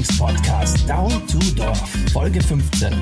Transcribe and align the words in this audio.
Lieblingspodcast 0.00 0.88
Down 0.88 1.10
to 1.26 1.38
Dorf, 1.54 1.78
Folge 2.10 2.40
15. 2.40 2.94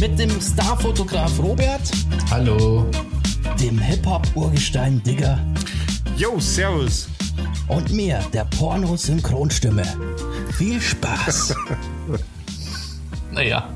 Mit 0.00 0.18
dem 0.18 0.30
Starfotograf 0.40 1.38
Robert. 1.38 1.82
Hallo. 2.30 2.86
Dem 3.60 3.78
Hip-Hop-Urgestein 3.78 5.02
Digger. 5.02 5.38
Yo, 6.16 6.40
servus. 6.40 7.08
Und 7.68 7.92
mir, 7.92 8.20
der 8.32 8.46
Porno-Synchronstimme. 8.46 9.82
Viel 10.56 10.80
Spaß. 10.80 11.54
naja. 13.32 13.68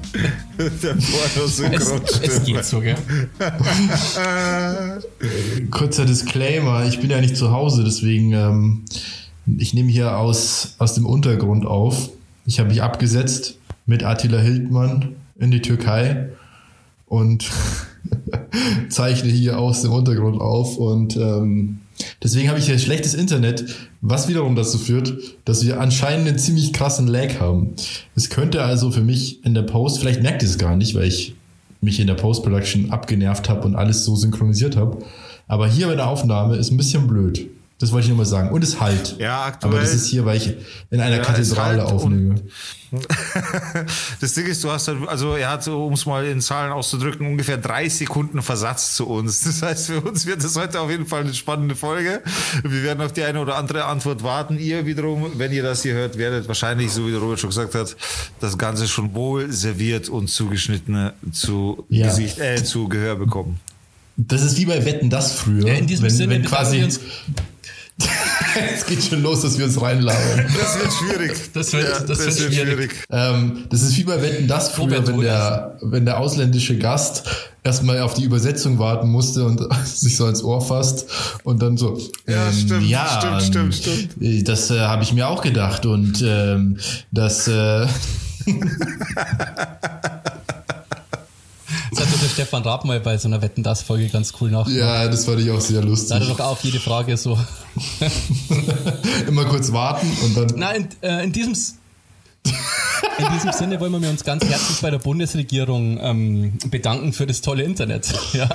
Der 0.58 0.94
Porno-Synchronstimme. 0.94 2.26
Es, 2.26 2.38
es 2.38 2.44
geht 2.44 2.64
so, 2.64 2.80
gell? 2.80 2.96
Kurzer 5.70 6.06
Disclaimer, 6.06 6.86
ich 6.86 6.98
bin 6.98 7.10
ja 7.10 7.20
nicht 7.20 7.36
zu 7.36 7.52
Hause, 7.52 7.84
deswegen 7.84 8.32
ähm, 8.32 8.84
ich 9.58 9.74
nehme 9.74 9.90
hier 9.90 10.16
aus, 10.16 10.76
aus 10.78 10.94
dem 10.94 11.04
Untergrund 11.04 11.66
auf. 11.66 12.08
Ich 12.46 12.58
habe 12.58 12.70
mich 12.70 12.82
abgesetzt 12.82 13.58
mit 13.86 14.04
Attila 14.04 14.38
Hildmann 14.38 15.16
in 15.38 15.50
die 15.50 15.60
Türkei 15.60 16.30
und 17.06 17.50
zeichne 18.88 19.30
hier 19.30 19.58
aus 19.58 19.82
dem 19.82 19.92
Untergrund 19.92 20.40
auf 20.40 20.76
und 20.76 21.16
ähm, 21.16 21.80
deswegen 22.22 22.48
habe 22.48 22.58
ich 22.58 22.66
hier 22.66 22.78
schlechtes 22.78 23.14
Internet, 23.14 23.74
was 24.00 24.28
wiederum 24.28 24.56
dazu 24.56 24.78
führt, 24.78 25.14
dass 25.44 25.64
wir 25.64 25.80
anscheinend 25.80 26.28
einen 26.28 26.38
ziemlich 26.38 26.72
krassen 26.72 27.06
Lag 27.06 27.40
haben. 27.40 27.74
Es 28.16 28.30
könnte 28.30 28.62
also 28.62 28.90
für 28.90 29.02
mich 29.02 29.44
in 29.44 29.54
der 29.54 29.62
Post, 29.62 29.98
vielleicht 29.98 30.22
merkt 30.22 30.42
ihr 30.42 30.48
es 30.48 30.58
gar 30.58 30.76
nicht, 30.76 30.94
weil 30.94 31.04
ich 31.04 31.34
mich 31.80 32.00
in 32.00 32.06
der 32.06 32.14
Post-Production 32.14 32.90
abgenervt 32.90 33.48
habe 33.48 33.66
und 33.66 33.74
alles 33.74 34.04
so 34.04 34.14
synchronisiert 34.14 34.76
habe, 34.76 34.98
aber 35.46 35.66
hier 35.66 35.88
bei 35.88 35.96
der 35.96 36.08
Aufnahme 36.08 36.56
ist 36.56 36.70
ein 36.70 36.76
bisschen 36.76 37.06
blöd. 37.06 37.48
Das 37.80 37.92
wollte 37.92 38.04
ich 38.04 38.08
nur 38.10 38.18
mal 38.18 38.26
sagen. 38.26 38.50
Und 38.50 38.62
es 38.62 38.78
halt. 38.78 39.16
Ja, 39.18 39.44
aktuell. 39.44 39.72
Aber 39.72 39.80
das 39.80 39.94
ist 39.94 40.06
hier, 40.06 40.26
weil 40.26 40.36
ich 40.36 40.54
in 40.90 41.00
einer 41.00 41.16
ja, 41.16 41.22
Kathedrale 41.22 41.82
halt 41.82 41.92
aufnehme. 41.92 42.34
das 44.20 44.34
Ding 44.34 44.44
ist, 44.46 44.62
du 44.62 44.70
hast 44.70 44.88
halt, 44.88 45.08
also 45.08 45.34
er 45.34 45.48
hat, 45.48 45.66
um 45.66 45.94
es 45.94 46.04
mal 46.04 46.26
in 46.26 46.42
Zahlen 46.42 46.72
auszudrücken, 46.72 47.26
ungefähr 47.26 47.56
drei 47.56 47.88
Sekunden 47.88 48.42
Versatz 48.42 48.96
zu 48.96 49.06
uns. 49.06 49.44
Das 49.44 49.62
heißt, 49.62 49.86
für 49.86 50.00
uns 50.02 50.26
wird 50.26 50.44
das 50.44 50.56
heute 50.56 50.78
auf 50.78 50.90
jeden 50.90 51.06
Fall 51.06 51.22
eine 51.22 51.32
spannende 51.32 51.74
Folge. 51.74 52.20
Wir 52.62 52.82
werden 52.82 53.00
auf 53.00 53.12
die 53.12 53.22
eine 53.22 53.40
oder 53.40 53.56
andere 53.56 53.86
Antwort 53.86 54.22
warten. 54.22 54.58
Ihr 54.58 54.84
wiederum, 54.84 55.32
wenn 55.38 55.50
ihr 55.50 55.62
das 55.62 55.82
hier 55.82 55.94
hört, 55.94 56.18
werdet 56.18 56.48
wahrscheinlich, 56.48 56.92
so 56.92 57.06
wie 57.06 57.12
der 57.12 57.20
Robert 57.20 57.40
schon 57.40 57.48
gesagt 57.48 57.74
hat, 57.74 57.96
das 58.40 58.58
Ganze 58.58 58.88
schon 58.88 59.14
wohl 59.14 59.50
serviert 59.50 60.10
und 60.10 60.28
zugeschnitten 60.28 61.12
zu 61.32 61.86
ja. 61.88 62.08
Gesicht, 62.08 62.38
äh, 62.40 62.62
zu 62.62 62.88
Gehör 62.88 63.16
bekommen. 63.16 63.58
Das 64.16 64.42
ist 64.42 64.58
wie 64.58 64.66
bei 64.66 64.84
Wetten 64.84 65.08
das 65.08 65.32
früher. 65.32 65.66
Ja, 65.66 65.74
in 65.74 65.86
diesem 65.86 66.04
wenn, 66.04 66.10
Sinne, 66.10 66.34
wenn 66.34 66.44
quasi 66.44 66.86
es 68.74 68.86
geht 68.86 69.02
schon 69.02 69.22
los, 69.22 69.42
dass 69.42 69.58
wir 69.58 69.64
uns 69.64 69.80
reinlabern. 69.80 70.46
Das 70.58 70.78
wird 70.78 70.92
schwierig. 70.92 71.52
Das 71.52 71.72
wird, 71.72 71.84
ja, 71.84 72.00
das, 72.00 72.06
das 72.06 72.18
wird, 72.18 72.26
wird 72.26 72.54
schwierig. 72.54 72.74
schwierig. 72.74 73.04
Ähm, 73.10 73.64
das 73.68 73.82
ist 73.82 73.96
wie 73.96 74.04
bei 74.04 74.20
Wetten 74.22 74.48
das 74.48 74.70
früher, 74.70 75.06
wenn 75.06 75.20
der, 75.20 75.78
wenn 75.82 76.04
der 76.04 76.18
ausländische 76.18 76.78
Gast 76.78 77.24
erstmal 77.62 78.00
auf 78.00 78.14
die 78.14 78.24
Übersetzung 78.24 78.78
warten 78.78 79.08
musste 79.08 79.44
und 79.44 79.60
sich 79.84 80.16
so 80.16 80.26
ins 80.26 80.42
Ohr 80.42 80.60
fasst 80.60 81.06
und 81.44 81.62
dann 81.62 81.76
so. 81.76 81.98
Ja, 82.26 82.48
ähm, 82.48 82.52
stimmt, 82.52 82.88
ja, 82.88 83.20
stimmt, 83.20 83.74
stimmt, 83.74 83.74
stimmt. 83.74 84.48
Das 84.48 84.70
äh, 84.70 84.80
habe 84.80 85.02
ich 85.02 85.12
mir 85.12 85.28
auch 85.28 85.42
gedacht 85.42 85.86
und 85.86 86.22
ähm, 86.26 86.78
das. 87.10 87.48
Äh, 87.48 87.86
der 92.22 92.28
Stefan 92.28 92.62
Raab 92.62 92.84
mal 92.84 93.00
bei 93.00 93.16
so 93.18 93.28
einer 93.28 93.42
Wetten 93.42 93.62
das 93.62 93.82
Folge 93.82 94.08
ganz 94.08 94.32
cool 94.40 94.50
nach. 94.50 94.68
Ja, 94.68 95.08
das 95.08 95.24
fand 95.24 95.40
ich 95.40 95.50
auch 95.50 95.60
sehr 95.60 95.82
lustig. 95.82 96.08
Da 96.10 96.14
hat 96.16 96.22
er 96.22 96.28
doch 96.28 96.40
auf 96.40 96.62
jede 96.62 96.80
Frage 96.80 97.16
so. 97.16 97.38
Immer 99.28 99.44
kurz 99.46 99.72
warten 99.72 100.06
und 100.24 100.36
dann. 100.36 100.58
Nein, 100.58 100.88
in, 101.00 101.08
äh, 101.08 101.24
in 101.24 101.32
diesem 101.32 101.54
in 103.18 103.32
diesem 103.34 103.52
Sinne 103.52 103.80
wollen 103.80 104.00
wir 104.00 104.08
uns 104.08 104.24
ganz 104.24 104.44
herzlich 104.44 104.80
bei 104.80 104.90
der 104.90 104.98
Bundesregierung 104.98 105.98
ähm, 106.00 106.58
bedanken 106.70 107.12
für 107.12 107.26
das 107.26 107.40
tolle 107.40 107.62
Internet. 107.62 108.12
Ja, 108.32 108.48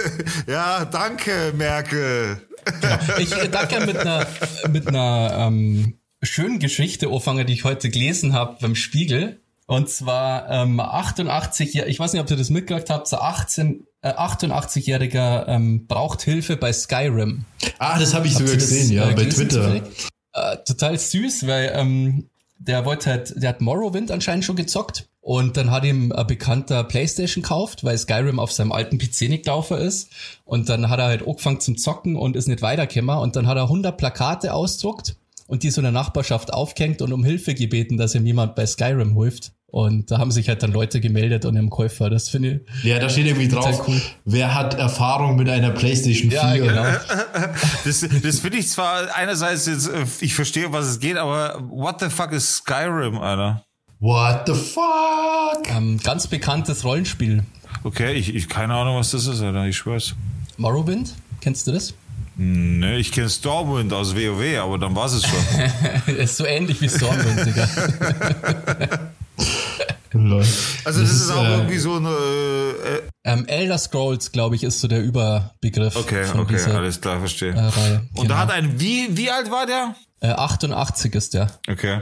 ja 0.46 0.84
danke, 0.84 1.52
Merkel. 1.56 2.40
Genau. 2.64 2.98
Ich 3.18 3.32
äh, 3.32 3.48
danke 3.48 3.86
mit 3.86 3.96
einer, 3.96 4.26
mit 4.70 4.88
einer 4.88 5.46
ähm, 5.46 5.94
schönen 6.22 6.58
Geschichte 6.58 7.08
anfangen, 7.08 7.46
die 7.46 7.52
ich 7.52 7.64
heute 7.64 7.90
gelesen 7.90 8.32
habe 8.32 8.56
beim 8.60 8.74
Spiegel. 8.74 9.40
Und 9.70 9.88
zwar 9.88 10.50
ähm, 10.50 10.80
88, 10.80 11.76
ich 11.76 12.00
weiß 12.00 12.12
nicht, 12.12 12.20
ob 12.20 12.28
ihr 12.28 12.36
das 12.36 12.50
mitgekriegt 12.50 12.90
habt, 12.90 13.06
so 13.06 13.18
18, 13.18 13.86
äh, 14.02 14.08
88-Jähriger 14.08 15.46
ähm, 15.46 15.86
braucht 15.86 16.22
Hilfe 16.22 16.56
bei 16.56 16.72
Skyrim. 16.72 17.44
Ah, 17.78 17.96
das 17.96 18.12
habe 18.12 18.26
ich 18.26 18.34
sogar 18.34 18.54
gesehen, 18.54 18.88
das, 18.88 18.90
ja, 18.90 19.10
äh, 19.10 19.14
bei 19.14 19.26
Twitter. 19.26 19.76
Äh, 20.32 20.56
total 20.66 20.98
süß, 20.98 21.46
weil 21.46 21.70
ähm, 21.72 22.28
der 22.58 22.84
wollte 22.84 23.10
halt, 23.10 23.40
der 23.40 23.50
hat 23.50 23.60
Morrowind 23.60 24.10
anscheinend 24.10 24.44
schon 24.44 24.56
gezockt. 24.56 25.08
Und 25.20 25.56
dann 25.56 25.70
hat 25.70 25.84
ihm 25.84 26.10
ein 26.10 26.26
bekannter 26.26 26.82
Playstation 26.82 27.42
gekauft, 27.42 27.84
weil 27.84 27.96
Skyrim 27.96 28.40
auf 28.40 28.50
seinem 28.50 28.72
alten 28.72 28.98
PC 28.98 29.28
nicht 29.28 29.44
gelaufen 29.44 29.78
ist. 29.78 30.10
Und 30.44 30.68
dann 30.68 30.90
hat 30.90 30.98
er 30.98 31.04
halt 31.06 31.24
angefangen 31.24 31.60
zum 31.60 31.78
Zocken 31.78 32.16
und 32.16 32.34
ist 32.34 32.48
nicht 32.48 32.62
weitergekommen. 32.62 33.18
Und 33.18 33.36
dann 33.36 33.46
hat 33.46 33.56
er 33.56 33.64
100 33.64 33.96
Plakate 33.96 34.52
ausdruckt 34.52 35.14
und 35.50 35.64
die 35.64 35.70
so 35.70 35.80
in 35.80 35.82
der 35.82 35.92
Nachbarschaft 35.92 36.52
aufgehängt 36.52 37.02
und 37.02 37.12
um 37.12 37.24
Hilfe 37.24 37.54
gebeten, 37.54 37.96
dass 37.96 38.14
ihm 38.14 38.24
jemand 38.24 38.54
bei 38.54 38.64
Skyrim 38.64 39.20
hilft. 39.20 39.50
Und 39.66 40.10
da 40.10 40.18
haben 40.18 40.30
sich 40.30 40.48
halt 40.48 40.62
dann 40.62 40.72
Leute 40.72 41.00
gemeldet 41.00 41.44
und 41.44 41.56
im 41.56 41.70
Käufer. 41.70 42.08
Das 42.08 42.28
finde 42.28 42.62
ich. 42.82 42.84
Ja, 42.84 43.00
da 43.00 43.08
steht 43.08 43.26
irgendwie 43.26 43.48
drauf, 43.48 43.86
cool. 43.88 44.00
wer 44.24 44.54
hat 44.54 44.74
Erfahrung 44.74 45.36
mit 45.36 45.48
einer 45.48 45.70
PlayStation 45.70 46.30
4? 46.30 46.38
Ja, 46.38 46.54
genau. 46.54 46.84
das 47.84 48.06
das 48.22 48.38
finde 48.38 48.58
ich 48.58 48.68
zwar 48.68 49.14
einerseits 49.14 49.66
jetzt, 49.66 49.88
äh, 49.88 50.04
ich 50.20 50.34
verstehe, 50.34 50.72
was 50.72 50.86
es 50.86 51.00
geht, 51.00 51.16
aber 51.16 51.60
what 51.68 51.98
the 51.98 52.10
fuck 52.10 52.30
ist 52.30 52.54
Skyrim, 52.58 53.18
Alter? 53.18 53.64
What 53.98 54.42
the 54.46 54.54
fuck? 54.54 55.68
Ähm, 55.68 55.98
ganz 56.02 56.28
bekanntes 56.28 56.84
Rollenspiel. 56.84 57.42
Okay, 57.82 58.14
ich, 58.14 58.34
ich 58.34 58.48
keine 58.48 58.74
Ahnung, 58.74 58.96
was 58.96 59.10
das 59.10 59.26
ist, 59.26 59.40
Alter, 59.40 59.66
ich 59.66 59.76
schwör's. 59.76 60.14
Morrowind, 60.58 61.14
kennst 61.40 61.66
du 61.66 61.72
das? 61.72 61.94
Ne, 62.42 62.96
ich 62.96 63.12
kenne 63.12 63.28
Stormwind 63.28 63.92
aus 63.92 64.16
WoW, 64.16 64.58
aber 64.62 64.78
dann 64.78 64.96
war 64.96 65.04
es 65.04 65.22
schon. 65.26 66.14
ist 66.16 66.38
so 66.38 66.46
ähnlich 66.46 66.80
wie 66.80 66.88
Stormwind, 66.88 67.44
Digga. 67.44 67.68
also 70.86 71.00
das, 71.00 71.10
das, 71.10 71.10
ist 71.10 71.30
auch 71.30 71.44
äh, 71.44 71.52
irgendwie 71.52 71.76
so 71.76 71.96
eine... 71.96 72.08
Äh, 72.08 73.02
ähm, 73.24 73.44
Elder 73.46 73.76
Scrolls, 73.76 74.32
glaube 74.32 74.56
ich, 74.56 74.64
ist 74.64 74.80
so 74.80 74.88
der 74.88 75.02
Überbegriff. 75.02 75.94
Okay, 75.96 76.24
okay, 76.34 76.62
alles 76.72 76.98
klar, 77.02 77.18
verstehe. 77.18 77.52
Äh, 77.52 77.60
Reihe. 77.60 78.08
Und 78.14 78.22
genau. 78.22 78.28
da 78.28 78.38
hat 78.38 78.50
ein... 78.52 78.80
Wie, 78.80 79.14
wie 79.18 79.30
alt 79.30 79.50
war 79.50 79.66
der? 79.66 79.94
Äh, 80.20 80.28
88 80.28 81.14
ist 81.14 81.34
der. 81.34 81.50
Okay. 81.68 82.00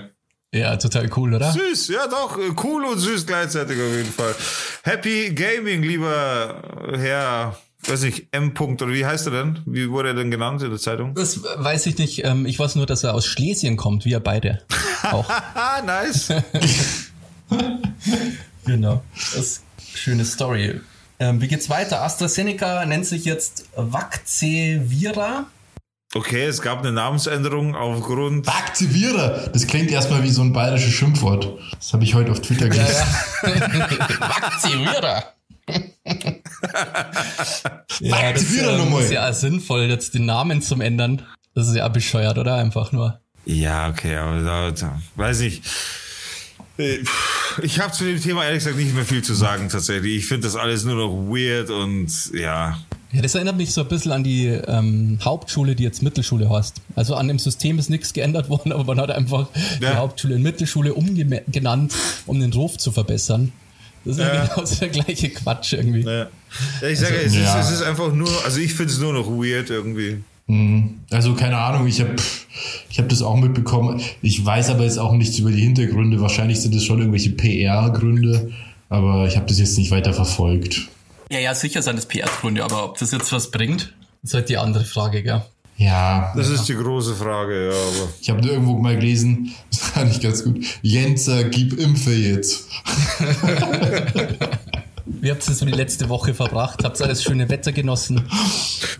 Ja, 0.55 0.77
total 0.77 1.11
cool, 1.17 1.35
oder? 1.35 1.51
Süß, 1.51 1.89
ja 1.89 2.07
doch, 2.07 2.39
äh, 2.39 2.53
cool 2.63 2.85
und 2.85 3.01
süß 3.01 3.27
gleichzeitig 3.27 3.77
auf 3.77 3.93
jeden 3.93 4.13
Fall. 4.13 4.37
Happy 4.85 5.35
Gaming, 5.35 5.83
lieber 5.83 6.63
Herr 6.97 7.57
weiß 7.87 8.03
nicht, 8.03 8.29
M. 8.33 8.55
-Punkt, 8.55 8.83
oder 8.83 8.93
wie 8.93 9.07
heißt 9.07 9.27
er 9.27 9.33
denn? 9.33 9.61
Wie 9.67 9.91
wurde 9.91 10.09
er 10.09 10.15
denn 10.15 10.31
genannt 10.31 10.63
in 10.63 10.71
der 10.71 10.79
Zeitung? 10.79 11.15
Das 11.15 11.43
weiß 11.43 11.87
ich 11.87 11.99
nicht. 11.99 12.25
Ähm, 12.25 12.47
ich 12.47 12.59
weiß 12.59 12.77
nur, 12.77 12.87
dass 12.87 13.05
er 13.05 13.15
aus 13.15 13.27
Schlesien 13.27 13.77
kommt, 13.77 14.05
wie 14.05 14.13
er 14.13 14.21
beide. 14.21 14.63
Auch. 15.03 15.29
nice. 15.85 16.29
genau. 18.65 19.03
Das 19.15 19.35
ist 19.37 19.63
eine 19.77 19.97
schöne 19.97 20.25
Story. 20.25 20.81
Ähm, 21.21 21.41
wie 21.41 21.49
geht's 21.49 21.69
weiter? 21.71 22.03
AstraZeneca 22.03 22.85
nennt 22.87 23.07
sich 23.07 23.25
jetzt 23.25 23.67
Vaxevira. 23.77 25.47
Okay, 26.15 26.45
es 26.47 26.63
gab 26.63 26.79
eine 26.79 26.93
Namensänderung 26.93 27.75
aufgrund. 27.75 28.47
Vaxevira! 28.47 29.49
Das 29.53 29.67
klingt 29.67 29.91
erstmal 29.91 30.23
wie 30.23 30.31
so 30.31 30.41
ein 30.41 30.55
bayerisches 30.55 30.95
Schimpfwort. 30.95 31.59
Das 31.79 31.93
habe 31.93 32.05
ich 32.05 32.15
heute 32.15 32.33
auf 32.33 32.41
Twitter 32.41 32.69
gelesen. 32.69 33.05
Ja, 33.43 33.49
ja. 33.51 34.21
Vaxevira! 34.21 35.25
Ja, 38.01 38.33
das 38.33 38.57
ähm, 38.57 38.99
ist 38.99 39.11
ja 39.13 39.33
sinnvoll, 39.33 39.83
jetzt 39.85 40.15
den 40.15 40.27
Namen 40.27 40.63
zum 40.63 40.81
ändern. 40.81 41.23
Das 41.55 41.69
ist 41.69 41.77
ja 41.77 41.89
bescheuert, 41.89 42.39
oder? 42.39 42.55
Einfach 42.57 42.93
nur. 42.93 43.21
Ja, 43.45 43.89
okay, 43.89 44.17
aber 44.17 44.43
da, 44.43 44.71
da 44.71 45.01
weiß 45.17 45.41
ich. 45.41 45.63
Äh, 46.79 46.99
ich 47.63 47.81
habe 47.81 47.93
zu 47.93 48.05
dem 48.05 48.21
Thema 48.21 48.45
ehrlich 48.45 48.61
gesagt 48.61 48.77
nicht 48.77 48.95
mehr 48.95 49.05
viel 49.05 49.23
zu 49.23 49.35
sagen 49.35 49.69
tatsächlich. 49.69 50.17
Ich 50.17 50.27
finde 50.27 50.47
das 50.47 50.57
alles 50.57 50.85
nur 50.85 50.95
noch 50.95 51.13
weird 51.33 51.71
und 51.71 52.11
ja. 52.33 52.79
Ja, 53.11 53.23
das 53.23 53.35
erinnert 53.35 53.57
mich 53.57 53.73
so 53.73 53.81
ein 53.81 53.89
bisschen 53.89 54.13
an 54.13 54.23
die 54.23 54.47
ähm, 54.47 55.19
Hauptschule, 55.25 55.75
die 55.75 55.83
jetzt 55.83 56.03
Mittelschule 56.03 56.51
heißt. 56.51 56.83
Also 56.95 57.15
an 57.15 57.27
dem 57.27 57.39
System 57.39 57.79
ist 57.79 57.89
nichts 57.89 58.13
geändert 58.13 58.51
worden, 58.51 58.71
aber 58.71 58.85
man 58.85 59.01
hat 59.01 59.11
einfach 59.11 59.49
ja. 59.81 59.93
die 59.93 59.97
Hauptschule 59.97 60.35
in 60.35 60.43
Mittelschule 60.43 60.93
umgenannt, 60.93 61.95
um 62.27 62.39
den 62.39 62.53
Ruf 62.53 62.77
zu 62.77 62.93
verbessern. 62.93 63.53
Das 64.05 64.17
ist 64.17 64.21
ja 64.21 64.47
genau 64.47 64.69
der 64.81 64.89
gleiche 64.89 65.31
Quatsch 65.31 65.73
irgendwie. 65.75 66.03
Ja. 66.03 66.29
ja 66.81 66.89
ich 66.89 66.99
sage, 66.99 67.15
also, 67.15 67.27
es, 67.27 67.35
ja. 67.35 67.61
ist, 67.61 67.67
es 67.67 67.75
ist 67.81 67.83
einfach 67.83 68.13
nur, 68.13 68.29
also 68.45 68.61
ich 68.61 68.75
finde 68.75 68.93
es 68.93 68.99
nur 68.99 69.13
noch 69.13 69.29
weird 69.29 69.71
irgendwie. 69.71 70.23
Mhm. 70.47 71.01
Also 71.11 71.35
keine 71.35 71.59
Ahnung, 71.59 71.87
ich 71.87 72.01
habe 72.01 72.17
ich 72.91 72.99
hab 72.99 73.09
das 73.09 73.23
auch 73.23 73.37
mitbekommen. 73.37 74.01
Ich 74.23 74.45
weiß 74.45 74.71
aber 74.71 74.85
jetzt 74.85 74.99
auch 74.99 75.13
nichts 75.13 75.39
über 75.39 75.51
die 75.51 75.61
Hintergründe. 75.61 76.21
Wahrscheinlich 76.21 76.61
sind 76.61 76.75
es 76.75 76.85
schon 76.85 76.99
irgendwelche 76.99 77.31
PR-Gründe, 77.31 78.51
aber 78.89 79.27
ich 79.27 79.37
habe 79.37 79.47
das 79.47 79.59
jetzt 79.59 79.77
nicht 79.79 79.91
weiter 79.91 80.13
verfolgt. 80.13 80.89
Ja, 81.31 81.39
ja, 81.39 81.55
sicher 81.55 81.83
sind 81.83 81.99
es 81.99 82.07
PR-Gründe, 82.07 82.65
aber 82.65 82.85
ob 82.85 82.99
das 82.99 83.13
jetzt 83.13 83.31
was 83.33 83.51
bringt, 83.51 83.93
ist 84.23 84.35
halt 84.35 84.49
die 84.49 84.57
andere 84.57 84.85
Frage, 84.85 85.23
gell? 85.23 85.43
Ja. 85.79 86.33
Das 86.37 86.49
ist 86.49 86.69
die 86.69 86.75
große 86.75 87.15
Frage, 87.15 87.69
ja. 87.69 87.73
Aber 87.73 88.09
Ich 88.21 88.29
habe 88.29 88.47
irgendwo 88.47 88.77
mal 88.77 88.97
gelesen, 88.97 89.55
das 89.71 89.81
fand 89.81 90.11
ich 90.11 90.21
ganz 90.21 90.45
gut. 90.45 90.65
Jenser, 90.83 91.45
gib 91.45 91.79
Impfe 91.79 92.13
jetzt. 92.13 92.69
Wie 95.21 95.31
habt 95.31 95.47
ihr 95.49 95.55
so 95.55 95.65
die 95.65 95.73
letzte 95.73 96.09
Woche 96.09 96.35
verbracht? 96.35 96.85
Habt 96.85 97.01
ihr 97.01 97.07
das 97.09 97.23
schöne 97.23 97.49
Wetter 97.49 97.73
genossen? 97.73 98.23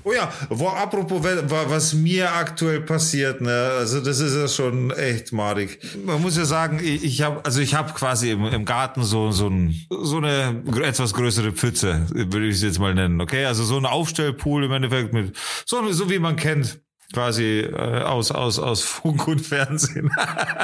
Oh 0.05 0.13
ja, 0.13 0.33
wo, 0.49 0.69
apropos, 0.69 1.23
we- 1.23 1.49
wa- 1.51 1.67
was 1.69 1.93
mir 1.95 2.33
aktuell 2.33 2.81
passiert, 2.81 3.41
ne, 3.41 3.71
also 3.79 4.01
das 4.01 4.19
ist 4.21 4.35
ja 4.35 4.49
schon 4.49 4.91
echt 4.91 5.33
madig. 5.33 5.79
Man 6.05 6.21
muss 6.23 6.37
ja 6.37 6.45
sagen, 6.45 6.81
ich, 6.83 7.05
ich 7.05 7.23
habe, 7.23 7.45
also 7.45 7.61
ich 7.61 7.75
habe 7.75 7.93
quasi 7.93 8.31
im, 8.31 8.47
im 8.47 8.65
Garten 8.65 9.03
so 9.05 9.31
so, 9.31 9.49
ein, 9.49 9.75
so 10.03 10.17
eine 10.17 10.63
etwas 10.83 11.13
größere 11.15 11.53
Pfütze, 11.53 12.07
würde 12.11 12.47
ich 12.47 12.57
es 12.57 12.63
jetzt 12.63 12.79
mal 12.79 12.95
nennen, 12.95 13.21
okay? 13.21 13.45
Also 13.45 13.65
so 13.65 13.77
ein 13.77 13.87
Aufstellpool 13.87 14.65
im 14.65 14.73
Endeffekt 14.73 15.13
mit 15.13 15.37
so 15.67 15.93
so 15.93 16.11
wie 16.11 16.19
man 16.19 16.37
kennt. 16.37 16.81
Quasi 17.15 17.61
äh, 17.61 18.03
aus 18.03 18.31
aus 18.31 18.59
aus 18.59 18.83
Funk 18.83 19.27
und 19.29 19.41
Fernsehen, 19.41 20.11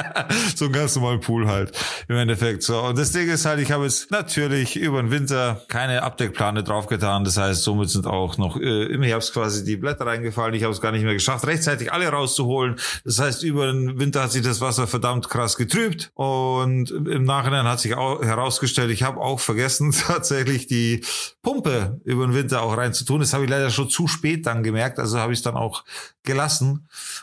so 0.55 0.65
ein 0.65 0.71
ganz 0.71 0.95
normalen 0.95 1.19
Pool 1.19 1.47
halt 1.47 1.71
im 2.07 2.17
Endeffekt. 2.17 2.61
So 2.61 2.81
und 2.81 2.99
das 2.99 3.11
Ding 3.11 3.27
ist 3.27 3.45
halt, 3.45 3.59
ich 3.59 3.71
habe 3.71 3.85
jetzt 3.85 4.11
natürlich 4.11 4.75
über 4.75 5.01
den 5.01 5.09
Winter 5.09 5.63
keine 5.69 6.03
Abdeckplane 6.03 6.63
draufgetan. 6.63 7.23
Das 7.23 7.37
heißt, 7.37 7.63
somit 7.63 7.89
sind 7.89 8.05
auch 8.05 8.37
noch 8.37 8.57
äh, 8.57 8.83
im 8.83 9.01
Herbst 9.01 9.33
quasi 9.33 9.65
die 9.65 9.75
Blätter 9.75 10.05
reingefallen. 10.05 10.53
Ich 10.53 10.61
habe 10.61 10.71
es 10.71 10.81
gar 10.81 10.91
nicht 10.91 11.03
mehr 11.03 11.15
geschafft, 11.15 11.47
rechtzeitig 11.47 11.91
alle 11.91 12.07
rauszuholen. 12.09 12.75
Das 13.03 13.17
heißt, 13.17 13.41
über 13.41 13.65
den 13.65 13.99
Winter 13.99 14.21
hat 14.21 14.31
sich 14.31 14.43
das 14.43 14.61
Wasser 14.61 14.85
verdammt 14.85 15.27
krass 15.29 15.57
getrübt 15.57 16.11
und 16.13 16.91
im 16.91 17.23
Nachhinein 17.23 17.65
hat 17.65 17.79
sich 17.79 17.95
auch 17.95 18.21
herausgestellt, 18.21 18.91
ich 18.91 19.01
habe 19.01 19.19
auch 19.19 19.39
vergessen, 19.39 19.91
tatsächlich 20.07 20.67
die 20.67 21.03
Pumpe 21.41 21.99
über 22.03 22.27
den 22.27 22.35
Winter 22.35 22.61
auch 22.61 22.77
reinzutun. 22.77 23.21
Das 23.21 23.33
habe 23.33 23.45
ich 23.45 23.49
leider 23.49 23.71
schon 23.71 23.89
zu 23.89 24.07
spät 24.07 24.45
dann 24.45 24.61
gemerkt. 24.61 24.99
Also 24.99 25.17
habe 25.17 25.33
ich 25.33 25.39
es 25.39 25.43
dann 25.43 25.55
auch 25.55 25.83
gelassen. 26.21 26.34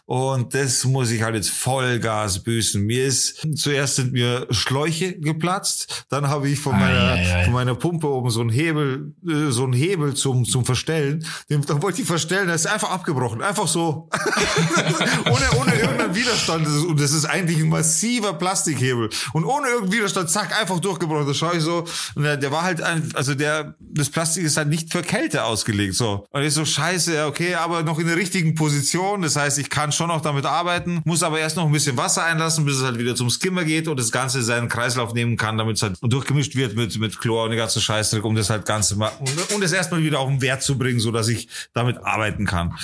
Und 0.07 0.55
das 0.55 0.85
muss 0.85 1.11
ich 1.11 1.23
halt 1.23 1.35
jetzt 1.35 1.51
Vollgas 1.51 2.43
büßen. 2.43 2.83
Mir 2.85 3.07
ist, 3.07 3.47
zuerst 3.57 3.97
sind 3.97 4.13
mir 4.13 4.47
Schläuche 4.51 5.19
geplatzt. 5.19 6.05
Dann 6.09 6.29
habe 6.29 6.49
ich 6.49 6.59
von 6.59 6.73
meiner, 6.79 7.13
Ei, 7.13 7.21
ei, 7.27 7.35
ei. 7.41 7.45
von 7.45 7.53
meiner 7.55 7.75
Pumpe 7.75 8.07
oben 8.09 8.31
so 8.31 8.41
einen 8.41 8.51
Hebel, 8.51 9.13
äh, 9.27 9.51
so 9.51 9.65
einen 9.65 9.73
Hebel 9.73 10.15
zum, 10.15 10.45
zum 10.45 10.65
Verstellen. 10.65 11.25
Den, 11.49 11.63
da 11.65 11.81
wollte 11.83 12.01
ich 12.03 12.07
verstellen, 12.07 12.47
der 12.47 12.57
ist 12.57 12.67
einfach 12.67 12.91
abgebrochen. 12.91 13.43
Einfach 13.43 13.69
so. 13.69 14.09
ohne, 15.27 15.61
ohne 15.61 15.75
irgendeinen 15.75 16.15
Widerstand. 16.15 16.67
Das 16.67 16.73
ist- 16.75 16.85
Und 16.85 17.01
das 17.01 17.13
ist 17.13 17.25
eigentlich 17.25 17.59
ein 17.59 17.69
massiver 17.69 18.33
Plastikhebel. 18.35 19.11
Und 19.33 19.45
ohne 19.45 19.69
irgendeinen 19.69 19.93
Widerstand, 19.93 20.31
zack, 20.31 20.59
einfach 20.59 20.81
durchgebrochen. 20.81 21.27
Da 21.27 21.35
schaue 21.35 21.57
ich 21.57 21.63
so. 21.63 21.85
Der, 22.17 22.37
der 22.37 22.51
war 22.53 22.63
halt, 22.63 22.83
ein, 22.83 23.11
also 23.15 23.35
der, 23.35 23.75
das 23.81 24.11
Plastik 24.11 24.45
ist 24.45 24.57
halt 24.57 24.69
nicht 24.69 24.93
für 24.93 25.03
Kälte 25.03 25.45
ausgelegt, 25.45 25.95
so. 25.95 26.27
Und 26.31 26.43
ich 26.43 26.53
so, 26.55 26.65
scheiße, 26.65 27.27
okay, 27.27 27.55
aber 27.55 27.83
noch 27.83 27.99
in 27.99 28.07
der 28.07 28.17
richtigen 28.17 28.55
Position. 28.55 29.02
Das 29.23 29.37
heißt, 29.37 29.59
ich 29.59 29.71
kann 29.71 29.93
schon 29.93 30.09
noch 30.09 30.21
damit 30.21 30.47
arbeiten, 30.47 31.01
muss 31.05 31.23
aber 31.23 31.39
erst 31.39 31.57
noch 31.57 31.67
ein 31.67 31.73
bisschen 31.73 31.97
Wasser 31.97 32.25
einlassen, 32.25 32.65
bis 32.65 32.77
es 32.77 32.85
halt 32.85 32.99
wieder 32.99 33.15
zum 33.15 33.31
Skimmer 33.31 33.65
geht 33.65 33.89
und 33.89 33.99
das 33.99 34.13
Ganze 34.13 34.43
seinen 34.43 34.69
Kreislauf 34.69 35.15
nehmen 35.15 35.37
kann, 35.37 35.59
damit 35.59 35.77
es 35.77 35.83
halt 35.83 35.99
durchgemischt 36.03 36.55
wird 36.55 36.77
mit, 36.77 36.99
mit 36.99 37.19
Chlor 37.19 37.45
und 37.45 37.51
den 37.51 37.59
ganzen 37.59 37.83
Scheißdreck, 37.83 38.25
um 38.25 38.35
das 38.35 38.51
halt 38.51 38.65
Ganze 38.65 38.97
mal, 38.97 39.13
um, 39.19 39.29
um 39.55 39.61
das 39.61 39.73
erstmal 39.73 40.03
wieder 40.03 40.21
auf 40.21 40.29
den 40.29 40.41
Wert 40.41 40.63
zu 40.63 40.79
bringen, 40.79 41.01
so 41.01 41.11
dass 41.11 41.29
ich 41.29 41.49
damit 41.73 41.99
arbeiten 41.99 42.47
kann. 42.47 42.75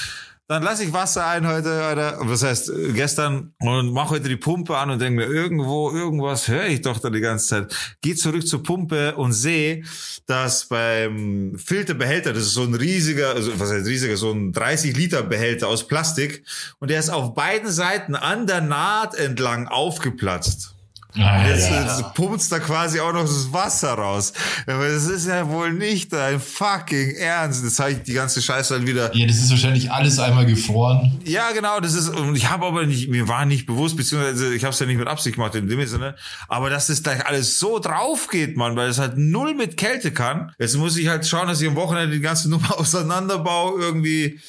Dann 0.50 0.62
lasse 0.62 0.82
ich 0.82 0.94
Wasser 0.94 1.26
ein 1.26 1.46
heute, 1.46 1.82
Alter. 1.82 2.16
Was 2.22 2.42
heißt 2.42 2.72
gestern 2.94 3.52
und 3.60 3.92
mache 3.92 4.14
heute 4.14 4.30
die 4.30 4.36
Pumpe 4.36 4.78
an 4.78 4.88
und 4.88 4.98
denke 4.98 5.16
mir, 5.16 5.26
irgendwo, 5.26 5.90
irgendwas 5.90 6.48
höre 6.48 6.68
ich 6.68 6.80
doch 6.80 6.98
da 6.98 7.10
die 7.10 7.20
ganze 7.20 7.48
Zeit. 7.48 7.76
Geh 8.00 8.14
zurück 8.14 8.48
zur 8.48 8.62
Pumpe 8.62 9.14
und 9.16 9.34
sehe, 9.34 9.84
dass 10.24 10.64
beim 10.64 11.58
Filterbehälter, 11.58 12.32
das 12.32 12.44
ist 12.44 12.54
so 12.54 12.62
ein 12.62 12.72
riesiger, 12.72 13.34
also 13.34 13.60
was 13.60 13.70
heißt 13.70 13.86
riesiger, 13.86 14.16
so 14.16 14.32
ein 14.32 14.52
30 14.52 14.96
Liter 14.96 15.22
Behälter 15.22 15.68
aus 15.68 15.86
Plastik 15.86 16.42
und 16.78 16.88
der 16.90 16.98
ist 16.98 17.10
auf 17.10 17.34
beiden 17.34 17.70
Seiten 17.70 18.16
an 18.16 18.46
der 18.46 18.62
Naht 18.62 19.16
entlang 19.16 19.68
aufgeplatzt. 19.68 20.77
Ah, 21.19 21.47
Jetzt, 21.49 21.70
ja. 21.70 21.82
jetzt 21.82 22.15
pumpst 22.15 22.53
da 22.53 22.59
quasi 22.61 23.00
auch 23.00 23.12
noch 23.12 23.23
das 23.23 23.53
Wasser 23.53 23.94
raus. 23.94 24.32
Aber 24.67 24.88
das 24.88 25.06
ist 25.06 25.26
ja 25.26 25.49
wohl 25.49 25.73
nicht 25.73 26.12
dein 26.12 26.38
fucking 26.41 27.17
Ernst. 27.17 27.65
Jetzt 27.65 27.81
habe 27.81 27.93
ich 27.93 28.03
die 28.03 28.12
ganze 28.12 28.41
Scheiße 28.41 28.75
halt 28.75 28.87
wieder 28.87 29.15
ja, 29.17 29.26
das 29.26 29.37
ist 29.38 29.50
wahrscheinlich 29.50 29.91
alles 29.91 30.19
einmal 30.19 30.47
gefroren. 30.47 31.20
ja, 31.25 31.50
genau, 31.53 31.81
das 31.81 31.94
ist, 31.94 32.09
und 32.09 32.37
ich 32.37 32.49
habe 32.50 32.67
aber 32.67 32.87
nicht, 32.87 33.09
mir 33.09 33.26
war 33.29 33.44
nicht 33.47 33.67
bewusst, 33.67 33.97
beziehungsweise 33.97 34.55
ich 34.55 34.65
habe 34.65 34.73
es 34.73 34.79
ja 34.79 34.87
nicht 34.87 34.99
mit 34.99 35.09
Absicht 35.09 35.37
gemacht 35.37 35.55
in 35.55 35.69
dem 35.69 35.85
Sinne, 35.87 36.15
aber 36.49 36.70
dass 36.70 36.88
es 36.88 37.03
gleich 37.03 37.26
alles 37.26 37.59
so 37.59 37.79
drauf 37.79 38.29
geht, 38.29 38.56
Mann, 38.56 38.76
weil 38.76 38.88
es 38.88 38.99
halt 38.99 39.17
null 39.17 39.55
mit 39.55 39.76
Kälte 39.76 40.12
kann. 40.12 40.53
Jetzt 40.59 40.76
muss 40.76 40.97
ich 40.97 41.09
halt 41.09 41.26
schauen, 41.26 41.49
dass 41.49 41.61
ich 41.61 41.69
am 41.69 41.76
Wochenende 41.76 42.15
die 42.15 42.23
ganze 42.23 42.49
Nummer 42.50 42.79
auseinanderbau, 42.79 43.76
irgendwie 43.79 44.41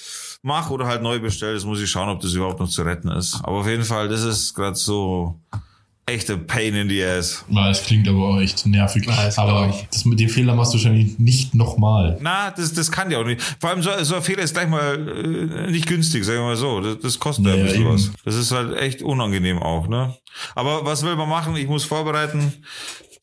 mache 0.42 0.72
oder 0.74 0.88
halt 0.88 1.02
neu 1.02 1.20
bestelle. 1.20 1.54
Das 1.54 1.66
muss 1.66 1.82
ich 1.82 1.90
schauen, 1.90 2.10
ob 2.10 2.22
das 2.22 2.34
überhaupt 2.34 2.60
noch 2.60 2.70
zu 2.70 2.82
retten 2.84 3.10
ist. 3.10 3.36
Aber 3.44 3.58
auf 3.58 3.68
jeden 3.68 3.84
Fall, 3.84 4.08
das 4.08 4.22
ist 4.24 4.54
gerade 4.54 4.76
so 4.76 5.40
echte 6.10 6.38
Pain 6.38 6.76
in 6.76 6.90
the 6.90 7.04
ass. 7.04 7.46
Ja, 7.50 7.68
das 7.68 7.84
klingt 7.84 8.08
aber 8.08 8.28
auch 8.28 8.40
echt 8.40 8.66
nervig. 8.66 9.06
Ja, 9.06 9.30
aber 9.38 9.70
ich. 9.70 9.88
das 9.92 10.06
mit 10.06 10.20
dem 10.20 10.30
Fehler 10.30 10.56
machst 10.56 10.74
du 10.74 10.78
wahrscheinlich 10.78 11.18
nicht 11.20 11.56
nochmal. 11.56 12.18
Na, 12.22 12.52
das, 12.52 12.74
das 12.74 12.92
kann 12.92 13.10
ja 13.12 13.20
auch 13.20 13.26
nicht. 13.26 13.42
Vor 13.60 13.70
allem 13.70 13.82
so, 13.82 13.92
so 14.04 14.16
ein 14.16 14.22
Fehler 14.24 14.44
ist 14.44 14.54
gleich 14.54 14.68
mal 14.68 14.96
äh, 14.96 15.72
nicht 15.72 15.88
günstig, 15.88 16.24
sagen 16.26 16.40
wir 16.40 16.46
mal 16.46 16.56
so. 16.58 16.82
Das, 16.82 17.00
das 17.00 17.20
kostet 17.20 17.46
ja, 17.46 17.52
Ja, 17.52 17.58
ein 17.58 17.64
bisschen 17.66 17.82
eben. 17.82 17.94
was. 17.94 18.12
Das 18.26 18.36
ist 18.36 18.52
halt 18.52 18.78
echt 18.78 19.02
unangenehm 19.02 19.60
auch, 19.60 19.88
ne? 19.88 20.16
Aber 20.56 20.86
was 20.86 21.04
will 21.04 21.16
man 21.16 21.30
machen? 21.30 21.56
Ich 21.56 21.68
muss 21.68 21.84
vorbereiten. 21.86 22.54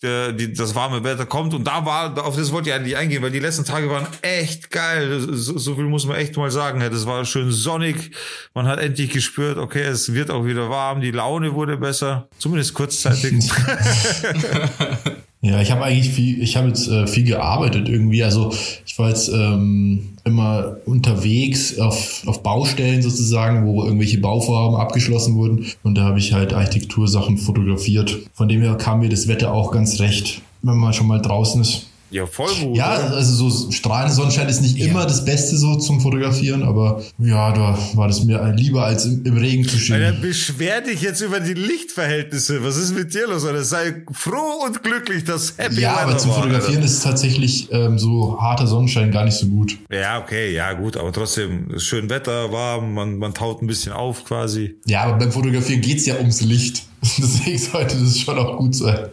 Der, 0.02 0.32
die, 0.32 0.52
das 0.52 0.74
warme 0.74 1.02
Wetter 1.04 1.24
kommt 1.24 1.54
und 1.54 1.64
da 1.64 1.86
war, 1.86 2.22
auf 2.24 2.36
das 2.36 2.52
wollte 2.52 2.68
ich 2.68 2.74
eigentlich 2.74 2.96
eingehen, 2.96 3.22
weil 3.22 3.30
die 3.30 3.38
letzten 3.38 3.64
Tage 3.64 3.88
waren 3.88 4.06
echt 4.20 4.70
geil. 4.70 5.20
So, 5.30 5.56
so 5.56 5.74
viel 5.74 5.84
muss 5.84 6.04
man 6.06 6.16
echt 6.16 6.36
mal 6.36 6.50
sagen. 6.50 6.82
Es 6.82 7.06
war 7.06 7.24
schön 7.24 7.50
sonnig. 7.50 8.10
Man 8.52 8.66
hat 8.66 8.78
endlich 8.78 9.10
gespürt, 9.10 9.56
okay, 9.56 9.82
es 9.82 10.12
wird 10.12 10.30
auch 10.30 10.44
wieder 10.44 10.68
warm. 10.68 11.00
Die 11.00 11.12
Laune 11.12 11.54
wurde 11.54 11.78
besser. 11.78 12.28
Zumindest 12.38 12.74
kurzzeitig. 12.74 13.34
Ja, 15.46 15.60
ich 15.60 15.70
habe 15.70 15.84
eigentlich 15.84 16.10
viel, 16.10 16.42
ich 16.42 16.56
habe 16.56 16.68
jetzt 16.68 16.88
äh, 16.88 17.06
viel 17.06 17.22
gearbeitet 17.22 17.88
irgendwie. 17.88 18.24
Also 18.24 18.52
ich 18.84 18.98
war 18.98 19.10
jetzt 19.10 19.28
ähm, 19.28 20.16
immer 20.24 20.78
unterwegs 20.86 21.78
auf, 21.78 22.24
auf 22.26 22.42
Baustellen 22.42 23.00
sozusagen, 23.00 23.64
wo 23.64 23.84
irgendwelche 23.84 24.18
Bauvorhaben 24.18 24.76
abgeschlossen 24.76 25.36
wurden. 25.36 25.66
Und 25.84 25.96
da 25.96 26.02
habe 26.02 26.18
ich 26.18 26.32
halt 26.32 26.52
Architektursachen 26.52 27.38
fotografiert. 27.38 28.18
Von 28.34 28.48
dem 28.48 28.60
her 28.60 28.74
kam 28.74 28.98
mir 29.00 29.08
das 29.08 29.28
Wetter 29.28 29.52
auch 29.52 29.70
ganz 29.70 30.00
recht, 30.00 30.42
wenn 30.62 30.76
man 30.76 30.92
schon 30.92 31.06
mal 31.06 31.22
draußen 31.22 31.60
ist. 31.60 31.86
Ja, 32.10 32.26
voll 32.26 32.52
gut. 32.60 32.76
Ja, 32.76 32.98
oder? 32.98 33.16
also 33.16 33.48
so 33.48 33.70
strahlender 33.72 34.14
Sonnenschein 34.14 34.48
ist 34.48 34.62
nicht 34.62 34.78
immer 34.78 35.06
das 35.06 35.24
Beste 35.24 35.56
so 35.56 35.76
zum 35.76 36.00
Fotografieren, 36.00 36.62
aber 36.62 37.02
ja, 37.18 37.52
da 37.52 37.78
war 37.94 38.08
das 38.08 38.24
mir 38.24 38.52
lieber 38.56 38.84
als 38.84 39.04
im, 39.06 39.24
im 39.24 39.36
Regen 39.36 39.64
zu 39.64 39.76
Alter, 39.76 40.08
stehen. 40.08 40.20
beschwer 40.20 40.80
dich 40.80 41.02
jetzt 41.02 41.20
über 41.20 41.40
die 41.40 41.54
Lichtverhältnisse. 41.54 42.62
Was 42.64 42.76
ist 42.76 42.94
mit 42.94 43.12
dir 43.12 43.26
los? 43.26 43.44
Alter? 43.44 43.64
Sei 43.64 44.02
froh 44.12 44.64
und 44.64 44.82
glücklich, 44.82 45.24
dass 45.24 45.54
Happy 45.58 45.80
Ja, 45.80 45.96
aber 45.96 46.16
zum 46.16 46.30
war, 46.30 46.42
Fotografieren 46.42 46.82
ist 46.82 47.02
tatsächlich 47.02 47.68
ähm, 47.72 47.98
so 47.98 48.40
harter 48.40 48.66
Sonnenschein 48.66 49.10
gar 49.10 49.24
nicht 49.24 49.36
so 49.36 49.46
gut. 49.46 49.76
Alter. 49.88 50.00
Ja, 50.00 50.20
okay, 50.20 50.54
ja, 50.54 50.72
gut, 50.74 50.96
aber 50.96 51.12
trotzdem, 51.12 51.78
schön 51.78 52.08
Wetter, 52.08 52.52
warm, 52.52 52.94
man, 52.94 53.18
man 53.18 53.34
taut 53.34 53.62
ein 53.62 53.66
bisschen 53.66 53.92
auf 53.92 54.24
quasi. 54.24 54.76
Ja, 54.86 55.02
aber 55.02 55.18
beim 55.18 55.32
Fotografieren 55.32 55.80
geht's 55.80 56.06
ja 56.06 56.16
ums 56.16 56.40
Licht. 56.40 56.84
Deswegen 57.18 57.58
sollte 57.58 57.96
das 57.96 58.18
schon 58.18 58.38
auch 58.38 58.56
gut 58.58 58.74
sein. 58.74 59.06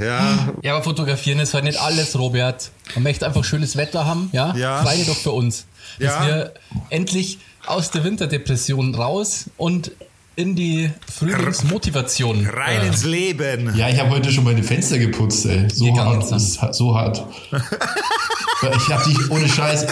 Ja, 0.00 0.48
Ja, 0.62 0.74
aber 0.74 0.82
fotografieren 0.84 1.38
ist 1.38 1.54
halt 1.54 1.64
nicht 1.64 1.80
alles, 1.80 2.18
Robert. 2.18 2.70
Man 2.94 3.04
möchte 3.04 3.26
einfach 3.26 3.44
schönes 3.44 3.76
Wetter 3.76 4.04
haben, 4.06 4.28
ja? 4.32 4.54
Ja. 4.56 4.82
Freu 4.82 4.96
dich 4.96 5.06
doch 5.06 5.16
für 5.16 5.32
uns. 5.32 5.66
Dass 6.00 6.08
Ja. 6.14 6.26
wir 6.26 6.52
endlich 6.90 7.38
aus 7.66 7.90
der 7.90 8.04
Winterdepression 8.04 8.94
raus 8.94 9.46
und 9.56 9.92
in 10.36 10.56
die 10.56 10.90
Frühlingsmotivation. 11.12 12.46
rein 12.46 12.80
äh, 12.82 12.86
ins 12.88 13.04
Leben. 13.04 13.72
Ja, 13.76 13.88
ich 13.88 14.00
habe 14.00 14.10
heute 14.10 14.32
schon 14.32 14.44
meine 14.44 14.62
Fenster 14.64 14.98
geputzt, 14.98 15.46
ey. 15.46 15.68
So 15.70 15.84
Gegangen 15.86 16.20
hart. 16.22 16.32
ist 16.32 16.58
so 16.72 16.94
hart. 16.96 17.24
ich 17.52 18.88
habe 18.92 19.04
die 19.10 19.16
ohne 19.30 19.48
Scheiß. 19.48 19.86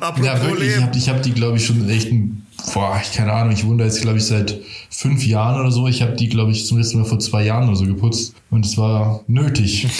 Apropos 0.00 0.24
Ja, 0.24 0.42
wirklich. 0.42 0.76
Ich 0.76 0.82
habe 0.82 0.96
ich 0.98 1.08
hab 1.08 1.22
die, 1.22 1.32
glaube 1.32 1.58
ich, 1.58 1.66
schon 1.66 1.88
echt 1.90 2.10
ein, 2.10 2.45
boah, 2.72 3.00
ich 3.02 3.12
keine 3.12 3.32
Ahnung, 3.32 3.52
ich 3.52 3.66
wohne 3.66 3.78
da 3.78 3.84
jetzt, 3.84 4.00
glaube 4.02 4.18
ich, 4.18 4.24
seit 4.24 4.58
fünf 4.90 5.26
Jahren 5.26 5.60
oder 5.60 5.70
so. 5.70 5.86
Ich 5.88 6.02
habe 6.02 6.12
die, 6.12 6.28
glaube 6.28 6.52
ich, 6.52 6.66
zum 6.66 6.78
letzten 6.78 6.98
Mal 7.00 7.04
vor 7.04 7.18
zwei 7.18 7.44
Jahren 7.44 7.68
oder 7.68 7.76
so 7.76 7.86
geputzt. 7.86 8.34
Und 8.50 8.64
es 8.64 8.76
war 8.76 9.24
nötig. 9.26 9.86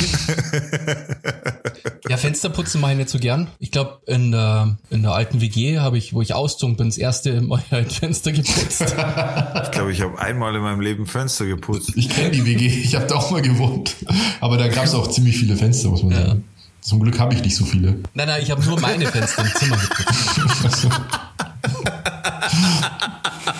Ja, 2.08 2.16
Fensterputzen 2.16 2.80
mache 2.80 2.92
ich 2.92 2.98
nicht 2.98 3.10
so 3.10 3.18
gern. 3.18 3.48
Ich 3.58 3.72
glaube, 3.72 3.98
in 4.06 4.30
der, 4.30 4.76
in 4.90 5.02
der 5.02 5.12
alten 5.12 5.40
WG 5.40 5.80
habe 5.80 5.98
ich, 5.98 6.14
wo 6.14 6.22
ich 6.22 6.34
ausgezogen 6.34 6.76
bin, 6.76 6.88
das 6.88 6.98
erste 6.98 7.40
Mal 7.40 7.62
ein 7.70 7.90
Fenster 7.90 8.30
geputzt. 8.30 8.82
Ich 8.82 9.70
glaube, 9.72 9.90
ich 9.92 10.02
habe 10.02 10.18
einmal 10.18 10.54
in 10.54 10.62
meinem 10.62 10.80
Leben 10.80 11.06
Fenster 11.06 11.46
geputzt. 11.46 11.92
Ich 11.96 12.08
kenne 12.08 12.30
die 12.30 12.46
WG, 12.46 12.66
ich 12.66 12.94
habe 12.94 13.06
da 13.06 13.16
auch 13.16 13.30
mal 13.30 13.42
gewohnt. 13.42 13.96
Aber 14.40 14.56
da 14.56 14.68
gab 14.68 14.84
es 14.84 14.94
auch 14.94 15.08
ziemlich 15.08 15.36
viele 15.36 15.56
Fenster, 15.56 15.88
muss 15.88 16.02
man 16.04 16.12
sagen. 16.14 16.44
Zum 16.80 17.00
Glück 17.00 17.18
habe 17.18 17.34
ich 17.34 17.42
nicht 17.42 17.56
so 17.56 17.64
viele. 17.64 17.96
nein, 18.14 18.28
nein, 18.28 18.40
ich 18.40 18.52
habe 18.52 18.64
nur 18.64 18.80
meine 18.80 19.06
Fenster 19.06 19.42
im 19.42 19.50
Zimmer 19.56 19.76
geputzt. 19.76 20.88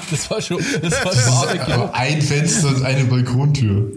Das 0.10 0.30
war 0.30 0.40
schon, 0.40 0.58
das 0.82 1.04
war 1.04 1.12
schon. 1.12 1.72
Aber 1.72 1.94
ein 1.94 2.22
Fenster 2.22 2.68
und 2.68 2.84
eine 2.84 3.04
Balkontür. 3.04 3.92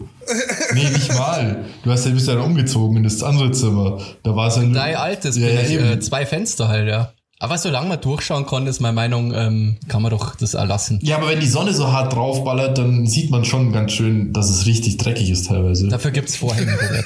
Nee, 0.73 0.89
nicht 0.89 1.13
mal. 1.13 1.65
Du 1.83 1.91
hast 1.91 2.05
ja, 2.05 2.11
bist 2.11 2.27
ja 2.27 2.35
dann 2.35 2.43
umgezogen 2.43 2.97
in 2.97 3.03
das 3.03 3.21
andere 3.23 3.51
Zimmer. 3.51 3.99
Da 4.23 4.35
war 4.35 4.47
es 4.47 4.55
ja 4.55 4.63
nur. 4.63 4.73
Dein 4.73 4.95
altes 4.95 5.37
ja, 5.37 5.45
bin 5.47 5.55
ja, 5.55 5.61
ich, 5.61 5.71
eben. 5.71 5.85
äh, 5.85 5.99
zwei 5.99 6.25
Fenster 6.25 6.67
halt, 6.67 6.87
ja. 6.87 7.13
Aber 7.41 7.57
solange 7.57 7.87
man 7.87 8.01
durchschauen 8.01 8.45
kann, 8.45 8.67
ist 8.67 8.79
meine 8.81 8.93
Meinung, 8.95 9.33
ähm, 9.33 9.77
kann 9.87 10.01
man 10.01 10.11
doch 10.11 10.35
das 10.35 10.55
erlassen. 10.55 10.99
Ja, 11.01 11.17
aber 11.17 11.29
wenn 11.29 11.39
die 11.39 11.47
Sonne 11.47 11.73
so 11.73 11.91
hart 11.91 12.13
draufballert, 12.13 12.77
dann 12.77 13.07
sieht 13.07 13.31
man 13.31 13.45
schon 13.45 13.71
ganz 13.71 13.93
schön, 13.93 14.33
dass 14.33 14.49
es 14.49 14.65
richtig 14.65 14.97
dreckig 14.97 15.29
ist 15.29 15.47
teilweise. 15.47 15.87
Dafür 15.87 16.11
gibt's 16.11 16.35
Vorhänge, 16.35 16.73
Robert. 16.73 17.05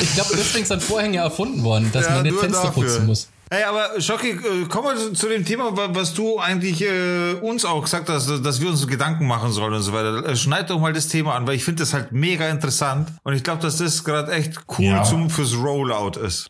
ich 0.00 0.14
glaube, 0.14 0.30
deswegen 0.36 0.64
sind 0.64 0.82
Vorhänge 0.82 1.18
erfunden 1.18 1.64
worden, 1.64 1.90
dass 1.92 2.06
Ja, 2.06 2.12
man 2.14 2.22
nicht 2.22 2.36
Fenster 2.36 2.64
dafür. 2.66 2.82
putzen 2.84 3.06
muss. 3.06 3.28
Hey, 3.50 3.62
aber 3.64 4.00
Schocki, 4.00 4.30
äh, 4.30 4.64
kommen 4.68 4.88
wir 4.96 5.14
zu 5.14 5.28
dem 5.28 5.44
Thema, 5.44 5.76
wa- 5.76 5.88
was 5.92 6.14
du 6.14 6.38
eigentlich 6.40 6.82
äh, 6.82 7.34
uns 7.34 7.64
auch 7.64 7.82
gesagt 7.82 8.08
hast, 8.08 8.28
dass 8.44 8.60
wir 8.60 8.68
uns 8.70 8.84
Gedanken 8.86 9.26
machen 9.26 9.52
sollen 9.52 9.74
und 9.74 9.82
so 9.82 9.92
weiter. 9.92 10.26
Äh, 10.26 10.34
Schneid 10.34 10.70
doch 10.70 10.80
mal 10.80 10.92
das 10.92 11.08
Thema 11.08 11.34
an, 11.34 11.46
weil 11.46 11.54
ich 11.54 11.62
finde 11.64 11.80
das 11.82 11.92
halt 11.94 12.10
mega 12.10 12.48
interessant 12.48 13.10
und 13.22 13.34
ich 13.34 13.44
glaube, 13.44 13.62
dass 13.62 13.76
das 13.76 14.02
gerade 14.02 14.32
echt 14.32 14.54
cool 14.78 14.86
Ja. 14.86 15.02
zum 15.04 15.30
fürs 15.30 15.54
Rollout 15.56 16.18
ist. 16.18 16.48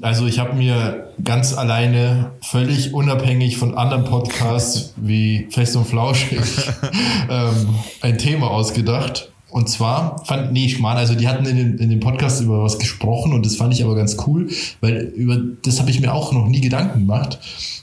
Also 0.00 0.26
ich 0.26 0.38
habe 0.38 0.54
mir 0.54 1.12
ganz 1.22 1.52
alleine, 1.54 2.32
völlig 2.42 2.94
unabhängig 2.94 3.58
von 3.58 3.76
anderen 3.76 4.04
Podcasts 4.04 4.94
wie 4.96 5.46
Fest 5.50 5.76
und 5.76 5.86
Flauschig, 5.86 6.40
ähm, 7.30 7.74
ein 8.00 8.18
Thema 8.18 8.48
ausgedacht. 8.50 9.30
Und 9.50 9.68
zwar 9.68 10.24
fand, 10.26 10.52
nee, 10.52 10.66
ich 10.66 10.78
meine, 10.78 11.00
also 11.00 11.14
die 11.14 11.26
hatten 11.26 11.46
in 11.46 11.56
dem, 11.56 11.78
in 11.78 11.88
dem 11.88 12.00
Podcast 12.00 12.42
über 12.42 12.62
was 12.62 12.78
gesprochen 12.78 13.32
und 13.32 13.46
das 13.46 13.56
fand 13.56 13.72
ich 13.72 13.82
aber 13.82 13.94
ganz 13.94 14.16
cool, 14.26 14.48
weil 14.80 14.96
über 15.16 15.38
das 15.62 15.80
habe 15.80 15.90
ich 15.90 16.00
mir 16.00 16.12
auch 16.12 16.32
noch 16.32 16.48
nie 16.48 16.60
Gedanken 16.60 17.00
gemacht. 17.00 17.38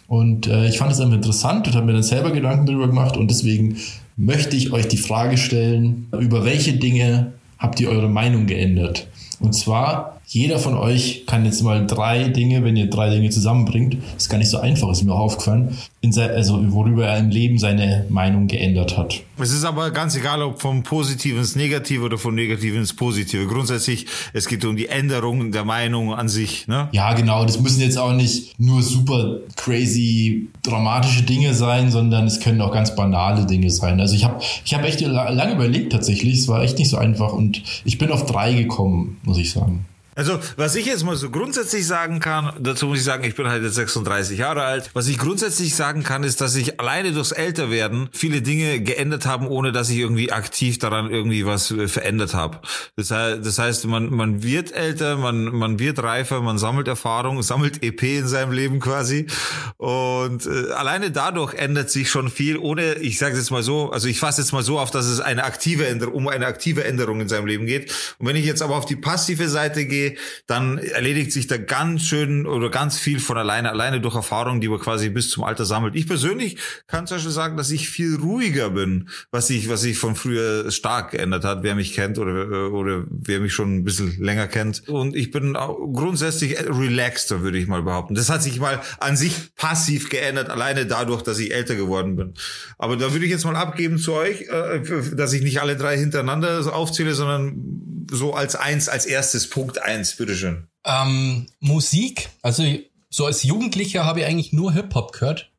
Und 0.08 0.46
äh, 0.46 0.68
ich 0.68 0.78
fand 0.78 0.92
es 0.92 1.00
einfach 1.00 1.16
interessant 1.16 1.68
und 1.68 1.76
habe 1.76 1.88
mir 1.88 1.94
dann 1.94 2.04
selber 2.04 2.32
Gedanken 2.32 2.68
darüber 2.68 2.88
gemacht 2.88 3.18
und 3.18 3.32
deswegen 3.32 3.78
möchte 4.16 4.56
ich 4.56 4.72
euch 4.72 4.88
die 4.88 4.98
Frage 4.98 5.38
stellen, 5.38 6.08
über 6.12 6.46
welche 6.46 6.74
Dinge 6.74 7.34
habt 7.58 7.80
ihr 7.80 7.90
eure 7.90 8.10
Meinung 8.10 8.46
geändert? 8.46 9.08
Und 9.40 9.54
zwar, 9.54 10.15
jeder 10.28 10.60
von 10.60 10.76
euch 10.76 11.26
kann 11.28 11.46
jetzt 11.46 11.62
mal 11.62 11.86
drei 11.86 12.30
Dinge, 12.30 12.64
wenn 12.64 12.76
ihr 12.76 12.90
drei 12.90 13.10
Dinge 13.10 13.30
zusammenbringt, 13.30 13.98
ist 14.18 14.30
gar 14.30 14.38
nicht 14.38 14.50
so 14.50 14.58
einfach, 14.60 14.90
ist 14.92 15.04
mir 15.04 15.14
auch 15.14 15.20
aufgefallen, 15.20 15.78
in 16.02 16.12
sein, 16.12 16.30
also 16.32 16.60
worüber 16.74 17.06
er 17.08 17.18
im 17.20 17.30
Leben 17.30 17.58
seine 17.58 18.06
Meinung 18.10 18.48
geändert 18.48 18.98
hat. 18.98 19.22
Es 19.38 19.52
ist 19.52 19.64
aber 19.66 19.92
ganz 19.92 20.16
egal, 20.16 20.42
ob 20.42 20.62
vom 20.62 20.84
Positiven 20.84 21.40
ins 21.40 21.56
Negative 21.56 22.04
oder 22.04 22.18
vom 22.18 22.36
Negativen 22.36 22.80
ins 22.80 22.96
Positive. 22.96 23.46
Grundsätzlich, 23.48 24.06
es 24.34 24.48
geht 24.48 24.64
um 24.66 24.76
die 24.76 24.88
Änderung 24.88 25.52
der 25.52 25.66
Meinung 25.66 26.14
an 26.14 26.28
sich. 26.30 26.68
Ne? 26.68 26.90
Ja, 26.92 27.14
genau, 27.14 27.46
das 27.46 27.60
müssen 27.60 27.82
jetzt 27.82 27.98
auch 27.98 28.14
nicht 28.14 28.60
nur 28.60 28.82
super 28.82 29.38
crazy 29.56 30.48
dramatische 30.64 31.24
Dinge 31.24 31.54
sein, 31.54 31.92
sondern 31.92 32.26
es 32.26 32.40
können 32.40 32.62
auch 32.62 32.72
ganz 32.72 32.96
banale 32.96 33.46
Dinge 33.46 33.70
sein. 33.70 34.00
Also 34.00 34.16
ich 34.16 34.24
habe 34.24 34.42
ich 34.64 34.74
hab 34.74 34.84
echt 34.84 35.02
la- 35.02 35.30
lange 35.30 35.54
überlegt 35.54 35.92
tatsächlich, 35.92 36.40
es 36.40 36.48
war 36.48 36.64
echt 36.64 36.78
nicht 36.80 36.90
so 36.90 36.98
einfach 36.98 37.34
und 37.34 37.62
ich 37.84 37.98
bin 37.98 38.12
auf 38.12 38.26
drei 38.26 38.54
gekommen, 38.54 39.18
muss 39.24 39.38
ich 39.38 39.52
sagen. 39.52 39.86
Also, 40.18 40.40
was 40.56 40.76
ich 40.76 40.86
jetzt 40.86 41.04
mal 41.04 41.18
so 41.18 41.30
grundsätzlich 41.30 41.86
sagen 41.86 42.22
kann, 42.22 42.54
dazu 42.58 42.88
muss 42.88 43.00
ich 43.00 43.04
sagen, 43.04 43.26
ich 43.26 43.36
bin 43.36 43.50
halt 43.50 43.64
jetzt 43.64 43.76
36 43.76 44.40
Jahre 44.40 44.64
alt. 44.64 44.90
Was 44.94 45.08
ich 45.08 45.18
grundsätzlich 45.18 45.76
sagen 45.76 46.04
kann, 46.04 46.24
ist, 46.24 46.40
dass 46.40 46.56
ich 46.56 46.80
alleine 46.80 47.12
durchs 47.12 47.34
Älterwerden 47.34 48.08
viele 48.14 48.42
Dinge 48.42 48.80
geändert 48.80 49.26
haben, 49.26 49.46
ohne 49.46 49.74
dass 49.74 49.90
ich 49.90 49.98
irgendwie 49.98 50.32
aktiv 50.32 50.80
daran 50.80 51.12
irgendwie 51.12 51.46
was 51.46 51.70
äh, 51.72 51.90
verändert 51.90 52.34
habe. 52.34 52.62
Das 52.96 53.12
heißt, 53.12 53.46
das 53.46 53.60
heißt 53.60 53.88
man, 53.88 54.10
man 54.10 54.42
wird 54.42 54.72
älter, 54.72 55.18
man, 55.18 55.46
man 55.54 55.80
wird 55.80 56.02
reifer, 56.02 56.40
man 56.40 56.58
sammelt 56.58 56.88
Erfahrung, 56.88 57.44
sammelt 57.44 57.84
EP 57.84 58.02
in 58.04 58.28
seinem 58.30 58.54
Leben 58.54 58.80
quasi. 58.80 59.28
Und 59.76 60.46
äh, 60.46 60.72
alleine 60.72 61.12
dadurch 61.12 61.56
ändert 61.56 61.90
sich 61.90 62.10
schon 62.10 62.30
viel, 62.30 62.58
ohne, 62.58 62.94
ich 63.00 63.18
sage 63.18 63.36
jetzt 63.36 63.52
mal 63.52 63.64
so, 63.64 63.92
also 63.92 64.08
ich 64.08 64.22
fasse 64.22 64.40
jetzt 64.40 64.54
mal 64.54 64.64
so 64.64 64.80
auf, 64.80 64.92
dass 64.92 65.08
es 65.08 65.20
eine 65.20 65.44
aktive 65.44 65.88
Änderung, 65.88 66.14
um 66.14 66.28
eine 66.30 66.46
aktive 66.46 66.86
Änderung 66.86 67.20
in 67.20 67.28
seinem 67.28 67.48
Leben 67.48 67.66
geht. 67.66 67.92
Und 68.18 68.28
wenn 68.28 68.38
ich 68.38 68.46
jetzt 68.46 68.62
aber 68.62 68.78
auf 68.78 68.86
die 68.86 68.96
passive 68.96 69.50
Seite 69.50 69.84
gehe, 69.86 70.05
dann 70.48 70.78
erledigt 70.78 71.32
sich 71.32 71.48
da 71.48 71.58
ganz 71.58 72.04
schön 72.04 72.46
oder 72.46 72.70
ganz 72.70 72.98
viel 72.98 73.20
von 73.20 73.38
alleine, 73.38 73.72
alleine 73.72 74.02
durch 74.02 74.16
Erfahrungen, 74.16 74.62
die 74.62 74.68
man 74.68 74.80
quasi 74.80 75.10
bis 75.10 75.30
zum 75.30 75.44
Alter 75.44 75.66
sammelt. 75.66 75.96
Ich 75.96 76.08
persönlich 76.08 76.58
kann 76.88 77.08
zum 77.08 77.18
Beispiel 77.18 77.32
sagen, 77.32 77.58
dass 77.58 77.72
ich 77.72 77.90
viel 77.90 78.16
ruhiger 78.16 78.70
bin, 78.70 79.10
was 79.32 79.48
sich, 79.48 79.70
was 79.70 79.82
sich 79.82 79.98
von 79.98 80.16
früher 80.16 80.72
stark 80.72 81.12
geändert 81.12 81.44
hat, 81.44 81.64
wer 81.64 81.76
mich 81.76 81.94
kennt 81.94 82.18
oder, 82.18 82.72
oder 82.72 83.04
wer 83.10 83.40
mich 83.40 83.54
schon 83.54 83.78
ein 83.78 83.84
bisschen 83.84 84.22
länger 84.22 84.48
kennt. 84.48 84.88
Und 84.88 85.16
ich 85.16 85.32
bin 85.32 85.54
grundsätzlich 85.54 86.58
relaxter, 86.60 87.42
würde 87.42 87.58
ich 87.58 87.68
mal 87.68 87.84
behaupten. 87.84 88.16
Das 88.16 88.30
hat 88.30 88.44
sich 88.44 88.60
mal 88.60 88.82
an 89.00 89.18
sich 89.18 89.56
passiv 89.56 90.10
geändert, 90.10 90.50
alleine 90.50 90.86
dadurch, 90.86 91.22
dass 91.22 91.40
ich 91.40 91.54
älter 91.54 91.76
geworden 91.76 92.16
bin. 92.16 92.34
Aber 92.78 92.98
da 92.98 93.12
würde 93.12 93.26
ich 93.26 93.32
jetzt 93.32 93.46
mal 93.46 93.56
abgeben 93.56 93.98
zu 93.98 94.14
euch, 94.14 94.42
äh, 94.42 94.82
dass 95.16 95.34
ich 95.34 95.42
nicht 95.42 95.62
alle 95.62 95.76
drei 95.76 95.98
hintereinander 95.98 96.74
aufzähle, 96.74 97.14
sondern 97.14 97.95
so 98.12 98.34
als 98.34 98.56
eins, 98.56 98.90
als 98.90 99.06
erstes 99.06 99.50
Punkt 99.50 99.82
eins, 99.82 100.16
bitteschön. 100.16 100.68
Ähm, 100.86 101.48
Musik, 101.60 102.30
also 102.42 102.64
so 103.10 103.26
als 103.26 103.44
Jugendlicher 103.44 104.06
habe 104.06 104.22
ich 104.22 104.26
eigentlich 104.26 104.54
nur 104.54 104.74
Hip-Hop 104.74 105.14
gehört. 105.14 105.52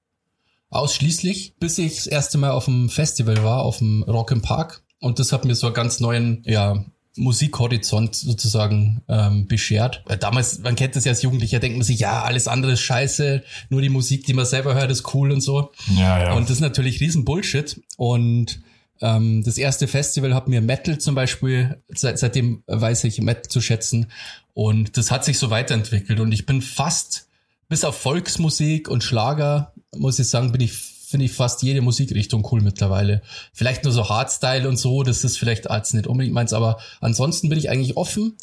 Ausschließlich, 0.69 1.55
bis 1.59 1.79
ich 1.79 1.97
das 1.97 2.07
erste 2.07 2.39
Mal 2.39 2.51
auf 2.51 2.67
dem 2.67 2.89
Festival 2.89 3.43
war, 3.45 3.63
auf 3.63 3.79
dem 3.79 4.03
Rock 4.03 4.31
im 4.31 4.43
Park. 4.43 4.83
Und 5.01 5.19
das 5.19 5.33
hat 5.33 5.45
mir 5.45 5.55
so 5.55 5.67
einen 5.67 5.75
ganz 5.75 6.01
neuen, 6.01 6.43
ja, 6.45 6.85
Musikhorizont 7.17 8.15
sozusagen 8.15 9.03
ähm, 9.09 9.47
beschert. 9.47 10.03
Weil 10.07 10.19
damals, 10.19 10.59
man 10.59 10.77
kennt 10.77 10.97
das 10.97 11.05
ja 11.05 11.13
als 11.13 11.23
Jugendlicher, 11.23 11.59
denkt 11.59 11.79
man 11.79 11.85
sich, 11.87 11.99
ja, 11.99 12.23
alles 12.23 12.47
andere 12.47 12.73
ist 12.73 12.81
scheiße, 12.81 13.43
nur 13.71 13.81
die 13.81 13.89
Musik, 13.89 14.27
die 14.27 14.35
man 14.35 14.45
selber 14.45 14.75
hört, 14.75 14.91
ist 14.91 15.15
cool 15.15 15.33
und 15.33 15.41
so. 15.41 15.73
Ja, 15.97 16.23
ja. 16.23 16.33
Und 16.35 16.45
das 16.45 16.57
ist 16.57 16.61
natürlich 16.61 17.01
riesen 17.01 17.25
Bullshit. 17.25 17.81
Und 17.97 18.61
ähm, 19.01 19.43
das 19.45 19.59
erste 19.59 19.89
Festival 19.89 20.35
hat 20.35 20.49
mir 20.49 20.61
Metal 20.61 20.99
zum 20.99 21.15
Beispiel, 21.15 21.83
seit, 21.89 22.19
seitdem 22.19 22.63
weiß 22.67 23.05
ich 23.05 23.21
Metal 23.21 23.49
zu 23.49 23.61
schätzen. 23.61 24.07
Und 24.55 24.97
das 24.97 25.11
hat 25.11 25.25
sich 25.25 25.39
so 25.39 25.51
weiterentwickelt. 25.51 26.21
Und 26.21 26.33
ich 26.33 26.47
bin 26.47 26.63
fast, 26.63 27.29
bis 27.69 27.85
auf 27.85 27.97
Volksmusik 27.97 28.89
und 28.89 29.05
Schlager, 29.05 29.73
muss 29.95 30.19
ich 30.19 30.29
sagen, 30.29 30.53
bin 30.53 30.61
ich, 30.61 30.73
finde 30.73 31.27
ich 31.27 31.33
fast 31.33 31.63
jede 31.63 31.83
Musikrichtung 31.83 32.47
cool 32.51 32.61
mittlerweile. 32.61 33.23
Vielleicht 33.53 33.85
nur 33.85 33.93
so 33.93 34.09
Hardstyle 34.09 34.69
und 34.69 34.77
so, 34.77 35.03
das 35.03 35.25
ist 35.25 35.39
vielleicht 35.39 35.71
als 35.71 35.95
nicht 35.95 36.07
unbedingt 36.07 36.35
meins, 36.35 36.53
aber 36.53 36.79
ansonsten 37.01 37.49
bin 37.49 37.59
ich 37.59 37.71
eigentlich 37.71 37.97
offen 37.97 38.37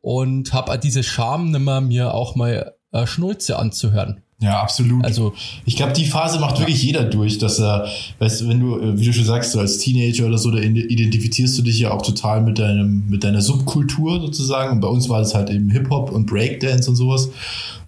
und 0.00 0.52
habe 0.52 0.78
diese 0.78 1.02
Scham 1.02 1.50
nimmer, 1.50 1.80
mir 1.80 2.14
auch 2.14 2.34
mal 2.34 2.74
äh, 2.92 3.06
Schnulze 3.06 3.58
anzuhören. 3.58 4.22
Ja, 4.40 4.60
absolut. 4.60 5.04
Also 5.04 5.32
ich 5.64 5.74
glaube, 5.74 5.94
die 5.94 6.04
Phase 6.04 6.38
macht 6.38 6.60
wirklich 6.60 6.80
jeder 6.80 7.02
durch, 7.02 7.38
dass 7.38 7.58
er, 7.58 7.88
weißt 8.20 8.42
du, 8.42 8.48
wenn 8.48 8.60
du, 8.60 8.78
äh, 8.78 8.98
wie 8.98 9.04
du 9.04 9.12
schon 9.12 9.24
sagst, 9.24 9.50
so 9.50 9.58
als 9.58 9.78
Teenager 9.78 10.26
oder 10.26 10.38
so, 10.38 10.52
da 10.52 10.58
identifizierst 10.58 11.58
du 11.58 11.62
dich 11.62 11.80
ja 11.80 11.90
auch 11.90 12.02
total 12.02 12.42
mit 12.42 12.60
deinem, 12.60 13.02
mit 13.08 13.24
deiner 13.24 13.42
Subkultur 13.42 14.20
sozusagen. 14.20 14.72
Und 14.72 14.80
bei 14.80 14.86
uns 14.86 15.08
war 15.08 15.18
das 15.18 15.34
halt 15.34 15.50
eben 15.50 15.70
Hip-Hop 15.70 16.12
und 16.12 16.26
Breakdance 16.26 16.88
und 16.88 16.94
sowas. 16.94 17.30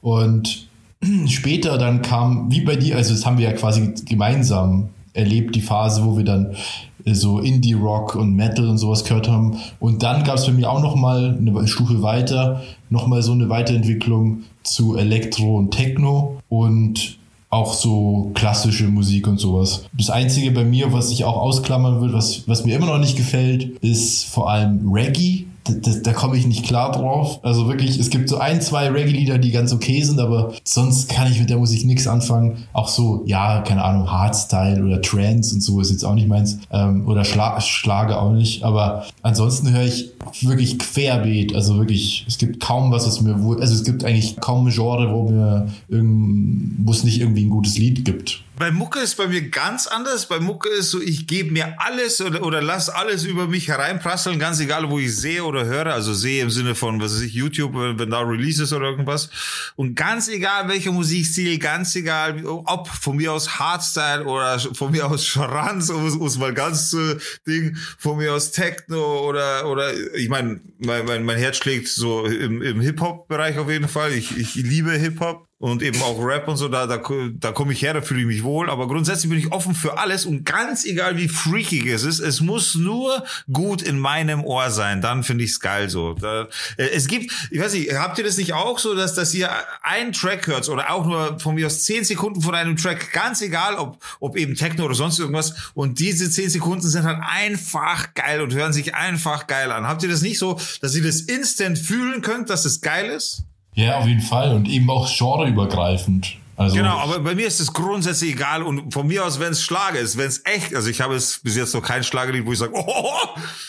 Und 0.03 0.67
später 1.27 1.79
dann 1.79 2.03
kam, 2.03 2.51
wie 2.51 2.63
bei 2.63 2.75
dir, 2.75 2.97
also 2.97 3.15
das 3.15 3.25
haben 3.25 3.39
wir 3.39 3.45
ja 3.45 3.53
quasi 3.53 3.95
gemeinsam 4.05 4.89
erlebt, 5.13 5.55
die 5.55 5.61
Phase, 5.61 6.05
wo 6.05 6.17
wir 6.17 6.25
dann 6.25 6.57
äh, 7.05 7.15
so 7.15 7.39
Indie-Rock 7.39 8.17
und 8.17 8.35
Metal 8.35 8.67
und 8.69 8.79
sowas 8.79 9.05
gehört 9.05 9.29
haben. 9.29 9.57
Und 9.79 10.03
dann 10.03 10.25
gab 10.25 10.35
es 10.35 10.47
bei 10.47 10.53
mir 10.53 10.69
auch 10.69 10.83
noch 10.83 10.97
mal 10.97 11.39
eine 11.39 11.69
Stufe 11.69 12.03
weiter, 12.03 12.63
noch 12.89 13.07
mal 13.07 13.23
so 13.23 13.31
eine 13.31 13.49
Weiterentwicklung 13.49 14.41
zu 14.73 14.97
Elektro 14.97 15.57
und 15.57 15.71
Techno 15.73 16.41
und 16.49 17.19
auch 17.51 17.75
so 17.75 18.31
klassische 18.35 18.87
Musik 18.87 19.27
und 19.27 19.39
sowas. 19.39 19.85
Das 19.93 20.09
Einzige 20.09 20.53
bei 20.53 20.65
mir, 20.65 20.93
was 20.93 21.11
ich 21.11 21.25
auch 21.25 21.37
ausklammern 21.37 22.01
würde, 22.01 22.15
was, 22.15 22.47
was 22.47 22.65
mir 22.65 22.77
immer 22.77 22.87
noch 22.87 22.99
nicht 22.99 23.17
gefällt, 23.17 23.77
ist 23.81 24.25
vor 24.25 24.49
allem 24.51 24.93
Reggae. 24.93 25.47
Da, 25.83 25.93
da, 26.03 26.13
komme 26.13 26.37
ich 26.37 26.47
nicht 26.47 26.65
klar 26.65 26.93
drauf. 26.93 27.41
Also 27.43 27.69
wirklich, 27.69 27.99
es 27.99 28.11
gibt 28.11 28.29
so 28.29 28.39
ein, 28.39 28.61
zwei 28.61 28.89
Reggae-Lieder, 28.89 29.39
die 29.39 29.51
ganz 29.51 29.73
okay 29.73 30.03
sind, 30.03 30.21
aber 30.21 30.53
sonst 30.65 31.09
kann 31.09 31.31
ich 31.31 31.39
mit 31.39 31.51
der 31.51 31.59
Musik 31.59 31.85
nichts 31.85 32.07
anfangen. 32.07 32.65
Auch 32.73 32.89
so, 32.89 33.23
ja, 33.27 33.61
keine 33.61 33.85
Ahnung, 33.85 34.11
Hardstyle 34.11 34.85
oder 34.85 35.01
Trance 35.01 35.55
und 35.55 35.61
so 35.63 35.81
ist 35.81 35.91
jetzt 35.91 36.05
auch 36.05 36.15
nicht 36.15 36.29
meins. 36.29 36.59
Ähm, 36.73 37.07
oder 37.07 37.25
Schla 37.25 37.61
Schlager 37.61 38.23
auch 38.23 38.33
nicht. 38.33 38.63
Aber 38.65 39.05
ansonsten 39.23 39.73
höre 39.73 39.85
ich 39.85 40.11
wirklich 40.43 40.79
querbeet. 40.79 41.55
Also 41.55 41.79
wirklich, 41.79 42.25
es 42.29 42.39
gibt 42.39 42.61
kaum 42.61 42.91
was, 42.91 43.07
was 43.07 43.21
mir, 43.21 43.43
wo, 43.43 43.55
also 43.55 43.75
es 43.75 43.85
gibt 43.85 44.05
eigentlich 44.05 44.37
kaum 44.41 44.67
ein 44.67 44.73
Genre, 44.73 45.13
wo 45.13 45.31
mir 45.31 45.69
irgend, 45.89 46.77
wo 46.79 46.93
es 46.93 47.05
nicht 47.05 47.21
irgendwie 47.21 47.45
ein 47.45 47.51
gutes 47.51 47.79
Lied 47.79 48.05
gibt. 48.05 48.43
Bei 48.61 48.71
Mucke 48.71 48.99
ist 49.01 49.17
bei 49.17 49.27
mir 49.27 49.49
ganz 49.49 49.87
anders. 49.87 50.29
Bei 50.29 50.39
Mucke 50.39 50.69
ist 50.69 50.91
so, 50.91 51.01
ich 51.01 51.27
gebe 51.27 51.51
mir 51.51 51.81
alles 51.81 52.21
oder, 52.21 52.43
oder 52.43 52.61
lass 52.61 52.91
alles 52.91 53.25
über 53.25 53.47
mich 53.47 53.69
hereinprasseln, 53.69 54.39
ganz 54.39 54.61
egal, 54.61 54.91
wo 54.91 54.99
ich 54.99 55.17
sehe 55.17 55.45
oder 55.45 55.65
höre. 55.65 55.95
Also 55.95 56.13
sehe 56.13 56.43
im 56.43 56.51
Sinne 56.51 56.75
von, 56.75 57.01
was 57.01 57.15
weiß 57.15 57.23
ich, 57.23 57.33
YouTube, 57.33 57.73
wenn, 57.75 57.99
wenn 57.99 58.11
da 58.11 58.21
Release 58.21 58.63
ist 58.63 58.75
oder 58.75 58.91
irgendwas. 58.91 59.31
Und 59.77 59.95
ganz 59.95 60.29
egal, 60.29 60.69
welcher 60.69 60.93
Musikstil, 60.93 61.59
ganz 61.59 61.97
egal, 61.97 62.45
ob 62.45 62.87
von 62.89 63.17
mir 63.17 63.33
aus 63.33 63.59
Hardstyle 63.59 64.27
oder 64.27 64.59
von 64.59 64.91
mir 64.91 65.07
aus 65.07 65.25
Schranz, 65.25 65.89
um, 65.89 66.21
um 66.21 66.27
es 66.27 66.37
mal 66.37 66.53
ganz 66.53 66.91
zu 66.91 67.19
Ding, 67.47 67.75
von 67.97 68.19
mir 68.19 68.35
aus 68.35 68.51
Techno 68.51 69.27
oder, 69.27 69.71
oder, 69.71 69.95
ich 70.15 70.29
meine, 70.29 70.61
mein, 70.85 71.07
mein, 71.07 71.25
mein 71.25 71.39
Herz 71.39 71.57
schlägt 71.57 71.89
so 71.89 72.27
im, 72.27 72.61
im 72.61 72.83
Hip-Hop-Bereich 72.83 73.57
auf 73.57 73.71
jeden 73.71 73.89
Fall. 73.89 74.13
Ich, 74.13 74.37
ich 74.37 74.55
liebe 74.55 74.93
Hip-Hop. 74.93 75.50
Und 75.61 75.83
eben 75.83 76.01
auch 76.01 76.19
Rap 76.25 76.49
und 76.49 76.57
so, 76.57 76.69
da, 76.69 76.87
da, 76.87 76.99
da 77.39 77.53
komme 77.53 77.75
ich 77.75 77.83
her, 77.83 77.93
da 77.93 78.01
fühle 78.01 78.23
ich 78.23 78.27
mich 78.27 78.43
wohl. 78.43 78.71
Aber 78.71 78.89
grundsätzlich 78.89 79.29
bin 79.29 79.39
ich 79.39 79.53
offen 79.53 79.75
für 79.75 79.99
alles 79.99 80.25
und 80.25 80.45
ganz 80.47 80.87
egal 80.87 81.19
wie 81.19 81.29
freakig 81.29 81.85
es 81.85 82.03
ist, 82.03 82.19
es 82.19 82.41
muss 82.41 82.77
nur 82.77 83.23
gut 83.53 83.83
in 83.83 83.99
meinem 83.99 84.43
Ohr 84.43 84.71
sein. 84.71 85.03
Dann 85.03 85.23
finde 85.23 85.45
ich 85.45 85.51
es 85.51 85.61
geil 85.61 85.91
so. 85.91 86.15
Da, 86.15 86.49
äh, 86.79 86.89
es 86.89 87.09
gibt, 87.09 87.31
ich 87.51 87.61
weiß 87.61 87.75
nicht, 87.75 87.93
habt 87.93 88.17
ihr 88.17 88.25
das 88.25 88.39
nicht 88.39 88.55
auch 88.55 88.79
so, 88.79 88.95
dass, 88.95 89.13
dass 89.13 89.35
ihr 89.35 89.51
einen 89.83 90.13
Track 90.13 90.47
hört 90.47 90.67
oder 90.71 90.91
auch 90.91 91.05
nur 91.05 91.39
von 91.39 91.55
mir 91.55 91.67
aus 91.67 91.83
zehn 91.83 92.05
Sekunden 92.05 92.41
von 92.41 92.55
einem 92.55 92.77
Track, 92.77 93.13
ganz 93.13 93.43
egal, 93.43 93.75
ob, 93.75 94.03
ob 94.19 94.39
eben 94.39 94.55
Techno 94.55 94.87
oder 94.87 94.95
sonst 94.95 95.19
irgendwas, 95.19 95.73
und 95.75 95.99
diese 95.99 96.31
zehn 96.31 96.49
Sekunden 96.49 96.89
sind 96.89 97.05
halt 97.05 97.21
einfach 97.21 98.15
geil 98.15 98.41
und 98.41 98.55
hören 98.55 98.73
sich 98.73 98.95
einfach 98.95 99.47
geil 99.47 99.71
an. 99.73 99.87
Habt 99.87 100.03
ihr 100.03 100.09
das 100.09 100.23
nicht 100.23 100.39
so, 100.39 100.59
dass 100.81 100.95
ihr 100.95 101.03
das 101.03 101.21
instant 101.21 101.79
fühlen 101.79 102.23
könnt, 102.23 102.49
dass 102.49 102.65
es 102.65 102.81
geil 102.81 103.11
ist? 103.11 103.45
Ja, 103.75 103.99
auf 103.99 104.07
jeden 104.07 104.21
Fall. 104.21 104.55
Und 104.55 104.69
eben 104.69 104.91
auch 104.91 105.09
genreübergreifend. 105.09 106.37
Also 106.61 106.77
genau, 106.77 106.99
aber 106.99 107.21
bei 107.21 107.35
mir 107.35 107.47
ist 107.47 107.59
es 107.59 107.73
grundsätzlich 107.73 108.33
egal 108.33 108.63
und 108.63 108.93
von 108.93 109.07
mir 109.07 109.25
aus, 109.25 109.41
wenn 109.41 109.53
es 109.53 109.63
Schlager 109.63 109.99
ist, 109.99 110.19
wenn 110.19 110.27
es 110.27 110.43
echt, 110.45 110.75
also 110.75 110.91
ich 110.91 111.01
habe 111.01 111.15
es 111.15 111.41
bis 111.43 111.57
jetzt 111.57 111.73
noch 111.73 111.81
kein 111.81 112.05
Schlagerlied, 112.05 112.45
wo 112.45 112.53
ich 112.53 112.59
sage, 112.59 112.73
oh, 112.77 113.13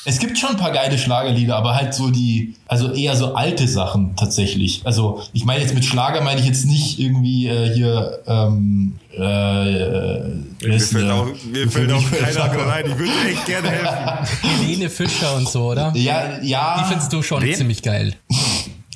Es 0.03 0.19
gibt 0.19 0.37
schon 0.37 0.49
ein 0.49 0.57
paar 0.57 0.73
geile 0.73 0.97
Schlagerlieder, 0.97 1.55
aber 1.55 1.73
halt 1.73 1.93
so 1.93 2.09
die, 2.09 2.55
also 2.67 2.91
eher 2.91 3.15
so 3.15 3.33
alte 3.33 3.65
Sachen 3.69 4.17
tatsächlich. 4.17 4.81
Also 4.83 5.23
ich 5.31 5.45
meine 5.45 5.61
jetzt 5.61 5.73
mit 5.73 5.85
Schlager 5.85 6.19
meine 6.19 6.41
ich 6.41 6.45
jetzt 6.45 6.65
nicht 6.65 6.99
irgendwie 6.99 7.47
äh, 7.47 7.73
hier, 7.73 8.19
ähm, 8.27 8.99
äh, 9.13 9.21
mir 10.67 10.79
fällt 10.81 11.11
auch, 11.11 11.27
mir 11.49 11.71
fällt 11.71 11.93
auch 11.93 12.11
keiner 12.11 12.43
andere 12.43 12.67
rein, 12.67 12.85
ich 12.87 12.97
würde 12.97 13.13
echt 13.29 13.45
gerne 13.45 13.69
helfen. 13.69 14.27
Helene 14.41 14.89
Fischer 14.89 15.33
und 15.37 15.47
so, 15.47 15.71
oder? 15.71 15.93
Ja, 15.95 16.41
ja. 16.41 16.81
Die 16.81 16.89
findest 16.89 17.13
du 17.13 17.21
schon 17.21 17.41
Wen? 17.41 17.55
ziemlich 17.55 17.81
geil. 17.81 18.15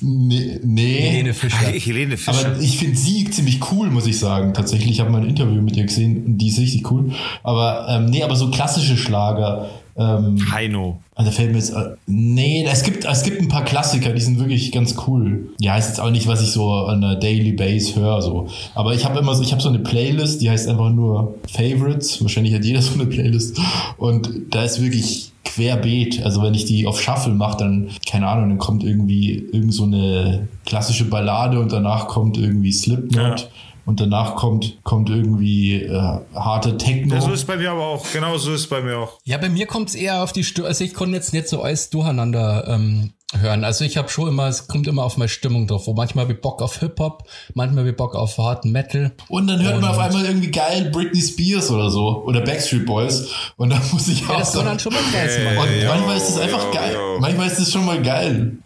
Nee, 0.07 0.59
nee. 0.63 1.00
Helene 1.00 1.33
Fischer. 1.33 1.57
Helene 1.57 2.17
Fischer. 2.17 2.50
Aber 2.50 2.59
ich 2.59 2.77
finde 2.77 2.95
sie 2.95 3.27
ziemlich 3.31 3.59
cool, 3.71 3.89
muss 3.89 4.05
ich 4.05 4.19
sagen. 4.19 4.53
Tatsächlich, 4.53 4.91
ich 4.91 5.00
habe 5.00 5.09
mal 5.09 5.21
ein 5.21 5.29
Interview 5.29 5.62
mit 5.63 5.75
ihr 5.75 5.85
gesehen 5.85 6.25
und 6.25 6.38
die 6.38 6.50
ist 6.50 6.59
richtig 6.59 6.91
cool. 6.91 7.12
Aber 7.41 7.88
ähm, 7.89 8.05
nee, 8.05 8.21
aber 8.21 8.35
so 8.35 8.51
klassische 8.51 8.97
Schlager. 8.97 9.67
Ähm, 9.97 10.51
Heino. 10.51 10.99
also 11.15 11.31
fällt 11.31 11.51
mir 11.51 11.57
jetzt. 11.57 11.71
äh, 11.71 11.91
Nee, 12.05 12.65
es 12.69 12.83
gibt, 12.83 13.05
es 13.05 13.23
gibt 13.23 13.41
ein 13.41 13.47
paar 13.47 13.63
Klassiker, 13.63 14.11
die 14.11 14.21
sind 14.21 14.39
wirklich 14.39 14.71
ganz 14.71 14.95
cool. 15.07 15.47
Ja, 15.59 15.77
ist 15.77 15.87
jetzt 15.87 16.01
auch 16.01 16.11
nicht, 16.11 16.27
was 16.27 16.41
ich 16.41 16.49
so 16.51 16.69
an 16.71 17.01
der 17.01 17.15
Daily 17.15 17.53
Base 17.53 17.95
höre. 17.95 18.21
So. 18.21 18.47
Aber 18.73 18.93
ich 18.93 19.05
habe 19.05 19.19
immer 19.19 19.33
so, 19.35 19.41
ich 19.41 19.51
habe 19.51 19.61
so 19.61 19.69
eine 19.69 19.79
Playlist, 19.79 20.41
die 20.41 20.49
heißt 20.49 20.67
einfach 20.67 20.89
nur 20.91 21.35
Favorites. 21.49 22.21
Wahrscheinlich 22.21 22.53
hat 22.53 22.65
jeder 22.65 22.81
so 22.81 22.95
eine 22.95 23.05
Playlist. 23.05 23.59
Und 23.97 24.29
da 24.51 24.63
ist 24.63 24.81
wirklich 24.81 25.31
querbeet. 25.45 26.23
Also 26.23 26.43
wenn 26.43 26.53
ich 26.53 26.65
die 26.65 26.85
auf 26.87 27.01
Shuffle 27.01 27.33
mache, 27.33 27.57
dann, 27.59 27.89
keine 28.09 28.27
Ahnung, 28.27 28.49
dann 28.49 28.57
kommt 28.57 28.83
irgendwie 28.83 29.47
irgend 29.53 29.73
so 29.73 29.83
eine 29.83 30.47
klassische 30.65 31.05
Ballade 31.05 31.59
und 31.59 31.71
danach 31.71 32.07
kommt 32.07 32.37
irgendwie 32.37 32.73
Slipknot. 32.73 33.39
Ja. 33.41 33.47
Und 33.85 33.99
danach 33.99 34.35
kommt, 34.35 34.79
kommt 34.83 35.09
irgendwie 35.09 35.83
äh, 35.83 36.19
harte 36.33 36.77
Techno. 36.77 37.15
Ja, 37.15 37.21
so 37.21 37.31
ist 37.31 37.45
bei 37.45 37.57
mir 37.57 37.71
aber 37.71 37.85
auch. 37.85 38.05
Genau 38.11 38.37
so 38.37 38.51
ist 38.53 38.61
es 38.61 38.67
bei 38.67 38.81
mir 38.81 38.97
auch. 38.97 39.19
Ja, 39.23 39.37
bei 39.37 39.49
mir 39.49 39.67
kommt 39.67 39.89
es 39.89 39.95
eher 39.95 40.23
auf 40.23 40.33
die 40.33 40.43
Stimmung. 40.43 40.69
Also 40.69 40.83
ich 40.83 40.93
konnte 40.93 41.15
jetzt 41.15 41.33
nicht 41.33 41.47
so 41.47 41.61
alles 41.61 41.91
durcheinander 41.91 42.67
ähm, 42.67 43.13
hören. 43.34 43.63
Also 43.63 43.84
ich 43.86 43.98
habe 43.98 44.10
schon 44.10 44.27
immer, 44.29 44.48
es 44.48 44.67
kommt 44.67 44.88
immer 44.88 45.03
auf 45.03 45.17
meine 45.17 45.29
Stimmung 45.29 45.67
drauf. 45.67 45.88
Wo 45.88 45.94
manchmal 45.94 46.25
habe 46.25 46.34
ich 46.34 46.41
Bock 46.41 46.62
auf 46.62 46.79
Hip-Hop, 46.79 47.24
manchmal 47.53 47.79
habe 47.82 47.89
ich 47.91 47.96
Bock 47.98 48.15
auf 48.15 48.38
harten 48.38 48.72
Metal. 48.72 49.12
Und 49.29 49.48
dann 49.48 49.62
hört 49.63 49.82
man 49.82 49.89
Und- 49.89 49.89
auf 49.89 50.00
einmal 50.00 50.25
irgendwie 50.25 50.51
geil 50.51 50.89
Britney 50.91 51.22
Spears 51.22 51.72
oder 51.72 51.89
so. 51.89 52.24
Oder 52.25 52.41
Backstreet 52.41 52.86
Boys. 52.86 53.27
Und 53.58 53.72
da 53.72 53.82
muss 53.91 54.08
ich 54.08 54.22
Ja, 54.22 54.29
auch 54.29 54.39
das 54.39 54.51
soll 54.53 54.63
dann 54.63 54.77
sagen. 54.79 54.94
schon 54.96 55.13
mal 55.13 55.20
Äh, 55.27 55.55
Mann. 55.55 55.67
Und 55.67 55.82
Ja, 55.82 55.89
manchmal 55.89 56.17
ist 56.17 56.27
das 56.29 56.38
einfach 56.39 56.74
ja, 56.74 56.79
geil. 56.82 56.94
ja. 56.94 57.20
Manchmal 57.20 57.48
ist 57.48 57.60
das 57.60 57.72
schon 57.72 57.86
mal 57.86 58.01
geil. 58.01 58.58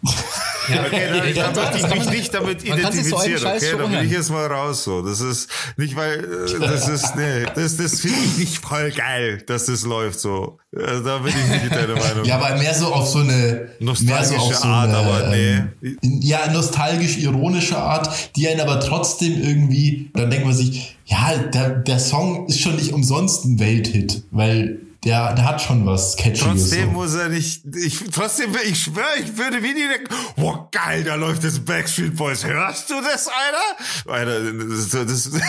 Ja, 0.68 0.84
Okay, 0.86 1.08
dann, 1.08 1.34
Ja, 1.34 1.50
dann 1.52 1.74
ich 1.76 1.82
kann 1.82 1.90
mich 1.98 2.04
man- 2.06 2.14
nicht 2.14 2.34
damit 2.34 2.68
man 2.68 2.80
kann 2.80 2.92
so 2.92 2.98
identifizieren, 2.98 3.38
Scheiß 3.40 3.62
okay? 3.72 3.76
Da 3.78 3.86
bin 3.86 4.04
ich 4.06 4.12
jetzt 4.12 4.30
mal 4.30 4.46
raus 4.46 4.84
so. 4.84 5.02
Das 5.02 5.20
ist 5.20 5.48
nicht, 5.78 5.96
weil 5.96 6.18
äh, 6.20 6.58
das 6.60 6.86
ist, 6.88 7.16
nee, 7.16 7.44
das, 7.54 7.76
das 7.76 8.00
finde 8.00 8.18
ich 8.26 8.38
nicht 8.38 8.58
voll 8.58 8.90
geil, 8.92 9.42
dass 9.46 9.66
das 9.66 9.82
läuft 9.84 10.20
so. 10.20 10.58
Also, 10.76 11.02
da 11.02 11.18
bin 11.18 11.32
ich 11.34 11.62
nicht 11.62 11.74
deiner 11.74 11.94
Meinung. 11.98 12.24
Ja, 12.24 12.36
aber 12.38 12.56
mehr 12.56 12.74
so 12.74 12.86
auf 12.92 13.08
so 13.08 13.18
eine 13.18 13.70
mehr 13.80 14.24
so 14.24 14.36
auf 14.36 14.49
so 14.54 14.68
Art, 14.68 14.88
eine, 14.88 14.98
aber 14.98 15.28
nee. 15.28 15.62
ähm, 15.82 15.98
ja, 16.20 16.50
nostalgisch-ironische 16.52 17.76
Art, 17.76 18.10
die 18.36 18.48
einen 18.48 18.60
aber 18.60 18.80
trotzdem 18.80 19.42
irgendwie, 19.42 20.10
dann 20.14 20.30
denkt 20.30 20.46
man 20.46 20.54
sich, 20.54 20.96
ja, 21.06 21.36
der, 21.36 21.70
der 21.70 21.98
Song 21.98 22.46
ist 22.46 22.60
schon 22.60 22.76
nicht 22.76 22.92
umsonst 22.92 23.44
ein 23.44 23.58
Welthit, 23.58 24.22
weil 24.30 24.78
der, 25.04 25.34
der 25.34 25.44
hat 25.46 25.62
schon 25.62 25.86
was 25.86 26.16
Catchiges. 26.16 26.42
Trotzdem 26.42 26.86
so. 26.86 26.92
muss 26.92 27.14
er 27.14 27.28
nicht, 27.28 27.62
ich, 27.74 27.98
trotzdem, 28.12 28.54
ich 28.68 28.82
schwöre, 28.82 29.06
ich 29.22 29.36
würde 29.36 29.62
wie 29.62 29.74
die 29.74 29.88
denken, 29.88 30.14
boah, 30.36 30.68
geil, 30.70 31.04
da 31.04 31.14
läuft 31.14 31.42
das 31.42 31.58
Backstreet 31.58 32.16
Boys. 32.16 32.44
Hörst 32.44 32.90
du 32.90 32.94
das, 33.00 33.28
Alter? 33.28 34.12
Alter, 34.12 34.52
das, 34.52 34.90
das, 34.90 35.30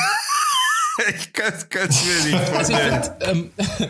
ich 1.19 1.34
kann 1.34 1.54
es 1.54 1.67
mir 1.73 2.32
nicht 2.32 2.56
Also 2.56 2.73
ich 2.73 2.80
vorstellen. 2.80 3.04
finde, 3.04 3.25
ähm, 3.25 3.52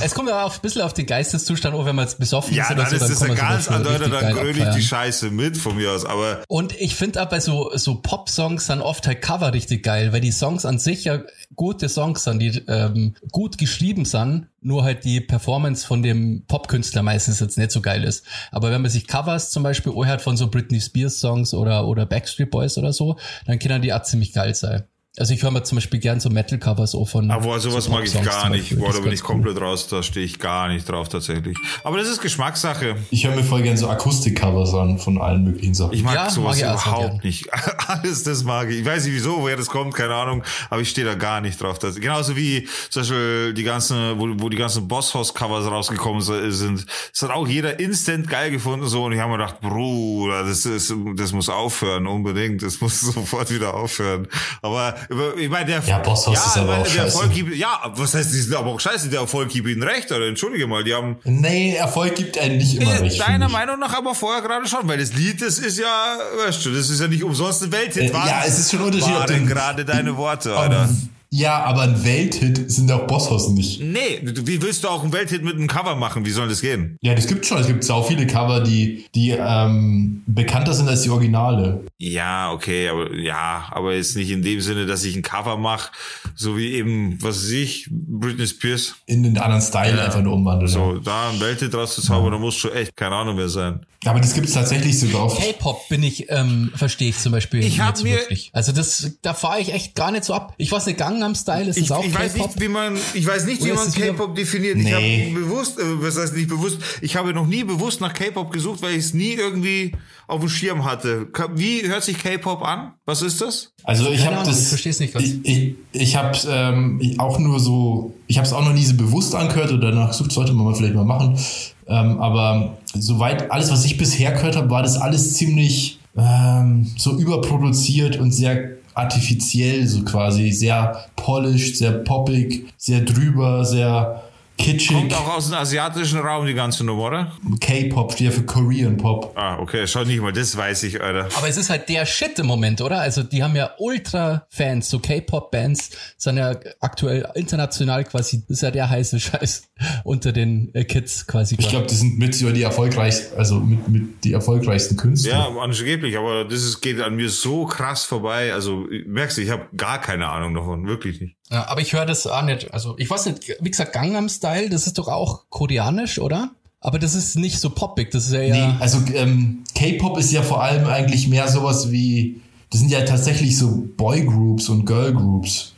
es 0.00 0.14
kommt 0.14 0.28
ja 0.28 0.44
auch 0.44 0.54
ein 0.54 0.60
bisschen 0.60 0.82
auf 0.82 0.92
den 0.92 1.06
Geisteszustand 1.06 1.74
an, 1.74 1.84
wenn 1.84 1.96
man 1.96 2.06
jetzt 2.06 2.18
besoffen 2.18 2.54
Ja, 2.54 2.64
ist 2.64 2.70
oder 2.70 2.82
dann 2.82 2.90
so, 2.90 2.96
ist 2.96 3.02
dann 3.02 3.10
das 3.10 3.18
kann 3.20 3.36
ja 3.36 3.42
ganz 3.42 3.70
richtig 3.70 4.20
dann 4.20 4.32
gröle 4.34 4.68
ich 4.68 4.74
die. 4.76 4.82
Scheiße 4.82 5.30
mit 5.30 5.56
von 5.56 5.76
mir 5.76 5.92
aus, 5.92 6.04
aber 6.04 6.42
Und 6.48 6.78
ich 6.80 6.94
finde 6.94 7.24
bei 7.26 7.40
so, 7.40 7.70
so 7.74 7.96
Pop-Songs 7.96 8.66
dann 8.66 8.80
oft 8.80 9.06
halt 9.06 9.22
Cover 9.22 9.52
richtig 9.52 9.82
geil, 9.82 10.12
weil 10.12 10.20
die 10.20 10.32
Songs 10.32 10.64
an 10.64 10.78
sich 10.78 11.04
ja 11.04 11.20
gute 11.54 11.88
Songs 11.88 12.24
sind, 12.24 12.38
die 12.38 12.62
ähm, 12.68 13.14
gut 13.30 13.58
geschrieben 13.58 14.04
sind, 14.04 14.48
nur 14.60 14.84
halt 14.84 15.04
die 15.04 15.20
Performance 15.20 15.86
von 15.86 16.02
dem 16.02 16.44
Popkünstler 16.46 17.02
meistens 17.02 17.40
jetzt 17.40 17.58
nicht 17.58 17.70
so 17.70 17.80
geil 17.80 18.04
ist. 18.04 18.24
Aber 18.50 18.70
wenn 18.70 18.82
man 18.82 18.90
sich 18.90 19.06
Covers 19.06 19.50
zum 19.50 19.62
Beispiel 19.62 19.92
anhört 19.96 20.22
von 20.22 20.36
so 20.36 20.48
Britney 20.48 20.80
Spears 20.80 21.20
Songs 21.20 21.54
oder, 21.54 21.86
oder 21.86 22.06
Backstreet 22.06 22.50
Boys 22.50 22.78
oder 22.78 22.92
so, 22.92 23.16
dann 23.46 23.58
können 23.58 23.82
die 23.82 23.92
auch 23.92 24.02
ziemlich 24.02 24.32
geil 24.32 24.54
sein. 24.54 24.84
Also 25.18 25.34
ich 25.34 25.42
höre 25.42 25.50
mir 25.50 25.64
zum 25.64 25.76
Beispiel 25.76 25.98
gern 25.98 26.20
so 26.20 26.30
Metal-Covers 26.30 26.94
auch 26.94 27.08
von. 27.08 27.32
Aber 27.32 27.58
sowas 27.58 27.84
so 27.84 27.90
mag 27.90 28.04
ich 28.04 28.22
gar 28.22 28.48
nicht. 28.48 28.78
Boah, 28.78 28.92
da 28.92 29.00
bin 29.00 29.12
ich 29.12 29.20
ganz 29.20 29.22
cool. 29.22 29.26
komplett 29.42 29.60
raus. 29.60 29.88
Da 29.88 30.04
stehe 30.04 30.24
ich 30.24 30.38
gar 30.38 30.68
nicht 30.68 30.88
drauf 30.88 31.08
tatsächlich. 31.08 31.58
Aber 31.82 31.98
das 31.98 32.08
ist 32.08 32.22
Geschmackssache. 32.22 32.94
Ich 33.10 33.26
höre 33.26 33.34
mir 33.34 33.42
voll 33.42 33.62
gern 33.62 33.76
so 33.76 33.88
Akustik-Covers 33.88 34.72
an 34.74 35.00
von 35.00 35.20
allen 35.20 35.42
möglichen 35.42 35.74
Sachen. 35.74 35.94
Ich 35.94 36.04
mag 36.04 36.14
Ja, 36.14 36.30
sowas 36.30 36.60
mag 36.60 36.74
überhaupt 36.74 37.24
nicht. 37.24 37.52
Alles 37.88 38.22
das 38.22 38.44
mag 38.44 38.70
ich. 38.70 38.78
Ich 38.78 38.86
weiß 38.86 39.04
nicht 39.04 39.14
wieso, 39.14 39.40
woher 39.40 39.56
das 39.56 39.66
kommt, 39.66 39.94
keine 39.94 40.14
Ahnung. 40.14 40.44
Aber 40.70 40.80
ich 40.80 40.90
stehe 40.90 41.04
da 41.04 41.14
gar 41.14 41.40
nicht 41.40 41.60
drauf. 41.60 41.80
Das, 41.80 41.96
genauso 41.96 42.36
wie 42.36 42.68
zum 42.88 43.02
Beispiel 43.02 43.52
die 43.52 43.64
ganzen, 43.64 44.16
wo, 44.16 44.28
wo 44.40 44.48
die 44.48 44.58
ganzen 44.58 44.86
Bosshaus-Covers 44.86 45.68
rausgekommen 45.68 46.22
sind. 46.22 46.86
Das 47.12 47.22
hat 47.22 47.30
auch 47.30 47.48
jeder 47.48 47.80
instant 47.80 48.28
geil 48.30 48.52
gefunden 48.52 48.86
so. 48.86 49.06
Und 49.06 49.12
ich 49.12 49.18
habe 49.18 49.32
mir 49.32 49.38
gedacht, 49.38 49.60
Bruder, 49.60 50.44
das 50.44 50.64
ist, 50.66 50.94
das 51.16 51.32
muss 51.32 51.48
aufhören 51.48 52.06
unbedingt. 52.06 52.62
Das 52.62 52.80
muss 52.80 53.00
sofort 53.00 53.50
wieder 53.50 53.74
aufhören. 53.74 54.28
Aber 54.62 54.94
ich 55.38 55.48
meine, 55.48 55.66
der 55.66 55.82
Ja, 55.86 55.98
Bosshaus 55.98 56.36
ist 56.46 56.56
aber 56.56 56.66
meine, 56.72 56.82
auch 56.82 56.86
der. 56.92 57.04
Erfolg 57.04 57.32
gibt, 57.34 57.54
ja, 57.56 57.80
was 57.94 58.14
heißt, 58.14 58.32
die 58.32 58.38
sind 58.40 58.54
aber 58.54 58.70
auch 58.70 58.80
scheiße. 58.80 59.08
Der 59.08 59.20
Erfolg 59.20 59.48
gibt 59.50 59.68
ihnen 59.68 59.82
recht. 59.82 60.10
Oder 60.12 60.26
entschuldige 60.28 60.66
mal, 60.66 60.84
die 60.84 60.94
haben 60.94 61.16
Nee, 61.24 61.74
Erfolg 61.74 62.14
gibt 62.16 62.38
einen 62.38 62.58
nicht 62.58 62.74
immer 62.80 62.92
äh, 62.94 62.98
recht. 62.98 63.20
Deiner. 63.20 63.48
Meinung 63.48 63.78
nach 63.78 63.92
aber 63.94 64.14
vorher 64.14 64.42
gerade 64.42 64.66
schon, 64.68 64.86
weil 64.88 64.98
das 64.98 65.12
Lied, 65.12 65.42
das 65.42 65.58
ist 65.58 65.78
ja, 65.78 66.16
weißt 66.46 66.64
du, 66.64 66.70
das 66.70 66.88
ist 66.90 67.00
ja 67.00 67.08
nicht 67.08 67.24
umsonst 67.24 67.62
ein 67.62 67.72
Welthit. 67.72 68.10
Äh, 68.10 68.12
ja, 68.12 68.42
es 68.46 68.58
ist 68.58 68.70
schon 68.70 68.80
ein 68.80 68.86
Unterschied, 68.86 69.14
ob 69.14 69.28
Waren 69.28 69.46
du- 69.46 69.52
gerade 69.54 69.84
deine 69.84 70.16
Worte, 70.16 70.56
Alter. 70.56 70.88
Ja, 71.32 71.62
aber 71.64 71.82
ein 71.82 72.04
Welthit 72.04 72.70
sind 72.72 72.90
auch 72.90 73.06
Bosshaus 73.06 73.50
nicht. 73.50 73.80
Nee, 73.80 74.20
wie 74.22 74.60
willst 74.60 74.82
du 74.82 74.88
auch 74.88 75.04
einen 75.04 75.12
Welthit 75.12 75.44
mit 75.44 75.54
einem 75.54 75.68
Cover 75.68 75.94
machen? 75.94 76.24
Wie 76.26 76.30
soll 76.30 76.48
das 76.48 76.60
gehen? 76.60 76.96
Ja, 77.02 77.14
das 77.14 77.28
gibt 77.28 77.46
schon. 77.46 77.58
Es 77.58 77.68
gibt 77.68 77.84
sau 77.84 78.02
viele 78.02 78.26
Cover, 78.26 78.60
die, 78.60 79.06
die 79.14 79.30
ähm, 79.30 80.22
bekannter 80.26 80.74
sind 80.74 80.88
als 80.88 81.02
die 81.02 81.10
Originale. 81.10 81.84
Ja, 81.98 82.50
okay, 82.52 82.88
aber 82.88 83.14
ja, 83.14 83.66
aber 83.70 83.94
jetzt 83.94 84.16
nicht 84.16 84.30
in 84.30 84.42
dem 84.42 84.60
Sinne, 84.60 84.86
dass 84.86 85.04
ich 85.04 85.14
ein 85.14 85.22
Cover 85.22 85.56
mache, 85.56 85.92
so 86.34 86.56
wie 86.58 86.72
eben, 86.72 87.16
was 87.22 87.44
weiß 87.44 87.50
ich, 87.52 87.86
Britney 87.90 88.48
Spears. 88.48 88.96
In 89.06 89.22
den 89.22 89.38
anderen 89.38 89.62
Style 89.62 90.02
einfach 90.02 90.22
nur 90.22 90.32
umwandeln. 90.32 90.68
So, 90.70 90.98
da 90.98 91.30
ein 91.30 91.40
Welthit 91.40 91.72
draus 91.72 91.94
zu 91.94 92.02
zaubern, 92.02 92.32
da 92.32 92.38
muss 92.38 92.56
schon 92.56 92.72
echt, 92.72 92.96
keine 92.96 93.14
Ahnung 93.14 93.36
wer 93.36 93.48
sein. 93.48 93.80
Aber 94.06 94.18
das 94.18 94.32
gibt's 94.32 94.52
tatsächlich 94.54 94.98
sogar 94.98 95.22
auf. 95.24 95.38
K-Pop 95.38 95.86
bin 95.90 96.02
ich, 96.02 96.30
ähm, 96.30 96.72
verstehe 96.74 97.10
ich 97.10 97.18
zum 97.18 97.32
Beispiel 97.32 97.62
Ich 97.62 97.80
hab 97.80 98.02
mir- 98.02 98.14
wirklich. 98.16 98.48
Also 98.54 98.72
das, 98.72 99.18
da 99.20 99.34
fahre 99.34 99.60
ich 99.60 99.74
echt 99.74 99.94
gar 99.94 100.10
nicht 100.10 100.24
so 100.24 100.32
ab. 100.32 100.54
Ich 100.56 100.72
weiß 100.72 100.86
nicht, 100.86 100.98
Gangnam 101.20 101.34
Style 101.34 101.68
ist 101.68 101.76
Ich, 101.76 101.92
auch 101.92 102.02
ich 102.04 102.14
weiß 102.18 102.34
nicht, 102.34 102.60
wie 102.60 102.68
man, 102.68 102.96
ich 103.14 103.26
weiß 103.26 103.44
nicht, 103.46 103.62
wie 103.64 103.72
man 103.72 103.86
es 103.86 103.94
K-Pop 103.94 104.34
definiert. 104.34 104.78
Ich 104.78 104.84
Nee. 104.84 105.30
habe 105.30 105.40
bewusst, 105.44 105.78
äh, 105.78 105.82
was 106.02 106.16
heißt 106.18 106.34
nicht 106.34 106.48
bewusst, 106.48 106.78
ich 107.02 107.14
habe 107.16 107.34
noch 107.34 107.46
nie 107.46 107.62
bewusst 107.62 108.00
nach 108.00 108.12
K-Pop 108.14 108.50
gesucht, 108.50 108.80
weil 108.82 108.92
ich 108.92 109.04
es 109.04 109.14
nie 109.14 109.32
irgendwie 109.32 109.92
auf 110.26 110.40
dem 110.40 110.48
Schirm 110.48 110.84
hatte. 110.84 111.28
Wie 111.54 111.86
hört 111.86 112.02
sich 112.02 112.18
K-Pop 112.18 112.62
an? 112.66 112.92
Was 113.04 113.20
ist 113.22 113.40
das? 113.40 113.72
Also 113.84 114.10
ich 114.10 114.24
habe 114.24 114.36
das. 114.46 114.62
ich 114.62 114.68
versteh's 114.68 115.00
nicht 115.00 115.12
ganz. 115.12 115.26
Ich, 115.26 115.44
ich, 115.44 115.74
ich 115.92 116.16
habe 116.16 116.36
ähm, 116.48 116.98
ich 117.02 117.20
auch 117.20 117.38
nur 117.38 117.60
so. 117.60 118.14
Ich 118.26 118.38
habe 118.38 118.46
es 118.46 118.52
auch 118.52 118.64
noch 118.64 118.72
nie 118.72 118.84
so 118.84 118.94
bewusst 118.96 119.34
angehört 119.34 119.72
oder 119.72 119.90
danach 119.90 120.08
gesucht. 120.08 120.32
Sollte 120.32 120.52
man 120.52 120.64
mal 120.64 120.74
vielleicht 120.74 120.94
mal 120.94 121.04
machen. 121.04 121.38
Ähm, 121.86 122.20
aber 122.20 122.78
soweit 122.94 123.50
alles, 123.50 123.70
was 123.70 123.84
ich 123.84 123.98
bisher 123.98 124.32
gehört 124.32 124.56
habe, 124.56 124.70
war 124.70 124.82
das 124.82 124.96
alles 124.96 125.34
ziemlich 125.34 125.98
ähm, 126.16 126.86
so 126.96 127.18
überproduziert 127.18 128.16
und 128.18 128.32
sehr 128.32 128.79
artifiziell 129.00 129.86
so 129.86 130.04
quasi, 130.04 130.52
sehr 130.52 131.04
polished, 131.16 131.76
sehr 131.76 131.92
poppig, 131.92 132.66
sehr 132.76 133.00
drüber, 133.00 133.64
sehr 133.64 134.22
kitschig. 134.60 134.96
Kommt 134.96 135.14
auch 135.14 135.36
aus 135.36 135.48
dem 135.48 135.54
asiatischen 135.54 136.18
Raum 136.18 136.46
die 136.46 136.54
ganze 136.54 136.84
Nummer, 136.84 137.04
oder? 137.04 137.32
K-Pop 137.60 138.12
steht 138.12 138.26
ja 138.26 138.30
für 138.30 138.44
Korean 138.44 138.96
Pop. 138.96 139.32
Ah, 139.36 139.58
okay, 139.58 139.86
schau 139.86 140.04
nicht 140.04 140.20
mal, 140.20 140.32
das 140.32 140.56
weiß 140.56 140.82
ich, 140.84 141.00
Alter. 141.00 141.28
Aber 141.36 141.48
es 141.48 141.56
ist 141.56 141.70
halt 141.70 141.88
der 141.88 142.06
Shit 142.06 142.38
im 142.38 142.46
Moment, 142.46 142.80
oder? 142.80 143.00
Also 143.00 143.22
die 143.22 143.42
haben 143.42 143.56
ja 143.56 143.70
Ultra-Fans, 143.78 144.90
so 144.90 144.98
K-Pop-Bands 144.98 145.90
sind 146.16 146.36
ja 146.36 146.56
aktuell 146.80 147.26
international 147.34 148.04
quasi, 148.04 148.42
ist 148.48 148.62
ja 148.62 148.70
der 148.70 148.88
heiße 148.88 149.18
Scheiß 149.18 149.62
unter 150.04 150.32
den 150.32 150.70
äh, 150.74 150.84
Kids 150.84 151.26
quasi. 151.26 151.56
Ich 151.58 151.68
glaube, 151.68 151.86
das 151.86 152.00
sind 152.00 152.18
mit 152.18 152.34
so 152.34 152.50
die 152.50 152.62
erfolgreichsten, 152.62 153.38
also 153.38 153.60
mit, 153.60 153.88
mit 153.88 154.24
die 154.24 154.32
erfolgreichsten 154.32 154.96
Künstler. 154.96 155.32
Ja, 155.32 155.48
angeblich, 155.60 156.16
aber 156.18 156.44
das 156.44 156.62
ist, 156.62 156.80
geht 156.80 157.00
an 157.00 157.16
mir 157.16 157.28
so 157.28 157.64
krass 157.66 158.04
vorbei. 158.04 158.52
Also 158.52 158.86
merkst 159.06 159.38
du, 159.38 159.42
ich 159.42 159.50
habe 159.50 159.66
gar 159.76 160.00
keine 160.00 160.28
Ahnung 160.28 160.54
davon, 160.54 160.86
wirklich 160.86 161.20
nicht. 161.20 161.39
Ja, 161.50 161.68
aber 161.68 161.80
ich 161.80 161.92
höre 161.92 162.06
das 162.06 162.26
auch 162.26 162.42
nicht. 162.42 162.72
Also 162.72 162.94
ich 162.98 163.10
weiß 163.10 163.26
nicht, 163.26 163.56
wie 163.60 163.70
gesagt, 163.70 163.92
Gangnam 163.92 164.28
Style, 164.28 164.70
das 164.70 164.86
ist 164.86 164.98
doch 164.98 165.08
auch 165.08 165.50
koreanisch, 165.50 166.18
oder? 166.18 166.50
Aber 166.80 166.98
das 166.98 167.14
ist 167.14 167.36
nicht 167.36 167.58
so 167.58 167.70
poppig, 167.70 168.10
das 168.10 168.26
ist 168.26 168.32
ja, 168.32 168.40
Nee, 168.40 168.48
ja 168.48 168.76
also 168.80 169.02
ähm, 169.14 169.64
K-Pop 169.74 170.16
ist 170.18 170.32
ja 170.32 170.42
vor 170.42 170.62
allem 170.62 170.86
eigentlich 170.86 171.28
mehr 171.28 171.46
sowas 171.48 171.90
wie, 171.90 172.40
das 172.70 172.80
sind 172.80 172.90
ja 172.90 173.02
tatsächlich 173.02 173.58
so 173.58 173.86
Boygroups 173.96 174.68
und 174.70 174.86
Girlgroups, 174.86 175.74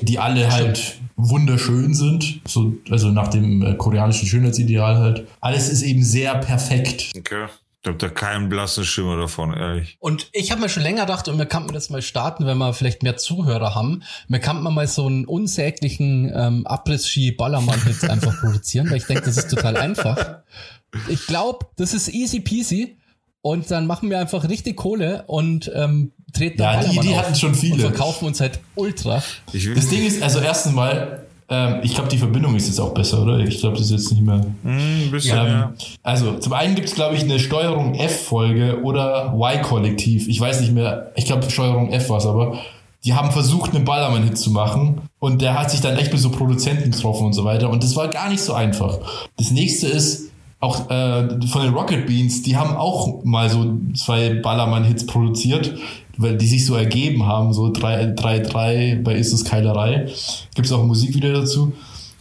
die 0.00 0.18
alle 0.18 0.50
halt 0.50 0.98
wunderschön 1.16 1.94
sind, 1.94 2.40
so, 2.48 2.72
also 2.90 3.08
nach 3.08 3.28
dem 3.28 3.62
äh, 3.62 3.74
koreanischen 3.74 4.26
Schönheitsideal 4.26 4.96
halt. 4.98 5.26
Alles 5.40 5.68
ist 5.68 5.82
eben 5.82 6.02
sehr 6.02 6.34
perfekt. 6.38 7.12
Okay. 7.16 7.46
Ich 7.82 7.88
habe 7.88 7.96
da 7.96 8.08
keinen 8.10 8.50
blassen 8.50 8.84
Schimmer 8.84 9.16
davon, 9.16 9.54
ehrlich. 9.54 9.96
Und 10.00 10.28
ich 10.32 10.50
habe 10.50 10.60
mir 10.60 10.68
schon 10.68 10.82
länger 10.82 11.02
gedacht, 11.06 11.28
und 11.28 11.38
wir 11.38 11.46
könnten 11.46 11.72
das 11.72 11.88
mal 11.88 12.02
starten, 12.02 12.44
wenn 12.44 12.58
wir 12.58 12.74
vielleicht 12.74 13.02
mehr 13.02 13.16
Zuhörer 13.16 13.74
haben. 13.74 14.02
Wir 14.28 14.38
könnten 14.38 14.62
mal 14.64 14.86
so 14.86 15.06
einen 15.06 15.24
unsäglichen 15.24 16.30
ähm, 16.34 16.66
Abriss-Ski-Ballermann-Hit 16.66 18.04
einfach 18.10 18.38
produzieren, 18.38 18.90
weil 18.90 18.98
ich 18.98 19.06
denke, 19.06 19.24
das 19.24 19.38
ist 19.38 19.48
total 19.48 19.78
einfach. 19.78 20.40
Ich 21.08 21.26
glaube, 21.26 21.66
das 21.76 21.94
ist 21.94 22.08
easy 22.08 22.40
peasy. 22.40 22.98
Und 23.42 23.70
dann 23.70 23.86
machen 23.86 24.10
wir 24.10 24.18
einfach 24.18 24.46
richtig 24.46 24.76
Kohle 24.76 25.24
und 25.26 25.72
ähm, 25.74 26.12
treten 26.34 26.60
Ja, 26.60 26.82
dann 26.82 26.90
die 26.90 26.98
auf 26.98 27.16
hatten 27.16 27.34
schon 27.34 27.54
viele. 27.54 27.76
Und 27.76 27.80
verkaufen 27.80 28.26
uns 28.26 28.40
halt 28.40 28.60
ultra. 28.74 29.22
Ich 29.54 29.66
will, 29.66 29.74
Das 29.74 29.88
Ding 29.88 30.06
ist, 30.06 30.22
also 30.22 30.40
erstens 30.40 30.74
mal, 30.74 31.24
ähm, 31.50 31.80
ich 31.82 31.94
glaube, 31.94 32.08
die 32.08 32.16
Verbindung 32.16 32.54
ist 32.54 32.68
jetzt 32.68 32.80
auch 32.80 32.94
besser, 32.94 33.22
oder? 33.22 33.40
Ich 33.40 33.58
glaube, 33.58 33.76
das 33.76 33.86
ist 33.86 33.90
jetzt 33.90 34.12
nicht 34.12 34.22
mehr. 34.22 34.46
Ein 34.64 35.10
bisschen, 35.10 35.36
Ähm, 35.36 35.46
ja. 35.46 35.72
Also, 36.02 36.34
zum 36.38 36.52
einen 36.52 36.76
gibt 36.76 36.88
es, 36.88 36.94
glaube 36.94 37.16
ich, 37.16 37.24
eine 37.24 37.40
Steuerung 37.40 37.94
F-Folge 37.94 38.80
oder 38.82 39.34
Y-Kollektiv. 39.34 40.28
Ich 40.28 40.40
weiß 40.40 40.60
nicht 40.60 40.72
mehr, 40.72 41.10
ich 41.16 41.26
glaube, 41.26 41.50
Steuerung 41.50 41.90
F 41.90 42.08
war 42.08 42.18
es 42.18 42.26
aber. 42.26 42.58
Die 43.04 43.14
haben 43.14 43.30
versucht, 43.30 43.74
einen 43.74 43.84
Ballermann-Hit 43.84 44.38
zu 44.38 44.50
machen 44.50 45.00
und 45.18 45.42
der 45.42 45.58
hat 45.58 45.70
sich 45.70 45.80
dann 45.80 45.96
echt 45.96 46.12
mit 46.12 46.20
so 46.20 46.30
Produzenten 46.30 46.90
getroffen 46.90 47.26
und 47.26 47.32
so 47.32 47.44
weiter 47.44 47.70
und 47.70 47.82
das 47.82 47.96
war 47.96 48.08
gar 48.08 48.28
nicht 48.28 48.42
so 48.42 48.52
einfach. 48.52 48.98
Das 49.38 49.50
nächste 49.50 49.86
ist, 49.86 50.30
auch 50.60 50.90
äh, 50.90 51.26
von 51.46 51.62
den 51.62 51.72
Rocket 51.72 52.06
Beans, 52.06 52.42
die 52.42 52.58
haben 52.58 52.76
auch 52.76 53.24
mal 53.24 53.48
so 53.48 53.78
zwei 53.94 54.34
Ballermann-Hits 54.34 55.06
produziert, 55.06 55.74
weil 56.16 56.36
die 56.36 56.46
sich 56.46 56.66
so 56.66 56.74
ergeben 56.74 57.26
haben, 57.26 57.52
so 57.52 57.66
3-3 57.66 59.02
bei 59.02 59.14
Ist 59.14 59.32
es 59.32 59.44
Keilerei. 59.44 60.10
Gibt 60.54 60.66
es 60.66 60.72
auch 60.72 60.80
ein 60.80 60.86
Musikvideo 60.86 61.32
dazu. 61.32 61.72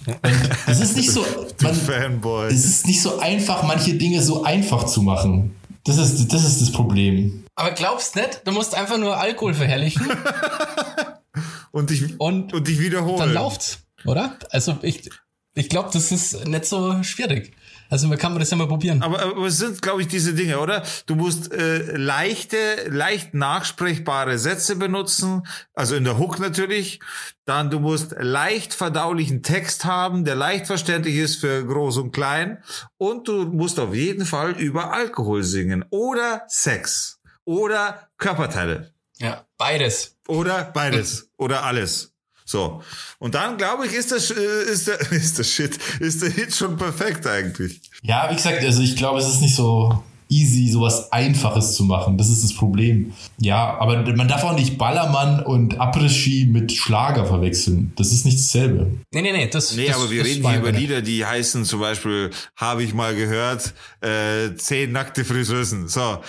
Und 0.06 0.50
es 0.68 0.80
ist 0.80 0.96
nicht 0.96 1.12
so, 1.12 1.26
man, 1.62 1.76
Fanboy. 1.76 2.48
es 2.48 2.66
ist 2.66 2.88
nicht 2.88 3.02
so 3.02 3.20
einfach, 3.20 3.64
manche 3.64 3.94
Dinge 3.94 4.22
so 4.22 4.44
einfach 4.44 4.86
zu 4.86 5.02
machen. 5.02 5.56
Das 5.84 5.98
ist 5.98 6.32
das, 6.34 6.46
ist 6.46 6.62
das 6.62 6.72
Problem. 6.72 7.44
Aber 7.56 7.72
glaubst 7.72 8.16
nicht, 8.16 8.42
du 8.46 8.52
musst 8.52 8.76
einfach 8.76 8.98
nur 8.98 9.18
Alkohol 9.18 9.54
verherrlichen 9.54 10.08
Und 11.72 11.90
dich, 11.92 12.20
und 12.20 12.54
und 12.54 12.68
dich 12.68 12.80
wiederholen. 12.80 13.20
dann 13.20 13.34
läuft's, 13.34 13.80
oder? 14.06 14.38
Also 14.50 14.78
ich, 14.82 15.10
ich 15.54 15.70
glaube, 15.70 15.90
das 15.94 16.12
ist 16.12 16.48
nicht 16.48 16.66
so 16.66 17.04
schwierig. 17.04 17.54
Also 17.90 18.08
man 18.08 18.18
kann 18.20 18.32
man 18.34 18.40
das 18.40 18.52
ja 18.52 18.58
mal 18.58 18.68
probieren. 18.68 19.02
Aber, 19.02 19.20
aber 19.22 19.48
es 19.48 19.58
sind, 19.58 19.82
glaube 19.82 20.02
ich, 20.02 20.08
diese 20.08 20.34
Dinge, 20.34 20.60
oder? 20.60 20.84
Du 21.08 21.16
musst 21.16 21.52
äh, 21.52 21.98
leichte, 21.98 22.58
leicht 22.88 23.34
nachsprechbare 23.34 24.38
Sätze 24.38 24.76
benutzen, 24.76 25.46
also 25.74 25.96
in 25.96 26.04
der 26.04 26.18
Hook 26.20 26.40
natürlich. 26.40 27.00
Dann 27.46 27.72
du 27.72 27.80
musst 27.80 28.16
leicht 28.20 28.76
verdaulichen 28.76 29.42
Text 29.42 29.86
haben, 29.86 30.24
der 30.24 30.36
leicht 30.36 30.68
verständlich 30.68 31.16
ist 31.16 31.38
für 31.38 31.66
groß 31.66 31.98
und 31.98 32.12
klein. 32.12 32.64
Und 32.98 33.28
du 33.28 33.46
musst 33.46 33.80
auf 33.80 33.94
jeden 33.96 34.26
Fall 34.26 34.52
über 34.52 34.94
Alkohol 34.94 35.44
singen 35.44 35.84
oder 35.90 36.44
Sex 36.48 37.20
oder 37.44 38.08
Körperteile 38.18 38.94
Ja, 39.18 39.46
beides. 39.58 40.16
oder 40.28 40.66
beides 40.66 41.32
oder 41.38 41.64
alles. 41.64 42.14
So. 42.50 42.82
Und 43.20 43.36
dann, 43.36 43.58
glaube 43.58 43.86
ich, 43.86 43.94
ist 43.94 44.12
das, 44.12 44.32
äh, 44.32 44.64
ist 44.64 44.88
der, 44.88 45.00
ist 45.12 45.38
das 45.38 45.52
Shit, 45.52 45.78
ist 46.00 46.24
der 46.24 46.32
Hit 46.32 46.56
schon 46.56 46.78
perfekt 46.78 47.28
eigentlich. 47.28 47.80
Ja, 48.02 48.28
wie 48.32 48.36
gesagt, 48.36 48.64
also 48.64 48.82
ich 48.82 48.96
glaube, 48.96 49.20
es 49.20 49.28
ist 49.28 49.42
nicht 49.42 49.56
so 49.56 50.04
easy, 50.30 50.70
sowas 50.70 51.12
Einfaches 51.12 51.74
zu 51.74 51.84
machen. 51.84 52.18
Das 52.18 52.30
ist 52.30 52.44
das 52.44 52.54
Problem. 52.54 53.14
Ja, 53.40 53.78
aber 53.80 54.04
man 54.16 54.28
darf 54.28 54.44
auch 54.44 54.56
nicht 54.56 54.78
Ballermann 54.78 55.44
und 55.44 55.80
Après-Ski 55.80 56.46
mit 56.46 56.72
Schlager 56.72 57.26
verwechseln. 57.26 57.92
Das 57.96 58.12
ist 58.12 58.26
nicht 58.26 58.38
dasselbe. 58.38 58.92
Nee, 59.12 59.24
nee, 59.24 59.32
nee, 59.32 59.48
das 59.48 59.76
Nee, 59.76 59.88
das, 59.88 59.96
aber 59.96 60.12
wir 60.12 60.20
das 60.20 60.28
reden 60.28 60.48
hier 60.48 60.60
über. 60.60 60.72
Lieder, 60.72 61.02
die 61.02 61.26
heißen 61.26 61.66
zum 61.66 61.80
Beispiel, 61.80 62.30
habe 62.56 62.84
ich 62.84 62.94
mal 62.94 63.16
gehört, 63.16 63.74
äh, 64.02 64.56
zehn 64.56 64.92
nackte 64.92 65.26
Friseusen. 65.26 65.88
So, 65.88 66.20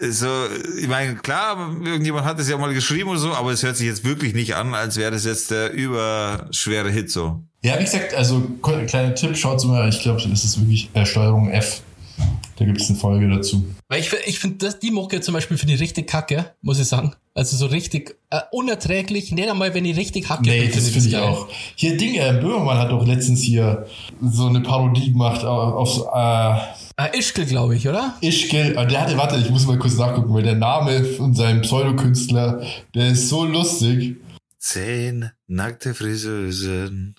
so, 0.00 0.28
ich 0.80 0.88
meine, 0.88 1.14
klar, 1.14 1.76
irgendjemand 1.84 2.26
hat 2.26 2.40
es 2.40 2.48
ja 2.48 2.58
mal 2.58 2.74
geschrieben 2.74 3.10
oder 3.10 3.20
so, 3.20 3.32
aber 3.32 3.52
es 3.52 3.62
hört 3.62 3.76
sich 3.76 3.86
jetzt 3.86 4.04
wirklich 4.04 4.34
nicht 4.34 4.56
an, 4.56 4.74
als 4.74 4.96
wäre 4.96 5.12
das 5.12 5.24
jetzt 5.24 5.52
der 5.52 5.72
überschwere 5.72 6.90
Hit 6.90 7.10
so. 7.10 7.40
Ja, 7.62 7.78
wie 7.78 7.84
gesagt, 7.84 8.12
also 8.12 8.42
kleiner 8.60 9.14
Tipp, 9.14 9.36
schaut 9.36 9.64
mal, 9.64 9.88
ich 9.88 10.02
glaube, 10.02 10.20
das 10.28 10.44
ist 10.44 10.60
wirklich 10.60 10.90
äh, 10.92 11.06
Steuerung 11.06 11.50
F. 11.50 11.80
Da 12.56 12.64
gibt 12.64 12.80
es 12.80 12.88
eine 12.88 12.98
Folge 12.98 13.28
dazu. 13.28 13.64
Weil 13.88 14.00
ich, 14.00 14.12
ich 14.26 14.38
finde 14.38 14.72
die 14.80 14.90
Mucke 14.92 15.20
zum 15.20 15.34
Beispiel 15.34 15.58
finde 15.58 15.74
ich 15.74 15.80
richtig 15.80 16.06
kacke, 16.06 16.52
muss 16.62 16.78
ich 16.78 16.86
sagen. 16.86 17.14
Also 17.34 17.56
so 17.56 17.66
richtig 17.66 18.16
äh, 18.30 18.40
unerträglich. 18.52 19.32
Nicht 19.32 19.48
einmal, 19.50 19.74
wenn 19.74 19.82
die 19.82 19.90
richtig 19.90 20.28
hacke. 20.28 20.42
Nee, 20.42 20.68
das 20.72 20.88
finde 20.90 21.06
ich 21.08 21.12
geil. 21.12 21.22
auch. 21.24 21.48
Hier, 21.74 21.96
Ding, 21.96 22.14
äh, 22.14 22.38
Böhmermann 22.40 22.78
hat 22.78 22.90
doch 22.92 23.04
letztens 23.04 23.42
hier 23.42 23.86
so 24.22 24.46
eine 24.46 24.60
Parodie 24.60 25.10
gemacht 25.12 25.44
auf, 25.44 25.98
auf 25.98 26.14
äh, 26.14 26.58
Äh, 26.96 27.18
Ischkel, 27.18 27.44
glaube 27.44 27.74
ich, 27.74 27.88
oder? 27.88 28.14
Ischgl, 28.20 28.76
äh, 28.76 28.86
der 28.86 29.00
hatte, 29.00 29.16
warte, 29.16 29.36
ich 29.36 29.50
muss 29.50 29.66
mal 29.66 29.78
kurz 29.78 29.96
nachgucken, 29.96 30.32
weil 30.32 30.44
der 30.44 30.54
Name 30.54 31.02
von 31.04 31.34
seinem 31.34 31.62
Pseudokünstler, 31.62 32.62
der 32.94 33.08
ist 33.08 33.28
so 33.28 33.44
lustig. 33.44 34.16
Zehn 34.60 35.30
nackte 35.48 35.92
Friseusen, 35.92 37.16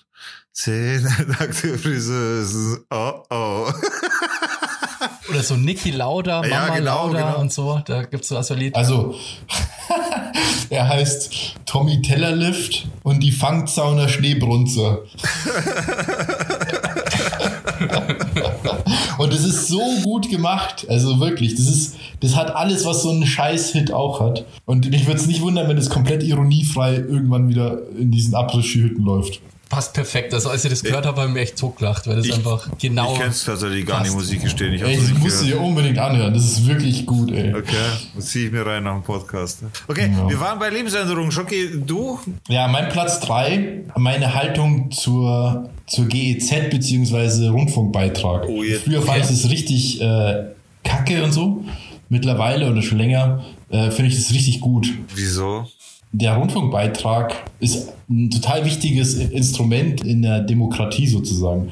zehn 0.52 1.02
nackte 1.28 1.76
Friseusen, 1.76 2.78
oh 2.90 3.12
oh. 3.28 3.68
Oder 5.28 5.42
so 5.42 5.56
Niki 5.56 5.90
Lauda, 5.90 6.42
Mama 6.42 6.48
Ja, 6.48 6.74
genau, 6.74 7.06
Lauda 7.06 7.30
genau. 7.30 7.40
und 7.40 7.52
so. 7.52 7.80
Da 7.84 8.02
gibt's 8.02 8.28
so 8.28 8.36
also 8.36 8.54
Lied. 8.54 8.74
Also, 8.86 9.14
er 10.70 10.88
heißt 10.88 11.54
Tommy 11.64 12.02
Tellerlift 12.02 12.86
und 13.02 13.22
die 13.22 13.32
Fangzauner 13.32 14.08
Schneebrunzer. 14.08 14.98
und 19.18 19.32
es 19.32 19.44
ist 19.44 19.68
so 19.68 19.80
gut 20.02 20.30
gemacht. 20.30 20.86
Also 20.88 21.20
wirklich, 21.20 21.54
das 21.54 21.66
ist, 21.66 21.96
das 22.20 22.36
hat 22.36 22.54
alles, 22.54 22.84
was 22.84 23.02
so 23.02 23.10
ein 23.10 23.26
Scheiß-Hit 23.26 23.92
auch 23.92 24.20
hat. 24.20 24.44
Und 24.64 24.90
mich 24.90 25.06
würde 25.06 25.20
es 25.20 25.26
nicht 25.26 25.42
wundern, 25.42 25.68
wenn 25.68 25.78
es 25.78 25.90
komplett 25.90 26.22
ironiefrei 26.22 26.96
irgendwann 26.96 27.48
wieder 27.48 27.78
in 27.98 28.10
diesen 28.10 28.34
Après-Ski-Hütten 28.34 29.04
läuft. 29.04 29.40
Passt 29.68 29.94
perfekt. 29.94 30.32
Also 30.32 30.48
als 30.50 30.64
ich 30.64 30.70
das 30.70 30.82
gehört 30.84 31.06
habe, 31.06 31.20
habe 31.20 31.28
ich 31.30 31.34
mir 31.34 31.40
echt 31.40 31.58
totgelacht, 31.58 32.06
weil 32.06 32.16
das 32.16 32.26
Ich- 32.26 32.34
einfach 32.34 32.68
genau. 32.78 33.14
Ich 33.14 33.20
kenn's 33.20 33.44
tatsächlich 33.44 33.84
gar 33.84 34.00
nicht, 34.00 34.12
passt. 34.12 34.24
muss 34.24 34.32
ich 34.32 34.40
gestehen. 34.40 34.72
Ich 34.74 34.82
Ey, 34.82 34.96
nicht 34.96 35.10
du 35.10 35.24
gehört. 35.24 35.44
dir 35.44 35.60
unbedingt 35.60 35.98
anhören. 35.98 36.32
Das 36.32 36.44
ist 36.44 36.66
wirklich 36.68 37.04
gut, 37.04 37.32
ey. 37.32 37.52
Okay, 37.52 37.74
das 38.14 38.26
ziehe 38.26 38.46
ich 38.46 38.52
mir 38.52 38.64
rein 38.64 38.84
nach 38.84 38.94
dem 38.94 39.02
Podcast. 39.02 39.58
Okay, 39.88 40.08
Ja. 40.16 40.28
wir 40.30 40.38
waren 40.40 40.58
bei 40.60 40.70
Lebensänderungen. 40.70 41.32
Schocki, 41.32 41.80
du? 41.84 42.20
Ja, 42.48 42.68
mein 42.68 42.88
Platz 42.90 43.18
drei, 43.18 43.82
meine 43.96 44.34
Haltung 44.34 44.92
zur, 44.92 45.68
zur 45.88 46.06
GEZ 46.06 46.70
beziehungsweise 46.70 47.50
Rundfunkbeitrag. 47.50 48.44
Oh, 48.48 48.62
jetzt- 48.62 48.84
Früher 48.84 49.02
fand 49.02 49.18
okay. 49.24 49.32
ich 49.34 49.42
das 49.42 49.50
richtig 49.50 50.00
äh, 50.00 50.44
kacke 50.84 51.24
und 51.24 51.32
so. 51.32 51.64
Mittlerweile 52.08 52.70
oder 52.70 52.82
schon 52.82 52.98
länger 52.98 53.44
äh, 53.68 53.90
finde 53.90 54.12
ich 54.12 54.16
das 54.16 54.32
richtig 54.32 54.60
gut. 54.60 54.86
Wieso? 55.16 55.66
Der 56.18 56.34
Rundfunkbeitrag 56.36 57.34
ist 57.60 57.92
ein 58.08 58.30
total 58.30 58.64
wichtiges 58.64 59.16
Instrument 59.16 60.02
in 60.02 60.22
der 60.22 60.40
Demokratie 60.40 61.06
sozusagen. 61.06 61.68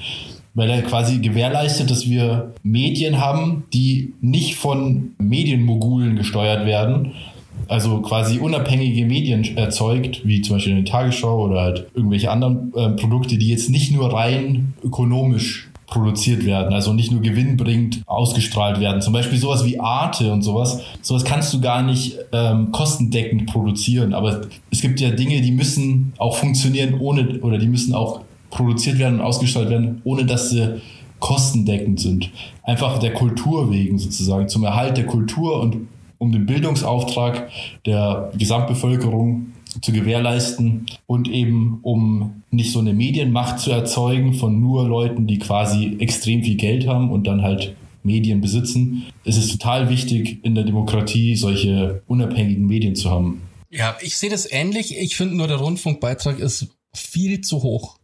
Weil 0.52 0.68
er 0.68 0.82
quasi 0.82 1.18
gewährleistet, 1.18 1.90
dass 1.90 2.10
wir 2.10 2.52
Medien 2.62 3.22
haben, 3.22 3.64
die 3.72 4.12
nicht 4.20 4.56
von 4.56 5.12
Medienmogulen 5.16 6.16
gesteuert 6.16 6.66
werden. 6.66 7.12
Also 7.68 8.02
quasi 8.02 8.38
unabhängige 8.38 9.06
Medien 9.06 9.56
erzeugt, 9.56 10.20
wie 10.26 10.42
zum 10.42 10.56
Beispiel 10.56 10.74
eine 10.74 10.84
Tagesschau 10.84 11.46
oder 11.46 11.62
halt 11.62 11.86
irgendwelche 11.94 12.30
anderen 12.30 12.70
äh, 12.76 12.90
Produkte, 12.90 13.38
die 13.38 13.48
jetzt 13.48 13.70
nicht 13.70 13.92
nur 13.92 14.12
rein 14.12 14.74
ökonomisch 14.84 15.70
produziert 15.94 16.44
werden, 16.44 16.74
also 16.74 16.92
nicht 16.92 17.12
nur 17.12 17.22
gewinnbringend 17.22 18.02
ausgestrahlt 18.06 18.80
werden. 18.80 19.00
Zum 19.00 19.12
Beispiel 19.12 19.38
sowas 19.38 19.64
wie 19.64 19.78
Arte 19.78 20.32
und 20.32 20.42
sowas. 20.42 20.80
Sowas 21.02 21.24
kannst 21.24 21.54
du 21.54 21.60
gar 21.60 21.82
nicht 21.84 22.18
ähm, 22.32 22.72
kostendeckend 22.72 23.46
produzieren. 23.46 24.12
Aber 24.12 24.40
es 24.72 24.80
gibt 24.80 24.98
ja 25.00 25.10
Dinge, 25.10 25.40
die 25.40 25.52
müssen 25.52 26.12
auch 26.18 26.34
funktionieren 26.34 26.98
ohne 26.98 27.40
oder 27.42 27.58
die 27.58 27.68
müssen 27.68 27.94
auch 27.94 28.22
produziert 28.50 28.98
werden 28.98 29.20
und 29.20 29.24
ausgestrahlt 29.24 29.70
werden, 29.70 30.02
ohne 30.02 30.26
dass 30.26 30.50
sie 30.50 30.80
kostendeckend 31.20 32.00
sind. 32.00 32.28
Einfach 32.64 32.98
der 32.98 33.14
Kultur 33.14 33.70
wegen 33.70 33.96
sozusagen, 33.96 34.48
zum 34.48 34.64
Erhalt 34.64 34.96
der 34.96 35.06
Kultur 35.06 35.60
und 35.60 35.76
um 36.18 36.32
den 36.32 36.44
Bildungsauftrag 36.44 37.48
der 37.86 38.32
Gesamtbevölkerung 38.36 39.52
zu 39.80 39.92
gewährleisten 39.92 40.86
und 41.06 41.28
eben 41.28 41.80
um 41.82 42.42
nicht 42.50 42.72
so 42.72 42.78
eine 42.78 42.94
Medienmacht 42.94 43.58
zu 43.60 43.70
erzeugen 43.70 44.34
von 44.34 44.60
nur 44.60 44.88
Leuten, 44.88 45.26
die 45.26 45.38
quasi 45.38 45.96
extrem 45.98 46.42
viel 46.42 46.56
Geld 46.56 46.86
haben 46.86 47.10
und 47.10 47.26
dann 47.26 47.42
halt 47.42 47.74
Medien 48.02 48.40
besitzen. 48.40 49.04
Es 49.24 49.36
ist 49.36 49.50
total 49.50 49.88
wichtig 49.88 50.44
in 50.44 50.54
der 50.54 50.64
Demokratie 50.64 51.36
solche 51.36 52.02
unabhängigen 52.06 52.66
Medien 52.66 52.94
zu 52.94 53.10
haben. 53.10 53.42
Ja, 53.70 53.96
ich 54.00 54.16
sehe 54.16 54.30
das 54.30 54.50
ähnlich. 54.50 54.96
Ich 54.96 55.16
finde 55.16 55.36
nur 55.36 55.48
der 55.48 55.56
Rundfunkbeitrag 55.56 56.38
ist 56.38 56.68
viel 56.94 57.40
zu 57.40 57.62
hoch. 57.62 57.98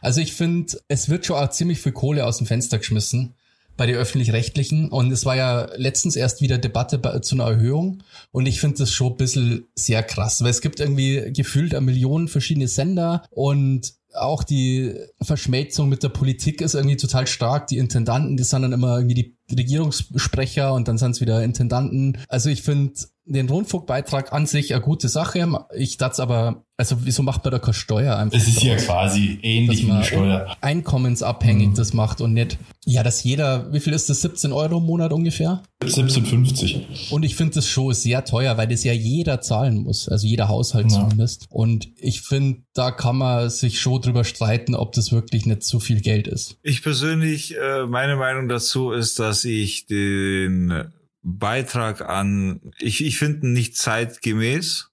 Also 0.00 0.20
ich 0.20 0.32
finde, 0.32 0.78
es 0.88 1.08
wird 1.08 1.26
schon 1.26 1.36
auch 1.36 1.50
ziemlich 1.50 1.80
viel 1.80 1.92
Kohle 1.92 2.24
aus 2.24 2.38
dem 2.38 2.46
Fenster 2.46 2.78
geschmissen 2.78 3.34
bei 3.78 3.86
den 3.86 3.96
öffentlich-rechtlichen. 3.96 4.90
Und 4.90 5.10
es 5.10 5.24
war 5.24 5.36
ja 5.36 5.68
letztens 5.76 6.16
erst 6.16 6.42
wieder 6.42 6.58
Debatte 6.58 6.98
bei, 6.98 7.20
zu 7.20 7.36
einer 7.36 7.46
Erhöhung. 7.46 8.02
Und 8.32 8.44
ich 8.44 8.60
finde 8.60 8.78
das 8.78 8.92
schon 8.92 9.12
ein 9.12 9.16
bisschen 9.16 9.68
sehr 9.74 10.02
krass, 10.02 10.42
weil 10.42 10.50
es 10.50 10.60
gibt 10.60 10.80
irgendwie 10.80 11.32
gefühlt 11.32 11.74
eine 11.74 11.86
Million 11.86 12.28
verschiedene 12.28 12.68
Sender 12.68 13.22
und 13.30 13.94
auch 14.14 14.42
die 14.42 14.94
Verschmelzung 15.22 15.88
mit 15.88 16.02
der 16.02 16.08
Politik 16.08 16.60
ist 16.60 16.74
irgendwie 16.74 16.96
total 16.96 17.26
stark. 17.26 17.68
Die 17.68 17.78
Intendanten, 17.78 18.36
die 18.36 18.42
sind 18.42 18.62
dann 18.62 18.72
immer 18.72 18.96
irgendwie 18.96 19.14
die 19.14 19.37
Regierungssprecher 19.50 20.72
und 20.72 20.88
dann 20.88 20.98
sind 20.98 21.12
es 21.12 21.20
wieder 21.20 21.42
Intendanten. 21.42 22.18
Also 22.28 22.50
ich 22.50 22.62
finde 22.62 22.94
den 23.28 23.48
Rundfunkbeitrag 23.48 24.32
an 24.32 24.46
sich 24.46 24.72
eine 24.74 24.82
gute 24.82 25.08
Sache. 25.08 25.46
Ich 25.76 25.98
dachte 25.98 26.22
aber, 26.22 26.64
also 26.76 26.96
wieso 27.00 27.22
macht 27.22 27.44
man 27.44 27.50
da 27.52 27.58
keine 27.58 27.74
Steuer 27.74 28.16
einfach? 28.16 28.38
Es 28.38 28.48
ist 28.48 28.62
ja 28.62 28.76
quasi 28.76 29.38
ähnlich 29.42 29.86
wie 29.86 29.90
eine 29.90 30.04
Steuer. 30.04 30.56
Einkommensabhängig 30.60 31.68
mhm. 31.68 31.74
das 31.74 31.92
macht 31.92 32.20
und 32.20 32.32
nicht, 32.32 32.56
ja, 32.86 33.02
dass 33.02 33.22
jeder, 33.24 33.72
wie 33.72 33.80
viel 33.80 33.92
ist 33.92 34.08
das, 34.08 34.22
17 34.22 34.52
Euro 34.52 34.78
im 34.78 34.86
Monat 34.86 35.12
ungefähr? 35.12 35.62
17,50. 35.82 37.10
Und 37.10 37.24
ich 37.24 37.36
finde 37.36 37.54
das 37.54 37.68
schon 37.68 37.92
sehr 37.94 38.24
teuer, 38.24 38.56
weil 38.56 38.68
das 38.68 38.84
ja 38.84 38.92
jeder 38.92 39.40
zahlen 39.40 39.82
muss, 39.82 40.08
also 40.08 40.26
jeder 40.26 40.48
Haushalt 40.48 40.90
ja. 40.90 40.98
zumindest. 40.98 41.46
Und 41.50 41.88
ich 41.96 42.22
finde, 42.22 42.62
da 42.74 42.90
kann 42.90 43.16
man 43.16 43.50
sich 43.50 43.80
schon 43.80 44.00
drüber 44.00 44.24
streiten, 44.24 44.74
ob 44.74 44.92
das 44.92 45.12
wirklich 45.12 45.46
nicht 45.46 45.64
so 45.64 45.80
viel 45.80 46.00
Geld 46.00 46.28
ist. 46.28 46.58
Ich 46.62 46.82
persönlich, 46.82 47.56
äh, 47.56 47.86
meine 47.86 48.16
Meinung 48.16 48.48
dazu 48.48 48.92
ist, 48.92 49.18
dass 49.18 49.37
ich 49.44 49.86
den 49.86 50.92
Beitrag 51.22 52.08
an, 52.08 52.72
ich, 52.78 53.04
ich 53.04 53.18
finde 53.18 53.48
nicht 53.48 53.76
zeitgemäß 53.76 54.90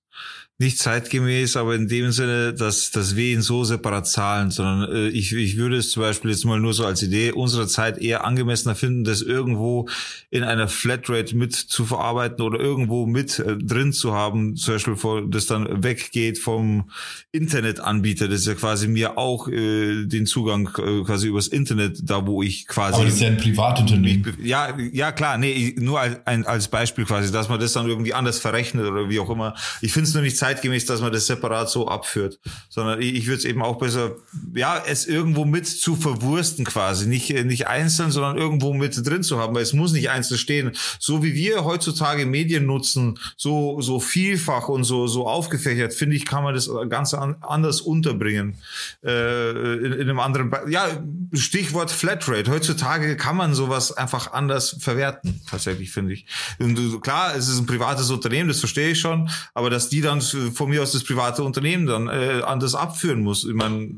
nicht 0.58 0.80
zeitgemäß, 0.80 1.58
aber 1.58 1.76
in 1.76 1.90
dem 1.90 2.14
Sinne, 2.14 2.54
dass, 2.54 2.90
dass 2.92 3.18
wir 3.18 3.34
ihn 3.34 3.42
so 3.42 3.66
separat 3.66 4.08
zahlen, 4.08 4.52
sondern 4.52 4.90
äh, 4.90 5.08
ich, 5.10 5.34
ich 5.34 5.58
würde 5.58 5.76
es 5.76 5.92
zum 5.92 6.02
Beispiel 6.02 6.32
jetzt 6.32 6.46
mal 6.46 6.62
nur 6.62 6.74
so 6.74 6.86
als 6.86 7.04
Idee 7.04 7.34
unserer 7.34 7.68
Zeit 7.68 7.98
eher 7.98 8.24
angemessener 8.24 8.74
finden, 8.74 9.04
das 9.04 9.22
irgendwo 9.22 9.90
in 10.30 10.44
einer 10.44 10.70
Flatrate 10.70 11.36
mit 11.36 11.54
zu 11.54 11.84
verarbeiten 11.84 12.42
oder 12.42 12.58
irgendwo 12.58 13.06
mit 13.06 13.38
äh, 13.40 13.58
drin 13.58 13.92
zu 13.92 14.14
haben, 14.14 14.56
zum 14.56 14.76
Beispiel, 14.76 14.96
vor, 14.96 15.28
das 15.28 15.46
dann 15.46 15.84
weggeht 15.84 16.40
vom 16.40 16.90
Internetanbieter, 17.34 18.30
das 18.30 18.42
ist 18.42 18.48
ja 18.48 18.54
quasi 18.54 18.88
mir 18.88 19.18
auch 19.18 19.50
äh, 19.50 20.06
den 20.06 20.26
Zugang 20.26 20.70
äh, 20.78 21.04
quasi 21.04 21.28
übers 21.28 21.48
Internet, 21.48 22.00
da 22.04 22.26
wo 22.26 22.42
ich 22.42 22.66
quasi... 22.66 22.96
Aber 22.96 23.04
das 23.04 23.16
ist 23.16 23.20
ja 23.20 23.28
ein 23.28 23.38
Privatunternehmen. 23.38 24.38
Ja, 24.42 24.74
ja 24.94 25.12
klar, 25.12 25.38
nee, 25.38 25.76
nur 25.78 26.00
als, 26.00 26.26
ein, 26.26 26.46
als 26.46 26.70
Beispiel 26.70 27.04
quasi, 27.04 27.30
dass 27.34 27.50
man 27.50 27.60
das 27.60 27.74
dann 27.74 27.90
irgendwie 27.90 28.14
anders 28.14 28.40
verrechnet 28.40 28.86
oder 28.86 29.10
wie 29.10 29.20
auch 29.20 29.30
immer. 29.30 29.54
Ich 29.82 29.92
finde 29.92 30.08
es 30.08 30.14
nur 30.14 30.24
nicht 30.24 30.45
zeitgemäß, 30.46 30.86
dass 30.86 31.02
man 31.02 31.12
das 31.12 31.26
separat 31.26 31.70
so 31.70 31.88
abführt, 31.88 32.40
sondern 32.70 33.02
ich, 33.02 33.16
ich 33.16 33.26
würde 33.26 33.40
es 33.40 33.46
eben 33.46 33.64
auch 33.64 33.80
besser, 33.80 34.16
ja, 34.54 34.82
es 34.86 35.08
irgendwo 35.08 35.44
mit 35.44 35.66
zu 35.66 35.96
verwursten 35.96 36.66
quasi, 36.66 37.08
nicht 37.08 37.34
nicht 37.46 37.68
einzeln, 37.68 38.12
sondern 38.12 38.38
irgendwo 38.38 38.74
mit 38.74 38.96
drin 39.08 39.24
zu 39.24 39.40
haben, 39.40 39.56
weil 39.56 39.64
es 39.64 39.74
muss 39.74 39.92
nicht 39.92 40.12
einzeln 40.12 40.38
stehen. 40.38 40.72
So 41.00 41.24
wie 41.24 41.34
wir 41.34 41.66
heutzutage 41.66 42.28
Medien 42.28 42.68
nutzen, 42.68 43.18
so 43.38 43.82
so 43.82 44.00
vielfach 44.00 44.70
und 44.70 44.84
so 44.84 45.08
so 45.08 45.28
aufgefächert, 45.28 45.96
finde 45.96 46.16
ich, 46.16 46.26
kann 46.26 46.44
man 46.44 46.54
das 46.54 46.70
Ganze 46.90 47.18
an, 47.18 47.38
anders 47.42 47.82
unterbringen 47.82 48.58
äh, 49.04 49.78
in, 49.78 49.94
in 49.94 50.02
einem 50.02 50.20
anderen. 50.20 50.52
Be 50.52 50.66
ja, 50.70 50.86
Stichwort 51.34 51.90
Flatrate. 51.90 52.52
Heutzutage 52.52 53.18
kann 53.18 53.36
man 53.36 53.56
sowas 53.56 53.92
einfach 53.92 54.34
anders 54.34 54.78
verwerten, 54.80 55.42
tatsächlich 55.50 55.92
finde 55.92 56.14
ich. 56.14 56.28
Und 56.60 57.02
klar, 57.02 57.36
es 57.36 57.48
ist 57.48 57.58
ein 57.58 57.66
privates 57.66 58.12
Unternehmen, 58.12 58.48
das 58.48 58.60
verstehe 58.60 58.92
ich 58.92 59.00
schon, 59.00 59.30
aber 59.56 59.72
dass 59.72 59.90
die 59.90 60.02
dann 60.02 60.22
von 60.54 60.70
mir 60.70 60.84
aus 60.84 60.92
das 60.92 61.04
private 61.04 61.44
Unternehmen 61.44 61.86
dann 61.86 62.08
äh, 62.08 62.42
anders 62.46 62.76
abführen 62.76 63.22
muss. 63.22 63.46
Ich 63.46 63.54
meine, 63.54 63.90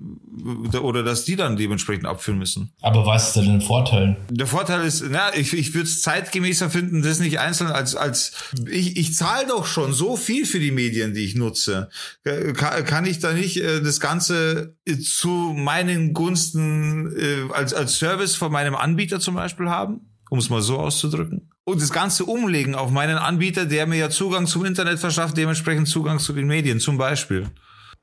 oder 0.82 1.04
dass 1.04 1.26
die 1.26 1.36
dann 1.36 1.58
dementsprechend 1.58 2.06
abführen 2.06 2.40
müssen. 2.40 2.72
Aber 2.82 3.06
was 3.06 3.28
ist 3.28 3.36
denn 3.36 3.60
der 3.60 3.68
Vorteil? 3.68 4.18
Der 4.30 4.48
Vorteil 4.48 4.86
ist, 4.86 5.04
na, 5.10 5.36
ich, 5.36 5.54
ich 5.54 5.74
würde 5.74 5.88
es 5.88 6.02
zeitgemäßer 6.02 6.70
finden, 6.70 7.02
das 7.02 7.20
nicht 7.20 7.40
einzeln 7.40 7.72
als, 7.72 7.96
als 7.96 8.34
ich, 8.70 8.98
ich 8.98 9.16
zahle 9.16 9.48
doch 9.48 9.66
schon 9.66 9.94
so 9.94 10.16
viel 10.16 10.46
für 10.46 10.60
die 10.60 10.72
Medien, 10.72 11.14
die 11.14 11.26
ich 11.26 11.36
nutze. 11.36 11.90
Kann, 12.24 12.86
kann 12.86 13.06
ich 13.06 13.20
da 13.20 13.34
nicht 13.34 13.58
äh, 13.58 13.82
das 13.82 14.00
Ganze 14.00 14.76
zu 15.04 15.54
meinen 15.56 16.14
Gunsten 16.14 17.14
äh, 17.18 17.54
als, 17.54 17.74
als 17.74 17.98
Service 17.98 18.36
von 18.36 18.52
meinem 18.52 18.76
Anbieter 18.76 19.20
zum 19.20 19.36
Beispiel 19.36 19.70
haben? 19.70 20.14
Um 20.30 20.40
es 20.40 20.50
mal 20.50 20.62
so 20.62 20.78
auszudrücken 20.78 21.50
und 21.68 21.82
das 21.82 21.92
Ganze 21.92 22.24
umlegen 22.24 22.76
auf 22.76 22.92
meinen 22.92 23.18
Anbieter, 23.18 23.66
der 23.66 23.88
mir 23.88 23.98
ja 23.98 24.10
Zugang 24.10 24.48
zum 24.48 24.64
Internet 24.64 25.00
verschafft, 25.00 25.36
dementsprechend 25.36 25.90
Zugang 25.90 26.18
zu 26.18 26.32
den 26.32 26.48
Medien 26.48 26.80
zum 26.80 26.98
Beispiel. 26.98 27.50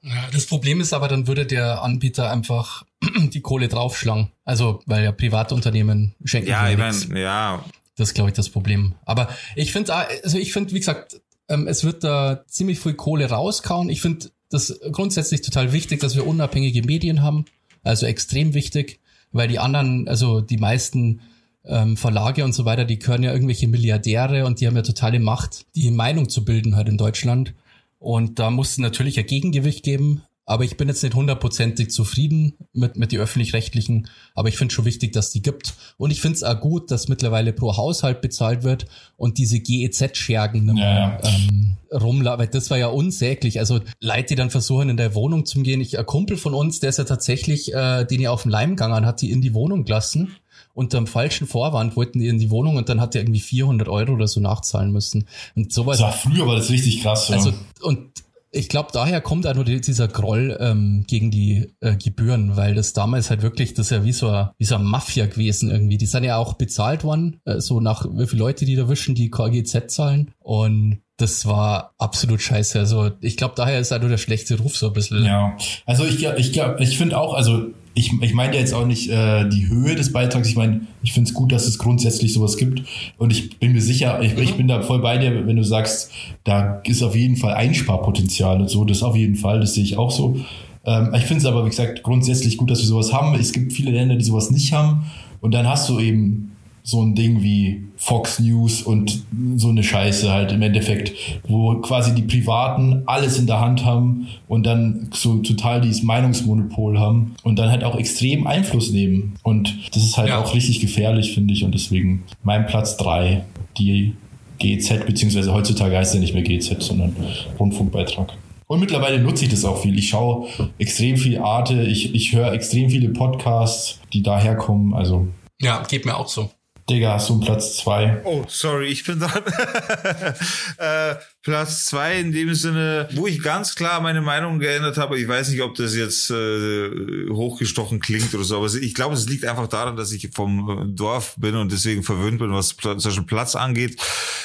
Ja, 0.02 0.28
das 0.34 0.44
Problem 0.44 0.82
ist 0.82 0.92
aber, 0.92 1.08
dann 1.08 1.26
würde 1.26 1.46
der 1.46 1.82
Anbieter 1.82 2.30
einfach 2.30 2.84
die 3.16 3.40
Kohle 3.40 3.68
draufschlagen. 3.68 4.30
Also, 4.44 4.82
weil 4.84 5.02
ja 5.02 5.12
Privatunternehmen 5.12 6.14
schenken. 6.26 6.50
Ja, 6.50 6.68
ich 6.68 6.76
mein, 6.76 7.16
ja. 7.16 7.64
Das 7.96 8.10
ist, 8.10 8.14
glaube 8.14 8.28
ich, 8.28 8.36
das 8.36 8.50
Problem. 8.50 8.96
Aber 9.06 9.30
ich 9.56 9.72
finde, 9.72 9.94
also 9.94 10.36
ich 10.36 10.52
finde, 10.52 10.74
wie 10.74 10.80
gesagt, 10.80 11.22
ähm, 11.48 11.66
es 11.66 11.84
wird 11.84 12.04
da 12.04 12.44
ziemlich 12.46 12.80
viel 12.80 12.92
Kohle 12.92 13.30
rauskauen. 13.30 13.88
Ich 13.88 14.02
finde 14.02 14.28
das 14.50 14.78
grundsätzlich 14.92 15.40
total 15.40 15.72
wichtig, 15.72 16.00
dass 16.00 16.14
wir 16.14 16.26
unabhängige 16.26 16.82
Medien 16.82 17.22
haben. 17.22 17.46
Also 17.82 18.04
extrem 18.04 18.52
wichtig, 18.52 19.00
weil 19.32 19.48
die 19.48 19.58
anderen, 19.58 20.06
also 20.06 20.42
die 20.42 20.58
meisten 20.58 21.22
ähm, 21.66 21.96
Verlage 21.96 22.44
und 22.44 22.54
so 22.54 22.64
weiter, 22.64 22.84
die 22.84 22.98
gehören 22.98 23.22
ja 23.22 23.32
irgendwelche 23.32 23.68
Milliardäre 23.68 24.44
und 24.44 24.60
die 24.60 24.66
haben 24.66 24.76
ja 24.76 24.82
totale 24.82 25.20
Macht, 25.20 25.66
die 25.74 25.90
Meinung 25.90 26.28
zu 26.28 26.44
bilden 26.44 26.76
halt 26.76 26.88
in 26.88 26.98
Deutschland. 26.98 27.54
Und 27.98 28.38
da 28.38 28.50
muss 28.50 28.72
es 28.72 28.78
natürlich 28.78 29.18
ein 29.18 29.26
Gegengewicht 29.26 29.82
geben. 29.82 30.22
Aber 30.46 30.64
ich 30.64 30.76
bin 30.76 30.88
jetzt 30.88 31.02
nicht 31.02 31.14
hundertprozentig 31.14 31.90
zufrieden 31.90 32.52
mit, 32.74 32.98
mit 32.98 33.12
die 33.12 33.18
öffentlich-rechtlichen. 33.18 34.08
Aber 34.34 34.50
ich 34.50 34.58
finde 34.58 34.74
schon 34.74 34.84
wichtig, 34.84 35.12
dass 35.12 35.30
die 35.30 35.40
gibt. 35.40 35.72
Und 35.96 36.10
ich 36.10 36.20
finde 36.20 36.36
es 36.36 36.42
auch 36.42 36.60
gut, 36.60 36.90
dass 36.90 37.08
mittlerweile 37.08 37.54
pro 37.54 37.78
Haushalt 37.78 38.20
bezahlt 38.20 38.62
wird 38.62 38.84
und 39.16 39.38
diese 39.38 39.58
GEZ-Schergen 39.58 40.76
ja, 40.76 40.84
ja. 40.84 41.20
ähm, 41.22 41.78
rumlaufen. 41.90 42.46
Das 42.52 42.68
war 42.68 42.76
ja 42.76 42.88
unsäglich. 42.88 43.58
Also 43.58 43.80
Leute, 44.00 44.26
die 44.26 44.34
dann 44.34 44.50
versuchen, 44.50 44.90
in 44.90 44.98
der 44.98 45.14
Wohnung 45.14 45.46
zu 45.46 45.62
gehen. 45.62 45.80
Ich, 45.80 45.98
ein 45.98 46.04
Kumpel 46.04 46.36
von 46.36 46.52
uns, 46.52 46.78
der 46.78 46.90
ist 46.90 46.98
ja 46.98 47.04
tatsächlich, 47.04 47.72
äh, 47.72 48.04
den 48.04 48.20
ihr 48.20 48.30
auf 48.30 48.42
dem 48.42 48.50
Leim 48.50 48.70
gegangen 48.76 49.06
hat, 49.06 49.22
die 49.22 49.30
in 49.30 49.40
die 49.40 49.54
Wohnung 49.54 49.86
gelassen 49.86 50.36
unter 50.74 50.98
dem 50.98 51.06
falschen 51.06 51.46
Vorwand 51.46 51.96
wollten 51.96 52.18
die 52.18 52.28
in 52.28 52.38
die 52.38 52.50
Wohnung 52.50 52.76
und 52.76 52.88
dann 52.88 53.00
hat 53.00 53.14
er 53.14 53.22
irgendwie 53.22 53.40
400 53.40 53.88
Euro 53.88 54.12
oder 54.12 54.26
so 54.26 54.40
nachzahlen 54.40 54.92
müssen. 54.92 55.26
Und 55.54 55.72
sowas. 55.72 55.98
Das 55.98 56.06
war 56.06 56.12
früher 56.12 56.46
war 56.46 56.56
das 56.56 56.70
richtig 56.70 57.02
krass. 57.02 57.28
Ja. 57.28 57.36
Also, 57.36 57.52
und 57.82 58.10
ich 58.54 58.68
glaube, 58.68 58.90
daher 58.92 59.20
kommt 59.20 59.46
auch 59.46 59.54
nur 59.54 59.64
dieser 59.64 60.06
Groll 60.06 60.56
ähm, 60.60 61.04
gegen 61.08 61.30
die 61.30 61.74
äh, 61.80 61.96
Gebühren, 61.96 62.56
weil 62.56 62.74
das 62.74 62.92
damals 62.92 63.28
halt 63.28 63.42
wirklich, 63.42 63.74
das 63.74 63.86
ist 63.86 63.90
ja 63.90 64.04
wie 64.04 64.12
so, 64.12 64.28
ein, 64.28 64.50
wie 64.58 64.64
so 64.64 64.76
eine 64.76 64.84
Mafia 64.84 65.26
gewesen 65.26 65.70
irgendwie. 65.70 65.98
Die 65.98 66.06
sind 66.06 66.22
ja 66.22 66.36
auch 66.36 66.54
bezahlt 66.54 67.02
worden, 67.02 67.40
äh, 67.44 67.60
so 67.60 67.80
nach 67.80 68.06
wie 68.08 68.26
viele 68.26 68.42
Leute 68.42 68.64
die 68.64 68.76
da 68.76 68.88
wischen, 68.88 69.16
die 69.16 69.30
KGZ 69.30 69.90
zahlen. 69.90 70.30
Und 70.38 71.00
das 71.16 71.46
war 71.46 71.94
absolut 71.98 72.40
scheiße. 72.40 72.78
Also 72.78 73.10
ich 73.20 73.36
glaube, 73.36 73.54
daher 73.56 73.80
ist 73.80 73.90
halt 73.90 74.02
nur 74.02 74.10
der 74.10 74.18
schlechte 74.18 74.58
Ruf 74.58 74.76
so 74.76 74.88
ein 74.88 74.92
bisschen. 74.92 75.24
Ja, 75.24 75.56
also 75.84 76.04
ich, 76.04 76.24
ich, 76.24 76.56
ich 76.78 76.98
finde 76.98 77.18
auch, 77.18 77.34
also 77.34 77.66
ich, 77.94 78.12
ich 78.20 78.34
meine 78.34 78.54
ja 78.54 78.60
jetzt 78.60 78.74
auch 78.74 78.86
nicht 78.86 79.08
äh, 79.08 79.48
die 79.48 79.68
Höhe 79.68 79.94
des 79.94 80.12
Beitrags. 80.12 80.48
Ich 80.48 80.56
meine, 80.56 80.82
ich 81.02 81.12
finde 81.12 81.28
es 81.28 81.34
gut, 81.34 81.52
dass 81.52 81.66
es 81.66 81.78
grundsätzlich 81.78 82.32
sowas 82.32 82.56
gibt. 82.56 82.82
Und 83.18 83.30
ich 83.30 83.58
bin 83.58 83.72
mir 83.72 83.80
sicher, 83.80 84.20
ich, 84.20 84.36
ich 84.36 84.54
bin 84.54 84.66
da 84.66 84.82
voll 84.82 85.00
bei 85.00 85.16
dir, 85.16 85.46
wenn 85.46 85.56
du 85.56 85.64
sagst, 85.64 86.10
da 86.42 86.80
ist 86.84 87.02
auf 87.02 87.14
jeden 87.14 87.36
Fall 87.36 87.54
Einsparpotenzial 87.54 88.60
und 88.60 88.68
so. 88.68 88.84
Das 88.84 89.02
auf 89.02 89.14
jeden 89.14 89.36
Fall, 89.36 89.60
das 89.60 89.74
sehe 89.74 89.84
ich 89.84 89.96
auch 89.96 90.10
so. 90.10 90.36
Ähm, 90.84 91.14
ich 91.14 91.22
finde 91.22 91.38
es 91.38 91.46
aber, 91.46 91.64
wie 91.64 91.70
gesagt, 91.70 92.02
grundsätzlich 92.02 92.56
gut, 92.56 92.70
dass 92.70 92.80
wir 92.80 92.86
sowas 92.86 93.12
haben. 93.12 93.34
Es 93.36 93.52
gibt 93.52 93.72
viele 93.72 93.92
Länder, 93.92 94.16
die 94.16 94.24
sowas 94.24 94.50
nicht 94.50 94.72
haben. 94.72 95.04
Und 95.40 95.54
dann 95.54 95.68
hast 95.68 95.88
du 95.88 96.00
eben 96.00 96.53
so 96.86 97.02
ein 97.02 97.14
Ding 97.14 97.42
wie 97.42 97.82
Fox 97.96 98.38
News 98.38 98.82
und 98.82 99.24
so 99.56 99.70
eine 99.70 99.82
Scheiße 99.82 100.30
halt 100.30 100.52
im 100.52 100.60
Endeffekt, 100.60 101.12
wo 101.48 101.76
quasi 101.76 102.14
die 102.14 102.22
Privaten 102.22 103.02
alles 103.06 103.38
in 103.38 103.46
der 103.46 103.58
Hand 103.58 103.86
haben 103.86 104.28
und 104.48 104.66
dann 104.66 105.08
so 105.14 105.38
total 105.38 105.80
dieses 105.80 106.02
Meinungsmonopol 106.02 107.00
haben 107.00 107.36
und 107.42 107.58
dann 107.58 107.70
halt 107.70 107.84
auch 107.84 107.96
extrem 107.96 108.46
Einfluss 108.46 108.90
nehmen. 108.90 109.34
Und 109.42 109.74
das 109.94 110.04
ist 110.04 110.18
halt 110.18 110.28
ja. 110.28 110.42
auch 110.42 110.54
richtig 110.54 110.80
gefährlich, 110.80 111.32
finde 111.32 111.54
ich. 111.54 111.64
Und 111.64 111.72
deswegen 111.72 112.24
mein 112.42 112.66
Platz 112.66 112.98
drei 112.98 113.44
die 113.78 114.12
GEZ, 114.58 115.06
beziehungsweise 115.06 115.54
heutzutage 115.54 115.96
heißt 115.96 116.14
ja 116.14 116.20
nicht 116.20 116.34
mehr 116.34 116.42
GEZ, 116.42 116.76
sondern 116.80 117.16
Rundfunkbeitrag. 117.58 118.34
Und 118.66 118.80
mittlerweile 118.80 119.18
nutze 119.18 119.44
ich 119.44 119.50
das 119.50 119.64
auch 119.64 119.80
viel. 119.80 119.98
Ich 119.98 120.10
schaue 120.10 120.48
extrem 120.76 121.16
viel 121.16 121.38
Arte, 121.38 121.82
ich, 121.82 122.14
ich 122.14 122.34
höre 122.34 122.52
extrem 122.52 122.90
viele 122.90 123.08
Podcasts, 123.08 124.00
die 124.12 124.22
daherkommen. 124.22 124.92
Also. 124.92 125.28
Ja, 125.62 125.82
geht 125.88 126.04
mir 126.04 126.16
auch 126.16 126.28
so. 126.28 126.50
Digga, 126.88 127.14
hast 127.14 127.30
du 127.30 127.34
einen 127.34 127.42
Platz 127.42 127.78
zwei? 127.78 128.20
Oh, 128.24 128.44
sorry, 128.46 128.88
ich 128.88 129.04
bin 129.04 129.18
dran. 129.18 129.42
äh, 130.78 131.14
Platz 131.44 131.86
zwei 131.86 132.20
in 132.20 132.32
dem 132.32 132.54
Sinne, 132.54 133.08
wo 133.12 133.26
ich 133.26 133.42
ganz 133.42 133.74
klar 133.74 134.00
meine 134.00 134.20
Meinung 134.20 134.58
geändert 134.58 134.98
habe. 134.98 135.18
Ich 135.18 135.28
weiß 135.28 135.50
nicht, 135.50 135.62
ob 135.62 135.74
das 135.74 135.94
jetzt 135.94 136.30
äh, 136.30 137.28
hochgestochen 137.30 138.00
klingt 138.00 138.34
oder 138.34 138.44
so, 138.44 138.56
aber 138.56 138.66
ich 138.66 138.94
glaube, 138.94 139.14
es 139.14 139.28
liegt 139.28 139.44
einfach 139.44 139.68
daran, 139.68 139.96
dass 139.96 140.12
ich 140.12 140.30
vom 140.32 140.94
Dorf 140.96 141.34
bin 141.38 141.54
und 141.54 141.72
deswegen 141.72 142.02
verwöhnt 142.02 142.38
bin, 142.38 142.52
was 142.52 142.74
Beispiel 142.74 143.26
Platz 143.26 143.56
angeht. 143.56 144.00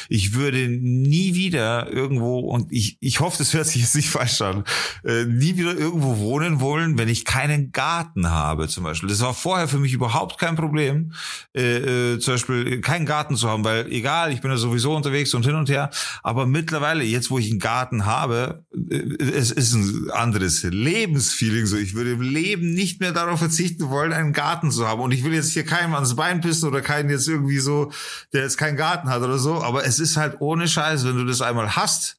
Ich 0.10 0.34
würde 0.34 0.68
nie 0.68 1.36
wieder 1.36 1.92
irgendwo, 1.92 2.40
und 2.40 2.72
ich, 2.72 2.98
ich 3.00 3.20
hoffe, 3.20 3.38
das 3.38 3.54
hört 3.54 3.68
sich 3.68 3.82
jetzt 3.82 3.96
nicht 3.96 4.10
falsch 4.10 4.42
an, 4.42 4.64
äh, 5.06 5.24
nie 5.24 5.56
wieder 5.56 5.78
irgendwo 5.78 6.18
wohnen 6.18 6.60
wollen, 6.60 6.98
wenn 6.98 7.08
ich 7.08 7.24
keinen 7.24 7.72
Garten 7.72 8.30
habe, 8.30 8.68
zum 8.68 8.84
Beispiel. 8.84 9.08
Das 9.08 9.22
war 9.22 9.34
vorher 9.34 9.68
für 9.68 9.80
mich 9.80 9.94
überhaupt 9.94 10.38
kein 10.38 10.56
Problem, 10.56 11.14
äh, 11.56 12.14
äh, 12.14 12.20
zum 12.30 12.36
Beispiel 12.36 12.82
keinen 12.82 13.08
Garten 13.08 13.36
zu 13.36 13.50
haben, 13.50 13.64
weil 13.64 13.92
egal, 13.92 14.32
ich 14.32 14.42
bin 14.42 14.52
ja 14.52 14.58
sowieso 14.58 14.96
unterwegs 14.96 15.34
und 15.34 15.46
hin 15.46 15.56
und 15.56 15.70
her, 15.70 15.90
aber 16.22 16.46
mittlerweile 16.46 17.04
jetzt 17.04 17.32
wo 17.32 17.40
ich 17.40 17.50
einen 17.50 17.60
Garten 17.60 18.06
habe, 18.06 18.64
äh, 18.72 18.96
es 19.24 19.52
ist 19.52 19.74
ein 19.74 20.12
anderes 20.12 20.64
Lebensfeeling 20.64 21.66
so. 21.66 21.78
Ich 21.78 21.96
würde 21.96 22.12
im 22.12 22.22
Leben 22.22 22.74
nicht 22.74 23.00
mehr 23.00 23.12
darauf 23.12 23.40
verzichten 23.40 23.90
wollen, 23.90 24.14
einen 24.14 24.34
Garten 24.34 24.72
zu 24.72 24.88
haben. 24.88 25.02
Und 25.02 25.12
ich 25.12 25.24
will 25.24 25.34
jetzt 25.34 25.54
hier 25.54 25.66
keinem 25.66 25.96
ans 25.96 26.16
Bein 26.16 26.42
pissen 26.42 26.70
oder 26.70 26.82
keinen 26.82 27.10
jetzt 27.10 27.28
irgendwie 27.28 27.60
so, 27.60 27.92
der 28.34 28.44
jetzt 28.44 28.58
keinen 28.58 28.78
Garten 28.78 29.10
hat 29.10 29.22
oder 29.22 29.40
so. 29.40 29.64
Aber 29.64 29.86
es 29.86 30.00
ist 30.00 30.18
halt 30.18 30.38
ohne 30.40 30.68
Scheiß, 30.68 31.06
wenn 31.06 31.16
du 31.16 31.26
das 31.26 31.42
einmal 31.42 31.76
hast, 31.76 32.19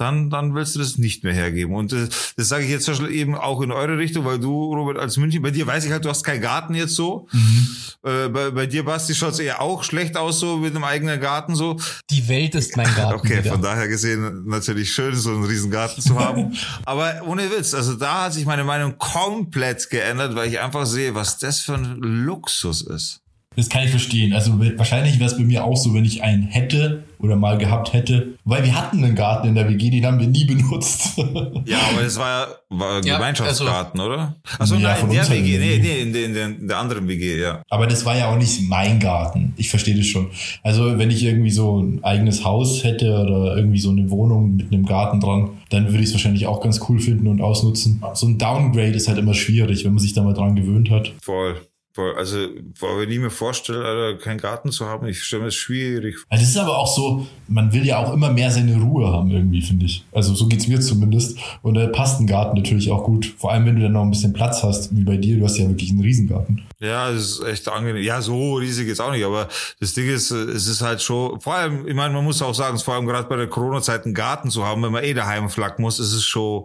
dann, 0.00 0.30
dann 0.30 0.54
willst 0.54 0.74
du 0.74 0.78
das 0.78 0.96
nicht 0.96 1.24
mehr 1.24 1.34
hergeben. 1.34 1.74
Und 1.74 1.92
äh, 1.92 2.08
das 2.36 2.48
sage 2.48 2.64
ich 2.64 2.70
jetzt 2.70 2.88
eben 2.88 3.34
auch 3.34 3.60
in 3.60 3.70
eure 3.70 3.98
Richtung, 3.98 4.24
weil 4.24 4.38
du, 4.38 4.72
Robert, 4.72 4.98
als 4.98 5.16
München, 5.18 5.42
bei 5.42 5.50
dir 5.50 5.66
weiß 5.66 5.84
ich 5.84 5.92
halt, 5.92 6.04
du 6.04 6.08
hast 6.08 6.24
keinen 6.24 6.40
Garten 6.40 6.74
jetzt 6.74 6.94
so. 6.94 7.28
Mhm. 7.32 7.68
Äh, 8.04 8.28
bei, 8.28 8.50
bei 8.50 8.66
dir, 8.66 8.84
Basti, 8.84 9.14
schaut 9.14 9.34
es 9.34 9.38
eher 9.38 9.60
auch 9.60 9.84
schlecht 9.84 10.16
aus, 10.16 10.40
so 10.40 10.56
mit 10.56 10.74
einem 10.74 10.84
eigenen 10.84 11.20
Garten 11.20 11.54
so. 11.54 11.78
Die 12.10 12.26
Welt 12.28 12.54
ist 12.54 12.76
mein 12.76 12.92
Garten. 12.94 13.18
Okay, 13.18 13.38
wieder. 13.38 13.52
von 13.52 13.62
daher 13.62 13.88
gesehen 13.88 14.46
natürlich 14.46 14.90
schön, 14.92 15.14
so 15.14 15.30
einen 15.30 15.44
riesen 15.44 15.70
Garten 15.70 16.00
zu 16.00 16.18
haben. 16.18 16.56
Aber 16.86 17.20
ohne 17.26 17.50
Witz, 17.50 17.74
also 17.74 17.94
da 17.94 18.24
hat 18.24 18.32
sich 18.32 18.46
meine 18.46 18.64
Meinung 18.64 18.96
komplett 18.96 19.90
geändert, 19.90 20.34
weil 20.34 20.48
ich 20.48 20.60
einfach 20.60 20.86
sehe, 20.86 21.14
was 21.14 21.38
das 21.38 21.60
für 21.60 21.74
ein 21.74 21.96
Luxus 22.00 22.82
ist. 22.82 23.20
Das 23.56 23.68
kann 23.68 23.84
ich 23.84 23.90
verstehen. 23.90 24.32
Also 24.32 24.58
wahrscheinlich 24.58 25.18
wäre 25.18 25.28
es 25.30 25.36
bei 25.36 25.44
mir 25.44 25.64
auch 25.64 25.76
so, 25.76 25.92
wenn 25.92 26.04
ich 26.04 26.22
einen 26.22 26.44
hätte 26.44 27.04
oder 27.22 27.36
mal 27.36 27.58
gehabt 27.58 27.92
hätte. 27.92 28.34
Weil 28.44 28.64
wir 28.64 28.74
hatten 28.74 29.04
einen 29.04 29.14
Garten 29.14 29.48
in 29.48 29.54
der 29.54 29.68
WG, 29.68 29.90
den 29.90 30.06
haben 30.06 30.18
wir 30.18 30.26
nie 30.26 30.44
benutzt. 30.44 31.18
ja, 31.66 31.78
aber 31.92 32.02
das 32.02 32.18
war 32.18 32.28
ja 32.28 32.46
war 32.70 33.04
ja, 33.04 33.16
Gemeinschaftsgarten, 33.16 34.00
also, 34.00 34.12
oder? 34.12 34.36
Achso, 34.58 34.76
ja, 34.76 34.94
nein, 34.94 35.06
in 35.06 35.10
der 35.10 35.28
WG, 35.28 35.58
nee, 35.58 35.78
nee, 35.78 36.00
in 36.02 36.12
der, 36.12 36.24
in, 36.24 36.34
der, 36.34 36.46
in 36.46 36.68
der 36.68 36.78
anderen 36.78 37.08
WG, 37.08 37.40
ja. 37.40 37.62
Aber 37.68 37.86
das 37.88 38.06
war 38.06 38.16
ja 38.16 38.30
auch 38.30 38.36
nicht 38.36 38.62
mein 38.68 39.00
Garten. 39.00 39.54
Ich 39.56 39.70
verstehe 39.70 39.96
das 39.96 40.06
schon. 40.06 40.30
Also 40.62 40.96
wenn 40.96 41.10
ich 41.10 41.24
irgendwie 41.24 41.50
so 41.50 41.80
ein 41.80 42.04
eigenes 42.04 42.44
Haus 42.44 42.84
hätte 42.84 43.10
oder 43.10 43.56
irgendwie 43.56 43.80
so 43.80 43.90
eine 43.90 44.08
Wohnung 44.10 44.54
mit 44.56 44.72
einem 44.72 44.86
Garten 44.86 45.20
dran, 45.20 45.50
dann 45.70 45.88
würde 45.88 45.98
ich 45.98 46.10
es 46.10 46.12
wahrscheinlich 46.12 46.46
auch 46.46 46.60
ganz 46.60 46.80
cool 46.88 47.00
finden 47.00 47.26
und 47.26 47.40
ausnutzen. 47.40 48.02
So 48.14 48.28
ein 48.28 48.38
Downgrade 48.38 48.92
ist 48.92 49.08
halt 49.08 49.18
immer 49.18 49.34
schwierig, 49.34 49.84
wenn 49.84 49.92
man 49.92 50.00
sich 50.00 50.12
da 50.12 50.22
mal 50.22 50.34
dran 50.34 50.54
gewöhnt 50.54 50.90
hat. 50.90 51.12
Voll. 51.22 51.56
Also, 51.96 52.38
wenn 52.80 53.10
ich 53.10 53.18
mir 53.18 53.30
vorstelle, 53.30 53.84
Alter, 53.84 54.18
keinen 54.18 54.38
Garten 54.38 54.70
zu 54.70 54.86
haben, 54.86 55.06
ich 55.06 55.22
stelle 55.22 55.42
mir 55.42 55.48
das 55.48 55.56
schwierig 55.56 56.18
vor. 56.18 56.26
Also, 56.28 56.44
es 56.44 56.50
ist 56.50 56.56
aber 56.56 56.78
auch 56.78 56.86
so, 56.86 57.26
man 57.48 57.72
will 57.72 57.84
ja 57.84 57.98
auch 57.98 58.12
immer 58.12 58.30
mehr 58.30 58.50
seine 58.50 58.80
Ruhe 58.80 59.08
haben, 59.12 59.30
irgendwie, 59.30 59.60
finde 59.60 59.86
ich. 59.86 60.04
Also, 60.12 60.34
so 60.34 60.46
geht's 60.46 60.68
mir 60.68 60.80
zumindest. 60.80 61.38
Und 61.62 61.74
da 61.74 61.86
passt 61.88 62.20
ein 62.20 62.26
Garten 62.26 62.56
natürlich 62.56 62.90
auch 62.90 63.04
gut. 63.04 63.34
Vor 63.36 63.52
allem, 63.52 63.66
wenn 63.66 63.76
du 63.76 63.82
dann 63.82 63.92
noch 63.92 64.02
ein 64.02 64.10
bisschen 64.10 64.32
Platz 64.32 64.62
hast, 64.62 64.94
wie 64.96 65.04
bei 65.04 65.16
dir. 65.16 65.38
Du 65.38 65.44
hast 65.44 65.58
ja 65.58 65.68
wirklich 65.68 65.90
einen 65.90 66.00
Riesengarten. 66.00 66.62
Ja, 66.80 67.10
das 67.10 67.22
ist 67.22 67.44
echt 67.44 67.68
angenehm. 67.68 68.02
Ja, 68.02 68.22
so 68.22 68.54
riesig 68.54 68.88
ist 68.88 69.00
auch 69.00 69.12
nicht, 69.12 69.24
aber 69.24 69.48
das 69.80 69.92
Ding 69.92 70.08
ist, 70.08 70.30
es 70.30 70.66
ist 70.66 70.80
halt 70.80 71.02
schon, 71.02 71.38
vor 71.40 71.54
allem, 71.54 71.86
ich 71.86 71.94
meine, 71.94 72.14
man 72.14 72.24
muss 72.24 72.40
auch 72.40 72.54
sagen, 72.54 72.78
vor 72.78 72.94
allem 72.94 73.06
gerade 73.06 73.28
bei 73.28 73.36
der 73.36 73.48
Corona-Zeit 73.48 74.06
einen 74.06 74.14
Garten 74.14 74.50
zu 74.50 74.64
haben, 74.64 74.82
wenn 74.82 74.92
man 74.92 75.04
eh 75.04 75.12
daheim 75.12 75.50
flacken 75.50 75.82
muss, 75.82 75.98
ist 75.98 76.14
es 76.14 76.24
schon, 76.24 76.64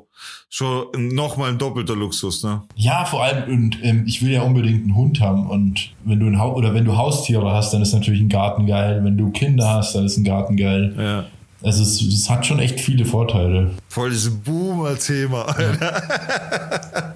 schon 0.50 0.88
nochmal 0.94 1.52
ein 1.52 1.58
doppelter 1.58 1.96
Luxus, 1.96 2.44
ne? 2.44 2.64
Ja, 2.76 3.06
vor 3.06 3.24
allem, 3.24 3.52
und 3.52 3.84
ähm, 3.84 4.04
ich 4.08 4.22
will 4.24 4.32
ja 4.32 4.44
unbedingt 4.44 4.84
einen 4.84 4.96
Hund 4.96 5.20
haben 5.20 5.50
und 5.50 5.92
wenn 6.04 6.20
du 6.20 6.28
ein 6.28 6.40
Haus 6.40 6.56
oder 6.56 6.74
wenn 6.74 6.86
du 6.86 6.98
Haustiere 6.98 7.52
hast, 7.52 7.74
dann 7.74 7.82
ist 7.82 7.94
natürlich 7.94 8.22
ein 8.22 8.30
Garten 8.30 8.66
geil. 8.66 9.02
Wenn 9.04 9.18
du 9.18 9.32
Kinder 9.32 9.70
hast, 9.70 9.96
dann 9.96 10.06
ist 10.06 10.18
ein 10.18 10.24
Garten 10.24 10.58
geil. 10.58 10.94
Ja. 10.98 11.26
Also 11.64 11.82
es, 11.82 12.02
es 12.02 12.30
hat 12.30 12.46
schon 12.46 12.60
echt 12.60 12.80
viele 12.80 13.06
Vorteile. 13.06 13.72
Voll 13.88 14.12
dieses 14.12 14.30
Boomer-Thema, 14.44 15.44
Alter. 15.44 16.04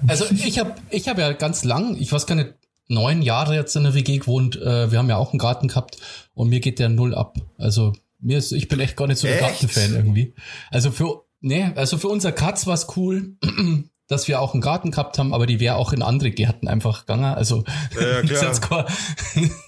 Also 0.06 0.24
ich 0.30 0.58
habe 0.58 0.74
ich 0.90 1.08
hab 1.08 1.18
ja 1.18 1.32
ganz 1.32 1.62
lang, 1.62 1.94
ich 1.96 2.10
weiß 2.10 2.26
gar 2.26 2.34
nicht, 2.34 2.54
neun 2.88 3.22
Jahre 3.22 3.54
jetzt 3.54 3.76
in 3.76 3.84
der 3.84 3.94
WG 3.94 4.18
gewohnt. 4.18 4.56
Äh, 4.56 4.90
wir 4.90 4.98
haben 4.98 5.08
ja 5.08 5.16
auch 5.16 5.30
einen 5.30 5.38
Garten 5.38 5.68
gehabt 5.68 5.98
und 6.34 6.48
mir 6.48 6.60
geht 6.60 6.78
der 6.78 6.88
null 6.88 7.14
ab. 7.14 7.36
Also 7.58 7.92
mir 8.18 8.38
ist, 8.38 8.52
ich 8.52 8.68
bin 8.68 8.80
echt 8.80 8.96
gar 8.96 9.06
nicht 9.06 9.18
so 9.18 9.28
der 9.28 9.38
Gartenfan 9.38 9.94
irgendwie. 9.94 10.34
Also 10.70 10.90
für, 10.90 11.22
nee, 11.40 11.70
also 11.74 11.98
für 11.98 12.08
unser 12.08 12.32
Katz 12.32 12.66
war 12.66 12.74
es 12.74 12.86
cool, 12.96 13.36
dass 14.08 14.28
wir 14.28 14.40
auch 14.40 14.54
einen 14.54 14.60
Garten 14.60 14.90
gehabt 14.90 15.18
haben, 15.18 15.32
aber 15.32 15.46
die 15.46 15.60
wäre 15.60 15.76
auch 15.76 15.92
in 15.92 16.02
andere 16.02 16.30
Gärten 16.30 16.68
einfach 16.68 17.00
gegangen. 17.00 17.24
Also 17.24 17.64
ja, 17.94 18.18
ist 18.20 18.42
jetzt 18.42 18.62
kein, 18.62 18.84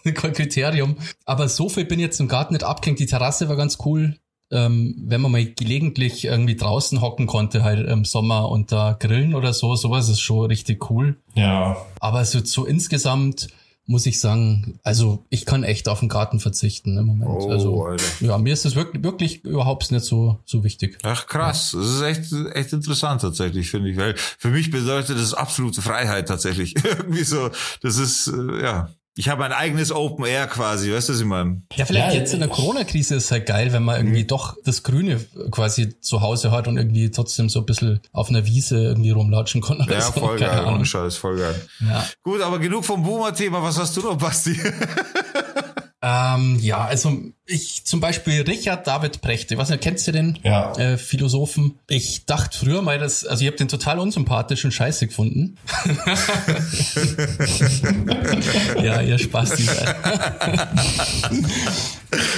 kein 0.14 0.32
Kriterium. 0.32 0.96
Aber 1.24 1.48
so 1.48 1.68
viel 1.68 1.84
bin 1.84 2.00
jetzt 2.00 2.20
im 2.20 2.28
Garten 2.28 2.54
nicht 2.54 2.64
abgehängt. 2.64 2.98
Die 2.98 3.06
Terrasse 3.06 3.48
war 3.48 3.56
ganz 3.56 3.78
cool 3.84 4.16
ähm, 4.52 4.94
wenn 4.98 5.22
man 5.22 5.32
mal 5.32 5.44
gelegentlich 5.44 6.26
irgendwie 6.26 6.56
draußen 6.56 7.00
hocken 7.00 7.26
konnte, 7.26 7.64
halt 7.64 7.88
im 7.88 8.04
Sommer 8.04 8.50
und 8.50 8.70
da 8.70 8.94
grillen 8.98 9.34
oder 9.34 9.54
so, 9.54 9.74
sowas 9.74 10.10
ist 10.10 10.20
schon 10.20 10.46
richtig 10.46 10.90
cool. 10.90 11.16
Ja. 11.34 11.78
Aber 12.00 12.24
so, 12.26 12.44
so 12.44 12.66
insgesamt 12.66 13.48
muss 13.86 14.06
ich 14.06 14.20
sagen, 14.20 14.78
also 14.84 15.24
ich 15.28 15.44
kann 15.44 15.64
echt 15.64 15.88
auf 15.88 16.00
den 16.00 16.08
Garten 16.08 16.40
verzichten 16.40 16.96
im 16.96 17.06
Moment. 17.06 17.30
Oh, 17.30 17.50
also 17.50 17.84
Alter. 17.84 18.04
ja, 18.20 18.38
mir 18.38 18.52
ist 18.52 18.64
das 18.64 18.74
wirklich, 18.76 19.02
wirklich 19.02 19.44
überhaupt 19.44 19.90
nicht 19.90 20.04
so 20.04 20.38
so 20.44 20.62
wichtig. 20.62 20.98
Ach 21.02 21.26
krass, 21.26 21.72
das 21.72 21.86
ist 21.86 22.02
echt 22.02 22.32
echt 22.54 22.72
interessant 22.72 23.22
tatsächlich, 23.22 23.70
finde 23.70 23.90
ich, 23.90 23.96
weil 23.96 24.14
für 24.16 24.48
mich 24.48 24.70
bedeutet 24.70 25.18
das 25.18 25.34
absolute 25.34 25.82
Freiheit 25.82 26.28
tatsächlich. 26.28 26.74
Irgendwie 26.84 27.24
so, 27.24 27.50
das 27.80 27.96
ist 27.96 28.28
äh, 28.28 28.62
ja 28.62 28.88
ich 29.14 29.28
habe 29.28 29.44
ein 29.44 29.52
eigenes 29.52 29.92
Open 29.92 30.24
Air 30.24 30.46
quasi, 30.46 30.90
weißt 30.92 31.10
du, 31.10 31.12
was 31.12 31.20
ich 31.20 31.26
meine? 31.26 31.62
Ja, 31.74 31.84
vielleicht 31.84 32.14
ja, 32.14 32.20
jetzt 32.20 32.32
in 32.32 32.40
der 32.40 32.48
Corona-Krise 32.48 33.16
ist 33.16 33.24
es 33.26 33.30
halt 33.30 33.44
geil, 33.44 33.72
wenn 33.72 33.82
man 33.82 33.96
irgendwie 33.96 34.22
mhm. 34.22 34.28
doch 34.28 34.56
das 34.64 34.82
Grüne 34.82 35.20
quasi 35.50 36.00
zu 36.00 36.22
Hause 36.22 36.50
hat 36.50 36.66
und 36.66 36.78
irgendwie 36.78 37.10
trotzdem 37.10 37.50
so 37.50 37.60
ein 37.60 37.66
bisschen 37.66 38.00
auf 38.12 38.30
einer 38.30 38.46
Wiese 38.46 38.82
irgendwie 38.82 39.10
rumlatschen 39.10 39.60
kann. 39.60 39.86
Ja, 39.88 40.00
so. 40.00 40.12
voll 40.12 40.38
Keine 40.38 40.62
geil, 40.62 40.74
ohne 40.74 40.86
Scheiß, 40.86 41.16
voll 41.16 41.36
geil. 41.36 41.60
Ja. 41.80 42.06
Gut, 42.22 42.40
aber 42.40 42.58
genug 42.58 42.86
vom 42.86 43.02
Boomer-Thema, 43.02 43.62
was 43.62 43.78
hast 43.78 43.94
du 43.96 44.00
noch, 44.00 44.16
Basti? 44.16 44.58
Ähm, 46.04 46.58
ja, 46.60 46.84
also 46.84 47.16
ich 47.46 47.84
zum 47.84 48.00
Beispiel 48.00 48.42
Richard 48.42 48.88
David 48.88 49.20
Precht, 49.20 49.56
was 49.56 49.72
kennst 49.80 50.08
du 50.08 50.12
den 50.12 50.36
ja. 50.42 50.72
äh, 50.72 50.98
Philosophen? 50.98 51.78
Ich 51.88 52.26
dachte 52.26 52.58
früher 52.58 52.82
mal, 52.82 52.98
dass, 52.98 53.24
also 53.24 53.42
ich 53.42 53.46
habe 53.46 53.56
den 53.56 53.68
total 53.68 54.00
unsympathisch 54.00 54.64
und 54.64 54.72
scheiße 54.72 55.06
gefunden. 55.06 55.58
ja, 58.82 59.00
ihr 59.00 59.18
Spaß. 59.18 59.52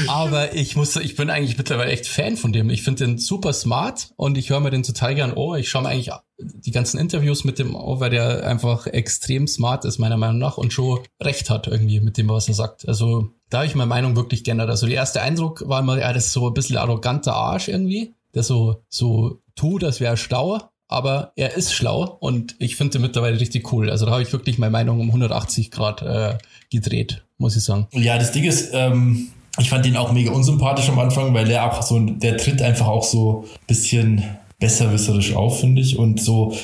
Aber 0.08 0.54
ich 0.54 0.76
muss, 0.76 0.96
ich 0.96 1.16
bin 1.16 1.30
eigentlich 1.30 1.56
mittlerweile 1.56 1.90
echt 1.90 2.06
Fan 2.06 2.36
von 2.36 2.52
dem. 2.52 2.68
Ich 2.68 2.82
finde 2.82 3.06
den 3.06 3.18
super 3.18 3.54
smart 3.54 4.12
und 4.16 4.36
ich 4.36 4.50
höre 4.50 4.60
mir 4.60 4.70
den 4.70 4.82
total 4.82 5.14
gern. 5.14 5.32
Oh, 5.32 5.54
ich 5.54 5.70
schaue 5.70 5.82
mir 5.82 5.88
eigentlich 5.88 6.10
die 6.38 6.70
ganzen 6.70 6.98
Interviews 6.98 7.44
mit 7.44 7.58
dem 7.58 7.76
an, 7.76 8.00
weil 8.00 8.10
der 8.10 8.46
einfach 8.46 8.86
extrem 8.86 9.46
smart 9.46 9.84
ist, 9.84 9.98
meiner 9.98 10.16
Meinung 10.16 10.38
nach, 10.38 10.58
und 10.58 10.72
schon 10.72 11.00
recht 11.20 11.50
hat 11.50 11.66
irgendwie 11.66 12.00
mit 12.00 12.18
dem, 12.18 12.28
was 12.28 12.48
er 12.48 12.54
sagt. 12.54 12.88
Also 12.88 13.30
da 13.54 13.58
habe 13.58 13.68
ich 13.68 13.76
meine 13.76 13.88
Meinung 13.88 14.16
wirklich 14.16 14.42
geändert. 14.42 14.68
Also 14.68 14.86
der 14.86 14.96
erste 14.96 15.22
Eindruck 15.22 15.62
war 15.68 15.78
immer, 15.78 15.96
ja, 15.96 16.12
das 16.12 16.26
ist 16.26 16.32
so 16.32 16.48
ein 16.48 16.54
bisschen 16.54 16.76
arroganter 16.76 17.34
Arsch 17.34 17.68
irgendwie, 17.68 18.12
der 18.34 18.42
so, 18.42 18.82
so 18.88 19.38
tut, 19.54 19.84
als 19.84 20.00
wäre 20.00 20.14
er 20.14 20.16
schlau, 20.16 20.60
aber 20.88 21.30
er 21.36 21.54
ist 21.54 21.72
schlau 21.72 22.16
und 22.18 22.56
ich 22.58 22.74
finde 22.74 22.98
mittlerweile 22.98 23.38
richtig 23.38 23.72
cool. 23.72 23.90
Also 23.90 24.06
da 24.06 24.12
habe 24.12 24.22
ich 24.22 24.32
wirklich 24.32 24.58
meine 24.58 24.72
Meinung 24.72 24.98
um 24.98 25.06
180 25.06 25.70
Grad 25.70 26.02
äh, 26.02 26.36
gedreht, 26.68 27.22
muss 27.38 27.54
ich 27.54 27.62
sagen. 27.62 27.86
Ja, 27.92 28.18
das 28.18 28.32
Ding 28.32 28.42
ist, 28.42 28.70
ähm, 28.72 29.28
ich 29.60 29.70
fand 29.70 29.86
ihn 29.86 29.96
auch 29.96 30.10
mega 30.10 30.32
unsympathisch 30.32 30.88
am 30.88 30.98
Anfang, 30.98 31.32
weil 31.32 31.48
er 31.48 31.72
auch 31.72 31.80
so, 31.80 32.00
der 32.00 32.36
tritt 32.36 32.60
einfach 32.60 32.88
auch 32.88 33.04
so 33.04 33.44
ein 33.44 33.66
bisschen 33.68 34.24
besserwisserisch 34.58 35.32
auf, 35.32 35.60
finde 35.60 35.80
ich. 35.80 35.96
Und 35.96 36.20
so, 36.20 36.56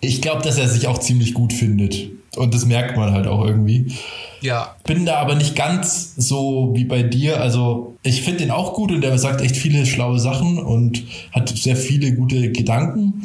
ich 0.00 0.22
glaube, 0.22 0.42
dass 0.42 0.56
er 0.56 0.68
sich 0.68 0.86
auch 0.86 0.98
ziemlich 0.98 1.34
gut 1.34 1.52
findet. 1.52 2.10
Und 2.38 2.54
das 2.54 2.66
merkt 2.66 2.96
man 2.96 3.12
halt 3.12 3.26
auch 3.26 3.44
irgendwie. 3.44 3.92
Ja. 4.40 4.76
Bin 4.84 5.04
da 5.04 5.16
aber 5.16 5.34
nicht 5.34 5.56
ganz 5.56 6.14
so 6.16 6.70
wie 6.74 6.84
bei 6.84 7.02
dir. 7.02 7.40
Also 7.40 7.96
ich 8.02 8.22
finde 8.22 8.40
den 8.40 8.50
auch 8.50 8.74
gut 8.74 8.92
und 8.92 9.00
der 9.00 9.18
sagt 9.18 9.40
echt 9.40 9.56
viele 9.56 9.84
schlaue 9.84 10.18
Sachen 10.18 10.58
und 10.58 11.02
hat 11.32 11.48
sehr 11.48 11.76
viele 11.76 12.14
gute 12.14 12.52
Gedanken. 12.52 13.22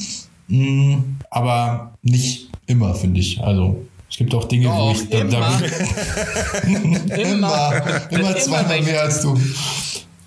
Mm, 0.48 0.96
aber 1.30 1.94
nicht 2.02 2.50
immer, 2.66 2.96
finde 2.96 3.20
ich. 3.20 3.42
Also 3.42 3.78
es 4.10 4.18
gibt 4.18 4.34
auch 4.36 4.46
Dinge, 4.46 4.66
Doch, 4.68 4.78
wo 4.78 4.92
ich 4.92 5.12
immer. 5.12 5.30
Da, 5.30 5.60
da 5.60 6.68
immer, 6.68 7.18
immer, 7.18 8.12
immer 8.12 8.38
zweimal 8.38 8.82
mehr 8.82 9.02
als 9.02 9.22
du. 9.22 9.40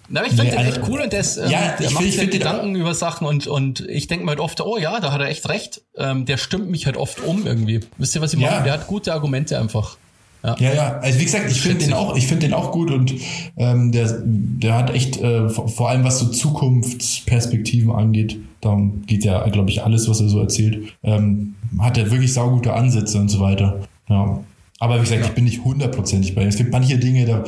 Na, 0.09 0.23
ich 0.23 0.29
finde 0.29 0.45
nee, 0.45 0.51
den 0.51 0.59
also, 0.59 0.81
echt 0.81 0.89
cool 0.89 1.01
und 1.01 1.13
das, 1.13 1.37
ähm, 1.37 1.51
ja, 1.51 1.77
der 1.79 1.91
macht 1.91 2.05
sich 2.05 2.19
halt 2.19 2.31
Gedanken 2.31 2.77
über 2.77 2.95
Sachen 2.95 3.27
und, 3.27 3.47
und 3.47 3.81
ich 3.89 4.07
denke 4.07 4.25
mir 4.25 4.31
halt 4.31 4.41
oft, 4.41 4.61
oh 4.61 4.79
ja, 4.79 5.01
da 5.01 5.13
hat 5.13 5.21
er 5.21 5.29
echt 5.29 5.49
recht. 5.49 5.83
Ähm, 5.97 6.25
der 6.25 6.37
stimmt 6.37 6.71
mich 6.71 6.87
halt 6.87 6.97
oft 6.97 7.23
um 7.23 7.47
irgendwie. 7.47 7.81
Wisst 7.99 8.15
ihr, 8.15 8.21
was 8.21 8.33
ich 8.33 8.41
ja. 8.41 8.51
meine? 8.51 8.65
Der 8.65 8.73
hat 8.75 8.87
gute 8.87 9.13
Argumente 9.13 9.59
einfach. 9.59 9.97
Ja, 10.45 10.57
ja, 10.61 10.75
ja. 10.75 10.99
also 10.99 11.19
wie 11.19 11.25
gesagt, 11.25 11.51
ich 11.51 11.61
finde 11.61 11.85
den 11.85 11.93
auch, 11.93 12.17
ich 12.17 12.27
finde 12.29 12.47
den 12.47 12.55
auch 12.55 12.71
gut 12.71 12.93
und 12.93 13.13
ähm, 13.57 13.91
der, 13.91 14.23
der 14.25 14.75
hat 14.75 14.95
echt, 14.95 15.21
äh, 15.21 15.49
vor 15.49 15.89
allem 15.89 16.05
was 16.05 16.21
so 16.21 16.27
Zukunftsperspektiven 16.27 17.91
angeht, 17.91 18.39
darum 18.61 19.03
geht 19.07 19.25
ja, 19.25 19.49
glaube 19.49 19.71
ich, 19.71 19.83
alles, 19.83 20.09
was 20.09 20.21
er 20.21 20.29
so 20.29 20.39
erzählt, 20.39 20.93
ähm, 21.03 21.57
hat 21.81 21.99
er 21.99 22.11
wirklich 22.13 22.33
saugute 22.33 22.75
Ansätze 22.75 23.19
und 23.19 23.29
so 23.29 23.41
weiter. 23.41 23.81
Ja. 24.09 24.41
Aber 24.79 24.97
wie 24.97 25.01
gesagt, 25.01 25.23
ja. 25.23 25.27
ich 25.27 25.33
bin 25.33 25.45
nicht 25.45 25.65
hundertprozentig 25.65 26.35
bei 26.35 26.43
ihm. 26.43 26.49
Es 26.49 26.57
gibt 26.57 26.71
manche 26.71 26.99
Dinge, 26.99 27.25
da 27.25 27.45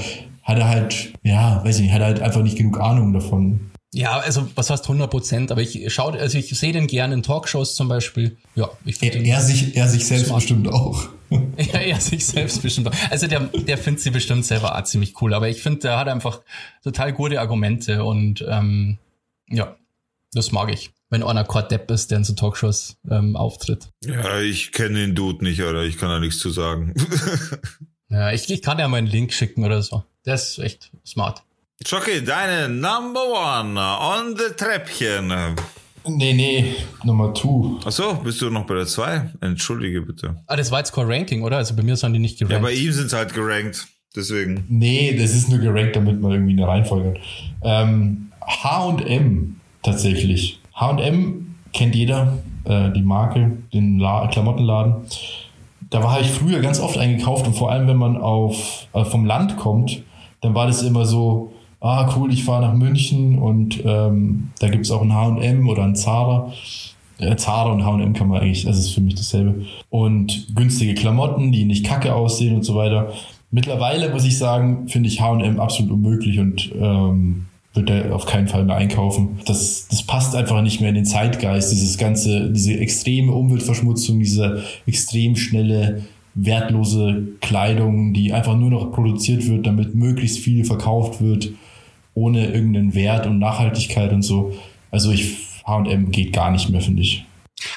hat 0.49 0.59
er 0.59 0.68
halt, 0.68 1.12
ja, 1.22 1.62
weiß 1.62 1.76
ich 1.76 1.82
nicht, 1.82 1.92
hat 1.92 2.01
er 2.01 2.07
halt 2.07 2.20
einfach 2.20 2.42
nicht 2.42 2.57
genug 2.57 2.80
Ahnung 2.80 3.12
davon. 3.12 3.70
Ja, 3.92 4.18
also 4.18 4.49
was 4.55 4.70
heißt 4.70 4.84
100 4.84 5.11
Prozent, 5.11 5.53
aber 5.53 5.62
ich 5.62 5.92
schaue, 5.92 6.18
also 6.18 6.36
ich 6.36 6.51
sehe 6.59 6.72
den 6.72 6.86
gerne 6.86 7.14
in 7.14 7.22
Talkshows 7.22 7.74
zum 7.74 7.88
Beispiel. 7.88 8.36
Ja, 8.55 8.68
ich 8.84 9.03
er, 9.03 9.14
er 9.14 9.40
sich, 9.40 9.76
er 9.76 9.88
sich 9.88 10.07
selbst 10.07 10.26
smart. 10.26 10.40
bestimmt 10.40 10.68
auch. 10.68 11.09
ja, 11.30 11.80
er 11.80 12.01
sich 12.01 12.26
selbst 12.26 12.62
bestimmt 12.62 12.88
auch. 12.88 13.11
Also 13.11 13.26
der, 13.26 13.40
der 13.40 13.78
findet 13.78 14.03
sie 14.03 14.11
bestimmt 14.11 14.44
selber 14.44 14.76
auch 14.76 14.84
ziemlich 14.84 15.20
cool, 15.20 15.34
aber 15.34 15.49
ich 15.49 15.62
finde, 15.62 15.80
der 15.80 15.99
hat 15.99 16.09
einfach 16.09 16.40
total 16.82 17.12
gute 17.12 17.40
Argumente 17.40 18.05
und 18.05 18.44
ähm, 18.49 18.99
ja, 19.51 19.76
das 20.32 20.51
mag 20.51 20.72
ich 20.72 20.90
wenn 21.11 21.22
einer 21.22 21.44
Cord 21.44 21.70
Depp 21.70 21.90
ist, 21.90 22.11
der 22.11 22.18
in 22.18 22.24
so 22.24 22.34
Talkshows 22.34 22.99
ähm, 23.11 23.36
auftritt. 23.36 23.88
Ja, 24.05 24.40
ich 24.40 24.72
kenne 24.72 24.99
den 24.99 25.14
Dude 25.14 25.42
nicht, 25.42 25.62
oder 25.62 25.84
ich 25.84 25.96
kann 25.96 26.11
da 26.11 26.20
nichts 26.20 26.38
zu 26.38 26.51
sagen. 26.51 26.92
ja, 28.11 28.30
ich, 28.32 28.51
ich 28.51 28.62
kann 28.62 28.78
ja 28.78 28.88
mal 28.88 28.99
einen 28.99 29.07
Link 29.07 29.32
schicken 29.32 29.64
oder 29.64 29.82
so. 29.82 30.05
Der 30.27 30.35
ist 30.35 30.59
echt 30.59 30.91
smart. 31.07 31.43
Chucky, 31.85 32.25
deine 32.25 32.69
Number 32.69 33.21
One 33.21 33.79
on 33.81 34.37
the 34.37 34.55
Treppchen. 34.57 35.33
Nee, 36.07 36.33
nee, 36.33 36.75
Nummer 37.05 37.33
two. 37.35 37.79
Achso, 37.85 38.14
bist 38.14 38.41
du 38.41 38.51
noch 38.51 38.64
bei 38.66 38.75
der 38.75 38.87
zwei? 38.87 39.31
Entschuldige 39.41 40.03
bitte. 40.03 40.37
Ah, 40.47 40.57
das 40.57 40.71
war 40.71 40.79
jetzt 40.79 40.93
Core 40.93 41.09
Ranking, 41.09 41.43
oder? 41.43 41.59
Also 41.59 41.77
bei 41.77 41.83
mir 41.83 41.97
sind 41.97 42.12
die 42.14 42.19
nicht 42.19 42.39
gerankt. 42.39 42.55
Ja, 42.55 42.59
bei 42.61 42.73
ihm 42.73 42.93
sind 42.93 43.11
sie 43.11 43.16
halt 43.16 43.35
gerankt. 43.35 43.87
Deswegen. 44.16 44.64
Nee, 44.69 45.16
das 45.16 45.35
ist 45.35 45.49
nur 45.51 45.59
gerankt, 45.59 45.97
damit 45.97 46.21
man 46.21 46.33
irgendwie 46.33 46.53
eine 46.53 46.66
Reihenfolge 46.66 47.11
hat. 47.11 47.21
Ähm, 47.62 48.33
H&M 48.41 49.61
tatsächlich. 49.83 50.61
H&M 50.75 51.55
kennt 51.73 51.95
jeder, 51.95 52.39
äh, 52.64 52.91
die 52.91 53.03
Marke, 53.03 53.59
den 53.73 53.99
La 53.99 54.27
Klamottenladen. 54.29 54.95
Da 55.91 56.03
war 56.03 56.21
ich 56.21 56.29
früher 56.31 56.61
ganz 56.61 56.81
oft 56.81 56.99
eingekauft 56.99 57.47
und 57.47 57.55
vor 57.55 57.71
allem, 57.71 57.87
wenn 57.87 57.97
man 57.97 58.16
auf, 58.16 58.89
äh, 58.95 59.05
vom 59.05 59.27
Land 59.27 59.57
kommt, 59.57 60.03
dann 60.41 60.55
war 60.55 60.66
das 60.66 60.82
immer 60.82 61.05
so, 61.05 61.53
ah 61.80 62.12
cool, 62.16 62.32
ich 62.32 62.45
fahre 62.45 62.62
nach 62.62 62.74
München 62.74 63.39
und 63.39 63.82
ähm, 63.84 64.51
da 64.61 64.68
gibt 64.68 64.84
es 64.84 64.91
auch 64.91 65.03
ein 65.03 65.14
H&M 65.14 65.68
oder 65.68 65.84
ein 65.84 65.97
Zara. 65.97 66.53
Äh, 67.18 67.36
Zara 67.36 67.72
und 67.72 67.84
H&M 67.84 68.12
kann 68.12 68.28
man 68.28 68.41
eigentlich, 68.41 68.64
das 68.64 68.78
ist 68.78 68.91
für 68.91 69.01
mich 69.01 69.14
dasselbe. 69.14 69.66
Und 69.91 70.55
günstige 70.55 70.95
Klamotten, 70.95 71.53
die 71.53 71.64
nicht 71.64 71.84
kacke 71.84 72.14
aussehen 72.14 72.55
und 72.55 72.62
so 72.62 72.74
weiter. 72.74 73.12
Mittlerweile 73.51 74.11
muss 74.11 74.24
ich 74.24 74.36
sagen, 74.36 74.89
finde 74.89 75.09
ich 75.09 75.20
H&M 75.20 75.59
absolut 75.61 75.93
unmöglich 75.93 76.39
und 76.39 76.70
ähm, 76.80 77.47
wird 77.74 77.91
er 77.91 78.14
auf 78.14 78.26
keinen 78.26 78.49
Fall 78.49 78.64
mehr 78.64 78.76
einkaufen. 78.76 79.39
Das, 79.47 79.89
das 79.89 80.03
passt 80.03 80.34
einfach 80.34 80.61
nicht 80.62 80.80
mehr 80.80 80.91
in 80.91 80.97
den 80.97 81.05
Zeitgeist, 81.05 81.72
dieses 81.72 81.97
ganze, 81.97 82.51
diese 82.51 82.78
extreme 82.78 83.32
Umweltverschmutzung, 83.32 84.18
diese 84.18 84.62
extrem 84.86 85.36
schnelle, 85.36 86.03
wertlose 86.45 87.22
Kleidung, 87.41 88.14
die 88.14 88.32
einfach 88.32 88.57
nur 88.57 88.70
noch 88.70 88.93
produziert 88.93 89.47
wird, 89.47 89.66
damit 89.66 89.95
möglichst 89.95 90.39
viel 90.39 90.64
verkauft 90.64 91.20
wird, 91.20 91.51
ohne 92.14 92.47
irgendeinen 92.53 92.95
Wert 92.95 93.26
und 93.26 93.39
Nachhaltigkeit 93.39 94.12
und 94.12 94.22
so. 94.22 94.53
Also 94.91 95.11
ich, 95.11 95.36
H&M 95.66 96.11
geht 96.11 96.32
gar 96.32 96.51
nicht 96.51 96.70
mehr, 96.70 96.80
finde 96.80 97.03
ich. 97.03 97.24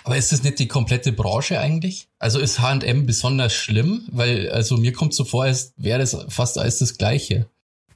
Aber 0.03 0.15
ist 0.15 0.31
das 0.31 0.43
nicht 0.43 0.59
die 0.59 0.67
komplette 0.67 1.11
Branche 1.11 1.59
eigentlich? 1.59 2.07
Also 2.19 2.39
ist 2.39 2.61
H&M 2.61 3.05
besonders 3.05 3.53
schlimm? 3.53 4.03
Weil, 4.11 4.49
also 4.49 4.77
mir 4.77 4.93
kommt 4.93 5.13
so 5.13 5.23
vor, 5.23 5.43
als 5.43 5.73
wäre 5.77 5.99
das 5.99 6.17
fast 6.29 6.57
alles 6.57 6.77
das 6.77 6.97
Gleiche. 6.97 7.47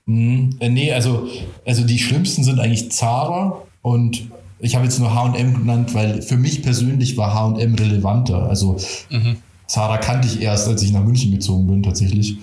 Mhm. 0.06 0.58
Äh, 0.60 0.70
nee, 0.70 0.92
also, 0.92 1.28
also 1.66 1.84
die 1.84 2.00
schlimmsten 2.00 2.44
sind 2.44 2.60
eigentlich 2.60 2.92
Zara 2.92 3.62
und 3.82 4.30
ich 4.60 4.76
habe 4.76 4.86
jetzt 4.86 5.00
nur 5.00 5.14
HM 5.14 5.54
genannt, 5.54 5.94
weil 5.94 6.22
für 6.22 6.38
mich 6.38 6.64
persönlich 6.64 7.18
war 7.18 7.36
HM 7.36 7.76
relevanter. 7.76 8.50
Also 8.50 8.78
mhm. 9.10 9.38
Zara 9.68 9.98
kannte 9.98 10.28
ich 10.28 10.42
erst, 10.42 10.68
als 10.68 10.82
ich 10.84 10.92
nach 10.92 11.04
München 11.04 11.32
gezogen 11.32 11.68
bin, 11.68 11.84
tatsächlich. 11.84 12.38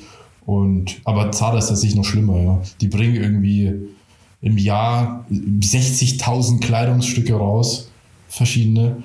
Und, 0.44 1.00
aber 1.04 1.30
Zara 1.30 1.58
ist 1.58 1.68
tatsächlich 1.68 1.96
noch 1.96 2.04
schlimmer, 2.04 2.40
ja. 2.40 2.62
Die 2.80 2.88
bringen 2.88 3.14
irgendwie 3.14 3.72
im 4.40 4.58
Jahr 4.58 5.24
60.000 5.30 6.60
Kleidungsstücke 6.60 7.34
raus, 7.34 7.88
verschiedene, 8.28 9.02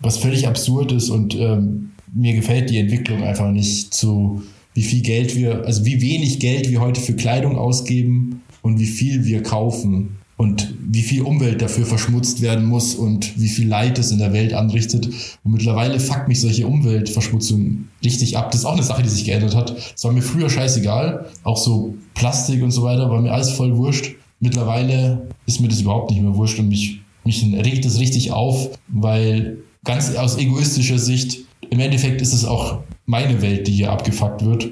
was 0.00 0.18
völlig 0.18 0.46
absurd 0.46 0.92
ist 0.92 1.08
und 1.08 1.34
ähm, 1.34 1.92
mir 2.12 2.34
gefällt 2.34 2.68
die 2.68 2.78
Entwicklung 2.78 3.22
einfach 3.24 3.50
nicht 3.50 3.94
zu, 3.94 4.42
wie 4.74 4.82
viel 4.82 5.02
Geld 5.02 5.34
wir, 5.36 5.64
also 5.64 5.86
wie 5.86 6.02
wenig 6.02 6.38
Geld 6.38 6.68
wir 6.68 6.80
heute 6.80 7.00
für 7.00 7.14
Kleidung 7.14 7.56
ausgeben 7.56 8.42
und 8.60 8.78
wie 8.78 8.86
viel 8.86 9.24
wir 9.24 9.42
kaufen 9.42 10.18
und 10.44 10.74
wie 10.78 11.00
viel 11.00 11.22
Umwelt 11.22 11.62
dafür 11.62 11.86
verschmutzt 11.86 12.42
werden 12.42 12.66
muss 12.66 12.94
und 12.94 13.40
wie 13.40 13.48
viel 13.48 13.66
Leid 13.66 13.98
es 13.98 14.10
in 14.10 14.18
der 14.18 14.34
Welt 14.34 14.52
anrichtet. 14.52 15.06
Und 15.42 15.52
mittlerweile 15.52 15.98
fuckt 15.98 16.28
mich 16.28 16.42
solche 16.42 16.66
Umweltverschmutzung 16.66 17.88
richtig 18.04 18.36
ab. 18.36 18.50
Das 18.50 18.60
ist 18.60 18.66
auch 18.66 18.74
eine 18.74 18.82
Sache, 18.82 19.02
die 19.02 19.08
sich 19.08 19.24
geändert 19.24 19.56
hat. 19.56 19.74
Es 19.96 20.04
war 20.04 20.12
mir 20.12 20.20
früher 20.20 20.50
scheißegal. 20.50 21.30
Auch 21.44 21.56
so 21.56 21.94
Plastik 22.12 22.62
und 22.62 22.72
so 22.72 22.82
weiter 22.82 23.08
war 23.10 23.22
mir 23.22 23.32
alles 23.32 23.52
voll 23.52 23.74
wurscht. 23.78 24.16
Mittlerweile 24.38 25.26
ist 25.46 25.62
mir 25.62 25.68
das 25.68 25.80
überhaupt 25.80 26.10
nicht 26.10 26.20
mehr 26.20 26.36
wurscht 26.36 26.58
und 26.58 26.68
mich, 26.68 27.00
mich 27.24 27.42
regt 27.42 27.86
es 27.86 27.98
richtig 27.98 28.32
auf, 28.32 28.68
weil 28.88 29.56
ganz 29.82 30.14
aus 30.14 30.36
egoistischer 30.36 30.98
Sicht, 30.98 31.38
im 31.70 31.80
Endeffekt 31.80 32.20
ist 32.20 32.34
es 32.34 32.44
auch 32.44 32.80
meine 33.06 33.40
Welt, 33.40 33.66
die 33.66 33.72
hier 33.72 33.90
abgefuckt 33.90 34.44
wird. 34.44 34.68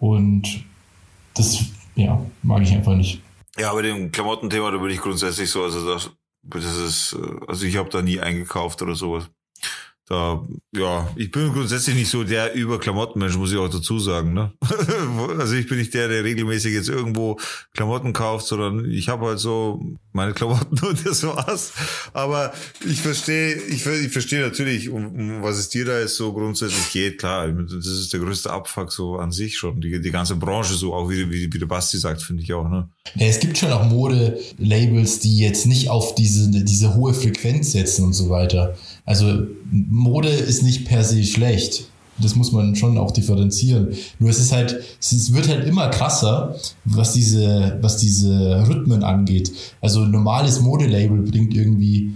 Und 0.00 0.64
das, 1.34 1.66
ja, 1.96 2.18
mag 2.42 2.62
ich 2.62 2.72
einfach 2.72 2.96
nicht. 2.96 3.20
Ja, 3.58 3.72
bei 3.74 3.82
dem 3.82 4.10
Klamottenthema, 4.10 4.70
da 4.70 4.78
bin 4.78 4.90
ich 4.90 5.00
grundsätzlich 5.00 5.50
so, 5.50 5.62
also 5.62 5.86
das, 5.86 6.10
das 6.42 6.64
ist, 6.64 7.12
äh, 7.14 7.46
also 7.46 7.66
ich 7.66 7.76
habe 7.76 7.90
da 7.90 8.02
nie 8.02 8.20
eingekauft 8.20 8.80
oder 8.82 8.94
sowas 8.94 9.30
ja, 10.12 11.08
ich 11.16 11.30
bin 11.30 11.52
grundsätzlich 11.52 11.94
nicht 11.94 12.10
so 12.10 12.24
der 12.24 12.54
Über-Klamottenmensch, 12.54 13.36
muss 13.36 13.52
ich 13.52 13.58
auch 13.58 13.68
dazu 13.68 13.98
sagen. 13.98 14.34
Ne? 14.34 14.52
also 15.38 15.54
ich 15.54 15.68
bin 15.68 15.78
nicht 15.78 15.94
der, 15.94 16.08
der 16.08 16.24
regelmäßig 16.24 16.74
jetzt 16.74 16.88
irgendwo 16.88 17.38
Klamotten 17.72 18.12
kauft, 18.12 18.46
sondern 18.46 18.90
ich 18.90 19.08
habe 19.08 19.26
halt 19.26 19.38
so 19.38 19.80
meine 20.12 20.32
Klamotten 20.32 20.78
und 20.86 21.06
das 21.06 21.22
war's. 21.24 21.72
Aber 22.12 22.52
ich 22.86 23.00
verstehe, 23.00 23.54
ich, 23.54 23.86
ich 23.86 24.12
verstehe 24.12 24.42
natürlich, 24.42 24.90
um, 24.90 25.06
um 25.06 25.42
was 25.42 25.56
es 25.56 25.68
dir 25.68 25.84
da 25.84 25.98
jetzt 25.98 26.16
so 26.16 26.32
grundsätzlich 26.32 26.90
geht. 26.92 27.18
Klar, 27.18 27.48
das 27.48 27.86
ist 27.86 28.12
der 28.12 28.20
größte 28.20 28.50
Abfuck 28.50 28.92
so 28.92 29.16
an 29.16 29.32
sich 29.32 29.56
schon. 29.56 29.80
Die, 29.80 30.00
die 30.00 30.10
ganze 30.10 30.36
Branche 30.36 30.74
so, 30.74 30.94
auch 30.94 31.08
wie, 31.08 31.30
wie, 31.30 31.52
wie 31.52 31.58
der 31.58 31.66
Basti 31.66 31.98
sagt, 31.98 32.22
finde 32.22 32.42
ich 32.42 32.52
auch. 32.52 32.68
Ne? 32.68 32.88
Ja, 33.14 33.26
es 33.26 33.40
gibt 33.40 33.56
schon 33.56 33.72
auch 33.72 33.84
Mode-Labels, 33.84 35.20
die 35.20 35.38
jetzt 35.38 35.66
nicht 35.66 35.90
auf 35.90 36.14
diese, 36.14 36.50
diese 36.50 36.94
hohe 36.94 37.14
Frequenz 37.14 37.72
setzen 37.72 38.04
und 38.04 38.12
so 38.12 38.28
weiter. 38.28 38.76
Also 39.04 39.46
Mode 39.70 40.28
ist 40.28 40.62
nicht 40.62 40.86
per 40.86 41.04
se 41.04 41.24
schlecht. 41.24 41.88
Das 42.18 42.36
muss 42.36 42.52
man 42.52 42.76
schon 42.76 42.98
auch 42.98 43.10
differenzieren. 43.10 43.88
Nur 44.18 44.30
es 44.30 44.38
ist 44.38 44.52
halt, 44.52 44.80
es 45.00 45.32
wird 45.32 45.48
halt 45.48 45.66
immer 45.66 45.88
krasser, 45.88 46.56
was 46.84 47.14
diese, 47.14 47.78
was 47.80 47.96
diese 47.96 48.68
Rhythmen 48.68 49.02
angeht. 49.02 49.50
Also 49.80 50.02
ein 50.02 50.10
normales 50.10 50.60
Modelabel 50.60 51.22
bringt 51.22 51.54
irgendwie 51.54 52.12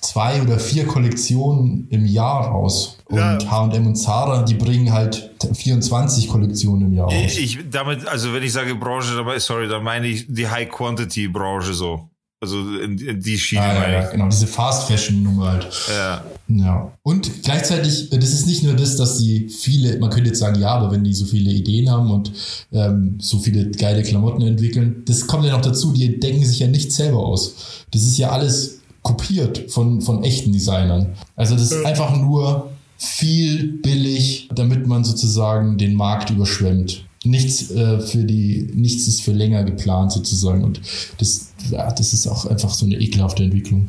zwei 0.00 0.42
oder 0.42 0.58
vier 0.58 0.86
Kollektionen 0.86 1.86
im 1.90 2.06
Jahr 2.06 2.48
raus. 2.48 2.98
Und 3.06 3.50
H&M 3.50 3.86
und 3.86 3.96
Zara, 3.96 4.42
die 4.42 4.54
bringen 4.54 4.92
halt 4.92 5.30
24 5.52 6.28
Kollektionen 6.28 6.88
im 6.88 6.94
Jahr 6.94 7.06
raus. 7.06 7.36
Ich, 7.36 7.58
damit, 7.70 8.06
also 8.06 8.32
wenn 8.32 8.42
ich 8.42 8.52
sage 8.52 8.74
Branche, 8.74 9.08
sorry, 9.38 9.68
dann 9.68 9.82
meine 9.82 10.06
ich 10.06 10.26
die 10.28 10.48
High-Quantity-Branche 10.48 11.74
so. 11.74 12.09
Also 12.42 12.56
in, 12.78 12.96
in 12.96 13.20
die 13.20 13.38
Schiene. 13.38 13.62
Ah, 13.62 13.74
ja, 13.74 13.90
ja, 13.90 14.10
genau, 14.10 14.28
diese 14.28 14.46
Fast 14.46 14.88
Fashion 14.88 15.22
Nummer 15.22 15.52
halt. 15.52 15.68
Ja. 15.90 16.24
ja. 16.48 16.92
Und 17.02 17.42
gleichzeitig, 17.42 18.08
das 18.08 18.32
ist 18.32 18.46
nicht 18.46 18.62
nur 18.62 18.72
das, 18.72 18.96
dass 18.96 19.18
die 19.18 19.50
viele, 19.50 19.98
man 19.98 20.08
könnte 20.08 20.28
jetzt 20.30 20.38
sagen, 20.38 20.58
ja, 20.58 20.70
aber 20.70 20.90
wenn 20.90 21.04
die 21.04 21.12
so 21.12 21.26
viele 21.26 21.50
Ideen 21.50 21.90
haben 21.90 22.10
und 22.10 22.32
ähm, 22.72 23.18
so 23.20 23.38
viele 23.40 23.70
geile 23.70 24.02
Klamotten 24.02 24.40
entwickeln, 24.40 25.02
das 25.04 25.26
kommt 25.26 25.44
ja 25.44 25.52
noch 25.52 25.60
dazu, 25.60 25.92
die 25.92 26.18
denken 26.18 26.46
sich 26.46 26.60
ja 26.60 26.66
nicht 26.66 26.92
selber 26.92 27.18
aus. 27.18 27.84
Das 27.90 28.04
ist 28.04 28.16
ja 28.16 28.30
alles 28.30 28.80
kopiert 29.02 29.70
von, 29.70 30.00
von 30.00 30.24
echten 30.24 30.52
Designern. 30.52 31.12
Also 31.36 31.56
das 31.56 31.72
ist 31.72 31.84
einfach 31.84 32.16
nur 32.16 32.70
viel 32.96 33.80
billig, 33.82 34.48
damit 34.54 34.86
man 34.86 35.04
sozusagen 35.04 35.76
den 35.76 35.94
Markt 35.94 36.30
überschwemmt 36.30 37.04
nichts 37.24 37.70
äh, 37.70 38.00
für 38.00 38.24
die, 38.24 38.70
nichts 38.74 39.06
ist 39.06 39.22
für 39.22 39.32
länger 39.32 39.64
geplant 39.64 40.12
sozusagen. 40.12 40.64
Und 40.64 40.80
das, 41.18 41.49
das 41.70 42.12
ist 42.12 42.26
auch 42.26 42.46
einfach 42.46 42.70
so 42.70 42.86
eine 42.86 42.96
ekelhafte 42.96 43.42
Entwicklung. 43.44 43.88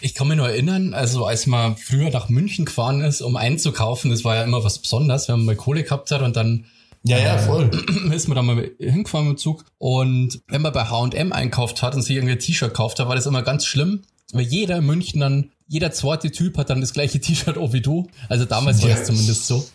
Ich 0.00 0.14
kann 0.14 0.28
mich 0.28 0.36
nur 0.36 0.48
erinnern, 0.48 0.92
also 0.94 1.24
als 1.26 1.46
man 1.46 1.76
früher 1.76 2.10
nach 2.10 2.28
München 2.28 2.64
gefahren 2.66 3.00
ist, 3.00 3.22
um 3.22 3.36
einzukaufen, 3.36 4.10
das 4.10 4.24
war 4.24 4.36
ja 4.36 4.44
immer 4.44 4.62
was 4.64 4.78
Besonderes, 4.78 5.28
wenn 5.28 5.36
man 5.36 5.46
mal 5.46 5.56
Kohle 5.56 5.82
gehabt 5.82 6.10
hat 6.10 6.22
und 6.22 6.36
dann 6.36 6.66
Ja, 7.04 7.18
ja, 7.18 7.38
voll. 7.38 7.70
ist 8.12 8.28
man 8.28 8.36
da 8.36 8.42
mal 8.42 8.70
hingefahren 8.78 9.28
mit 9.28 9.38
dem 9.38 9.40
Zug. 9.40 9.64
Und 9.78 10.40
wenn 10.48 10.62
man 10.62 10.72
bei 10.72 10.84
H&M 10.84 11.32
einkauft 11.32 11.82
hat 11.82 11.94
und 11.94 12.02
sich 12.02 12.16
irgendwie 12.16 12.34
ein 12.34 12.38
T-Shirt 12.38 12.74
kauft, 12.74 12.98
da 12.98 13.08
war 13.08 13.16
das 13.16 13.26
immer 13.26 13.42
ganz 13.42 13.64
schlimm, 13.66 14.02
weil 14.32 14.42
jeder 14.44 14.76
in 14.78 14.86
München 14.86 15.20
dann, 15.20 15.50
jeder 15.68 15.90
zweite 15.90 16.30
Typ 16.30 16.58
hat 16.58 16.68
dann 16.70 16.80
das 16.80 16.92
gleiche 16.92 17.18
T-Shirt 17.20 17.56
auch 17.56 17.72
wie 17.72 17.80
du. 17.80 18.08
Also 18.28 18.44
damals 18.44 18.82
war 18.82 18.90
Ja. 18.90 18.96
das 18.96 19.06
zumindest 19.06 19.46
so. 19.46 19.66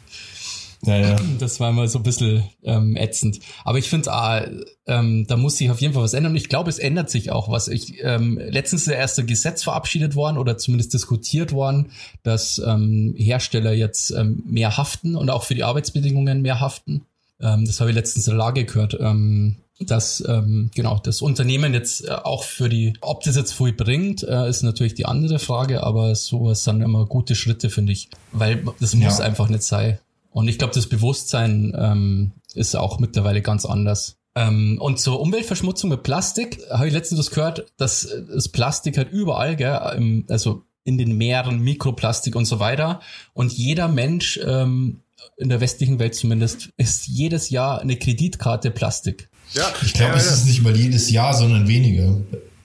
Ja, 0.84 0.98
ja. 0.98 1.16
Das 1.40 1.60
war 1.60 1.70
immer 1.70 1.88
so 1.88 2.00
ein 2.00 2.04
bisschen 2.04 2.44
ähm, 2.64 2.96
ätzend. 2.96 3.40
Aber 3.64 3.78
ich 3.78 3.90
finde, 3.90 4.12
ah, 4.12 4.46
ähm, 4.86 5.26
da 5.28 5.38
muss 5.38 5.58
sich 5.58 5.70
auf 5.70 5.82
jeden 5.82 5.94
Fall 5.94 6.04
was 6.04 6.14
ändern. 6.14 6.32
Und 6.32 6.38
ich 6.38 6.50
glaube, 6.50 6.70
es 6.70 6.80
ändert 6.80 7.10
sich 7.10 7.32
auch 7.32 7.50
was. 7.50 7.68
Ich, 7.68 7.96
ähm, 8.04 8.38
letztens 8.38 8.84
ist 8.84 8.88
ja 8.88 8.94
erst 8.94 9.20
ein 9.20 9.28
Gesetz 9.28 9.64
verabschiedet 9.64 10.16
worden 10.16 10.38
oder 10.38 10.58
zumindest 10.58 10.94
diskutiert 10.94 11.52
worden, 11.52 11.92
dass 12.24 12.60
ähm, 12.66 13.14
Hersteller 13.18 13.74
jetzt 13.74 14.12
ähm, 14.12 14.44
mehr 14.46 14.78
haften 14.78 15.16
und 15.16 15.30
auch 15.30 15.44
für 15.44 15.56
die 15.56 15.64
Arbeitsbedingungen 15.64 16.42
mehr 16.42 16.60
haften. 16.60 17.06
Ähm, 17.42 17.66
das 17.66 17.80
habe 17.80 17.90
ich 17.90 17.96
letztens 17.96 18.28
in 18.28 18.32
der 18.32 18.40
Lage 18.40 18.66
gehört. 18.66 18.98
Ähm, 19.00 19.58
dass 19.80 20.24
ähm, 20.28 20.72
genau 20.74 20.98
das 20.98 21.22
Unternehmen 21.22 21.72
jetzt 21.74 22.08
äh, 22.08 22.12
auch 22.12 22.44
für 22.44 22.68
die, 22.68 22.94
ob 23.02 23.22
das 23.24 23.36
jetzt 23.36 23.54
viel 23.54 23.74
bringt, 23.74 24.24
äh, 24.24 24.50
ist 24.50 24.64
natürlich 24.64 24.96
die 24.96 25.06
andere 25.06 25.38
Frage, 25.38 25.84
aber 25.84 26.16
sowas 26.16 26.64
sind 26.64 26.82
immer 26.82 27.06
gute 27.06 27.36
Schritte, 27.36 27.70
finde 27.70 27.92
ich, 27.94 28.10
weil 28.32 28.64
das 28.80 28.96
muss 28.96 29.20
Ja. 29.20 29.26
einfach 29.26 29.50
nicht 29.50 29.62
sein. 29.62 30.00
Und 30.38 30.48
ich 30.50 30.60
glaube, 30.60 30.76
das 30.76 30.86
Bewusstsein 30.86 31.76
ähm, 31.76 32.32
ist 32.54 32.76
auch 32.76 33.00
mittlerweile 33.00 33.42
ganz 33.42 33.66
anders. 33.66 34.18
Ähm, 34.36 34.78
und 34.80 35.00
zur 35.00 35.20
Umweltverschmutzung 35.20 35.90
mit 35.90 36.04
Plastik 36.04 36.60
habe 36.70 36.86
ich 36.86 36.94
letztens 36.94 37.18
das 37.18 37.32
gehört, 37.32 37.66
dass 37.78 38.06
äh, 38.06 38.22
das 38.32 38.50
Plastik 38.50 39.00
halt 39.00 39.12
überall, 39.12 39.56
gell, 39.56 39.80
im, 39.98 40.26
also 40.30 40.62
in 40.84 41.00
den 41.00 41.18
Meeren, 41.18 41.62
Mikroplastik 41.62 42.36
und 42.36 42.46
so 42.46 42.60
weiter. 42.60 43.00
Und 43.34 43.52
jeder 43.52 43.88
Mensch, 43.88 44.40
ähm, 44.46 45.00
in 45.38 45.50
der 45.50 45.60
westlichen 45.60 45.98
Welt 45.98 46.14
zumindest, 46.14 46.70
ist 46.78 47.08
jedes 47.08 47.50
Jahr 47.50 47.82
eine 47.82 47.98
Kreditkarte 47.98 48.70
Plastik. 48.70 49.30
Ja, 49.54 49.64
Ich 49.82 49.94
glaube, 49.94 50.12
ja, 50.12 50.18
es 50.20 50.32
ist 50.32 50.46
nicht 50.46 50.62
mal 50.62 50.78
jedes 50.78 51.10
Jahr, 51.10 51.34
sondern 51.34 51.68
weniger. 51.68 52.16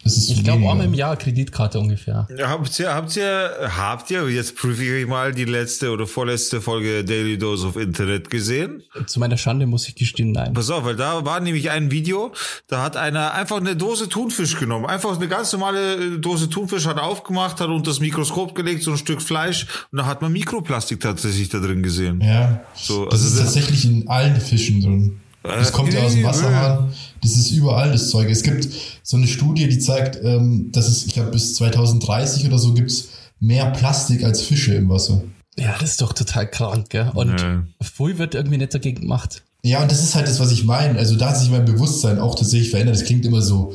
Ich 0.05 0.43
glaube, 0.43 0.69
einmal 0.69 0.87
im 0.87 0.95
Jahr 0.95 1.17
Kreditkarte 1.17 1.79
ungefähr. 1.79 2.27
Ja, 2.37 2.49
habt 2.49 2.77
ihr, 2.81 2.93
habt 2.93 3.17
ihr, 3.17 3.51
habt 3.77 4.11
ihr, 4.11 4.29
jetzt 4.29 4.57
prüfe 4.57 4.83
ich 4.83 5.07
mal 5.07 5.33
die 5.33 5.45
letzte 5.45 5.91
oder 5.93 6.09
vorletzte 6.09 6.61
Folge 6.61 7.05
Daily 7.05 7.39
Dose 7.39 7.67
of 7.69 7.77
Internet 7.77 8.29
gesehen? 8.29 8.83
Zu 9.07 9.21
meiner 9.21 9.37
Schande 9.37 9.65
muss 9.67 9.87
ich 9.89 9.95
gestehen, 9.95 10.33
nein. 10.33 10.55
Pass 10.55 10.71
auf, 10.71 10.85
weil 10.85 10.97
da 10.97 11.25
war 11.25 11.39
nämlich 11.39 11.71
ein 11.71 11.93
Video, 11.93 12.33
da 12.67 12.83
hat 12.83 12.97
einer 12.97 13.33
einfach 13.35 13.59
eine 13.59 13.77
Dose 13.77 14.09
Thunfisch 14.09 14.59
genommen. 14.59 14.87
Einfach 14.87 15.15
eine 15.17 15.29
ganz 15.29 15.53
normale 15.53 15.95
äh, 15.95 16.19
Dose 16.19 16.51
Thunfisch 16.51 16.87
hat 16.87 16.97
er 16.97 17.05
aufgemacht, 17.05 17.61
hat 17.61 17.69
unter 17.69 17.91
das 17.91 18.01
Mikroskop 18.01 18.57
gelegt, 18.57 18.83
so 18.83 18.91
ein 18.91 18.99
Stück 18.99 19.23
Fleisch, 19.23 19.67
und 19.93 19.99
da 19.99 20.07
hat 20.07 20.21
man 20.21 20.33
Mikroplastik 20.33 20.99
tatsächlich 21.01 21.49
da 21.49 21.61
drin 21.61 21.83
gesehen. 21.85 22.21
Ja. 22.21 22.61
So, 22.75 23.05
das 23.05 23.15
also 23.15 23.27
ist 23.29 23.37
das- 23.39 23.45
tatsächlich 23.55 23.85
in 23.85 24.09
allen 24.09 24.41
Fischen 24.41 24.81
drin. 24.81 25.21
Das 25.43 25.73
kommt 25.73 25.93
ja 25.93 26.01
aus 26.03 26.15
dem. 26.15 26.25
Wasserhahn. 26.25 26.93
Das 27.23 27.37
ist 27.37 27.51
überall 27.51 27.93
das 27.93 28.11
Zeug. 28.11 28.29
Es 28.31 28.43
gibt 28.43 28.69
so 29.03 29.17
eine 29.17 29.27
Studie, 29.27 29.69
die 29.69 29.79
zeigt, 29.79 30.19
ähm, 30.23 30.71
dass 30.73 30.89
es, 30.89 31.07
ich 31.07 31.15
glaube, 31.15 31.31
bis 31.31 31.55
2030 31.55 32.47
oder 32.47 32.59
so 32.59 32.75
gibt's 32.75 33.09
mehr 33.41 33.67
Plastik 33.71 34.25
als 34.25 34.43
Fische 34.43 34.75
im 34.75 34.89
Wasser. 34.89 35.23
Ja, 35.59 35.75
das 35.79 35.91
ist 35.91 36.01
doch 36.03 36.13
total 36.13 36.49
krank, 36.49 36.91
gell? 36.91 37.11
Und 37.15 37.41
Ja. 37.41 37.63
früh 37.81 38.19
wird 38.19 38.35
irgendwie 38.35 38.59
nicht 38.59 38.73
dagegen 38.75 39.03
gemacht. 39.03 39.43
Ja, 39.65 39.83
und 39.83 39.91
das 39.91 40.03
ist 40.03 40.15
halt 40.15 40.27
das, 40.27 40.41
was 40.41 40.51
ich 40.51 40.65
meine. 40.65 40.99
Also 40.99 41.17
da 41.17 41.29
hat 41.31 41.39
sich 41.39 41.51
mein 41.51 41.65
Bewusstsein 41.65 42.19
auch 42.19 42.35
tatsächlich 42.35 42.71
verändert. 42.71 42.97
Das 42.97 43.05
klingt 43.05 43.25
immer 43.27 43.43
so, 43.43 43.73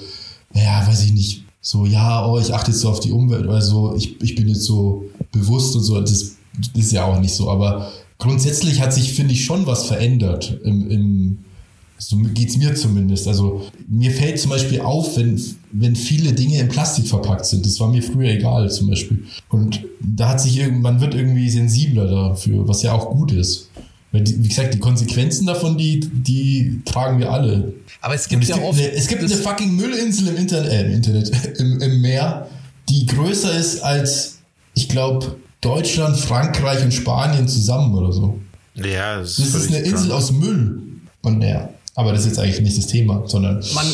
naja, 0.54 0.86
weiß 0.88 1.04
ich 1.04 1.14
nicht, 1.14 1.44
so, 1.62 1.86
ja, 1.86 2.26
oh, 2.26 2.40
ich 2.40 2.54
achte 2.54 2.72
jetzt 2.72 2.82
so 2.82 2.90
auf 2.90 3.00
die 3.00 3.12
Umwelt 3.12 3.46
oder 3.46 3.62
so, 3.62 3.96
ich, 3.96 4.22
ich 4.22 4.36
bin 4.36 4.48
jetzt 4.48 4.64
so 4.64 5.06
bewusst 5.32 5.76
und 5.76 5.84
so. 5.84 6.00
Das, 6.02 6.12
das 6.14 6.70
ist 6.76 6.92
ja 6.92 7.06
auch 7.06 7.20
nicht 7.20 7.34
so. 7.36 7.50
Aber 7.50 7.92
grundsätzlich 8.18 8.82
hat 8.82 8.94
sich, 8.94 9.14
finde 9.14 9.34
ich, 9.34 9.46
schon 9.46 9.66
was 9.68 9.86
verändert 9.86 10.58
im, 10.64 10.90
im 10.90 11.38
so 11.98 12.18
geht's 12.18 12.58
mir 12.58 12.76
zumindest. 12.76 13.28
Also 13.28 13.68
mir 13.88 14.12
fällt 14.12 14.40
zum 14.40 14.52
Beispiel 14.52 14.82
auf, 14.82 15.18
wenn, 15.18 15.42
wenn 15.72 15.96
viele 15.96 16.34
Dinge 16.34 16.60
in 16.60 16.68
Plastik 16.68 17.08
verpackt 17.08 17.46
sind. 17.46 17.66
Das 17.66 17.80
war 17.80 17.90
mir 17.90 18.04
früher 18.04 18.30
egal 18.30 18.70
zum 18.70 18.88
Beispiel. 18.88 19.24
Und 19.50 19.82
da 20.02 20.30
hat 20.30 20.42
sich 20.42 20.58
irgend, 20.58 20.82
man 20.82 21.02
wird 21.02 21.16
irgendwie 21.16 21.50
sensibler 21.50 22.08
dafür, 22.08 22.68
was 22.68 22.84
ja 22.84 22.94
auch 22.94 23.10
gut 23.12 23.32
ist. 23.32 23.70
Weil 24.12 24.22
die, 24.22 24.44
wie 24.44 24.48
gesagt, 24.48 24.74
die 24.74 24.80
Konsequenzen 24.80 25.48
davon, 25.48 25.78
die, 25.78 26.00
die 26.00 26.82
tragen 26.86 27.20
wir 27.20 27.32
alle. 27.32 27.74
Aber 28.02 28.14
es 28.14 28.28
gibt 28.30 28.44
es, 28.44 28.50
ja 28.50 28.56
gibt 28.56 28.68
oft. 28.68 28.80
eine, 28.80 28.92
es 28.92 29.08
gibt 29.08 29.22
eine 29.22 29.36
fucking 29.36 29.76
Müllinsel 29.76 30.28
im 30.30 30.38
Internet, 30.38 30.72
äh, 30.72 30.86
im 30.86 30.92
Internet, 30.94 31.32
im, 31.60 31.82
im 31.82 32.02
Meer, 32.02 32.48
die 32.90 33.06
größer 33.06 33.58
ist 33.58 33.82
als, 33.82 34.38
ich 34.76 34.88
glaube, 34.88 35.36
Deutschland, 35.62 36.18
Frankreich 36.18 36.84
und 36.84 36.94
Spanien 36.94 37.48
zusammen 37.48 37.94
oder 37.96 38.14
so. 38.14 38.40
Ja, 38.76 39.20
das, 39.20 39.38
Das 39.38 39.56
ist 39.56 39.68
eine 39.70 39.80
Insel 39.80 40.10
krank. 40.10 40.12
aus 40.12 40.32
Müll. 40.32 40.82
Und 41.24 41.40
naja, 41.40 41.70
aber 41.98 42.12
das 42.12 42.22
ist 42.22 42.28
jetzt 42.28 42.40
eigentlich 42.40 42.62
nicht 42.62 42.78
das 42.78 42.86
Thema, 42.86 43.24
sondern 43.26 43.64
Man 43.74 43.88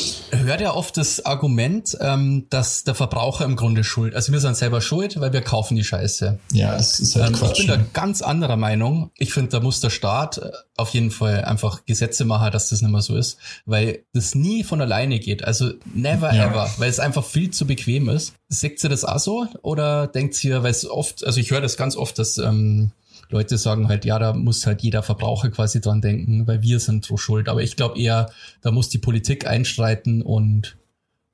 hört 0.45 0.59
ja 0.59 0.73
oft 0.73 0.97
das 0.97 1.25
Argument, 1.25 1.97
ähm, 2.01 2.45
dass 2.49 2.83
der 2.83 2.95
Verbraucher 2.95 3.45
im 3.45 3.55
Grunde 3.55 3.85
schuld. 3.85 4.13
Also 4.13 4.33
wir 4.33 4.41
sind 4.41 4.57
selber 4.57 4.81
schuld, 4.81 5.19
weil 5.21 5.31
wir 5.31 5.39
kaufen 5.41 5.75
die 5.77 5.85
Scheiße. 5.85 6.37
ja, 6.51 6.73
das 6.75 6.99
ist 6.99 7.15
halt 7.15 7.27
Ähm, 7.29 7.33
ich 7.35 7.39
Quatsch. 7.39 7.57
bin 7.59 7.67
da 7.67 7.77
ganz 7.93 8.21
anderer 8.21 8.57
Meinung. 8.57 9.09
Ich 9.17 9.31
finde, 9.31 9.51
da 9.51 9.59
muss 9.61 9.79
der 9.79 9.89
Staat 9.89 10.37
äh, 10.39 10.51
auf 10.75 10.89
jeden 10.89 11.11
Fall 11.11 11.45
einfach 11.45 11.85
Gesetze 11.85 12.25
machen, 12.25 12.51
dass 12.51 12.67
das 12.69 12.81
nicht 12.81 12.91
mehr 12.91 13.01
so 13.01 13.15
ist, 13.15 13.37
weil 13.65 14.03
das 14.13 14.35
nie 14.35 14.63
von 14.65 14.81
alleine 14.81 15.19
geht. 15.19 15.45
Also 15.45 15.71
never 15.93 16.33
Ja. 16.33 16.47
ever, 16.51 16.69
weil 16.79 16.89
es 16.89 16.99
einfach 16.99 17.23
viel 17.23 17.51
zu 17.51 17.65
bequem 17.65 18.09
ist. 18.09 18.33
Seht 18.49 18.83
ihr 18.83 18.89
das 18.89 19.05
auch 19.05 19.19
so? 19.19 19.47
Oder 19.61 20.07
denkt 20.07 20.43
ihr, 20.43 20.61
weil 20.61 20.71
es 20.71 20.85
oft, 20.85 21.25
also 21.25 21.39
ich 21.39 21.51
höre 21.51 21.61
das 21.61 21.77
ganz 21.77 21.95
oft, 21.95 22.19
dass 22.19 22.37
ähm, 22.37 22.91
Leute 23.29 23.57
sagen 23.57 23.87
halt, 23.87 24.05
ja, 24.05 24.19
da 24.19 24.33
muss 24.33 24.65
halt 24.65 24.81
jeder 24.81 25.03
Verbraucher 25.03 25.49
quasi 25.49 25.81
dran 25.81 26.01
denken, 26.01 26.47
weil 26.47 26.61
wir 26.61 26.79
sind 26.79 27.05
so 27.05 27.17
schuld. 27.17 27.49
Aber 27.49 27.63
ich 27.63 27.75
glaube 27.75 27.99
eher, 27.99 28.31
da 28.61 28.71
muss 28.71 28.89
die 28.89 28.99
Politik 28.99 29.47
einstreiten 29.47 30.21
und 30.21 30.77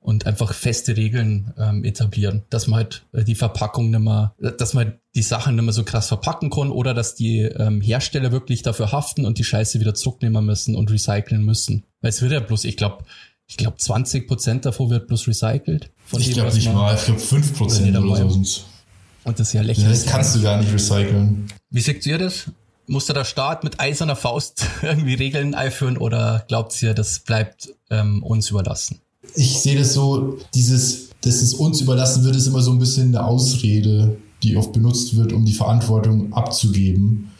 und 0.02 0.26
einfach 0.26 0.54
feste 0.54 0.96
Regeln 0.96 1.52
ähm, 1.58 1.84
etablieren, 1.84 2.42
dass 2.48 2.66
man 2.66 2.78
halt 2.78 3.04
äh, 3.12 3.22
die 3.22 3.34
Verpackung 3.34 3.90
nicht 3.90 4.00
mehr, 4.00 4.34
dass 4.38 4.72
man 4.72 4.98
die 5.14 5.22
Sachen 5.22 5.56
nicht 5.56 5.64
mehr 5.64 5.74
so 5.74 5.84
krass 5.84 6.08
verpacken 6.08 6.48
kann 6.48 6.70
oder 6.70 6.94
dass 6.94 7.14
die 7.14 7.40
ähm, 7.40 7.82
Hersteller 7.82 8.32
wirklich 8.32 8.62
dafür 8.62 8.92
haften 8.92 9.26
und 9.26 9.38
die 9.38 9.44
Scheiße 9.44 9.78
wieder 9.78 9.94
zurücknehmen 9.94 10.44
müssen 10.44 10.74
und 10.74 10.90
recyceln 10.90 11.44
müssen. 11.44 11.84
Weil 12.00 12.08
es 12.08 12.22
wird 12.22 12.32
ja 12.32 12.40
bloß, 12.40 12.64
ich 12.64 12.78
glaube, 12.78 13.04
ich 13.46 13.58
glaube 13.58 13.76
20 13.76 14.26
Prozent 14.26 14.64
davon 14.64 14.88
wird 14.88 15.06
bloß 15.06 15.28
recycelt. 15.28 15.90
Von 16.06 16.20
ich 16.20 16.32
glaube 16.32 16.54
nicht 16.54 16.72
mal, 16.72 16.94
ich 16.94 17.04
glaube 17.04 17.20
5% 17.20 17.90
Oder 17.90 18.00
oder, 18.00 18.26
oder 18.26 18.30
so. 18.44 18.62
Und 19.24 19.38
das 19.38 19.48
ist 19.48 19.52
ja 19.54 19.60
Ja, 19.60 19.66
lächerlich. 19.68 20.02
das 20.02 20.06
kannst 20.06 20.34
du 20.36 20.42
gar 20.42 20.58
nicht 20.60 20.72
recyceln. 20.72 21.46
Wie 21.70 21.80
seht 21.80 22.04
ihr 22.06 22.18
das? 22.18 22.44
Muss 22.86 23.06
da 23.06 23.14
der 23.14 23.24
Staat 23.24 23.62
mit 23.64 23.78
eiserner 23.78 24.16
Faust 24.16 24.66
irgendwie 24.82 25.14
Regeln 25.14 25.54
einführen 25.54 25.96
oder 25.96 26.44
glaubt 26.48 26.80
ihr, 26.82 26.94
das 26.94 27.20
bleibt 27.20 27.68
ähm, 27.90 28.22
uns 28.22 28.50
überlassen? 28.50 28.98
Ich 29.36 29.60
sehe 29.60 29.78
das 29.78 29.92
so, 29.92 30.38
dieses, 30.54 31.10
dass 31.20 31.42
es 31.42 31.54
uns 31.54 31.80
überlassen 31.80 32.24
wird, 32.24 32.34
ist 32.34 32.46
immer 32.46 32.62
so 32.62 32.72
ein 32.72 32.78
bisschen 32.78 33.08
eine 33.14 33.24
Ausrede, 33.24 34.16
die 34.42 34.56
oft 34.56 34.72
benutzt 34.72 35.16
wird, 35.16 35.32
um 35.32 35.44
die 35.44 35.52
Verantwortung 35.52 36.32
abzugeben. 36.32 37.30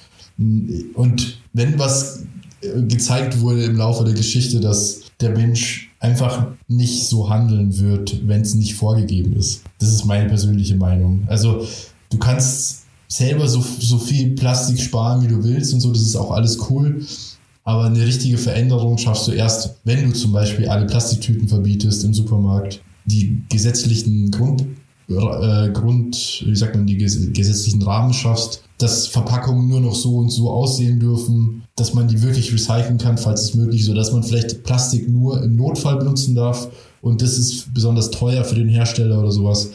Und 0.95 1.39
wenn 1.53 1.79
was 1.79 2.23
äh, 2.63 2.83
gezeigt 2.83 3.41
wurde 3.41 3.65
im 3.65 3.77
Laufe 3.77 4.05
der 4.05 4.15
Geschichte, 4.15 4.61
dass 4.61 5.01
der 5.21 5.31
Mensch 5.31 5.90
einfach 6.01 6.49
nicht 6.67 7.07
so 7.07 7.29
handeln 7.29 7.79
wird, 7.79 8.27
wenn 8.27 8.41
es 8.41 8.55
nicht 8.55 8.75
vorgegeben 8.75 9.35
ist. 9.35 9.63
Das 9.79 9.91
ist 9.91 10.07
meine 10.07 10.29
persönliche 10.29 10.75
Meinung. 10.75 11.25
Also 11.27 11.67
du 12.11 12.19
kannst 12.19 12.85
selber 13.07 13.47
so, 13.47 13.63
so 13.79 13.99
viel 13.99 14.35
Plastik 14.35 14.81
sparen, 14.81 15.23
wie 15.23 15.29
du 15.29 15.45
willst 15.45 15.75
und 15.75 15.81
so, 15.81 15.93
das 15.93 16.03
ist 16.03 16.17
auch 16.17 16.31
alles 16.31 16.59
cool. 16.71 17.05
Aber 17.65 17.85
eine 17.85 18.05
richtige 18.05 18.39
Veränderung 18.39 18.97
schaffst 18.97 19.29
du 19.29 19.33
erst, 19.33 19.77
wenn 19.85 20.05
du 20.07 20.13
zum 20.13 20.33
Beispiel 20.33 20.69
alle 20.69 20.87
Plastiktüten 20.87 21.47
verbietest 21.47 22.03
im 22.05 22.15
Supermarkt, 22.15 22.81
die 23.05 23.43
gesetzlichen 23.51 24.31
Grund, 24.31 24.65
äh, 25.09 25.69
Grund 25.71 26.45
wie 26.47 26.57
sagt 26.57 26.75
man, 26.75 26.87
die 26.87 26.97
ges 26.97 27.33
gesetzlichen 27.33 27.83
Rahmen 27.83 28.13
schaffst, 28.15 28.63
dass 28.83 29.07
Verpackungen 29.07 29.69
nur 29.69 29.81
noch 29.81 29.95
so 29.95 30.17
und 30.17 30.31
so 30.31 30.51
aussehen 30.51 31.01
dürfen, 31.01 31.65
dass 31.77 31.95
man 31.95 32.09
die 32.09 32.23
wirklich 32.23 32.53
recyceln 32.53 32.99
kann, 32.99 33.19
falls 33.19 33.43
es 33.43 33.55
möglich 33.55 33.83
ist, 33.83 33.89
oder 33.89 33.99
dass 33.99 34.13
man 34.13 34.23
vielleicht 34.23 34.63
Plastik 34.65 35.09
nur 35.09 35.43
im 35.43 35.57
Notfall 35.57 35.97
benutzen 35.97 36.35
darf 36.35 36.69
und 37.03 37.23
das 37.23 37.39
ist 37.39 37.73
besonders 37.73 38.11
teuer 38.11 38.45
für 38.45 38.55
den 38.55 38.69
Hersteller 38.69 39.21
oder 39.21 39.33
sowas. 39.33 39.71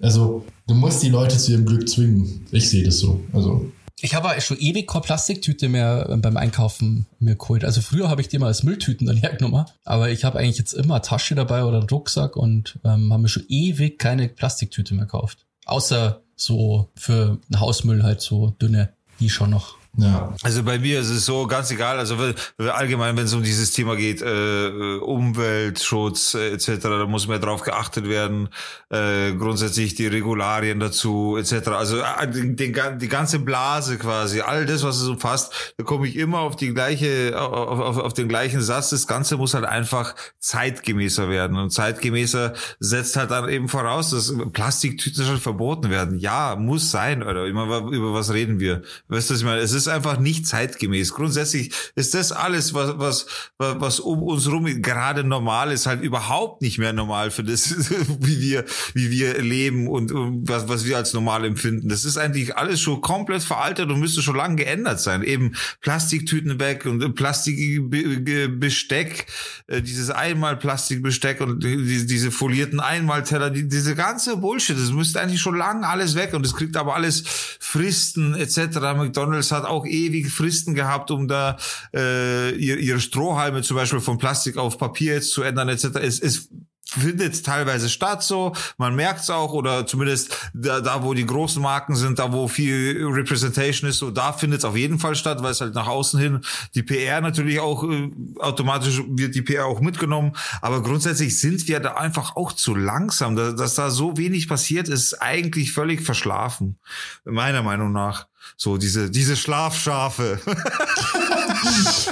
Also 0.00 0.44
du 0.66 0.74
musst 0.74 1.02
die 1.02 1.08
Leute 1.08 1.36
zu 1.36 1.52
ihrem 1.52 1.66
Glück 1.66 1.88
zwingen. 1.88 2.46
Ich 2.52 2.68
sehe 2.70 2.84
das 2.84 2.98
so. 2.98 3.20
Also 3.32 3.70
Ich 4.00 4.14
habe 4.14 4.40
schon 4.40 4.58
ewig 4.58 4.86
keine 4.86 5.02
Plastiktüte 5.02 5.68
mehr 5.68 6.08
äh, 6.08 6.16
beim 6.16 6.36
Einkaufen 6.36 7.06
mir 7.18 7.34
geholt. 7.34 7.64
Also 7.64 7.80
früher 7.80 8.08
habe 8.08 8.20
ich 8.20 8.28
die 8.28 8.38
mal 8.38 8.46
als 8.46 8.62
Mülltüten 8.62 9.06
dann 9.06 9.16
hergenommen, 9.18 9.64
aber 9.84 10.10
ich 10.10 10.24
habe 10.24 10.38
eigentlich 10.38 10.58
jetzt 10.58 10.72
immer 10.72 10.94
eine 10.94 11.02
Tasche 11.02 11.34
dabei 11.34 11.64
oder 11.64 11.78
einen 11.78 11.88
Rucksack 11.88 12.36
und 12.36 12.78
ähm, 12.84 13.12
habe 13.12 13.22
mir 13.22 13.28
schon 13.28 13.46
ewig 13.48 13.98
keine 13.98 14.28
Plastiktüte 14.28 14.94
mehr 14.94 15.06
gekauft. 15.06 15.46
Außer 15.66 16.22
so 16.38 16.88
für 16.96 17.38
Hausmüll 17.54 18.02
halt 18.02 18.20
so 18.20 18.54
dünne, 18.60 18.92
die 19.20 19.28
schon 19.28 19.50
noch. 19.50 19.77
Ja. 19.96 20.32
Also 20.42 20.62
bei 20.62 20.78
mir 20.78 21.00
ist 21.00 21.08
es 21.08 21.24
so 21.24 21.46
ganz 21.46 21.70
egal, 21.70 21.98
also 21.98 22.16
allgemein, 22.58 23.16
wenn 23.16 23.24
es 23.24 23.34
um 23.34 23.42
dieses 23.42 23.72
Thema 23.72 23.96
geht, 23.96 24.22
äh, 24.22 24.98
Umweltschutz 24.98 26.34
äh, 26.34 26.52
etc., 26.52 26.78
da 26.82 27.06
muss 27.06 27.26
mehr 27.26 27.40
drauf 27.40 27.62
geachtet 27.62 28.08
werden, 28.08 28.48
äh, 28.90 29.32
grundsätzlich 29.32 29.94
die 29.94 30.06
Regularien 30.06 30.78
dazu 30.78 31.36
etc., 31.36 31.68
also 31.68 31.98
äh, 31.98 32.28
den, 32.28 32.56
die 32.56 33.08
ganze 33.08 33.40
Blase 33.40 33.98
quasi, 33.98 34.40
all 34.40 34.66
das, 34.66 34.84
was 34.84 35.00
es 35.00 35.08
umfasst, 35.08 35.74
da 35.78 35.84
komme 35.84 36.06
ich 36.06 36.16
immer 36.16 36.40
auf 36.40 36.54
die 36.54 36.72
gleiche, 36.72 37.40
auf, 37.40 37.80
auf, 37.80 37.98
auf 37.98 38.12
den 38.12 38.28
gleichen 38.28 38.60
Satz, 38.60 38.90
das 38.90 39.06
Ganze 39.06 39.36
muss 39.36 39.54
halt 39.54 39.64
einfach 39.64 40.14
zeitgemäßer 40.38 41.28
werden 41.28 41.56
und 41.56 41.70
zeitgemäßer 41.70 42.54
setzt 42.78 43.16
halt 43.16 43.30
dann 43.30 43.48
eben 43.48 43.68
voraus, 43.68 44.10
dass 44.10 44.32
Plastiktüten 44.52 45.24
schon 45.24 45.38
verboten 45.38 45.90
werden. 45.90 46.18
Ja, 46.18 46.56
muss 46.56 46.90
sein, 46.90 47.22
oder 47.22 47.46
immer 47.46 47.78
über 47.88 48.12
was 48.12 48.32
reden 48.32 48.60
wir? 48.60 48.82
Weißt 49.08 49.30
du, 49.30 49.34
ich 49.34 49.44
meine? 49.44 49.60
Es 49.60 49.72
ist 49.72 49.77
einfach 49.86 50.18
nicht 50.18 50.46
zeitgemäß. 50.46 51.12
Grundsätzlich 51.12 51.72
ist 51.94 52.14
das 52.14 52.32
alles, 52.32 52.74
was, 52.74 52.98
was, 52.98 53.26
was 53.58 54.00
um 54.00 54.22
uns 54.22 54.50
rum 54.50 54.66
gerade 54.82 55.24
normal 55.24 55.70
ist, 55.70 55.86
halt 55.86 56.02
überhaupt 56.02 56.62
nicht 56.62 56.78
mehr 56.78 56.92
normal 56.92 57.30
für 57.30 57.44
das, 57.44 57.74
wie 58.20 58.40
wir, 58.40 58.64
wie 58.94 59.10
wir 59.10 59.40
leben 59.40 59.86
und, 59.86 60.10
was, 60.48 60.68
was 60.68 60.84
wir 60.84 60.96
als 60.96 61.12
normal 61.12 61.44
empfinden. 61.44 61.88
Das 61.88 62.04
ist 62.04 62.16
eigentlich 62.16 62.56
alles 62.56 62.80
schon 62.80 63.00
komplett 63.00 63.42
veraltet 63.42 63.90
und 63.90 64.00
müsste 64.00 64.22
schon 64.22 64.36
lange 64.36 64.56
geändert 64.56 65.00
sein. 65.00 65.22
Eben 65.22 65.54
Plastiktüten 65.80 66.58
weg 66.58 66.86
und 66.86 67.14
Plastikbesteck, 67.14 69.26
äh, 69.66 69.82
dieses 69.82 70.10
Einmal-Plastikbesteck 70.10 71.40
und 71.40 71.62
diese 71.62 72.30
folierten 72.30 72.80
Einmalteller, 72.80 73.50
diese 73.50 73.94
ganze 73.94 74.38
Bullshit, 74.38 74.78
das 74.78 74.90
müsste 74.90 75.20
eigentlich 75.20 75.40
schon 75.40 75.56
lange 75.56 75.86
alles 75.86 76.14
weg 76.14 76.34
und 76.34 76.46
es 76.46 76.54
kriegt 76.54 76.76
aber 76.76 76.94
alles 76.94 77.24
Fristen 77.60 78.34
etc. 78.34 78.78
McDonalds 78.96 79.52
hat 79.52 79.64
auch 79.68 79.86
ewig 79.86 80.30
Fristen 80.30 80.74
gehabt, 80.74 81.10
um 81.10 81.28
da 81.28 81.56
äh, 81.94 82.54
ihre 82.56 83.00
Strohhalme 83.00 83.62
zum 83.62 83.76
Beispiel 83.76 84.00
von 84.00 84.18
Plastik 84.18 84.56
auf 84.56 84.78
Papier 84.78 85.14
jetzt 85.14 85.32
zu 85.32 85.42
ändern 85.42 85.68
etc. 85.68 85.96
Es, 86.00 86.20
es 86.20 86.48
findet 86.88 87.44
teilweise 87.44 87.88
statt 87.88 88.22
so, 88.22 88.54
man 88.78 88.94
merkt 88.94 89.20
es 89.20 89.30
auch 89.30 89.52
oder 89.52 89.86
zumindest 89.86 90.50
da, 90.54 90.80
da, 90.80 91.02
wo 91.02 91.12
die 91.12 91.26
großen 91.26 91.60
Marken 91.60 91.94
sind, 91.94 92.18
da 92.18 92.32
wo 92.32 92.48
viel 92.48 93.04
Representation 93.04 93.90
ist, 93.90 93.98
so 93.98 94.10
da 94.10 94.32
findet 94.32 94.60
es 94.60 94.64
auf 94.64 94.76
jeden 94.76 94.98
Fall 94.98 95.14
statt, 95.14 95.42
weil 95.42 95.52
es 95.52 95.60
halt 95.60 95.74
nach 95.74 95.86
außen 95.86 96.18
hin 96.18 96.40
die 96.74 96.82
PR 96.82 97.20
natürlich 97.20 97.60
auch 97.60 97.84
äh, 97.84 98.10
automatisch 98.38 99.02
wird 99.06 99.34
die 99.34 99.42
PR 99.42 99.66
auch 99.66 99.80
mitgenommen, 99.80 100.32
aber 100.62 100.82
grundsätzlich 100.82 101.38
sind 101.38 101.68
wir 101.68 101.80
da 101.80 101.94
einfach 101.94 102.36
auch 102.36 102.52
zu 102.52 102.74
langsam, 102.74 103.36
dass, 103.36 103.54
dass 103.56 103.74
da 103.74 103.90
so 103.90 104.16
wenig 104.16 104.48
passiert, 104.48 104.88
ist 104.88 105.20
eigentlich 105.20 105.72
völlig 105.72 106.02
verschlafen, 106.02 106.78
meiner 107.24 107.62
Meinung 107.62 107.92
nach. 107.92 108.28
So 108.56 108.76
diese, 108.76 109.10
diese 109.10 109.36
Schlafschafe. 109.36 110.40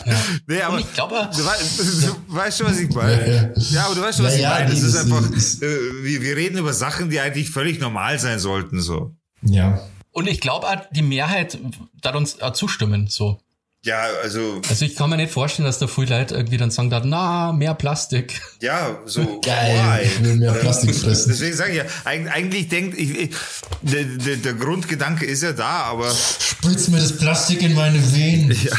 ja. 0.07 0.17
Nee, 0.47 0.63
aber 0.63 0.79
ich 0.79 0.93
glaube, 0.93 1.29
du, 1.37 1.45
weißt, 1.45 1.79
du 1.79 2.35
weißt 2.35 2.59
schon, 2.59 2.67
was 2.67 2.79
ich 2.79 2.91
meine. 2.91 3.27
Ja, 3.27 3.43
ja. 3.43 3.53
ja 3.57 3.87
aber 3.87 3.95
du 3.95 4.03
weißt 4.03 4.19
schon, 4.19 4.27
was 4.27 4.39
ja, 4.39 4.53
ich 4.53 4.59
meine. 4.61 4.73
Es 4.73 4.83
ist 4.83 4.97
einfach, 4.97 5.25
äh, 5.27 6.03
wir, 6.03 6.23
wir 6.23 6.37
reden 6.37 6.59
über 6.59 6.73
Sachen, 6.73 7.11
die 7.11 7.21
eigentlich 7.21 7.51
völlig 7.51 7.81
normal 7.81 8.19
sein 8.19 8.39
sollten, 8.39 8.81
so. 8.81 9.15
Ja. 9.43 9.81
Und 10.13 10.29
ich 10.29 10.41
glaube, 10.41 10.67
die 10.93 11.03
Mehrheit 11.03 11.59
wird 12.03 12.17
uns 12.17 12.39
zustimmen, 12.55 13.07
so. 13.09 13.39
Ja, 13.87 14.09
also. 14.21 14.61
Also 14.69 14.85
ich 14.85 14.97
kann 14.97 15.11
mir 15.11 15.17
nicht 15.17 15.33
vorstellen, 15.33 15.65
dass 15.65 15.79
da 15.79 15.87
viele 15.87 16.19
Leute 16.19 16.35
irgendwie 16.35 16.57
dann 16.57 16.73
sagen, 16.73 16.91
na, 17.05 17.53
mehr 17.53 17.73
Plastik. 17.75 18.41
Ja, 18.61 18.99
so. 19.05 19.41
Geil. 19.45 20.03
Ich 20.05 20.25
will 20.25 20.35
mehr 20.35 20.55
Plastik 20.55 20.93
fressen. 20.93 21.29
Deswegen 21.29 21.57
sage 21.57 21.71
ich 21.71 21.77
ja, 21.79 21.85
eigentlich 22.05 22.69
denkt, 22.69 22.99
ich, 22.99 23.17
ich 23.17 23.31
der, 23.83 24.03
der, 24.03 24.37
der 24.39 24.55
Grundgedanke 24.55 25.25
ist 25.25 25.45
ja 25.45 25.53
da, 25.53 25.85
aber. 25.85 26.11
Spritz 26.11 26.89
mir 26.89 26.99
das 26.99 27.17
Plastik 27.17 27.63
in 27.63 27.75
meine 27.75 28.01
Venen. 28.13 28.51
Ja. 28.51 28.73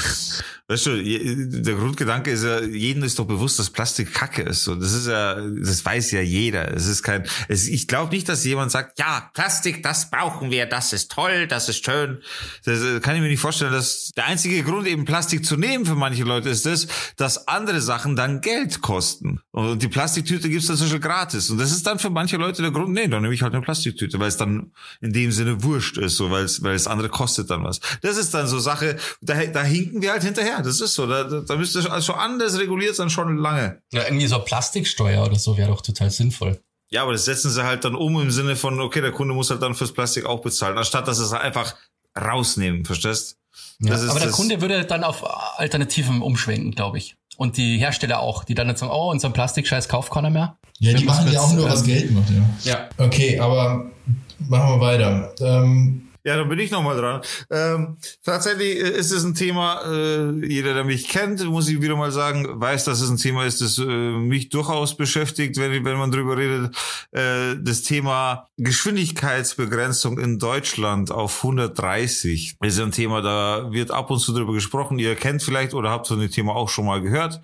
Weißt 0.69 0.85
du, 0.85 1.01
der 1.01 1.75
Grundgedanke 1.75 2.29
ist 2.29 2.43
ja, 2.43 2.59
jedem 2.59 3.03
ist 3.03 3.17
doch 3.17 3.25
bewusst, 3.25 3.57
dass 3.57 3.69
Plastik 3.69 4.13
Kacke 4.13 4.41
ist. 4.41 4.65
So, 4.65 4.75
das 4.75 4.91
ist 4.91 5.07
ja, 5.07 5.35
das 5.35 5.85
weiß 5.85 6.11
ja 6.11 6.19
jeder. 6.19 6.73
Es 6.75 6.87
ist 6.87 7.03
kein, 7.03 7.25
es, 7.47 7.69
ich 7.69 7.87
glaube 7.87 8.13
nicht, 8.13 8.27
dass 8.27 8.43
jemand 8.43 8.71
sagt, 8.71 8.99
ja, 8.99 9.29
Plastik, 9.33 9.81
das 9.81 10.09
brauchen 10.09 10.51
wir, 10.51 10.65
das 10.65 10.91
ist 10.91 11.09
toll, 11.09 11.47
das 11.47 11.69
ist 11.69 11.85
schön. 11.85 12.19
Das 12.65 12.81
äh, 12.81 12.99
kann 12.99 13.15
ich 13.15 13.21
mir 13.21 13.29
nicht 13.29 13.39
vorstellen, 13.39 13.71
dass 13.71 14.11
der 14.17 14.25
einzige 14.25 14.61
Grund, 14.61 14.87
eben 14.87 15.05
Plastik 15.05 15.45
zu 15.45 15.55
nehmen 15.55 15.85
für 15.85 15.95
manche 15.95 16.23
Leute 16.23 16.49
ist 16.49 16.65
das, 16.65 16.87
dass 17.15 17.47
andere 17.47 17.79
Sachen 17.79 18.17
dann 18.17 18.41
Geld 18.41 18.81
kosten. 18.81 19.39
Und 19.51 19.81
die 19.81 19.87
Plastiktüte 19.87 20.49
gibt's 20.49 20.67
dann 20.67 20.75
so 20.75 20.85
schon 20.85 20.99
gratis. 20.99 21.49
Und 21.49 21.59
das 21.59 21.71
ist 21.71 21.87
dann 21.87 21.97
für 21.97 22.09
manche 22.09 22.35
Leute 22.35 22.61
der 22.61 22.71
Grund, 22.71 22.89
nee, 22.89 23.07
dann 23.07 23.21
nehme 23.21 23.33
ich 23.33 23.41
halt 23.41 23.53
eine 23.53 23.61
Plastiktüte, 23.63 24.19
weil 24.19 24.27
es 24.27 24.35
dann 24.35 24.73
in 24.99 25.13
dem 25.13 25.31
Sinne 25.31 25.63
wurscht 25.63 25.97
ist, 25.97 26.17
so, 26.17 26.29
weil 26.29 26.43
es, 26.43 26.61
weil 26.61 26.75
es 26.75 26.87
andere 26.87 27.07
kostet 27.07 27.49
dann 27.49 27.63
was. 27.63 27.79
Das 28.01 28.17
ist 28.17 28.33
dann 28.33 28.47
so 28.47 28.59
Sache, 28.59 28.97
da, 29.21 29.45
da 29.45 29.63
hinken 29.63 30.01
wir 30.01 30.11
halt 30.11 30.23
hinterher 30.23 30.56
das 30.61 30.81
ist 30.81 30.93
so. 30.93 31.07
Da, 31.07 31.23
da 31.23 31.55
müsste 31.55 31.89
also 31.91 32.13
anders 32.13 32.57
reguliert 32.59 32.95
sein, 32.95 33.09
schon 33.09 33.37
lange. 33.37 33.81
Ja, 33.91 34.03
irgendwie 34.05 34.27
so 34.27 34.39
Plastiksteuer 34.39 35.25
oder 35.25 35.37
so 35.37 35.57
wäre 35.57 35.69
doch 35.69 35.81
total 35.81 36.09
sinnvoll. 36.09 36.59
Ja, 36.89 37.03
aber 37.03 37.11
das 37.11 37.25
setzen 37.25 37.51
sie 37.51 37.63
halt 37.63 37.83
dann 37.83 37.95
um 37.95 38.19
im 38.21 38.31
Sinne 38.31 38.55
von, 38.55 38.79
okay, 38.79 39.01
der 39.01 39.11
Kunde 39.11 39.33
muss 39.33 39.49
halt 39.49 39.61
dann 39.61 39.75
fürs 39.75 39.91
Plastik 39.91 40.25
auch 40.25 40.41
bezahlen, 40.41 40.77
anstatt 40.77 41.07
dass 41.07 41.17
sie 41.17 41.23
es 41.23 41.33
einfach 41.33 41.75
rausnehmen, 42.19 42.85
verstehst? 42.85 43.37
Ja, 43.79 43.95
aber 44.09 44.19
der 44.19 44.31
Kunde 44.31 44.61
würde 44.61 44.85
dann 44.85 45.03
auf 45.03 45.23
Alternativen 45.59 46.21
umschwenken, 46.21 46.71
glaube 46.71 46.97
ich. 46.97 47.15
Und 47.37 47.57
die 47.57 47.77
Hersteller 47.77 48.19
auch, 48.19 48.43
die 48.43 48.55
dann 48.55 48.75
sagen, 48.75 48.91
oh, 48.91 49.11
unseren 49.11 49.33
Plastikscheiß 49.33 49.89
kauft 49.89 50.11
keiner 50.11 50.31
mehr. 50.31 50.57
Ja, 50.79 50.93
die 50.93 51.05
machen 51.05 51.31
ja 51.31 51.41
auch 51.41 51.53
nur, 51.53 51.69
was 51.69 51.83
Geld 51.83 52.11
macht, 52.11 52.29
ja. 52.29 52.71
Ja. 52.71 52.89
Okay, 52.97 53.39
aber 53.39 53.91
machen 54.39 54.69
wir 54.69 54.79
weiter. 54.79 55.33
Ähm, 55.39 56.06
ja, 56.27 56.35
dann 56.35 56.49
bin 56.49 56.59
ich 56.59 56.71
nochmal 56.71 56.97
dran. 56.97 57.21
Ähm, 57.49 57.97
tatsächlich 58.21 58.75
ist 58.79 59.13
es 59.13 59.23
ein 59.23 59.33
Thema, 59.33 59.81
äh, 59.85 60.45
jeder, 60.45 60.73
der 60.73 60.83
mich 60.83 61.07
kennt, 61.07 61.41
muss 61.45 61.69
ich 61.69 61.81
wieder 61.81 61.95
mal 61.95 62.11
sagen, 62.11 62.45
weiß, 62.59 62.83
dass 62.83 62.99
es 62.99 63.09
ein 63.09 63.15
Thema 63.15 63.45
ist, 63.45 63.61
das 63.61 63.77
äh, 63.77 63.85
mich 63.85 64.49
durchaus 64.49 64.97
beschäftigt, 64.97 65.55
wenn, 65.55 65.85
wenn 65.85 65.97
man 65.97 66.11
drüber 66.11 66.35
redet. 66.35 66.75
Äh, 67.11 67.55
das 67.61 67.83
Thema 67.83 68.49
Geschwindigkeitsbegrenzung 68.57 70.19
in 70.19 70.37
Deutschland 70.37 71.11
auf 71.11 71.37
130 71.45 72.57
ist 72.61 72.79
ein 72.81 72.91
Thema, 72.91 73.21
da 73.21 73.71
wird 73.71 73.91
ab 73.91 74.11
und 74.11 74.19
zu 74.19 74.33
drüber 74.33 74.51
gesprochen. 74.51 74.99
Ihr 74.99 75.15
kennt 75.15 75.41
vielleicht 75.41 75.73
oder 75.73 75.91
habt 75.91 76.07
so 76.07 76.15
ein 76.15 76.29
Thema 76.29 76.57
auch 76.57 76.67
schon 76.67 76.87
mal 76.87 77.01
gehört. 77.01 77.39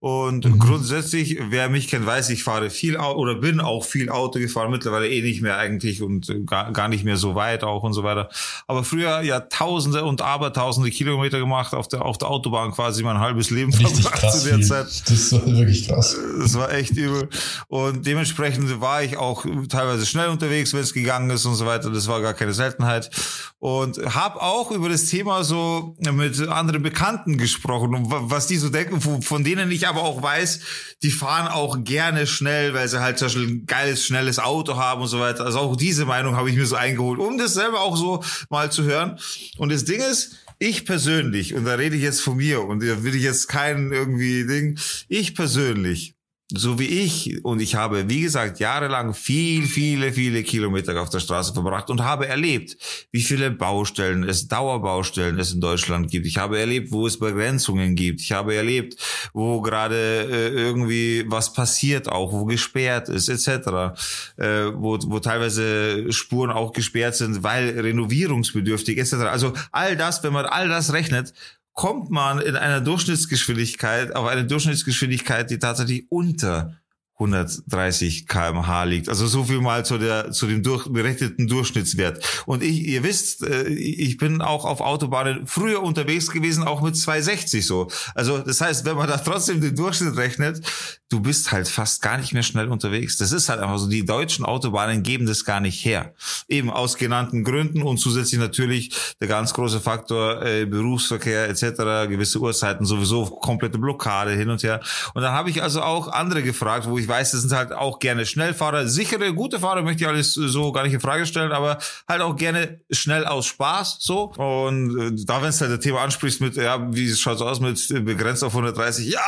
Und 0.00 0.46
mhm. 0.46 0.58
grundsätzlich, 0.58 1.38
wer 1.50 1.68
mich 1.68 1.88
kennt, 1.88 2.06
weiß, 2.06 2.30
ich 2.30 2.44
fahre 2.44 2.70
viel 2.70 2.96
Auto 2.96 3.20
oder 3.20 3.34
bin 3.34 3.60
auch 3.60 3.84
viel 3.84 4.08
Auto 4.08 4.38
gefahren, 4.38 4.70
mittlerweile 4.70 5.10
eh 5.10 5.20
nicht 5.20 5.42
mehr 5.42 5.58
eigentlich 5.58 6.00
und 6.00 6.32
gar, 6.46 6.72
gar 6.72 6.88
nicht 6.88 7.04
mehr 7.04 7.18
so 7.18 7.34
weit 7.34 7.62
auch 7.62 7.82
und 7.82 7.92
so 7.92 8.02
weiter. 8.02 8.21
Aber 8.66 8.84
früher 8.84 9.20
ja 9.22 9.40
Tausende 9.40 10.04
und 10.04 10.22
Abertausende 10.22 10.90
Kilometer 10.90 11.38
gemacht 11.38 11.74
auf 11.74 11.88
der, 11.88 12.02
auf 12.02 12.18
der 12.18 12.28
Autobahn 12.28 12.72
quasi 12.72 13.02
mein 13.02 13.18
halbes 13.18 13.50
Leben 13.50 13.72
Richtig 13.72 14.04
krass 14.04 14.42
zu 14.42 14.48
der 14.48 14.58
viel. 14.58 14.66
Zeit. 14.66 14.86
Das 15.08 15.32
war 15.32 15.46
wirklich 15.46 15.88
krass. 15.88 16.16
Das 16.40 16.54
war 16.54 16.72
echt 16.72 16.92
übel. 16.92 17.28
Und 17.68 18.06
dementsprechend 18.06 18.80
war 18.80 19.02
ich 19.02 19.16
auch 19.16 19.44
teilweise 19.68 20.06
schnell 20.06 20.28
unterwegs, 20.28 20.72
wenn 20.72 20.80
es 20.80 20.92
gegangen 20.92 21.30
ist 21.30 21.44
und 21.46 21.54
so 21.54 21.66
weiter. 21.66 21.90
Das 21.90 22.08
war 22.08 22.20
gar 22.20 22.34
keine 22.34 22.52
Seltenheit. 22.52 23.10
Und 23.58 23.98
habe 24.14 24.42
auch 24.42 24.72
über 24.72 24.88
das 24.88 25.06
Thema 25.06 25.44
so 25.44 25.94
mit 26.00 26.48
anderen 26.48 26.82
Bekannten 26.82 27.38
gesprochen 27.38 27.94
und 27.94 28.06
was 28.08 28.48
die 28.48 28.56
so 28.56 28.70
denken, 28.70 29.00
von 29.22 29.44
denen 29.44 29.70
ich 29.70 29.86
aber 29.86 30.02
auch 30.02 30.20
weiß, 30.20 30.60
die 31.04 31.10
fahren 31.10 31.46
auch 31.46 31.84
gerne 31.84 32.26
schnell, 32.26 32.74
weil 32.74 32.88
sie 32.88 33.00
halt 33.00 33.18
zum 33.18 33.26
Beispiel 33.26 33.48
ein 33.48 33.66
geiles, 33.66 34.04
schnelles 34.04 34.40
Auto 34.40 34.76
haben 34.76 35.02
und 35.02 35.08
so 35.08 35.20
weiter. 35.20 35.44
Also 35.44 35.60
auch 35.60 35.76
diese 35.76 36.06
Meinung 36.06 36.34
habe 36.34 36.50
ich 36.50 36.56
mir 36.56 36.66
so 36.66 36.74
eingeholt, 36.74 37.20
um 37.20 37.38
das 37.38 37.54
selber 37.54 37.82
auch 37.82 37.96
so 37.96 38.11
mal 38.50 38.72
zu 38.72 38.84
hören. 38.84 39.18
Und 39.58 39.72
das 39.72 39.84
Ding 39.84 40.00
ist, 40.00 40.36
ich 40.58 40.84
persönlich, 40.84 41.54
und 41.54 41.64
da 41.64 41.74
rede 41.74 41.96
ich 41.96 42.02
jetzt 42.02 42.20
von 42.20 42.36
mir, 42.36 42.62
und 42.62 42.82
da 42.82 43.02
will 43.02 43.14
ich 43.14 43.22
jetzt 43.22 43.48
keinen 43.48 43.92
irgendwie 43.92 44.46
Ding, 44.46 44.78
ich 45.08 45.34
persönlich 45.34 46.14
so 46.54 46.78
wie 46.78 46.86
ich, 46.86 47.44
und 47.44 47.60
ich 47.60 47.74
habe, 47.74 48.08
wie 48.08 48.20
gesagt, 48.20 48.60
jahrelang 48.60 49.14
viel, 49.14 49.64
viele, 49.64 50.12
viele 50.12 50.42
Kilometer 50.42 51.00
auf 51.00 51.08
der 51.08 51.20
Straße 51.20 51.54
verbracht 51.54 51.88
und 51.88 52.02
habe 52.02 52.26
erlebt, 52.26 52.76
wie 53.10 53.22
viele 53.22 53.50
Baustellen 53.50 54.22
es, 54.22 54.48
Dauerbaustellen 54.48 55.38
es 55.38 55.52
in 55.52 55.60
Deutschland 55.60 56.10
gibt. 56.10 56.26
Ich 56.26 56.38
habe 56.38 56.58
erlebt, 56.58 56.92
wo 56.92 57.06
es 57.06 57.18
Begrenzungen 57.18 57.94
gibt. 57.94 58.20
Ich 58.20 58.32
habe 58.32 58.54
erlebt, 58.54 58.96
wo 59.32 59.62
gerade 59.62 59.96
äh, 60.30 60.48
irgendwie 60.48 61.24
was 61.26 61.52
passiert 61.52 62.08
auch, 62.08 62.32
wo 62.32 62.44
gesperrt 62.44 63.08
ist, 63.08 63.28
etc. 63.28 63.96
Äh, 64.36 64.72
wo, 64.74 64.98
wo 65.06 65.20
teilweise 65.20 66.12
Spuren 66.12 66.50
auch 66.50 66.72
gesperrt 66.72 67.14
sind, 67.14 67.42
weil 67.42 67.80
renovierungsbedürftig, 67.80 68.98
etc. 68.98 69.14
Also 69.30 69.54
all 69.70 69.96
das, 69.96 70.22
wenn 70.22 70.32
man 70.32 70.46
all 70.46 70.68
das 70.68 70.92
rechnet, 70.92 71.32
kommt 71.72 72.10
man 72.10 72.40
in 72.40 72.56
einer 72.56 72.80
Durchschnittsgeschwindigkeit 72.80 74.14
auf 74.14 74.26
eine 74.26 74.44
Durchschnittsgeschwindigkeit, 74.44 75.50
die 75.50 75.58
tatsächlich 75.58 76.06
unter 76.10 76.81
130 77.18 78.26
kmh 78.26 78.84
liegt. 78.84 79.08
Also 79.08 79.26
so 79.26 79.44
viel 79.44 79.60
mal 79.60 79.84
zu 79.84 79.98
der 79.98 80.32
zu 80.32 80.46
dem 80.46 80.62
durch, 80.62 80.88
Durchschnittswert. 80.88 82.42
Und 82.46 82.62
ich, 82.62 82.80
ihr 82.86 83.02
wisst, 83.02 83.42
äh, 83.46 83.68
ich 83.68 84.16
bin 84.16 84.40
auch 84.40 84.64
auf 84.64 84.80
Autobahnen 84.80 85.46
früher 85.46 85.82
unterwegs 85.82 86.30
gewesen, 86.30 86.64
auch 86.64 86.80
mit 86.80 86.96
260 86.96 87.64
so. 87.64 87.88
Also 88.14 88.38
das 88.38 88.60
heißt, 88.60 88.84
wenn 88.84 88.96
man 88.96 89.08
da 89.08 89.18
trotzdem 89.18 89.60
den 89.60 89.76
Durchschnitt 89.76 90.16
rechnet, 90.16 90.64
du 91.10 91.20
bist 91.20 91.52
halt 91.52 91.68
fast 91.68 92.00
gar 92.02 92.16
nicht 92.16 92.32
mehr 92.32 92.42
schnell 92.42 92.68
unterwegs. 92.68 93.18
Das 93.18 93.32
ist 93.32 93.48
halt 93.48 93.60
einfach 93.60 93.78
so. 93.78 93.88
Die 93.88 94.04
deutschen 94.04 94.44
Autobahnen 94.44 95.02
geben 95.02 95.26
das 95.26 95.44
gar 95.44 95.60
nicht 95.60 95.84
her. 95.84 96.14
Eben 96.48 96.70
aus 96.70 96.96
genannten 96.96 97.44
Gründen 97.44 97.82
und 97.82 97.98
zusätzlich 97.98 98.40
natürlich 98.40 99.14
der 99.20 99.28
ganz 99.28 99.52
große 99.52 99.80
Faktor 99.80 100.42
äh, 100.42 100.64
Berufsverkehr 100.64 101.48
etc. 101.48 102.08
Gewisse 102.08 102.40
Uhrzeiten 102.40 102.86
sowieso 102.86 103.26
komplette 103.26 103.78
Blockade 103.78 104.32
hin 104.32 104.48
und 104.48 104.62
her. 104.62 104.80
Und 105.14 105.22
dann 105.22 105.32
habe 105.32 105.50
ich 105.50 105.62
also 105.62 105.82
auch 105.82 106.08
andere 106.08 106.42
gefragt, 106.42 106.88
wo 106.88 106.98
ich 106.98 107.01
weiß, 107.06 107.32
das 107.32 107.42
sind 107.42 107.52
halt 107.52 107.72
auch 107.72 107.98
gerne 107.98 108.26
Schnellfahrer, 108.26 108.86
sichere, 108.88 109.32
gute 109.34 109.60
Fahrer, 109.60 109.82
möchte 109.82 110.04
ich 110.04 110.08
alles 110.08 110.34
so 110.34 110.72
gar 110.72 110.84
nicht 110.84 110.94
in 110.94 111.00
Frage 111.00 111.26
stellen, 111.26 111.52
aber 111.52 111.78
halt 112.08 112.22
auch 112.22 112.36
gerne 112.36 112.80
schnell 112.90 113.24
aus 113.26 113.46
Spaß, 113.46 113.98
so. 114.00 114.32
Und 114.32 114.98
äh, 114.98 115.24
da, 115.24 115.42
wenn 115.42 115.48
es 115.48 115.60
halt 115.60 115.72
das 115.72 115.80
Thema 115.80 116.02
ansprichst 116.02 116.40
mit, 116.40 116.56
ja, 116.56 116.78
wie 116.92 117.12
schaut's 117.14 117.42
aus 117.42 117.60
mit 117.60 117.90
äh, 117.90 118.00
begrenzt 118.00 118.44
auf 118.44 118.52
130, 118.52 119.08
ja, 119.08 119.20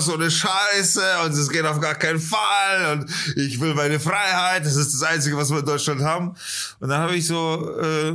so 0.00 0.14
eine 0.14 0.30
Scheiße 0.30 1.02
und 1.24 1.32
es 1.32 1.48
geht 1.48 1.64
auf 1.64 1.80
gar 1.80 1.94
keinen 1.94 2.20
Fall 2.20 2.92
und 2.98 3.10
ich 3.36 3.60
will 3.60 3.74
meine 3.74 3.98
Freiheit, 3.98 4.64
das 4.64 4.76
ist 4.76 4.92
das 4.92 5.02
Einzige, 5.02 5.36
was 5.36 5.50
wir 5.50 5.60
in 5.60 5.66
Deutschland 5.66 6.02
haben. 6.02 6.34
Und 6.80 6.88
dann 6.88 7.00
habe 7.00 7.16
ich 7.16 7.26
so 7.26 7.78
äh, 7.80 8.12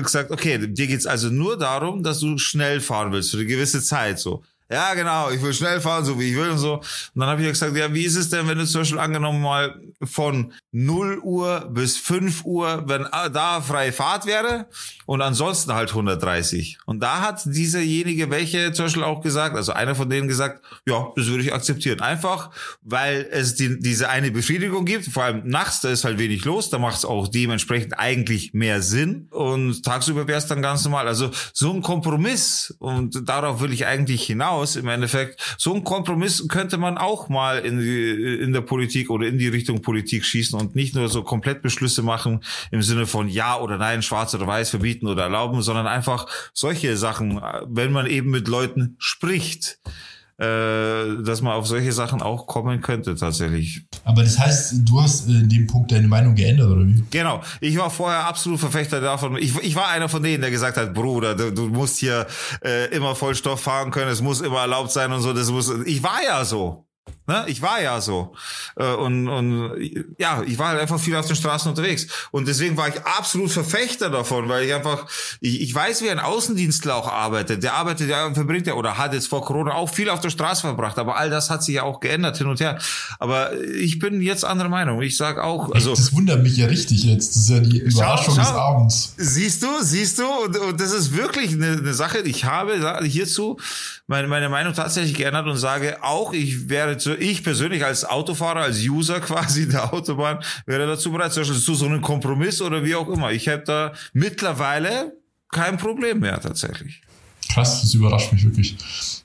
gesagt, 0.00 0.30
okay, 0.30 0.58
dir 0.58 0.86
geht's 0.86 1.06
also 1.06 1.28
nur 1.28 1.56
darum, 1.56 2.02
dass 2.02 2.20
du 2.20 2.38
schnell 2.38 2.80
fahren 2.80 3.12
willst 3.12 3.30
für 3.30 3.38
eine 3.38 3.46
gewisse 3.46 3.82
Zeit, 3.82 4.18
so. 4.18 4.42
Ja, 4.68 4.94
genau, 4.94 5.30
ich 5.30 5.40
will 5.40 5.54
schnell 5.54 5.80
fahren, 5.80 6.04
so 6.04 6.18
wie 6.18 6.30
ich 6.30 6.36
will 6.36 6.50
und 6.50 6.58
so. 6.58 6.74
Und 6.74 6.84
dann 7.14 7.28
habe 7.28 7.40
ich 7.40 7.48
gesagt, 7.48 7.76
ja, 7.76 7.92
wie 7.94 8.02
ist 8.02 8.16
es 8.16 8.30
denn, 8.30 8.48
wenn 8.48 8.58
du 8.58 8.66
zum 8.66 8.80
Beispiel 8.80 8.98
angenommen 8.98 9.40
mal 9.40 9.80
von 10.02 10.52
0 10.72 11.20
Uhr 11.20 11.70
bis 11.70 11.96
5 11.98 12.44
Uhr, 12.44 12.82
wenn 12.88 13.06
da 13.32 13.60
freie 13.60 13.92
Fahrt 13.92 14.26
wäre 14.26 14.66
und 15.06 15.22
ansonsten 15.22 15.72
halt 15.72 15.90
130. 15.90 16.78
Und 16.84 17.00
da 17.00 17.20
hat 17.20 17.42
dieserjenige 17.44 18.28
welche 18.30 18.72
zum 18.72 18.86
Beispiel 18.86 19.04
auch 19.04 19.22
gesagt, 19.22 19.54
also 19.54 19.72
einer 19.72 19.94
von 19.94 20.10
denen 20.10 20.26
gesagt, 20.26 20.64
ja, 20.84 21.12
das 21.14 21.26
würde 21.26 21.44
ich 21.44 21.54
akzeptieren. 21.54 22.00
Einfach, 22.00 22.50
weil 22.82 23.28
es 23.30 23.54
die, 23.54 23.78
diese 23.78 24.08
eine 24.08 24.32
Befriedigung 24.32 24.84
gibt, 24.84 25.06
vor 25.06 25.22
allem 25.22 25.42
nachts, 25.46 25.80
da 25.80 25.90
ist 25.90 26.04
halt 26.04 26.18
wenig 26.18 26.44
los, 26.44 26.70
da 26.70 26.78
macht 26.78 26.96
es 26.96 27.04
auch 27.04 27.28
dementsprechend 27.28 27.98
eigentlich 28.00 28.52
mehr 28.52 28.82
Sinn 28.82 29.28
und 29.30 29.84
tagsüber 29.84 30.26
wäre 30.26 30.38
es 30.38 30.46
dann 30.48 30.60
ganz 30.60 30.84
normal. 30.84 31.06
Also 31.06 31.30
so 31.52 31.72
ein 31.72 31.82
Kompromiss 31.82 32.74
und 32.80 33.28
darauf 33.28 33.60
will 33.60 33.72
ich 33.72 33.86
eigentlich 33.86 34.24
hinaus 34.24 34.55
hinaus 34.56 34.76
im 34.76 34.88
Endeffekt. 34.88 35.56
So 35.58 35.74
ein 35.74 35.84
Kompromiss 35.84 36.48
könnte 36.48 36.78
man 36.78 36.98
auch 36.98 37.28
mal 37.28 37.58
in, 37.58 37.80
in 37.80 38.52
der 38.52 38.62
Politik 38.62 39.10
oder 39.10 39.26
in 39.26 39.38
die 39.38 39.48
Richtung 39.48 39.82
Politik 39.82 40.24
schießen 40.24 40.58
und 40.58 40.74
nicht 40.74 40.94
nur 40.94 41.08
so 41.08 41.22
komplett 41.22 41.62
Beschlüsse 41.62 42.02
machen 42.02 42.40
im 42.70 42.82
Sinne 42.82 43.06
von 43.06 43.28
ja 43.28 43.58
oder 43.58 43.76
nein, 43.76 44.02
schwarz 44.02 44.34
oder 44.34 44.46
weiß 44.46 44.70
verbieten 44.70 45.06
oder 45.06 45.24
erlauben, 45.24 45.62
sondern 45.62 45.86
einfach 45.86 46.26
solche 46.52 46.96
Sachen, 46.96 47.40
wenn 47.66 47.92
man 47.92 48.06
eben 48.06 48.30
mit 48.30 48.48
Leuten 48.48 48.96
spricht 48.98 49.78
äh, 49.84 49.90
dass 50.38 51.40
man 51.40 51.54
auf 51.54 51.66
solche 51.66 51.92
Sachen 51.92 52.20
auch 52.20 52.46
kommen 52.46 52.82
könnte 52.82 53.14
tatsächlich. 53.14 53.86
Aber 54.04 54.22
das 54.22 54.38
heißt, 54.38 54.74
du 54.84 55.00
hast 55.00 55.28
in 55.28 55.48
dem 55.48 55.66
Punkt 55.66 55.92
deine 55.92 56.08
Meinung 56.08 56.34
geändert, 56.34 56.70
oder 56.70 56.86
wie? 56.86 57.04
Genau. 57.10 57.40
Ich 57.60 57.78
war 57.78 57.90
vorher 57.90 58.26
absolut 58.26 58.60
Verfechter 58.60 59.00
davon. 59.00 59.36
Ich, 59.36 59.56
ich 59.62 59.74
war 59.76 59.88
einer 59.88 60.08
von 60.08 60.22
denen, 60.22 60.42
der 60.42 60.50
gesagt 60.50 60.76
hat, 60.76 60.92
Bruder, 60.92 61.34
du, 61.34 61.52
du 61.52 61.68
musst 61.68 61.98
hier 61.98 62.26
äh, 62.64 62.94
immer 62.94 63.14
Vollstoff 63.14 63.60
fahren 63.60 63.90
können, 63.90 64.10
es 64.10 64.20
muss 64.20 64.40
immer 64.40 64.60
erlaubt 64.60 64.90
sein 64.92 65.10
und 65.12 65.22
so. 65.22 65.32
Das 65.32 65.50
muss. 65.50 65.72
Ich 65.86 66.02
war 66.02 66.22
ja 66.22 66.44
so. 66.44 66.85
Ne? 67.26 67.44
Ich 67.48 67.60
war 67.60 67.82
ja 67.82 68.00
so. 68.00 68.34
Äh, 68.76 68.92
und, 68.94 69.28
und 69.28 69.72
ja, 70.18 70.42
ich 70.46 70.58
war 70.58 70.68
halt 70.68 70.80
einfach 70.80 71.00
viel 71.00 71.16
auf 71.16 71.26
den 71.26 71.34
Straßen 71.34 71.68
unterwegs. 71.68 72.06
Und 72.30 72.46
deswegen 72.46 72.76
war 72.76 72.88
ich 72.88 73.02
absolut 73.04 73.50
Verfechter 73.50 74.10
davon, 74.10 74.48
weil 74.48 74.64
ich 74.64 74.74
einfach, 74.74 75.06
ich, 75.40 75.60
ich 75.60 75.74
weiß, 75.74 76.02
wie 76.02 76.10
ein 76.10 76.20
Außendienstler 76.20 76.94
auch 76.94 77.08
arbeitet. 77.10 77.62
Der 77.64 77.74
arbeitet 77.74 78.08
ja, 78.08 78.32
verbringt 78.32 78.66
ja 78.68 78.74
oder 78.74 78.96
hat 78.96 79.12
jetzt 79.12 79.26
vor 79.28 79.44
Corona 79.44 79.74
auch 79.74 79.88
viel 79.92 80.08
auf 80.08 80.20
der 80.20 80.30
Straße 80.30 80.62
verbracht. 80.62 80.98
Aber 80.98 81.16
all 81.16 81.28
das 81.28 81.50
hat 81.50 81.64
sich 81.64 81.74
ja 81.74 81.82
auch 81.82 81.98
geändert 81.98 82.38
hin 82.38 82.46
und 82.46 82.60
her. 82.60 82.78
Aber 83.18 83.60
ich 83.60 83.98
bin 83.98 84.20
jetzt 84.20 84.44
anderer 84.44 84.68
Meinung. 84.68 85.02
Ich 85.02 85.16
sag 85.16 85.38
auch, 85.38 85.72
also. 85.72 85.94
Das 85.96 86.12
wundert 86.12 86.42
mich 86.42 86.56
ja 86.56 86.66
richtig 86.66 87.02
jetzt. 87.02 87.34
Das 87.34 87.42
ist 87.42 87.50
ja 87.50 87.58
die 87.58 87.78
Überraschung 87.78 88.36
schau, 88.36 88.42
schau. 88.42 88.50
des 88.50 88.52
Abends. 88.52 89.14
Siehst 89.16 89.62
du, 89.62 89.68
siehst 89.80 90.18
du? 90.20 90.26
Und, 90.44 90.56
und 90.58 90.80
das 90.80 90.92
ist 90.92 91.16
wirklich 91.16 91.52
eine, 91.52 91.72
eine 91.72 91.94
Sache. 91.94 92.18
Ich 92.20 92.44
habe 92.44 93.00
hierzu 93.04 93.58
meine, 94.06 94.28
meine 94.28 94.48
Meinung 94.48 94.72
tatsächlich 94.72 95.14
geändert 95.14 95.46
und 95.46 95.56
sage 95.56 96.02
auch, 96.02 96.32
ich 96.32 96.68
wäre 96.68 96.96
zu, 96.96 97.16
ich 97.16 97.42
persönlich 97.42 97.84
als 97.84 98.04
Autofahrer, 98.04 98.60
als 98.60 98.80
User 98.82 99.20
quasi 99.20 99.68
der 99.68 99.92
Autobahn, 99.92 100.38
wäre 100.66 100.86
dazu 100.86 101.10
bereit, 101.10 101.32
zum 101.32 101.42
Beispiel 101.42 101.58
zu 101.58 101.74
so 101.74 101.86
einem 101.86 102.00
Kompromiss 102.00 102.60
oder 102.62 102.84
wie 102.84 102.94
auch 102.94 103.08
immer. 103.08 103.32
Ich 103.32 103.46
hätte 103.46 103.64
da 103.64 103.92
mittlerweile 104.12 105.12
kein 105.50 105.76
Problem 105.76 106.20
mehr 106.20 106.40
tatsächlich. 106.40 107.02
Krass, 107.48 107.80
das 107.80 107.94
überrascht 107.94 108.32
mich 108.32 108.44
wirklich. 108.44 108.76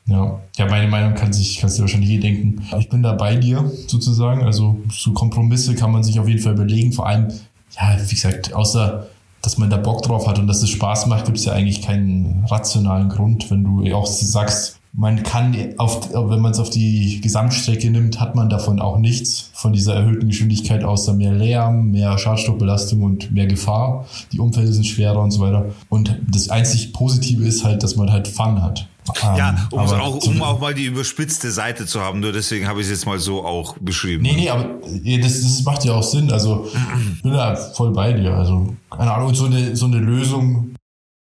Ja, 0.06 0.42
ja 0.58 0.66
meine 0.68 0.88
Meinung 0.88 1.16
kann 1.16 1.34
sich, 1.34 1.60
kannst 1.60 1.78
du 1.78 1.82
wahrscheinlich 1.82 2.12
eh 2.12 2.20
denken. 2.20 2.66
Ich 2.80 2.90
bin 2.90 3.04
da 3.04 3.14
bei 3.14 3.36
dir 3.36 3.72
sozusagen. 3.88 4.44
Also 4.44 4.82
so 4.92 5.12
Kompromisse 5.14 5.76
kann 5.76 5.92
man 5.92 6.04
sich 6.04 6.20
auf 6.20 6.28
jeden 6.28 6.42
Fall 6.42 6.54
überlegen. 6.54 6.94
Vor 6.94 7.08
allem, 7.08 7.28
ja, 7.72 7.98
wie 8.00 8.16
gesagt, 8.16 8.54
außer 8.54 9.10
dass 9.42 9.58
man 9.58 9.70
da 9.70 9.78
Bock 9.78 10.04
drauf 10.04 10.28
hat 10.28 10.40
und 10.40 10.48
dass 10.48 10.62
es 10.62 10.70
Spaß 10.70 11.08
macht, 11.08 11.26
gibt 11.26 11.38
es 11.38 11.46
ja 11.46 11.54
eigentlich 11.54 11.82
keinen 11.82 12.46
rationalen 12.50 13.10
Grund, 13.10 13.50
wenn 13.50 13.64
du 13.64 13.94
auch 13.96 14.06
sagst, 14.06 14.82
man 14.94 15.24
kann, 15.24 15.56
auf, 15.78 16.12
wenn 16.14 16.42
man 16.42 16.52
es 16.52 16.60
auf 16.60 16.70
die 16.70 17.22
Gesamtstrecke 17.22 17.90
nimmt, 17.90 18.20
hat 18.20 18.36
man 18.36 18.50
davon 18.50 18.82
auch 18.82 18.98
nichts 18.98 19.50
von 19.54 19.72
dieser 19.72 19.96
erhöhten 19.96 20.28
Geschwindigkeit 20.28 20.84
außer 20.84 21.14
mehr 21.14 21.32
Lärm, 21.32 21.92
mehr 21.92 22.18
Schadstoffbelastung 22.18 23.02
und 23.02 23.32
mehr 23.32 23.48
Gefahr. 23.48 24.06
Die 24.34 24.40
Umfelder 24.40 24.74
sind 24.74 24.86
schwerer 24.86 25.22
und 25.22 25.32
so 25.32 25.40
weiter. 25.40 25.68
Und 25.88 26.20
das 26.30 26.50
einzig 26.50 26.92
Positive 26.92 27.46
ist 27.46 27.64
halt, 27.64 27.84
dass 27.84 27.96
man 27.96 28.12
halt 28.12 28.28
Fun 28.28 28.62
hat. 28.62 28.88
Ja, 29.24 29.68
um, 29.72 29.80
auch, 29.80 30.16
um 30.26 30.42
auch 30.42 30.60
mal 30.60 30.74
die 30.74 30.86
überspitzte 30.86 31.52
Seite 31.52 31.86
zu 31.86 32.02
haben, 32.02 32.20
nur 32.20 32.32
deswegen 32.32 32.68
habe 32.68 32.82
ich 32.82 32.86
es 32.86 32.92
jetzt 32.92 33.06
mal 33.06 33.20
so 33.20 33.44
auch 33.44 33.76
beschrieben. 33.80 34.24
Nee, 34.24 34.34
nee, 34.34 34.50
aber 34.50 34.80
das, 35.22 35.42
das 35.42 35.64
macht 35.64 35.84
ja 35.86 35.94
auch 35.94 36.04
Sinn. 36.04 36.32
Also 36.32 36.68
ich 37.16 37.22
bin 37.22 37.34
da 37.34 37.56
voll 37.56 37.92
bei 37.92 38.14
dir. 38.14 38.34
Also, 38.34 38.76
keine 38.90 39.12
Ahnung, 39.12 39.34
so 39.34 39.46
eine, 39.46 39.76
so 39.76 39.86
eine 39.88 39.98
Lösung 39.98 40.76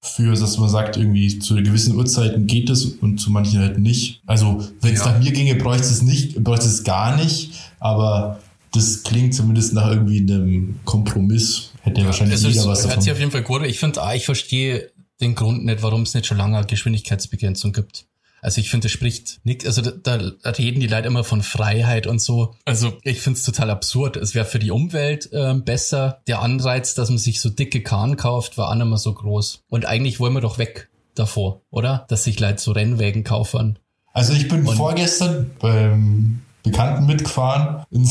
für, 0.03 0.35
dass 0.35 0.57
man 0.57 0.69
sagt, 0.69 0.97
irgendwie 0.97 1.39
zu 1.39 1.55
gewissen 1.55 1.95
Uhrzeiten 1.95 2.45
geht 2.45 2.69
es 2.69 2.85
und 2.85 3.19
zu 3.19 3.31
manchen 3.31 3.59
halt 3.61 3.79
nicht. 3.79 4.21
Also, 4.25 4.61
wenn 4.81 4.93
es 4.93 4.99
ja. 5.03 5.11
nach 5.11 5.19
mir 5.19 5.31
ginge, 5.31 5.55
bräuchte 5.55 5.87
es 5.87 6.01
nicht, 6.01 6.43
bräuchte 6.43 6.67
es 6.67 6.83
gar 6.83 7.15
nicht, 7.15 7.53
aber 7.79 8.39
das 8.73 9.03
klingt 9.03 9.33
zumindest 9.33 9.73
nach 9.73 9.89
irgendwie 9.89 10.19
einem 10.19 10.79
Kompromiss. 10.83 11.71
Hätte 11.81 12.01
ja, 12.01 12.07
wahrscheinlich 12.07 12.39
jeder 12.39 12.49
ist, 12.49 12.67
was 12.67 12.79
davon. 12.79 12.91
Hört 12.91 13.03
sich 13.03 13.11
auf 13.11 13.19
jeden 13.19 13.31
Fall 13.31 13.43
gut. 13.43 13.63
Ich 13.63 13.79
finde, 13.79 14.01
ah, 14.01 14.13
ich 14.13 14.25
verstehe 14.25 14.89
den 15.23 15.35
Grund 15.35 15.65
nicht, 15.65 15.81
warum 15.81 16.03
es 16.03 16.13
nicht 16.13 16.27
schon 16.27 16.37
lange 16.37 16.57
eine 16.57 16.67
Geschwindigkeitsbegrenzung 16.67 17.73
gibt. 17.73 18.05
Also 18.41 18.59
ich 18.59 18.69
finde, 18.69 18.87
es 18.87 18.91
spricht 18.91 19.39
nicht, 19.45 19.65
Also 19.65 19.81
da, 19.81 20.17
da, 20.17 20.49
reden 20.49 20.81
die 20.81 20.87
Leute 20.87 21.07
immer 21.07 21.23
von 21.23 21.41
Freiheit 21.41 22.07
und 22.07 22.19
so. 22.19 22.55
Also 22.65 22.97
ich 23.03 23.21
finde 23.21 23.39
es 23.39 23.45
total 23.45 23.69
absurd. 23.69 24.17
Es 24.17 24.35
wäre 24.35 24.45
für 24.45 24.59
die 24.59 24.71
Umwelt 24.71 25.31
äh, 25.31 25.53
besser. 25.53 26.21
Der 26.27 26.41
Anreiz, 26.41 26.93
dass 26.93 27.07
man 27.07 27.17
sich 27.17 27.39
so 27.39 27.49
dicke 27.49 27.81
Kahn 27.81 28.17
kauft, 28.17 28.57
war 28.57 28.69
auch 28.69 28.75
nicht 28.75 28.85
mehr 28.85 28.97
so 28.97 29.13
groß. 29.13 29.63
Und 29.69 29.85
eigentlich 29.85 30.19
wollen 30.19 30.33
wir 30.33 30.41
doch 30.41 30.57
weg 30.57 30.89
davor, 31.15 31.61
oder? 31.69 32.05
Dass 32.09 32.25
sich 32.25 32.37
Leute 32.37 32.61
so 32.61 32.73
Rennwägen 32.73 33.23
kaufen. 33.23 33.79
Also 34.11 34.33
ich 34.33 34.49
bin 34.49 34.67
und 34.67 34.75
vorgestern 34.75 35.51
beim 35.59 36.41
Bekannten 36.63 37.05
mitgefahren. 37.05 37.85
in 37.91 38.05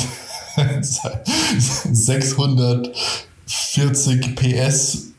600 1.94 2.90
40 3.52 4.36
PS 4.36 5.12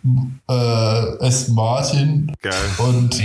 äh, 0.49 0.53
Aston 0.53 1.55
Martin. 1.55 2.31
Geil. 2.41 2.53
Und 2.77 3.21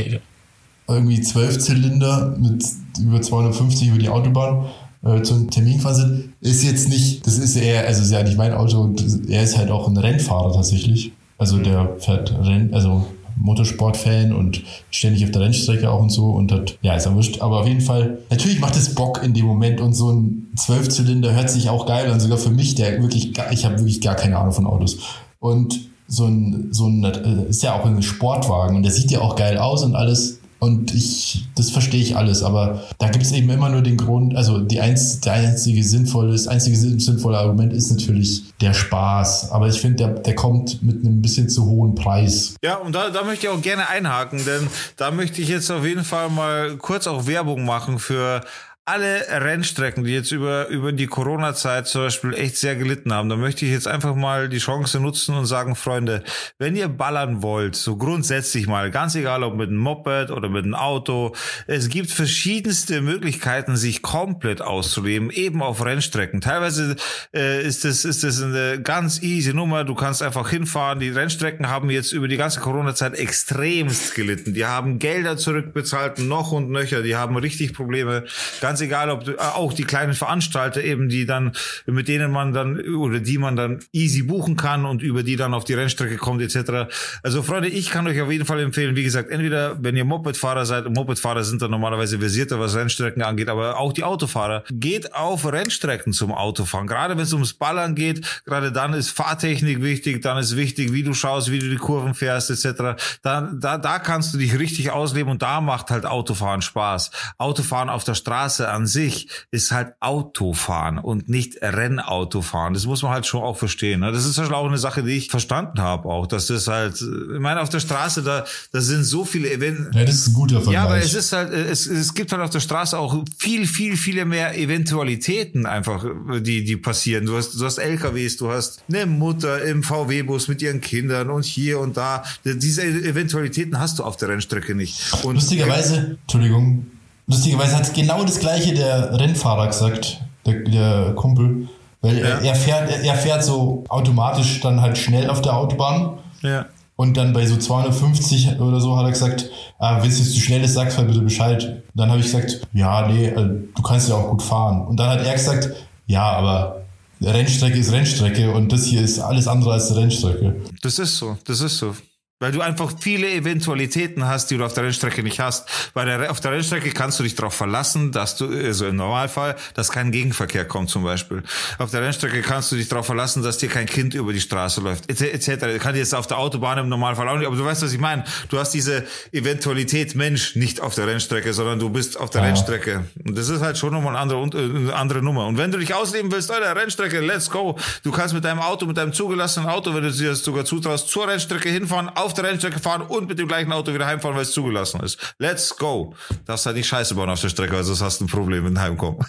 irgendwie 0.87 1.21
12 1.21 1.59
Zylinder 1.59 2.35
mit 2.39 2.65
über 3.01 3.21
250 3.21 3.89
über 3.89 3.99
die 3.99 4.09
Autobahn 4.09 4.67
äh, 5.05 5.23
zum 5.23 5.51
Termin 5.51 5.77
gefahren 5.77 5.95
sind. 5.95 6.33
Ist 6.41 6.65
jetzt 6.65 6.89
nicht, 6.89 7.27
das 7.27 7.39
ist 7.39 7.57
eher, 7.57 7.87
also 7.87 8.03
ist 8.03 8.11
ja 8.11 8.23
nicht 8.23 8.39
mein 8.39 8.53
Auto 8.53 8.81
und 8.81 9.29
er 9.29 9.43
ist 9.43 9.57
halt 9.57 9.71
auch 9.71 9.89
ein 9.89 9.97
Rennfahrer 9.97 10.53
tatsächlich. 10.55 11.13
Also 11.37 11.59
der 11.59 11.97
fährt 12.01 12.35
Renn, 12.43 12.75
also 12.75 13.07
Motorsportfan 13.41 14.33
und 14.33 14.63
ständig 14.91 15.25
auf 15.25 15.31
der 15.31 15.43
Rennstrecke 15.43 15.91
auch 15.91 16.01
und 16.01 16.11
so 16.11 16.31
und 16.31 16.53
hat, 16.53 16.79
ja, 16.83 16.95
ist 16.95 17.07
erwischt. 17.07 17.41
Aber 17.41 17.61
auf 17.61 17.67
jeden 17.67 17.81
Fall, 17.81 18.19
natürlich 18.31 18.61
macht 18.61 18.77
es 18.77 18.95
Bock 18.95 19.23
in 19.23 19.35
dem 19.35 19.47
Moment 19.47 19.81
und 19.81 19.95
so 19.95 20.11
ein 20.11 20.49
Zwölfzylinder 20.57 21.33
hört 21.35 21.51
sich 21.51 21.69
auch 21.69 21.87
geil 21.87 22.11
an, 22.11 22.21
sogar 22.21 22.39
für 22.39 22.51
mich, 22.51 22.75
der 22.75 23.01
wirklich, 23.03 23.33
ich 23.51 23.65
habe 23.65 23.79
wirklich 23.79 24.01
gar 24.01 24.15
keine 24.15 24.39
Ahnung 24.39 24.53
von 24.53 24.67
Autos. 24.67 24.99
Und 25.41 25.89
so 26.09 26.25
ein, 26.25 26.69
so 26.71 26.87
ein, 26.87 27.05
äh, 27.05 27.51
ist 27.51 27.63
ja 27.63 27.79
auch 27.79 27.85
ein 27.85 28.03
Sportwagen 28.03 28.77
und 28.77 28.83
der 28.83 28.93
sieht 28.93 29.11
ja 29.11 29.21
auch 29.21 29.37
geil 29.37 29.59
aus 29.59 29.85
und 29.85 29.95
alles. 29.95 30.38
Und 30.61 30.95
ich, 30.95 31.47
das 31.55 31.71
verstehe 31.71 32.01
ich 32.01 32.17
alles, 32.17 32.43
aber 32.43 32.83
da 32.99 33.09
gibt 33.09 33.25
es 33.25 33.33
eben 33.33 33.49
immer 33.51 33.69
nur 33.69 33.83
den 33.83 33.97
Grund, 33.97 34.37
also 34.37 34.59
die 34.59 34.81
einz, 34.81 35.21
der 35.21 35.35
einzige 35.35 35.85
sinnvolle, 35.85 36.33
das 36.33 36.49
einzige 36.49 36.77
sinnvolle 36.77 37.39
Argument 37.39 37.73
ist 37.73 37.91
natürlich 37.91 38.43
der 38.61 38.75
Spaß. 38.75 39.53
Aber 39.53 39.69
ich 39.69 39.81
finde, 39.81 39.97
der, 39.97 40.09
der 40.15 40.35
kommt 40.35 40.83
mit 40.83 41.05
einem 41.05 41.23
bisschen 41.23 41.49
zu 41.49 41.67
hohen 41.67 41.95
Preis. 41.95 42.57
Ja, 42.63 42.77
und 42.77 42.95
da, 42.95 43.11
da 43.11 43.23
möchte 43.23 43.47
ich 43.47 43.53
auch 43.53 43.63
gerne 43.63 43.89
einhaken, 43.89 44.45
denn 44.45 44.69
da 44.97 45.11
möchte 45.11 45.41
ich 45.41 45.49
jetzt 45.49 45.71
auf 45.71 45.85
jeden 45.85 46.05
Fall 46.05 46.29
mal 46.29 46.77
kurz 46.77 47.07
auch 47.07 47.27
Werbung 47.27 47.65
machen 47.65 47.99
für 47.99 48.41
alle 48.89 49.27
Rennstrecken, 49.29 50.05
die 50.05 50.15
jetzt 50.15 50.33
über, 50.33 50.69
über 50.69 50.93
die 50.93 51.07
Corona-Zeit 51.07 51.87
zum 51.87 52.05
Beispiel 52.05 52.33
echt 52.33 52.57
sehr 52.57 52.75
gelitten 52.75 53.13
haben, 53.13 53.29
da 53.29 53.37
möchte 53.37 53.67
ich 53.67 53.71
jetzt 53.71 53.87
einfach 53.87 54.15
mal 54.15 54.49
die 54.49 54.59
Chance 54.59 54.99
nutzen 54.99 55.35
und 55.35 55.45
sagen, 55.45 55.77
Freunde, 55.77 56.23
wenn 56.59 56.75
ihr 56.75 56.89
ballern 56.89 57.43
wollt, 57.43 57.77
so 57.77 57.97
grundsätzlich 57.97 58.67
mal, 58.67 58.91
ganz 58.91 59.15
egal 59.15 59.43
ob 59.43 59.57
mit 59.57 59.69
einem 59.69 59.77
Moped 59.77 60.31
oder 60.31 60.49
mit 60.49 60.65
einem 60.65 60.75
Auto, 60.75 61.35
es 61.67 61.91
gibt 61.91 62.11
verschiedenste 62.11 63.03
Möglichkeiten, 63.03 63.77
sich 63.77 64.01
komplett 64.01 64.63
auszuleben, 64.63 65.29
eben 65.31 65.63
auf 65.63 65.85
Rennstrecken. 65.85 66.41
Teilweise 66.41 66.97
äh, 67.35 67.63
ist 67.63 67.85
das, 67.85 68.07
ist 68.07 68.25
das 68.25 68.43
eine 68.43 68.81
ganz 68.81 69.23
easy 69.23 69.53
Nummer, 69.53 69.85
du 69.85 69.95
kannst 69.95 70.23
einfach 70.23 70.49
hinfahren. 70.49 70.99
Die 70.99 71.11
Rennstrecken 71.11 71.69
haben 71.69 71.91
jetzt 71.91 72.13
über 72.13 72.27
die 72.27 72.39
ganze 72.39 72.61
Corona-Zeit 72.61 73.19
extremst 73.19 74.15
gelitten. 74.15 74.55
Die 74.55 74.65
haben 74.65 74.99
Gelder 74.99 75.37
zurückbezahlt, 75.37 76.21
noch 76.21 76.53
und 76.53 76.71
nöcher, 76.71 77.03
die 77.03 77.17
haben 77.17 77.37
richtig 77.37 77.75
Probleme. 77.75 78.25
Ganz 78.63 78.78
egal, 78.81 79.11
ob 79.11 79.25
du, 79.25 79.33
äh, 79.33 79.39
auch 79.39 79.73
die 79.73 79.85
kleinen 79.85 80.15
Veranstalter 80.15 80.83
eben, 80.83 81.09
die 81.09 81.27
dann, 81.27 81.53
mit 81.87 82.09
denen 82.09 82.31
man 82.31 82.53
dann, 82.53 82.81
oder 82.81 83.21
die 83.21 83.39
man 83.39 83.57
dann 83.57 83.81
easy 83.93 84.23
buchen 84.23 84.57
kann 84.57 84.85
und 84.85 85.03
über 85.03 85.23
die 85.23 85.37
dann 85.37 85.55
auf 85.55 85.65
die 85.65 85.75
Rennstrecke 85.75 86.17
kommt, 86.17 86.43
etc. 86.43 86.93
Also 87.23 87.43
Freunde, 87.43 87.69
ich 87.69 87.91
kann 87.91 88.07
euch 88.07 88.21
auf 88.21 88.31
jeden 88.31 88.45
Fall 88.45 88.61
empfehlen, 88.61 88.97
wie 88.97 89.05
gesagt, 89.05 89.31
entweder, 89.31 89.83
wenn 89.83 89.97
ihr 89.97 90.05
Mopedfahrer 90.05 90.67
seid, 90.67 90.89
Mopedfahrer 90.89 91.45
sind 91.45 91.63
dann 91.63 91.71
normalerweise 91.71 92.19
versierter, 92.19 92.61
was 92.61 92.75
Rennstrecken 92.75 93.23
angeht, 93.23 93.49
aber 93.49 93.79
auch 93.79 93.93
die 93.93 94.05
Autofahrer, 94.05 94.65
geht 94.71 95.15
auf 95.15 95.51
Rennstrecken 95.51 96.13
zum 96.13 96.33
Autofahren. 96.33 96.87
Gerade 96.87 97.17
wenn 97.17 97.25
es 97.25 97.33
ums 97.33 97.55
Ballern 97.55 97.95
geht, 97.95 98.43
gerade 98.45 98.73
dann 98.73 98.93
ist 98.95 99.11
Fahrtechnik 99.11 99.83
wichtig, 99.83 100.23
dann 100.23 100.39
ist 100.39 100.57
wichtig, 100.57 100.93
wie 100.93 101.03
du 101.03 101.15
schaust, 101.15 101.51
wie 101.51 101.59
du 101.59 101.69
die 101.69 101.77
Kurven 101.77 102.15
fährst, 102.15 102.51
etc. 102.51 103.01
Da, 103.23 103.51
da, 103.53 103.79
da 103.79 103.99
kannst 103.99 104.35
du 104.35 104.39
dich 104.39 104.59
richtig 104.59 104.91
ausleben 104.91 105.31
und 105.31 105.43
da 105.43 105.61
macht 105.61 105.91
halt 105.91 106.07
Autofahren 106.07 106.63
Spaß. 106.63 107.11
Autofahren 107.39 107.89
auf 107.89 108.05
der 108.05 108.15
Straße 108.15 108.68
an 108.69 108.87
sich 108.87 109.29
ist 109.51 109.73
halt 109.73 109.95
Autofahren 110.01 110.99
und 110.99 111.29
nicht 111.29 111.63
Rennautofahren. 111.63 112.75
Das 112.75 112.87
muss 112.87 113.03
man 113.03 113.13
halt 113.13 113.27
schon 113.27 113.43
auch 113.43 113.57
verstehen. 113.57 114.01
Ne? 114.01 114.13
Das 114.13 114.25
ist 114.25 114.39
halt 114.39 114.53
auch 114.53 114.67
eine 114.67 114.79
Sache, 114.79 115.03
die 115.03 115.13
ich 115.13 115.31
verstanden 115.31 115.81
habe 115.81 116.09
auch, 116.09 116.27
dass 116.27 116.47
das 116.47 116.69
halt, 116.69 117.01
ich 117.01 117.41
meine, 117.41 117.61
auf 117.61 117.69
der 117.69 117.81
Straße, 117.81 118.23
da, 118.23 118.45
da 118.73 118.81
sind 118.81 119.05
so 119.05 119.25
viele 119.25 119.51
Events. 119.51 119.91
Ja, 119.95 120.05
das 120.05 120.15
ist 120.15 120.29
ein 120.29 120.35
guter 120.35 120.57
Vergleich. 120.57 120.75
Ja, 120.75 120.85
aber 120.85 120.99
es 120.99 121.15
ist 121.15 121.33
halt, 121.33 121.53
es, 121.53 121.87
es 121.87 122.15
gibt 122.15 122.33
halt 122.33 122.43
auf 122.43 122.51
der 122.51 122.61
Straße 122.61 122.99
auch 122.99 123.25
viel, 123.39 123.67
viel, 123.67 123.97
viele 123.97 124.25
mehr 124.25 124.57
Eventualitäten 124.59 125.67
einfach, 125.67 126.05
die, 126.41 126.65
die 126.65 126.77
passieren. 126.77 127.27
Du 127.27 127.37
hast, 127.37 127.59
du 127.59 127.65
hast 127.65 127.79
LKWs, 127.79 128.37
du 128.37 128.51
hast 128.51 128.83
eine 128.89 129.07
Mutter 129.07 129.63
im 129.63 129.83
VW-Bus 129.83 130.49
mit 130.49 130.63
ihren 130.63 130.81
Kindern 130.81 131.31
und 131.31 131.45
hier 131.45 131.81
und 131.81 131.97
da. 131.97 132.25
Diese 132.45 132.83
Eventualitäten 132.83 133.79
hast 133.79 133.99
du 133.99 134.05
auf 134.05 134.17
der 134.17 134.29
Rennstrecke 134.29 134.75
nicht. 134.75 135.13
Und 135.25 135.37
Lustigerweise, 135.37 136.19
Entschuldigung, 136.23 136.87
lustigerweise 137.29 137.77
hat 137.77 137.95
genau 137.95 138.25
das 138.25 138.41
gleiche 138.41 138.75
der 138.75 139.17
Rennfahrer 139.19 139.69
gesagt, 139.69 140.21
der, 140.45 140.55
der 140.65 141.15
Kumpel. 141.15 141.69
Weil 142.01 142.19
Ja. 142.19 142.27
er, 142.27 142.43
er, 142.43 142.55
fährt, 142.55 142.91
er, 142.91 143.03
er 143.05 143.15
fährt 143.15 143.45
so 143.45 143.85
automatisch 143.89 144.61
dann 144.61 144.81
halt 144.81 144.99
schnell 144.99 145.31
auf 145.31 145.41
der 145.43 145.57
Autobahn. 145.57 146.19
ja. 146.43 146.67
Und 147.01 147.17
dann 147.17 147.33
bei 147.33 147.47
so 147.47 147.57
250 147.57 148.59
oder 148.61 148.81
so 148.81 148.97
hat 148.97 149.05
er 149.05 149.13
gesagt, 149.13 149.49
ah, 149.79 150.03
wenn 150.03 150.09
es 150.09 150.19
jetzt 150.19 150.35
zu 150.35 150.41
schnell 150.41 150.65
ist, 150.65 150.75
sagst 150.75 150.99
halt 150.99 151.07
bitte 151.07 151.21
Bescheid. 151.21 151.81
Dann 151.95 152.09
habe 152.11 152.19
ich 152.19 152.27
gesagt, 152.27 152.63
ja, 152.73 153.07
nee, 153.07 153.27
äh, 153.27 153.35
du 153.37 153.83
kannst 153.85 154.09
ja 154.09 154.17
auch 154.17 154.31
gut 154.31 154.43
fahren. 154.43 154.85
Und 154.85 154.97
dann 154.99 155.09
hat 155.11 155.25
er 155.25 155.33
gesagt, 155.33 155.71
ja, 156.09 156.25
aber 156.33 156.81
Rennstrecke 157.23 157.79
ist 157.79 157.93
Rennstrecke 157.93 158.51
und 158.51 158.73
das 158.73 158.85
hier 158.87 159.01
ist 159.01 159.21
alles 159.21 159.47
andere 159.47 159.75
als 159.75 159.95
Rennstrecke. 159.95 160.57
Das 160.83 160.99
ist 160.99 161.17
so, 161.19 161.37
das 161.45 161.61
ist 161.61 161.79
so. 161.79 161.95
Weil 162.41 162.53
du 162.53 162.61
einfach 162.61 162.93
viele 163.01 163.29
Eventualitäten 163.29 164.25
hast, 164.27 164.51
die 164.53 164.57
du 164.59 164.65
auf 164.65 164.73
der 164.73 164.85
Rennstrecke 164.85 165.25
nicht 165.25 165.41
hast. 165.41 165.69
Der, 165.97 166.31
auf 166.31 166.39
der 166.39 166.53
Rennstrecke 166.53 166.91
kannst 166.91 167.19
du 167.19 167.25
dich 167.25 167.35
darauf 167.35 167.53
verlassen, 167.55 168.13
dass 168.13 168.37
du, 168.37 168.49
also 168.49 168.87
im 168.87 168.95
Normalfall, 168.95 169.57
dass 169.75 169.91
kein 169.91 170.13
Gegenverkehr 170.13 170.65
kommt 170.65 170.89
zum 170.89 171.03
Beispiel. 171.03 171.43
Auf 171.79 171.91
der 171.91 172.03
Rennstrecke 172.03 172.41
kannst 172.43 172.71
du 172.71 172.77
dich 172.77 172.89
darauf 172.89 173.07
verlassen, 173.07 173.43
dass 173.43 173.59
dir 173.59 173.69
kein 173.69 173.87
Kind 173.87 174.15
über 174.15 174.33
die 174.33 174.41
Straße 174.41 174.81
läuft, 174.81 175.11
etc. 175.11 175.49
etc. 175.49 175.83
Kann 175.83 175.97
jetzt 175.97 176.15
auf 176.15 176.29
der 176.29 176.39
Autobahn 176.39 176.79
im 176.79 176.89
Normalfall 176.89 177.29
auch 177.29 177.37
nicht, 177.39 177.47
aber 177.47 177.57
du 177.57 177.65
weißt, 177.65 177.83
was 177.83 177.93
ich 177.93 177.99
meine. 177.99 178.23
Du 178.51 178.59
hast 178.59 178.71
diese 178.73 179.05
Eventualität 179.33 180.15
Mensch 180.15 180.55
nicht 180.55 180.81
auf 180.81 180.95
der 180.95 181.09
Rennstrecke, 181.09 181.53
sondern 181.53 181.81
du 181.81 181.91
bist 181.91 182.19
auf 182.21 182.31
der 182.31 182.43
Ja. 182.43 182.47
Rennstrecke. 182.47 183.05
Und 183.27 183.37
das 183.37 183.49
ist 183.49 183.63
halt 183.63 183.79
schon 183.79 183.93
nochmal 183.93 184.15
eine 184.15 184.21
andere, 184.21 184.59
äh, 184.59 184.77
eine 184.77 184.95
andere 184.95 185.23
Nummer. 185.23 185.47
Und 185.49 185.59
wenn 185.59 185.73
du 185.73 185.79
dich 185.79 185.93
ausleben 185.93 186.31
willst, 186.31 186.53
Alter, 186.53 186.77
Rennstrecke, 186.77 187.19
let's 187.19 187.51
go. 187.51 187.77
Du 188.05 188.13
kannst 188.13 188.33
mit 188.33 188.45
deinem 188.45 188.61
Auto, 188.61 188.87
mit 188.87 188.97
deinem 188.97 189.13
zugelassenen 189.13 189.69
Auto, 189.69 189.93
wenn 189.93 190.05
du 190.05 190.13
dir 190.13 190.31
das 190.31 190.45
sogar 190.45 190.65
zutraust, 190.65 191.09
zur 191.09 191.27
Rennstrecke 191.27 191.69
hinfahren, 191.69 192.09
auf 192.09 192.28
der 192.35 192.45
Rennstrecke 192.45 192.81
fahren 192.81 193.03
und 193.03 193.29
mit 193.29 193.39
dem 193.39 193.49
gleichen 193.49 193.73
Auto 193.73 193.93
wieder 193.93 194.07
heimfahren, 194.07 194.37
weil 194.37 194.43
es 194.43 194.53
zugelassen 194.53 195.01
ist. 195.01 195.35
Let's 195.39 195.77
go. 195.77 196.15
Darfst 196.47 196.67
halt 196.67 196.77
nicht 196.77 196.89
Scheiße 196.89 197.15
bauen 197.15 197.31
auf 197.31 197.41
der 197.41 197.49
Strecke, 197.49 197.75
weil 197.75 197.85
sonst 197.85 198.03
hast 198.03 198.21
du 198.21 198.25
ein 198.25 198.29
Problem 198.29 198.65
mit 198.65 198.75
dem 198.75 198.81
Heimkommen. 198.81 199.25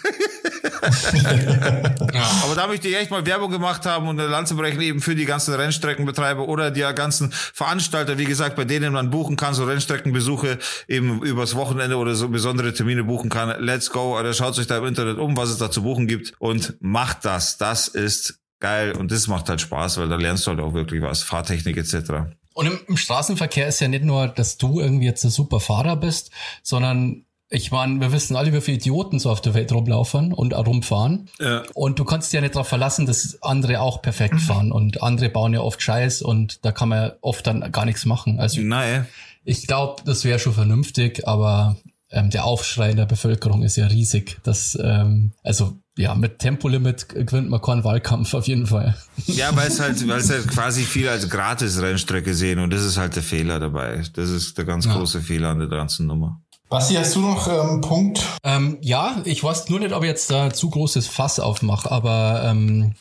Aber 2.42 2.54
da 2.54 2.66
möchte 2.66 2.88
ich 2.88 2.96
echt 2.96 3.10
mal 3.10 3.24
Werbung 3.26 3.50
gemacht 3.50 3.86
haben 3.86 4.08
und 4.08 4.18
eine 4.18 4.28
Lanze 4.28 4.54
brechen 4.54 4.80
eben 4.80 5.00
für 5.00 5.14
die 5.14 5.24
ganzen 5.24 5.54
Rennstreckenbetreiber 5.54 6.48
oder 6.48 6.70
die 6.70 6.80
ganzen 6.80 7.30
Veranstalter, 7.32 8.18
wie 8.18 8.24
gesagt, 8.24 8.56
bei 8.56 8.64
denen 8.64 8.92
man 8.92 9.10
buchen 9.10 9.36
kann, 9.36 9.54
so 9.54 9.64
Rennstreckenbesuche 9.64 10.58
eben 10.88 11.22
übers 11.22 11.54
Wochenende 11.54 11.96
oder 11.96 12.14
so 12.14 12.28
besondere 12.28 12.72
Termine 12.72 13.04
buchen 13.04 13.30
kann. 13.30 13.62
Let's 13.62 13.90
go, 13.90 14.18
oder 14.18 14.32
schaut 14.32 14.58
euch 14.58 14.66
da 14.66 14.78
im 14.78 14.86
Internet 14.86 15.18
um, 15.18 15.36
was 15.36 15.50
es 15.50 15.58
da 15.58 15.70
zu 15.70 15.82
buchen 15.82 16.06
gibt 16.06 16.32
und 16.38 16.76
macht 16.80 17.24
das. 17.24 17.58
Das 17.58 17.88
ist 17.88 18.40
geil 18.60 18.92
und 18.92 19.10
das 19.10 19.26
macht 19.26 19.48
halt 19.48 19.60
Spaß, 19.60 19.98
weil 19.98 20.08
da 20.08 20.16
lernst 20.16 20.46
du 20.46 20.50
halt 20.50 20.60
auch 20.60 20.74
wirklich 20.74 21.02
was, 21.02 21.22
Fahrtechnik 21.22 21.76
etc. 21.76 22.36
Und 22.54 22.66
im, 22.66 22.80
im 22.88 22.96
Straßenverkehr 22.96 23.68
ist 23.68 23.80
ja 23.80 23.88
nicht 23.88 24.04
nur, 24.04 24.28
dass 24.28 24.58
du 24.58 24.80
irgendwie 24.80 25.06
jetzt 25.06 25.24
ein 25.24 25.30
super 25.30 25.60
Fahrer 25.60 25.96
bist, 25.96 26.30
sondern 26.62 27.24
ich 27.52 27.72
meine, 27.72 28.00
wir 28.00 28.12
wissen 28.12 28.36
alle, 28.36 28.52
wie 28.52 28.60
viele 28.60 28.76
Idioten 28.76 29.18
so 29.18 29.28
auf 29.28 29.40
der 29.40 29.54
Welt 29.54 29.72
rumlaufen 29.72 30.32
und 30.32 30.54
rumfahren. 30.54 31.28
Ja. 31.40 31.64
Und 31.74 31.98
du 31.98 32.04
kannst 32.04 32.28
dich 32.28 32.36
ja 32.36 32.40
nicht 32.40 32.54
darauf 32.54 32.68
verlassen, 32.68 33.06
dass 33.06 33.42
andere 33.42 33.80
auch 33.80 34.02
perfekt 34.02 34.40
fahren. 34.40 34.70
Und 34.70 35.02
andere 35.02 35.30
bauen 35.30 35.52
ja 35.52 35.60
oft 35.60 35.82
Scheiß 35.82 36.22
und 36.22 36.64
da 36.64 36.70
kann 36.70 36.90
man 36.90 37.12
oft 37.20 37.44
dann 37.46 37.72
gar 37.72 37.84
nichts 37.86 38.06
machen. 38.06 38.38
Also 38.38 38.60
Nein. 38.60 39.06
ich 39.44 39.66
glaube, 39.66 40.02
das 40.04 40.24
wäre 40.24 40.38
schon 40.38 40.54
vernünftig, 40.54 41.26
aber 41.26 41.76
ähm, 42.12 42.30
der 42.30 42.44
Aufschrei 42.44 42.90
in 42.90 42.96
der 42.96 43.06
Bevölkerung 43.06 43.64
ist 43.64 43.76
ja 43.76 43.86
riesig. 43.86 44.38
Das, 44.44 44.78
ähm, 44.80 45.32
also 45.42 45.76
ja, 46.00 46.14
mit 46.14 46.38
Tempolimit 46.38 47.08
gewinnt 47.10 47.50
man 47.50 47.60
keinen 47.60 47.84
Wahlkampf 47.84 48.34
auf 48.34 48.46
jeden 48.48 48.66
Fall. 48.66 48.96
Ja, 49.26 49.54
weil 49.54 49.68
es 49.68 49.78
halt, 49.80 50.06
weil 50.08 50.18
es 50.18 50.30
halt 50.30 50.48
quasi 50.48 50.82
viel 50.82 51.08
als 51.08 51.28
Gratis-Rennstrecke 51.28 52.34
sehen 52.34 52.58
und 52.58 52.72
das 52.72 52.82
ist 52.82 52.96
halt 52.96 53.16
der 53.16 53.22
Fehler 53.22 53.60
dabei. 53.60 54.02
Das 54.14 54.30
ist 54.30 54.56
der 54.58 54.64
ganz 54.64 54.86
Ja. 54.86 54.96
große 54.96 55.20
Fehler 55.20 55.50
an 55.50 55.58
der 55.58 55.68
ganzen 55.68 56.06
Nummer. 56.06 56.40
Basti, 56.68 56.94
hast 56.94 57.16
du 57.16 57.20
noch 57.20 57.48
ähm, 57.48 57.70
einen 57.70 57.80
Punkt? 57.80 58.24
Ähm, 58.44 58.78
ja, 58.80 59.20
ich 59.24 59.42
weiß 59.42 59.68
nur 59.70 59.80
nicht, 59.80 59.92
ob 59.92 60.02
ich 60.04 60.08
jetzt 60.08 60.30
da 60.30 60.52
zu 60.52 60.70
großes 60.70 61.06
Fass 61.08 61.40
aufmache, 61.40 61.90
aber 61.90 62.42
ähm, 62.44 62.94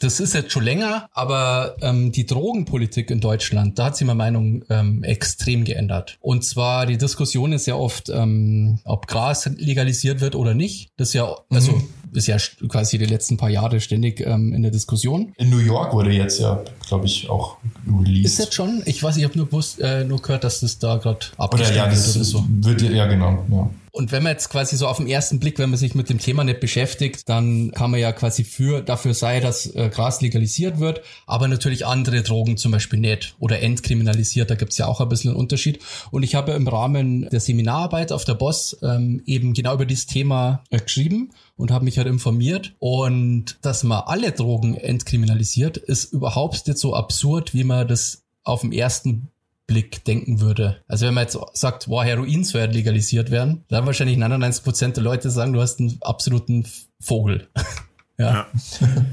das 0.00 0.18
ist 0.20 0.34
jetzt 0.34 0.50
schon 0.52 0.64
länger, 0.64 1.08
aber 1.12 1.76
ähm, 1.82 2.10
die 2.12 2.26
Drogenpolitik 2.26 3.10
in 3.10 3.20
Deutschland, 3.20 3.78
da 3.78 3.86
hat 3.86 3.96
sich 3.96 4.06
meine 4.06 4.16
Meinung 4.18 4.64
ähm, 4.70 5.04
extrem 5.04 5.64
geändert. 5.64 6.18
Und 6.20 6.44
zwar 6.44 6.86
die 6.86 6.98
Diskussion 6.98 7.52
ist 7.52 7.66
ja 7.66 7.74
oft, 7.74 8.08
ähm, 8.08 8.80
ob 8.84 9.06
Gras 9.06 9.46
legalisiert 9.56 10.20
wird 10.20 10.34
oder 10.34 10.54
nicht. 10.54 10.90
Das 10.96 11.08
ist 11.08 11.14
ja, 11.14 11.28
also 11.50 11.80
ist 12.12 12.26
ja 12.26 12.36
quasi 12.68 12.98
die 12.98 13.06
letzten 13.06 13.36
paar 13.36 13.50
Jahre 13.50 13.80
ständig 13.80 14.20
ähm, 14.20 14.52
in 14.52 14.62
der 14.62 14.70
Diskussion. 14.70 15.32
In 15.36 15.50
New 15.50 15.58
York 15.58 15.92
wurde 15.92 16.10
jetzt 16.10 16.40
ja, 16.40 16.62
glaube 16.86 17.06
ich, 17.06 17.28
auch 17.28 17.56
released. 17.86 18.26
Ist 18.26 18.38
jetzt 18.38 18.54
schon? 18.54 18.82
Ich 18.86 19.02
weiß, 19.02 19.16
ich 19.16 19.24
habe 19.24 19.36
nur, 19.36 19.46
gewusst, 19.46 19.80
äh, 19.80 20.04
nur 20.04 20.20
gehört, 20.20 20.44
dass 20.44 20.60
das 20.60 20.78
da 20.78 20.96
gerade 20.96 21.26
abgestimmt 21.36 21.76
ja, 21.76 21.86
das 21.86 22.06
wird 22.06 22.16
oder 22.16 22.24
so. 22.24 22.44
wird 22.48 22.82
ja, 22.82 22.90
ja 22.90 23.06
genau. 23.06 23.44
Ja. 23.50 23.70
Und 23.98 24.12
wenn 24.12 24.22
man 24.22 24.30
jetzt 24.30 24.50
quasi 24.50 24.76
so 24.76 24.86
auf 24.86 24.98
den 24.98 25.08
ersten 25.08 25.40
Blick, 25.40 25.58
wenn 25.58 25.70
man 25.70 25.78
sich 25.78 25.96
mit 25.96 26.08
dem 26.08 26.20
Thema 26.20 26.44
nicht 26.44 26.60
beschäftigt, 26.60 27.28
dann 27.28 27.72
kann 27.72 27.90
man 27.90 27.98
ja 27.98 28.12
quasi 28.12 28.44
für 28.44 28.80
dafür 28.80 29.12
sein, 29.12 29.42
dass 29.42 29.74
äh, 29.74 29.90
Gras 29.92 30.20
legalisiert 30.20 30.78
wird, 30.78 31.00
aber 31.26 31.48
natürlich 31.48 31.84
andere 31.84 32.22
Drogen 32.22 32.56
zum 32.56 32.70
Beispiel 32.70 33.00
nicht 33.00 33.34
oder 33.40 33.60
entkriminalisiert. 33.60 34.50
Da 34.50 34.54
gibt's 34.54 34.78
ja 34.78 34.86
auch 34.86 35.00
ein 35.00 35.08
bisschen 35.08 35.30
einen 35.30 35.40
Unterschied. 35.40 35.80
Und 36.12 36.22
ich 36.22 36.36
habe 36.36 36.52
im 36.52 36.68
Rahmen 36.68 37.28
der 37.30 37.40
Seminararbeit 37.40 38.12
auf 38.12 38.24
der 38.24 38.34
Boss 38.34 38.76
ähm, 38.82 39.20
eben 39.26 39.52
genau 39.52 39.74
über 39.74 39.84
dieses 39.84 40.06
Thema 40.06 40.62
äh, 40.70 40.78
geschrieben 40.78 41.30
und 41.58 41.70
habe 41.70 41.84
mich 41.84 41.98
halt 41.98 42.06
informiert. 42.06 42.74
Und 42.78 43.58
dass 43.60 43.84
man 43.84 44.04
alle 44.06 44.32
Drogen 44.32 44.76
entkriminalisiert, 44.76 45.76
ist 45.76 46.12
überhaupt 46.12 46.66
nicht 46.66 46.78
so 46.78 46.94
absurd, 46.94 47.52
wie 47.52 47.64
man 47.64 47.86
das 47.86 48.22
auf 48.44 48.62
den 48.62 48.72
ersten 48.72 49.28
Blick 49.66 50.02
denken 50.04 50.40
würde. 50.40 50.82
Also 50.88 51.06
wenn 51.06 51.14
man 51.14 51.24
jetzt 51.24 51.38
sagt, 51.52 51.88
wow, 51.88 52.02
Heroin 52.02 52.42
soll 52.44 52.62
ja 52.62 52.66
legalisiert 52.66 53.30
werden, 53.30 53.64
dann 53.68 53.84
wahrscheinlich 53.84 54.16
99 54.16 54.64
Prozent 54.64 54.96
der 54.96 55.04
Leute 55.04 55.30
sagen, 55.30 55.52
du 55.52 55.60
hast 55.60 55.78
einen 55.78 55.98
absoluten 56.00 56.66
Vogel. 57.00 57.48
ja. 58.18 58.46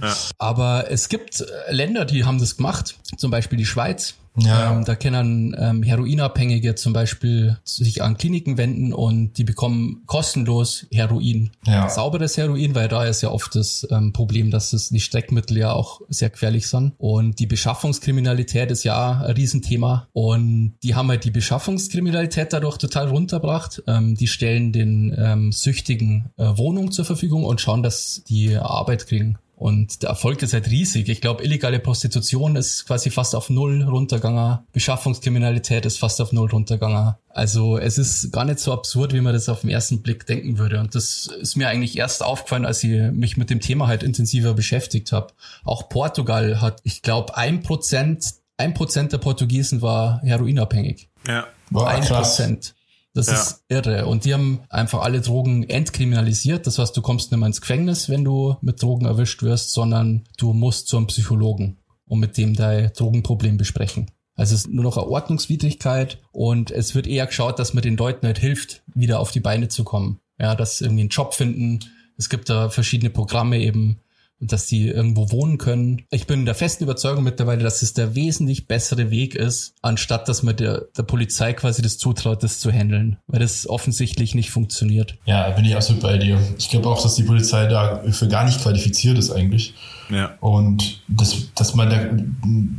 Ja. 0.02 0.16
Aber 0.38 0.90
es 0.90 1.10
gibt 1.10 1.46
Länder, 1.70 2.06
die 2.06 2.24
haben 2.24 2.40
das 2.40 2.56
gemacht, 2.56 2.98
zum 3.18 3.32
Beispiel 3.32 3.58
die 3.58 3.66
Schweiz. 3.66 4.16
Ja. 4.38 4.74
Ähm, 4.74 4.86
da 4.86 4.96
können 4.96 5.56
ähm, 5.58 5.84
Heroinabhängige 5.84 6.76
zum 6.76 6.94
Beispiel 6.94 7.58
sich 7.64 8.04
an 8.04 8.18
Kliniken 8.18 8.58
wenden 8.58 8.94
und 8.94 9.38
die 9.38 9.44
bekommen 9.44 10.04
kostenlos 10.06 10.86
Heroin. 10.92 11.52
Ja. 11.66 11.90
Sauberes 11.90 12.38
Heroin, 12.38 12.76
weil 12.76 12.88
da 12.88 13.06
ist 13.06 13.22
ja 13.22 13.30
oft 13.30 13.56
das 13.56 13.88
ähm, 13.92 14.14
Problem, 14.14 14.52
dass 14.52 14.74
es 14.74 14.90
die 14.90 15.00
Streckmittel 15.00 15.58
ja 15.58 15.72
auch 15.72 16.02
sehr 16.10 16.30
gefährlich 16.30 16.68
sind. 16.68 16.94
Und 16.98 17.40
die 17.40 17.48
Beschaffungskriminalität 17.48 18.72
ist 18.72 18.84
ja 18.84 19.22
ein 19.22 19.32
Riesenthema. 19.32 20.08
Und 20.14 20.76
die 20.84 20.96
haben 20.96 21.10
halt 21.10 21.24
die 21.24 21.32
Beschaffungskriminalität 21.32 22.54
dadurch 22.54 22.78
total 22.78 23.08
runterbracht. 23.08 23.84
Ähm, 23.88 24.16
die 24.16 24.28
stellen 24.28 24.72
den 24.72 25.16
ähm, 25.18 25.52
Süchtigen 25.52 26.32
äh, 26.38 26.46
Wohnung 26.58 26.92
zur 26.92 27.06
Verfügung 27.06 27.44
und 27.46 27.62
schauen, 27.62 27.84
dass 27.84 28.24
die 28.28 28.56
Arbeit 28.56 29.08
kriegen. 29.08 29.38
Und 29.56 30.04
der 30.04 30.10
Erfolg 30.10 30.42
ist 30.42 30.54
halt 30.54 30.68
riesig. 30.68 31.08
Ich 31.08 31.22
glaube, 31.22 31.44
illegale 31.44 31.80
Prostitution 31.80 32.58
ist 32.58 32.86
quasi 32.86 33.10
fast 33.10 33.36
auf 33.36 33.50
Null 33.50 33.84
runtergegangen. 33.84 34.60
Beschaffungskriminalität 34.74 35.86
ist 35.86 35.98
fast 35.98 36.20
auf 36.20 36.34
Null 36.34 36.50
runtergegangen. 36.50 37.16
Also 37.30 37.78
es 37.78 37.98
ist 37.98 38.34
gar 38.34 38.44
nicht 38.44 38.60
so 38.60 38.74
absurd, 38.74 39.14
wie 39.14 39.22
man 39.22 39.34
das 39.34 39.48
auf 39.48 39.62
den 39.62 39.70
ersten 39.70 40.02
Blick 40.02 40.26
denken 40.26 40.58
würde. 40.58 40.80
Und 40.82 40.94
das 40.94 41.28
ist 41.40 41.56
mir 41.56 41.70
eigentlich 41.70 41.98
erst 41.98 42.22
aufgefallen, 42.22 42.66
als 42.66 42.84
ich 42.84 43.12
mich 43.14 43.38
mit 43.38 43.50
dem 43.50 43.62
Thema 43.62 43.88
halt 43.88 44.04
intensiver 44.04 44.54
beschäftigt 44.54 45.14
habe. 45.14 45.28
Auch 45.64 45.88
Portugal 45.88 46.60
hat, 46.60 46.82
ich 46.84 47.02
glaube, 47.02 47.38
ein 47.38 47.64
Prozent, 47.64 48.34
ein 48.58 48.74
Prozent 48.74 49.14
der 49.14 49.20
Portugiesen 49.20 49.82
war 49.82 50.22
heroinabhängig. 50.22 51.10
Ja. 51.28 51.48
Wow, 51.70 51.86
ein 51.86 52.04
Prozent. 52.04 52.76
Das 53.16 53.28
ja. 53.28 53.34
ist 53.34 53.64
irre. 53.70 54.06
Und 54.06 54.26
die 54.26 54.34
haben 54.34 54.60
einfach 54.70 55.02
alle 55.02 55.22
Drogen 55.22 55.64
entkriminalisiert. 55.64 56.68
Das 56.68 56.78
heißt, 56.78 56.96
du 56.96 57.02
kommst 57.02 57.32
nicht 57.32 57.40
mehr 57.40 57.48
ins 57.48 57.62
Gefängnis, 57.62 58.10
wenn 58.10 58.26
du 58.26 58.58
mit 58.62 58.84
Drogen 58.84 59.06
erwischt 59.06 59.42
wirst, 59.42 59.72
sondern 59.72 60.26
du 60.38 60.54
musst 60.54 60.90
zum 60.90 61.08
Psychologen 61.08 61.78
und 62.06 62.20
mit 62.20 62.38
dem 62.38 62.54
dein 62.56 62.92
Drogenproblem 62.94 63.58
besprechen. 63.58 64.12
Also 64.36 64.54
es 64.54 64.66
ist 64.66 64.70
nur 64.70 64.84
noch 64.84 64.98
eine 64.98 65.08
Ordnungswidrigkeit 65.08 66.20
und 66.34 66.72
es 66.72 66.94
wird 66.94 67.08
eher 67.08 67.26
geschaut, 67.26 67.58
dass 67.58 67.74
man 67.74 67.84
den 67.84 67.96
Leuten 67.96 68.28
halt 68.28 68.38
hilft, 68.38 68.84
wieder 68.94 69.22
auf 69.22 69.32
die 69.32 69.40
Beine 69.40 69.70
zu 69.70 69.86
kommen. 69.86 70.20
Ja, 70.38 70.54
dass 70.56 70.78
sie 70.78 70.86
irgendwie 70.86 71.04
einen 71.04 71.10
Job 71.10 71.34
finden. 71.34 71.80
Es 72.18 72.30
gibt 72.30 72.50
da 72.50 72.70
verschiedene 72.70 73.10
Programme 73.10 73.60
eben, 73.60 74.02
dass 74.40 74.68
die 74.68 74.88
irgendwo 74.88 75.32
wohnen 75.32 75.58
können. 75.58 76.04
Ich 76.12 76.28
bin 76.28 76.46
der 76.46 76.56
festen 76.56 76.84
Überzeugung 76.84 77.24
mittlerweile, 77.24 77.64
dass 77.64 77.82
es 77.82 77.94
der 77.94 78.16
wesentlich 78.16 78.68
bessere 78.68 79.10
Weg 79.10 79.36
ist, 79.36 79.76
anstatt 79.82 80.28
dass 80.28 80.44
man 80.44 80.56
der, 80.56 80.86
der 80.98 81.04
Polizei 81.04 81.54
quasi 81.54 81.82
das 81.82 81.98
zutraut, 81.98 82.44
das 82.44 82.60
zu 82.60 82.72
handeln, 82.72 83.18
weil 83.28 83.40
das 83.40 83.68
offensichtlich 83.68 84.36
nicht 84.36 84.52
funktioniert. 84.52 85.18
Ja, 85.26 85.50
bin 85.52 85.66
ich 85.66 85.76
absolut 85.76 86.02
bei 86.02 86.18
dir. 86.18 86.40
Ich 86.58 86.70
glaube 86.70 86.90
auch, 86.90 87.02
dass 87.02 87.16
die 87.16 87.24
Polizei 87.24 87.68
dafür 87.68 88.28
gar 88.28 88.46
nicht 88.46 88.62
qualifiziert 88.62 89.18
ist 89.18 89.32
eigentlich. 89.32 89.74
Ja. 90.10 90.32
Und 90.40 91.02
dass, 91.08 91.54
dass 91.56 91.76
man 91.76 91.90
da, 91.90 91.98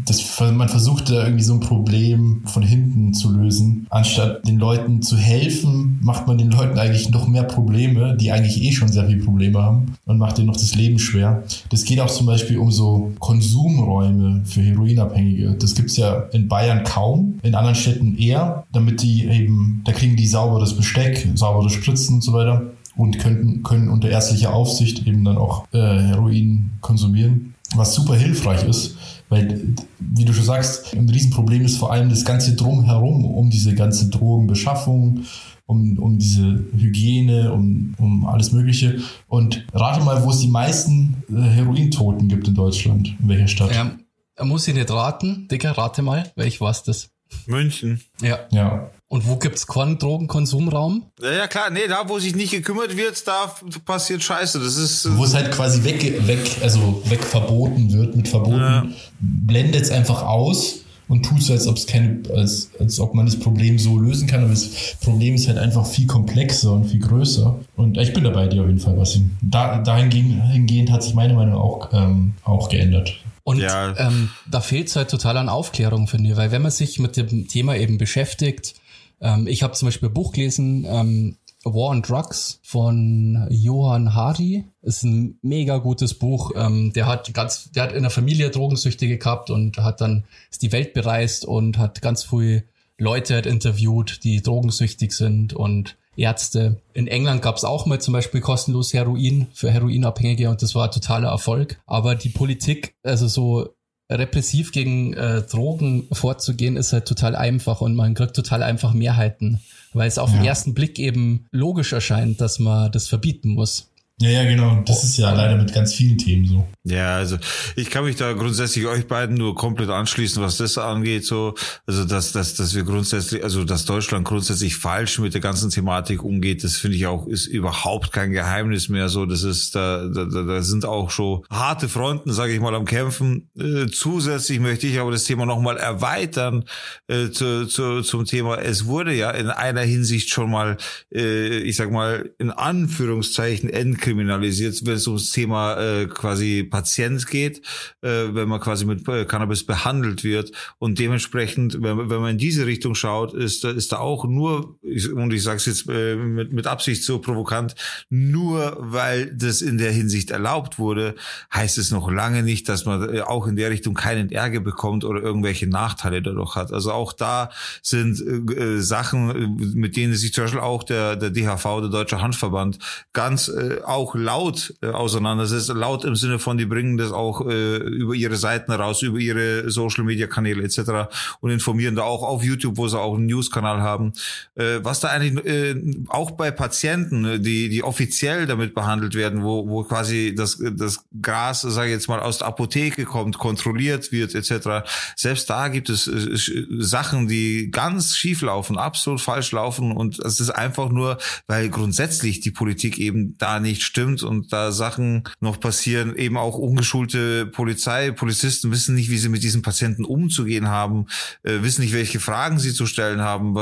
dass 0.05 0.41
man 0.41 0.69
versucht 0.69 1.11
da 1.11 1.25
irgendwie 1.25 1.45
so 1.45 1.55
ein 1.55 1.61
Problem 1.61 2.43
von 2.47 2.63
hinten 2.63 3.15
zu 3.15 3.33
lösen. 3.33 3.87
Anstatt 3.91 4.47
den 4.47 4.59
Leuten 4.59 5.03
zu 5.03 5.17
helfen, 5.17 5.99
macht 6.03 6.27
man 6.27 6.39
den 6.39 6.51
Leuten 6.51 6.79
eigentlich 6.79 7.11
noch 7.11 7.27
mehr 7.29 7.45
Probleme, 7.45 8.17
die 8.17 8.33
eigentlich 8.33 8.63
eh 8.63 8.73
schon 8.73 8.89
sehr 8.89 9.07
viele 9.07 9.23
Probleme 9.23 9.63
haben 9.63 9.97
und 10.05 10.19
macht 10.19 10.39
denen 10.39 10.49
noch 10.49 10.57
das 10.57 10.75
Leben 10.75 10.99
schwer. 10.99 11.43
Das 11.71 11.85
geht 11.85 12.01
auch 12.01 12.11
zum 12.11 12.27
Beispiel 12.27 12.59
um 12.59 12.71
so 12.71 13.13
Konsumräume 13.19 14.43
für 14.45 14.61
Heroinabhängige. 14.61 15.57
Das 15.59 15.75
gibt's 15.75 15.97
ja 15.97 16.27
in 16.33 16.49
Bayern 16.49 16.85
kaum, 16.85 17.39
in 17.43 17.55
anderen 17.55 17.77
Städten 17.77 18.17
eher, 18.19 18.65
damit 18.73 19.03
die 19.03 19.25
eben, 19.27 19.83
da 19.85 19.93
kriegen 19.93 20.17
die 20.17 20.27
sauberes 20.27 20.77
Besteck, 20.77 21.29
saubere 21.35 21.71
Spritzen 21.71 22.17
und 22.17 22.23
so 22.23 22.33
weiter 22.33 22.63
und 22.97 23.19
könnten, 23.19 23.63
können 23.63 23.89
unter 23.89 24.09
ärztlicher 24.09 24.55
Aufsicht 24.55 25.07
eben 25.07 25.25
dann 25.25 25.39
auch 25.39 25.67
äh, 25.73 25.79
Heroin 25.79 26.71
konsumieren, 26.81 27.55
was 27.75 27.95
super 27.95 28.15
hilfreich 28.15 28.65
ist, 28.65 28.97
weil, 29.29 29.75
wie 29.99 30.25
du 30.25 30.33
schon 30.33 30.45
sagst, 30.45 30.95
ein 30.95 31.09
Riesenproblem 31.09 31.65
ist 31.65 31.79
vor 31.79 31.93
allem 31.93 32.09
das 32.09 32.25
ganze 32.25 32.55
Drumherum 32.55 33.25
um 33.25 33.51
diese 33.51 33.75
ganze 33.75 34.09
Drogenbeschaffung, 34.09 35.25
um, 35.67 35.99
um 35.99 36.19
diese 36.19 36.65
Hygiene, 36.77 37.53
um, 37.53 37.95
um 37.99 38.27
alles 38.27 38.53
Mögliche. 38.53 39.01
Und 39.29 39.67
rate 39.73 40.05
mal, 40.05 40.25
wo 40.25 40.31
es 40.31 40.39
die 40.39 40.49
meisten 40.49 41.25
äh, 41.29 41.41
Herointoten 41.41 42.29
gibt 42.29 42.49
in 42.49 42.55
Deutschland, 42.55 43.15
in 43.21 43.29
welcher 43.29 43.49
Stadt? 43.49 43.75
Ja, 43.75 44.45
muss 44.45 44.69
ich 44.69 44.75
nicht 44.75 44.91
raten, 44.91 45.49
Dicker, 45.49 45.73
rate 45.73 46.03
mal, 46.03 46.31
welch 46.37 46.61
war 46.61 46.75
das? 46.87 47.11
München. 47.47 48.01
Ja. 48.23 48.39
Ja. 48.53 48.91
Und 49.09 49.29
wo 49.29 49.37
gibt's 49.37 49.69
keinen 49.69 49.99
Drogenkonsumraum? 49.99 51.05
Ja, 51.23 51.33
ja, 51.33 51.47
klar, 51.47 51.71
nee, 51.71 51.87
da 51.89 52.09
wo 52.09 52.19
sich 52.19 52.35
nicht 52.35 52.51
gekümmert 52.51 52.97
wird, 52.97 53.27
da 53.29 53.55
passiert 53.85 54.23
Scheiße. 54.23 54.59
Das 54.59 54.77
ist 54.77 55.17
wo 55.17 55.25
es 55.25 55.33
halt 55.33 55.53
quasi 55.53 55.85
weg, 55.85 56.27
weg, 56.27 56.57
also 56.61 57.03
weg 57.07 57.23
verboten 57.23 57.93
wird 57.93 58.17
mit 58.17 58.27
Verboten, 58.27 58.59
ja. 58.59 58.87
blendet 59.21 59.83
es 59.83 59.91
einfach 59.93 60.23
aus 60.25 60.81
und 61.09 61.25
tut 61.25 61.41
so, 61.41 61.53
als 61.53 61.69
ob 61.69 61.77
es 61.77 61.87
keine, 61.87 62.21
als, 62.35 62.71
als 62.81 62.99
ob 62.99 63.15
man 63.15 63.27
das 63.27 63.39
Problem 63.39 63.79
so 63.79 63.97
lösen 63.97 64.27
kann. 64.27 64.41
Aber 64.41 64.51
das 64.51 64.97
Problem 65.01 65.37
ist 65.37 65.47
halt 65.47 65.59
einfach 65.59 65.87
viel 65.87 66.09
komplexer 66.09 66.73
und 66.73 66.87
viel 66.87 67.01
größer. 67.01 67.61
Und 67.77 67.99
ich 67.99 68.13
bin 68.13 68.25
dabei 68.25 68.49
dir 68.49 68.63
auf 68.63 68.67
jeden 68.67 68.81
Fall, 68.81 68.99
was 68.99 69.19
da, 69.41 69.79
dahingehend 69.79 70.91
hat 70.91 71.05
sich 71.05 71.15
meine 71.15 71.35
Meinung 71.35 71.55
auch, 71.55 71.91
ähm, 71.93 72.35
auch 72.43 72.69
geändert. 72.69 73.15
Und 73.45 73.61
ja. 73.61 73.97
ähm, 73.97 74.31
da 74.51 74.61
fehlt 74.61 74.89
es 74.89 74.97
halt 74.97 75.09
total 75.09 75.37
an 75.37 75.49
Aufklärung, 75.49 76.09
finde 76.09 76.31
ich, 76.31 76.37
weil 76.37 76.51
wenn 76.51 76.63
man 76.63 76.73
sich 76.73 76.99
mit 76.99 77.17
dem 77.17 77.47
Thema 77.47 77.77
eben 77.77 77.97
beschäftigt, 77.97 78.75
ähm, 79.21 79.47
ich 79.47 79.63
habe 79.63 79.75
zum 79.75 79.87
Beispiel 79.87 80.09
ein 80.09 80.15
Buch 80.15 80.33
gelesen, 80.33 80.87
ähm, 80.89 81.37
War 81.65 81.91
on 81.91 82.03
Drugs 82.03 82.61
von 82.63 83.47
Johann 83.51 84.15
Hari. 84.15 84.65
Ist 84.83 85.03
ein 85.03 85.39
mega 85.43 85.79
gutes 85.79 86.15
Buch. 86.15 86.53
Ähm, 86.55 86.93
der 86.93 87.07
hat 87.07 87.33
ganz, 87.35 87.71
der 87.73 87.85
hat 87.85 87.93
in 87.93 88.03
der 88.03 88.11
Familie 88.11 88.51
Drogensüchtige 88.51 89.19
gehabt 89.19 89.51
und 89.51 89.79
hat 89.79 90.01
dann 90.01 90.25
ist 90.51 90.63
die 90.63 90.73
Welt 90.73 90.95
bereist 90.95 91.45
und 91.45 91.79
hat 91.79 92.03
ganz 92.03 92.23
früh 92.23 92.61
Leute 92.99 93.37
interviewt, 93.37 94.25
die 94.25 94.43
drogensüchtig 94.43 95.13
sind 95.13 95.53
und 95.53 95.97
Ärzte. 96.17 96.81
In 96.95 97.09
England 97.09 97.43
gab 97.43 97.57
es 97.57 97.65
auch 97.65 97.85
mal 97.87 98.01
zum 98.01 98.13
Beispiel 98.13 98.41
kostenlos 98.41 98.95
Heroin 98.95 99.49
für 99.53 99.71
Heroinabhängige 99.71 100.49
und 100.49 100.63
das 100.63 100.75
war 100.75 100.91
totaler 100.91 101.29
Erfolg. 101.29 101.79
Aber 101.87 102.15
die 102.15 102.31
Politik, 102.31 102.95
also 103.03 103.29
so 103.29 103.76
repressiv 104.11 104.73
gegen 104.73 105.15
äh, 105.15 105.43
Drogen 105.43 106.07
vorzugehen, 106.13 106.77
ist 106.77 106.93
halt 106.93 107.07
total 107.07 107.35
einfach 107.35 107.81
und 107.81 107.95
man 107.95 108.15
kriegt 108.15 108.37
total 108.37 108.63
einfach 108.63 108.93
Mehrheiten, 108.93 109.61
weil 109.93 110.09
es 110.09 110.19
auf 110.19 110.31
ja. 110.31 110.37
den 110.37 110.45
ersten 110.45 110.75
Blick 110.75 110.99
eben 110.99 111.47
logisch 111.51 111.93
erscheint, 111.93 112.41
dass 112.41 112.59
man 112.59 112.93
das 112.93 113.09
verbieten 113.09 113.51
muss. 113.51 113.91
Ja, 114.19 114.31
ja, 114.31 114.45
genau. 114.45 114.83
Das 114.87 115.05
ist 115.05 115.19
ja 115.19 115.31
leider 115.35 115.57
mit 115.57 115.75
ganz 115.75 115.93
vielen 115.93 116.17
Themen 116.17 116.47
so. 116.47 116.67
Ja, 116.85 117.17
also 117.17 117.37
ich 117.75 117.91
kann 117.91 118.05
mich 118.05 118.17
da 118.17 118.33
grundsätzlich 118.33 118.87
euch 118.87 119.07
beiden 119.07 119.37
nur 119.37 119.55
komplett 119.55 119.91
anschließen, 119.91 120.41
was 120.41 120.57
das 120.57 120.79
angeht. 120.79 121.27
So, 121.27 121.55
also 121.85 122.05
dass, 122.05 122.33
dass, 122.33 122.55
dass 122.55 122.75
wir 122.75 122.85
grundsätzlich, 122.85 123.45
also 123.45 123.65
dass 123.65 123.85
Deutschland 123.85 124.25
grundsätzlich 124.25 124.77
falsch 124.77 125.19
mit 125.19 125.35
der 125.35 125.43
ganzen 125.43 125.69
Thematik 125.69 126.23
umgeht, 126.23 126.65
das 126.65 126.77
finde 126.77 126.97
ich 126.97 127.07
auch 127.07 127.27
ist 127.27 127.47
überhaupt 127.47 128.13
kein 128.13 128.31
Geheimnis 128.31 128.89
mehr. 128.89 129.11
So, 129.11 129.27
das 129.27 129.43
ist 129.43 129.75
da, 129.75 130.07
da, 130.07 130.25
da 130.25 130.63
sind 130.63 130.87
auch 130.87 131.11
schon 131.11 131.43
harte 131.51 131.89
Fronten, 131.89 132.33
sage 132.33 132.55
ich 132.55 132.61
mal, 132.61 132.75
am 132.75 132.87
Kämpfen. 132.87 133.51
Äh, 133.59 133.89
zusätzlich 133.89 134.61
möchte 134.61 134.87
ich 134.87 134.99
aber 134.99 135.11
das 135.11 135.25
Thema 135.25 135.45
nochmal 135.45 135.77
erweitern 135.77 136.65
äh, 137.09 137.31
zu, 137.31 137.67
zu, 137.67 138.01
zum 138.01 138.25
Thema. 138.25 138.57
Es 138.63 138.87
wurde 138.87 139.13
ja 139.13 139.31
in 139.33 139.51
einer 139.51 139.83
Hinsicht 139.83 140.31
schon 140.31 140.51
mal, 140.51 140.79
äh, 141.13 141.59
ich 141.59 141.77
sag 141.77 141.91
mal 141.91 142.31
in 142.39 142.51
Anführungszeichen 142.51 143.69
entkriminalisiert, 144.07 144.87
wenn 144.87 144.95
es 144.95 145.07
ums 145.07 145.33
Thema 145.33 145.77
äh, 145.81 146.07
quasi 146.07 146.63
Patient 146.63 147.27
geht, 147.27 147.59
äh, 148.03 148.29
wenn 148.33 148.49
man 148.49 148.61
quasi 148.61 148.85
mit 148.85 149.07
äh, 149.09 149.25
Cannabis 149.25 149.65
behandelt 149.65 150.23
wird. 150.23 150.53
Und 150.79 150.99
dementsprechend, 150.99 151.83
wenn, 151.83 152.11
wenn 152.11 152.21
man 152.21 152.33
in 152.33 152.39
diese 152.39 152.67
Richtung 152.67 152.95
schaut, 152.95 153.35
ist, 153.35 153.65
ist 153.65 153.93
da 153.93 153.99
auch 153.99 154.25
nur, 154.25 154.79
und 155.15 155.33
ich 155.33 155.43
sage 155.43 155.57
es 155.57 155.67
jetzt 155.67 155.89
äh, 155.89 156.17
mit, 156.17 156.53
mit 156.53 156.67
Absicht 156.67 157.03
so 157.05 157.19
provokant, 157.19 157.75
nur 158.09 158.77
weil 158.79 159.35
das 159.35 159.61
in 159.61 159.79
der 159.79 159.93
Hinsicht 159.93 160.31
erlaubt 160.31 160.79
wurde, 160.79 161.15
heißt 161.53 161.79
es 161.79 161.91
noch 161.91 162.11
lange 162.11 162.43
nicht, 162.43 162.69
dass 162.69 162.85
man 162.85 163.15
äh, 163.15 163.21
auch 163.21 163.47
in 163.47 163.57
der 163.57 163.71
Richtung 163.71 163.95
keinen 163.95 164.31
Ärger 164.31 164.61
bekommt 164.61 165.05
oder 165.05 165.21
irgendwelche 165.21 165.67
Nachteile 165.67 166.23
dadurch 166.23 166.55
hat. 166.55 166.73
Also 166.73 166.93
auch 166.93 167.13
da 167.13 167.51
sind 167.83 168.21
äh, 168.21 168.81
Sachen, 168.81 169.57
mit 169.75 169.97
denen 169.97 170.15
sich 170.15 170.33
zum 170.33 170.45
Beispiel 170.45 170.61
auch 170.61 170.85
der, 170.85 171.17
der 171.17 171.31
DHV, 171.31 171.81
der 171.81 171.89
Deutsche 171.89 172.21
Handverband, 172.21 172.79
ganz 173.13 173.49
äh, 173.49 173.81
auch 173.97 174.15
laut 174.15 174.75
äh, 174.83 174.89
auseinandersetzt, 174.89 175.69
laut 175.69 176.05
im 176.05 176.15
Sinne 176.15 176.39
von, 176.39 176.59
die 176.59 176.67
bringen 176.67 176.97
das 176.97 177.13
auch 177.13 177.47
äh, 177.47 177.77
über 177.77 178.15
ihre 178.15 178.37
Seiten 178.37 178.71
raus, 178.73 179.03
über 179.03 179.19
ihre 179.19 179.71
Social 179.71 180.05
Media 180.05 180.27
Kanäle 180.27 180.63
etc. 180.63 181.09
und 181.41 181.51
informieren 181.51 181.97
da 181.97 182.03
auch 182.03 182.23
auf 182.23 182.45
YouTube, 182.45 182.77
wo 182.77 182.87
sie 182.89 182.99
auch 182.99 183.15
einen 183.17 183.27
News-Kanal 183.27 183.81
haben. 183.81 184.13
Äh, 184.55 184.81
was 184.83 185.01
da 185.01 185.09
eigentlich 185.09 185.45
äh, 185.47 185.75
auch 186.09 186.33
bei 186.33 186.51
Patienten, 186.51 187.25
äh, 187.25 187.41
die 187.41 187.69
die 187.69 187.83
offiziell 187.83 188.47
damit 188.47 188.75
behandelt 188.75 189.15
werden, 189.15 189.43
wo 189.43 189.69
wo 189.69 189.83
quasi 189.83 190.35
das 190.37 190.63
das 190.77 191.05
Gras, 191.21 191.63
sage 191.63 191.89
ich 191.89 191.95
jetzt 191.95 192.09
mal, 192.09 192.21
aus 192.21 192.39
der 192.39 192.49
Apotheke 192.49 193.05
kommt, 193.05 193.39
kontrolliert 193.39 194.13
wird 194.13 194.35
etc. 194.35 194.87
Selbst 195.17 195.49
da 195.49 195.69
gibt 195.69 195.89
es 195.89 196.07
äh, 196.07 196.67
Sachen, 196.79 197.29
die 197.29 197.71
ganz 197.71 198.17
schief 198.17 198.43
laufen, 198.43 198.77
absolut 198.77 199.21
falsch 199.21 199.53
laufen 199.53 199.93
und 199.93 200.19
es 200.19 200.41
ist 200.41 200.51
einfach 200.51 200.91
nur, 200.91 201.19
weil 201.47 201.71
grundsätzlich 201.71 202.41
die 202.41 202.51
Politik 202.51 202.99
eben 202.99 203.37
da 203.39 203.61
nicht 203.61 203.83
stimmt 203.87 204.23
und 204.23 204.53
da 204.53 204.73
Sachen 204.73 205.25
noch 205.41 205.59
passieren, 205.61 206.15
eben 206.17 206.37
auch 206.37 206.59
ungeschulte 206.59 207.47
Polizei, 207.47 208.11
Polizisten 208.11 208.71
wissen 208.71 208.95
nicht, 208.95 209.11
wie 209.11 209.19
sie 209.19 209.29
mit 209.29 209.43
diesen 209.43 209.63
Patienten 209.63 210.05
umzugehen 210.05 210.69
haben, 210.69 211.07
äh, 211.43 211.63
wissen 211.63 211.83
nicht, 211.83 211.95
welche 211.95 212.21
Fragen 212.21 212.59
sie 212.59 212.75
zu 212.75 212.87
stellen 212.87 213.21
haben, 213.21 213.55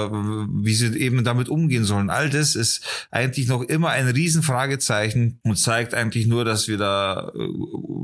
wie 0.64 0.74
sie 0.74 0.96
eben 0.98 1.22
damit 1.24 1.48
umgehen 1.48 1.84
sollen. 1.84 2.10
All 2.10 2.30
das 2.30 2.56
ist 2.56 3.06
eigentlich 3.10 3.46
noch 3.46 3.62
immer 3.62 3.90
ein 3.90 4.08
Riesenfragezeichen 4.08 5.38
und 5.42 5.56
zeigt 5.56 5.94
eigentlich 5.94 6.26
nur, 6.26 6.44
dass 6.44 6.66
wir 6.66 6.78
da, 6.78 7.30
äh, 7.34 7.48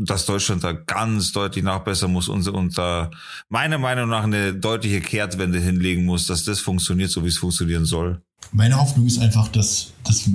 dass 0.04 0.26
Deutschland 0.26 0.62
da 0.62 0.72
ganz 0.72 1.32
deutlich 1.32 1.64
nachbessern 1.64 2.12
muss 2.12 2.28
und, 2.28 2.46
und 2.48 2.78
da 2.78 3.10
meiner 3.48 3.78
Meinung 3.78 4.08
nach 4.08 4.24
eine 4.24 4.54
deutliche 4.54 5.00
Kehrtwende 5.00 5.58
hinlegen 5.58 6.04
muss, 6.04 6.26
dass 6.26 6.44
das 6.44 6.60
funktioniert, 6.60 7.10
so 7.10 7.24
wie 7.24 7.28
es 7.28 7.38
funktionieren 7.38 7.84
soll. 7.84 8.22
Meine 8.52 8.80
Hoffnung 8.80 9.06
ist 9.06 9.20
einfach, 9.20 9.48
dass, 9.48 9.92
dass, 10.04 10.28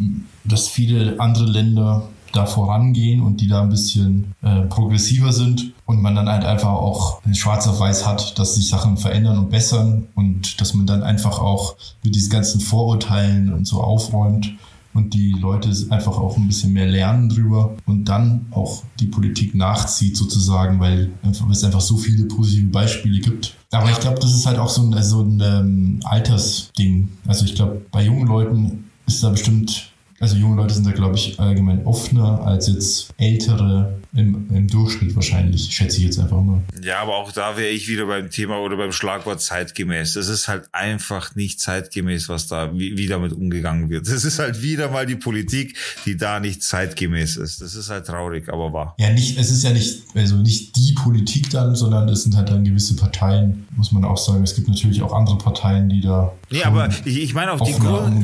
dass 0.44 0.68
viele 0.68 1.20
andere 1.20 1.46
Länder 1.46 2.08
da 2.32 2.46
vorangehen 2.46 3.22
und 3.22 3.42
die 3.42 3.48
da 3.48 3.62
ein 3.62 3.70
bisschen 3.70 4.34
äh, 4.42 4.62
progressiver 4.64 5.32
sind 5.32 5.74
und 5.86 6.02
man 6.02 6.16
dann 6.16 6.28
halt 6.28 6.44
einfach 6.44 6.72
auch 6.72 7.22
schwarz 7.34 7.68
auf 7.68 7.80
weiß 7.80 8.06
hat, 8.06 8.38
dass 8.38 8.56
sich 8.56 8.68
Sachen 8.68 8.98
verändern 8.98 9.38
und 9.38 9.50
bessern 9.50 10.08
und 10.16 10.60
dass 10.60 10.74
man 10.74 10.86
dann 10.86 11.04
einfach 11.04 11.40
auch 11.40 11.76
mit 12.04 12.16
diesen 12.16 12.30
ganzen 12.30 12.60
Vorurteilen 12.60 13.54
und 13.54 13.66
so 13.66 13.82
aufräumt 13.82 14.54
und 14.96 15.14
die 15.14 15.36
Leute 15.40 15.70
einfach 15.92 16.18
auch 16.18 16.38
ein 16.38 16.48
bisschen 16.48 16.74
mehr 16.74 16.88
lernen 16.88 17.30
drüber 17.30 17.76
und 17.86 18.06
dann 18.06 18.48
auch 18.52 18.82
die 19.00 19.08
Politik 19.08 19.54
nachzieht 19.54 20.18
sozusagen, 20.18 20.80
weil 20.80 21.12
es 21.52 21.64
einfach 21.64 21.82
so 21.82 21.98
viele 21.98 22.26
positive 22.26 22.68
Beispiele 22.68 23.20
gibt. 23.20 23.56
Aber 23.72 23.92
ich 23.92 24.00
glaube, 24.00 24.20
das 24.20 24.34
ist 24.34 24.46
halt 24.46 24.58
auch 24.58 24.70
so 24.70 24.82
ein, 24.82 25.04
so 25.04 25.22
ein 25.22 25.42
ähm, 25.44 26.00
Altersding. 26.04 27.10
Also 27.28 27.46
ich 27.46 27.56
glaube, 27.56 27.82
bei 27.92 28.04
jungen 28.04 28.26
Leuten 28.26 28.86
ist 29.06 29.22
da 29.22 29.30
bestimmt 29.30 29.92
also 30.20 30.38
junge 30.38 30.56
Leute 30.56 30.74
sind 30.74 30.88
da, 30.88 30.92
glaube 30.92 31.16
ich, 31.16 31.40
allgemein 31.40 31.86
offener 31.86 32.42
als 32.46 32.68
jetzt 32.68 33.14
ältere 33.18 33.96
im, 34.16 34.48
im 34.50 34.68
Durchschnitt 34.68 35.14
wahrscheinlich, 35.16 35.74
schätze 35.74 35.98
ich 35.98 36.06
jetzt 36.06 36.20
einfach 36.20 36.42
mal. 36.42 36.62
Ja, 36.82 37.02
aber 37.02 37.18
auch 37.18 37.34
da 37.34 37.58
wäre 37.58 37.70
ich 37.70 37.90
wieder 37.90 38.06
beim 38.06 38.30
Thema 38.30 38.60
oder 38.60 38.78
beim 38.78 38.94
Schlagwort 38.94 39.42
zeitgemäß. 39.42 40.16
Es 40.16 40.30
ist 40.30 40.48
halt 40.48 40.70
einfach 40.72 41.36
nicht 41.36 41.60
zeitgemäß, 41.60 42.30
was 42.30 42.48
da, 42.48 42.74
wie, 42.74 42.98
wie 42.98 43.08
damit 43.08 43.34
umgegangen 43.34 43.90
wird. 43.90 44.08
Es 44.08 44.24
ist 44.24 44.40
halt 44.40 44.62
wieder 44.62 44.90
mal 44.90 45.06
die 45.06 45.18
Politik, 45.18 45.76
die 46.06 46.16
da 46.16 46.40
nicht 46.40 46.64
zeitgemäß 46.64 47.36
ist. 47.36 47.62
Das 47.62 47.76
ist 47.76 47.90
halt 47.90 48.06
traurig, 48.06 48.48
aber 48.48 48.72
wahr. 48.72 48.96
Ja, 48.98 49.12
nicht, 49.12 49.38
es 49.38 49.52
ist 49.52 49.64
ja 49.64 49.72
nicht, 49.72 50.04
also 50.14 50.38
nicht 50.38 50.76
die 50.78 50.94
Politik 50.94 51.50
dann, 51.50 51.76
sondern 51.76 52.08
es 52.08 52.24
sind 52.24 52.38
halt 52.38 52.50
dann 52.50 52.64
gewisse 52.64 52.96
Parteien, 52.96 53.68
muss 53.76 53.92
man 53.92 54.06
auch 54.06 54.18
sagen. 54.18 54.44
Es 54.44 54.56
gibt 54.56 54.70
natürlich 54.70 55.02
auch 55.02 55.14
andere 55.14 55.38
Parteien, 55.38 55.90
die 55.90 56.00
da. 56.00 56.34
Nee, 56.50 56.64
aber 56.64 56.90
ich, 57.04 57.18
ich 57.18 57.34
meine 57.34 57.52
auch 57.52 57.62
die 57.62 57.74
Grund, 57.74 58.24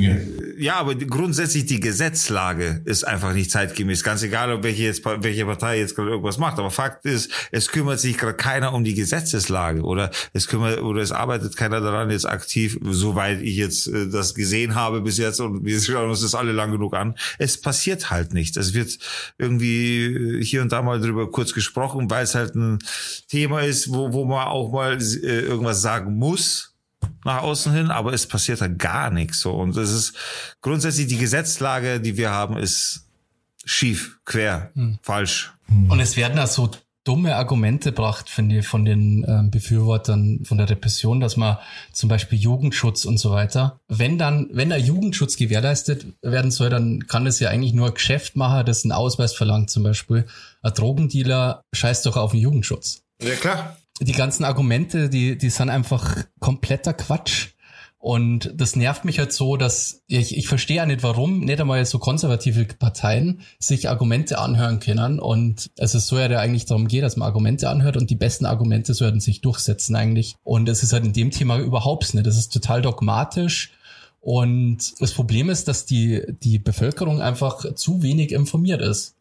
ja, 0.58 0.76
aber 0.76 0.94
grundsätzlich 0.94 1.66
die 1.66 1.80
Gesetzlage 1.80 2.82
ist 2.86 3.04
einfach 3.04 3.34
nicht 3.34 3.50
zeitgemäß. 3.52 4.04
Ganz 4.04 4.22
egal, 4.22 4.54
ob 4.54 4.64
welche 4.64 4.84
jetzt, 4.84 5.04
welche 5.04 5.46
Partei 5.46 5.81
jetzt 5.82 5.96
gerade 5.96 6.10
irgendwas 6.10 6.38
macht. 6.38 6.60
Aber 6.60 6.72
Fakt 6.72 7.06
ist, 7.06 7.32
es 7.52 7.70
kümmert 7.70 8.00
sich 8.00 8.18
gerade 8.18 8.36
keiner 8.36 8.74
um 8.74 8.84
die 8.84 8.94
Gesetzeslage 8.94 9.82
oder 9.82 10.12
es 10.34 10.48
kümmert, 10.48 10.82
oder 10.82 11.02
es 11.02 11.12
arbeitet 11.12 11.58
keiner 11.58 11.82
daran 11.82 12.10
jetzt 12.10 12.26
aktiv, 12.26 12.80
soweit 12.84 13.42
ich 13.42 13.56
jetzt 13.56 13.88
äh, 13.88 14.10
das 14.10 14.34
gesehen 14.34 14.76
habe 14.76 15.02
bis 15.02 15.18
jetzt 15.18 15.40
und 15.40 15.66
wir 15.66 15.80
schauen 15.82 16.10
uns 16.10 16.22
das 16.22 16.36
alle 16.36 16.52
lang 16.52 16.72
genug 16.72 16.96
an. 16.96 17.16
Es 17.38 17.60
passiert 17.60 18.10
halt 18.10 18.34
nichts. 18.34 18.58
Es 18.58 18.74
wird 18.74 18.98
irgendwie 19.38 20.42
hier 20.44 20.62
und 20.62 20.72
da 20.72 20.82
mal 20.82 21.02
drüber 21.02 21.30
kurz 21.30 21.54
gesprochen, 21.54 22.10
weil 22.10 22.24
es 22.24 22.36
halt 22.36 22.56
ein 22.56 22.80
Thema 23.28 23.62
ist, 23.62 23.92
wo, 23.92 24.14
wo 24.14 24.26
man 24.26 24.48
auch 24.48 24.72
mal 24.72 24.98
äh, 25.02 25.42
irgendwas 25.42 25.82
sagen 25.82 26.16
muss 26.16 26.72
nach 27.24 27.44
außen 27.44 27.74
hin, 27.74 27.92
aber 27.92 28.14
es 28.14 28.28
passiert 28.28 28.62
da 28.62 28.68
gar 28.68 29.12
nichts 29.12 29.42
so. 29.42 29.54
Und 29.54 29.76
es 29.78 29.92
ist 29.92 30.16
grundsätzlich 30.62 31.08
die 31.08 31.18
Gesetzlage, 31.18 32.00
die 32.00 32.18
wir 32.18 32.32
haben, 32.32 32.58
ist 32.58 33.08
schief, 33.66 34.20
quer, 34.26 34.72
hm. 34.74 35.00
falsch. 35.02 35.54
Und 35.90 36.00
es 36.00 36.18
werden 36.18 36.36
da 36.36 36.48
so 36.48 36.70
dumme 37.04 37.36
Argumente 37.36 37.92
gebracht, 37.92 38.30
finde 38.30 38.60
ich, 38.60 38.68
von 38.68 38.86
den 38.86 39.26
ähm, 39.28 39.50
Befürwortern 39.50 40.42
von 40.44 40.58
der 40.58 40.70
Repression, 40.70 41.20
dass 41.20 41.38
man 41.38 41.58
zum 41.94 42.10
Beispiel 42.10 42.38
Jugendschutz 42.38 43.06
und 43.06 43.18
so 43.18 43.32
weiter. 43.32 43.80
Wenn 43.88 44.18
dann, 44.18 44.50
wenn 44.52 44.70
der 44.70 44.78
Jugendschutz 44.80 45.38
gewährleistet 45.38 46.06
werden 46.22 46.52
soll, 46.52 46.70
dann 46.70 47.08
kann 47.08 47.26
das 47.26 47.40
ja 47.40 47.50
eigentlich 47.50 47.74
nur 47.74 47.88
ein 47.88 47.94
Geschäft 47.94 48.36
machen, 48.36 48.66
das 48.66 48.84
einen 48.84 48.92
Ausweis 48.92 49.34
verlangt, 49.34 49.70
zum 49.70 49.84
Beispiel. 49.84 50.28
Ein 50.62 50.74
Drogendealer 50.74 51.64
scheißt 51.74 52.06
doch 52.06 52.18
auf 52.18 52.32
den 52.32 52.42
Jugendschutz. 52.42 53.02
Ja, 53.22 53.36
klar 53.36 53.78
die 54.02 54.14
ganzen 54.14 54.44
Argumente, 54.46 55.10
die, 55.10 55.38
die 55.38 55.50
sind 55.50 55.70
einfach 55.70 56.18
kompletter 56.40 56.94
Quatsch. 56.94 57.50
Und 58.02 58.52
das 58.56 58.76
nervt 58.76 59.06
mich 59.06 59.20
halt 59.20 59.32
so, 59.32 59.58
dass 59.58 60.02
ich, 60.08 60.36
ich 60.36 60.48
verstehe 60.48 60.78
ja 60.78 60.86
nicht, 60.88 61.04
warum 61.04 61.42
nicht 61.42 61.62
einmal 61.62 61.86
so 61.86 62.00
konservative 62.00 62.66
Parteien 62.66 63.42
sich 63.60 63.90
Argumente 63.90 64.40
anhören 64.40 64.80
können. 64.80 65.20
Und 65.20 65.70
es 65.78 65.94
ist 65.94 66.08
so 66.08 66.18
ja 66.18 66.40
eigentlich 66.40 66.66
darum 66.66 66.88
geht, 66.88 67.04
dass 67.04 67.16
man 67.16 67.28
Argumente 67.28 67.70
anhört 67.70 67.98
und 67.98 68.10
die 68.10 68.16
besten 68.16 68.48
Argumente 68.48 68.96
sollten 68.96 69.20
sich 69.20 69.42
durchsetzen 69.42 69.96
eigentlich. 69.96 70.36
Und 70.44 70.68
es 70.68 70.82
ist 70.82 70.94
halt 70.94 71.06
in 71.06 71.14
dem 71.14 71.30
Thema 71.30 71.60
überhaupt 71.60 72.16
nicht. 72.16 72.26
Das 72.26 72.38
ist 72.38 72.52
total 72.52 72.82
dogmatisch. 72.82 73.72
Und 74.20 75.00
das 75.00 75.14
Problem 75.14 75.52
ist, 75.52 75.68
dass 75.68 75.86
die, 75.86 76.24
die 76.42 76.58
Bevölkerung 76.58 77.22
einfach 77.22 77.76
zu 77.76 78.02
wenig 78.02 78.32
informiert 78.32 78.82
ist. 78.82 79.16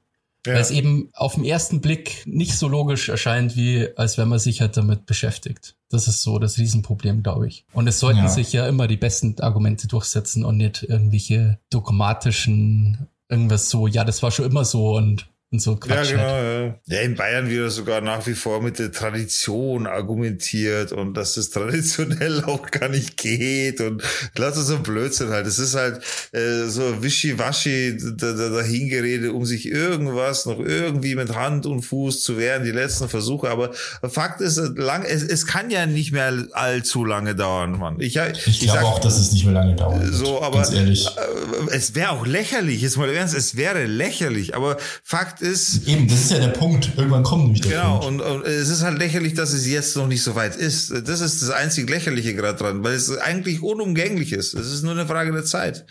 Ja. 0.46 0.54
Weil 0.54 0.60
es 0.60 0.70
eben 0.70 1.10
auf 1.12 1.34
den 1.34 1.44
ersten 1.44 1.80
Blick 1.80 2.22
nicht 2.26 2.56
so 2.56 2.68
logisch 2.68 3.08
erscheint, 3.08 3.56
wie 3.56 3.88
als 3.96 4.16
wenn 4.16 4.28
man 4.28 4.38
sich 4.38 4.60
halt 4.60 4.76
damit 4.76 5.06
beschäftigt. 5.06 5.76
Das 5.90 6.08
ist 6.08 6.22
so 6.22 6.38
das 6.38 6.56
Riesenproblem, 6.56 7.22
glaube 7.22 7.48
ich. 7.48 7.64
Und 7.72 7.86
es 7.86 7.98
sollten 8.00 8.20
ja. 8.20 8.28
sich 8.28 8.52
ja 8.52 8.66
immer 8.66 8.86
die 8.86 8.96
besten 8.96 9.38
Argumente 9.40 9.88
durchsetzen 9.88 10.44
und 10.44 10.56
nicht 10.56 10.82
irgendwelche 10.82 11.58
dogmatischen, 11.68 13.08
irgendwas 13.28 13.68
so, 13.68 13.86
ja, 13.86 14.04
das 14.04 14.22
war 14.22 14.30
schon 14.30 14.46
immer 14.46 14.64
so 14.64 14.96
und 14.96 15.28
und 15.52 15.60
so 15.60 15.74
Quatsch. 15.74 16.12
Ja, 16.12 16.16
genau. 16.16 16.28
Halt. 16.28 16.74
Ja. 16.86 16.96
ja, 16.96 17.02
in 17.02 17.16
Bayern 17.16 17.50
wird 17.50 17.72
sogar 17.72 18.00
nach 18.00 18.24
wie 18.28 18.34
vor 18.34 18.62
mit 18.62 18.78
der 18.78 18.92
Tradition 18.92 19.88
argumentiert 19.88 20.92
und 20.92 21.14
dass 21.14 21.36
es 21.36 21.50
traditionell 21.50 22.44
auch 22.46 22.70
gar 22.70 22.88
nicht 22.88 23.16
geht 23.16 23.80
und 23.80 24.00
lass 24.36 24.56
uns 24.56 24.68
so 24.68 24.78
Blödsinn 24.78 25.30
halt. 25.30 25.48
Es 25.48 25.58
ist 25.58 25.74
halt 25.74 26.04
äh, 26.30 26.66
so 26.66 27.02
wischiwaschi 27.02 27.98
da, 28.16 28.32
da, 28.32 28.48
dahingerede, 28.50 29.32
um 29.32 29.44
sich 29.44 29.66
irgendwas 29.66 30.46
noch 30.46 30.60
irgendwie 30.60 31.16
mit 31.16 31.34
Hand 31.34 31.66
und 31.66 31.82
Fuß 31.82 32.22
zu 32.22 32.38
wehren, 32.38 32.62
die 32.62 32.70
letzten 32.70 33.08
Versuche. 33.08 33.50
Aber 33.50 33.72
Fakt 34.08 34.40
ist, 34.40 34.56
lang, 34.76 35.04
es, 35.04 35.24
es 35.24 35.46
kann 35.46 35.70
ja 35.70 35.86
nicht 35.86 36.12
mehr 36.12 36.32
allzu 36.52 37.04
lange 37.04 37.34
dauern, 37.34 37.76
Mann. 37.76 37.96
Ich, 37.98 38.16
ich, 38.16 38.46
ich 38.46 38.60
glaube 38.60 38.84
auch, 38.84 39.00
dass 39.00 39.18
es 39.18 39.32
nicht 39.32 39.44
mehr 39.46 39.54
lange 39.54 39.74
dauert. 39.74 40.06
So, 40.12 40.42
aber 40.42 40.58
ganz 40.58 40.72
ehrlich. 40.72 41.08
Äh, 41.08 41.74
es 41.74 41.96
wäre 41.96 42.10
auch 42.10 42.24
lächerlich, 42.24 42.82
jetzt 42.82 42.96
mal 42.96 43.10
ernst, 43.10 43.34
es 43.34 43.56
wäre 43.56 43.86
lächerlich, 43.86 44.54
aber 44.54 44.76
Fakt 45.02 45.39
ist. 45.40 45.86
Eben, 45.86 46.08
das 46.08 46.20
ist 46.20 46.30
ja 46.30 46.38
der 46.38 46.48
Punkt. 46.48 46.90
Irgendwann 46.96 47.22
kommt 47.22 47.44
nämlich 47.44 47.62
der 47.62 47.80
genau, 47.82 47.98
Punkt. 47.98 48.18
Genau, 48.18 48.34
und, 48.34 48.42
und, 48.42 48.46
es 48.46 48.68
ist 48.68 48.82
halt 48.82 48.98
lächerlich, 48.98 49.34
dass 49.34 49.52
es 49.52 49.66
jetzt 49.66 49.96
noch 49.96 50.06
nicht 50.06 50.22
so 50.22 50.34
weit 50.34 50.56
ist. 50.56 50.90
Das 50.90 51.20
ist 51.20 51.42
das 51.42 51.50
einzig 51.50 51.88
Lächerliche 51.88 52.34
gerade 52.34 52.58
dran, 52.58 52.84
weil 52.84 52.94
es 52.94 53.16
eigentlich 53.16 53.62
unumgänglich 53.62 54.32
ist. 54.32 54.54
Es 54.54 54.72
ist 54.72 54.82
nur 54.82 54.92
eine 54.92 55.06
Frage 55.06 55.32
der 55.32 55.44
Zeit. 55.44 55.86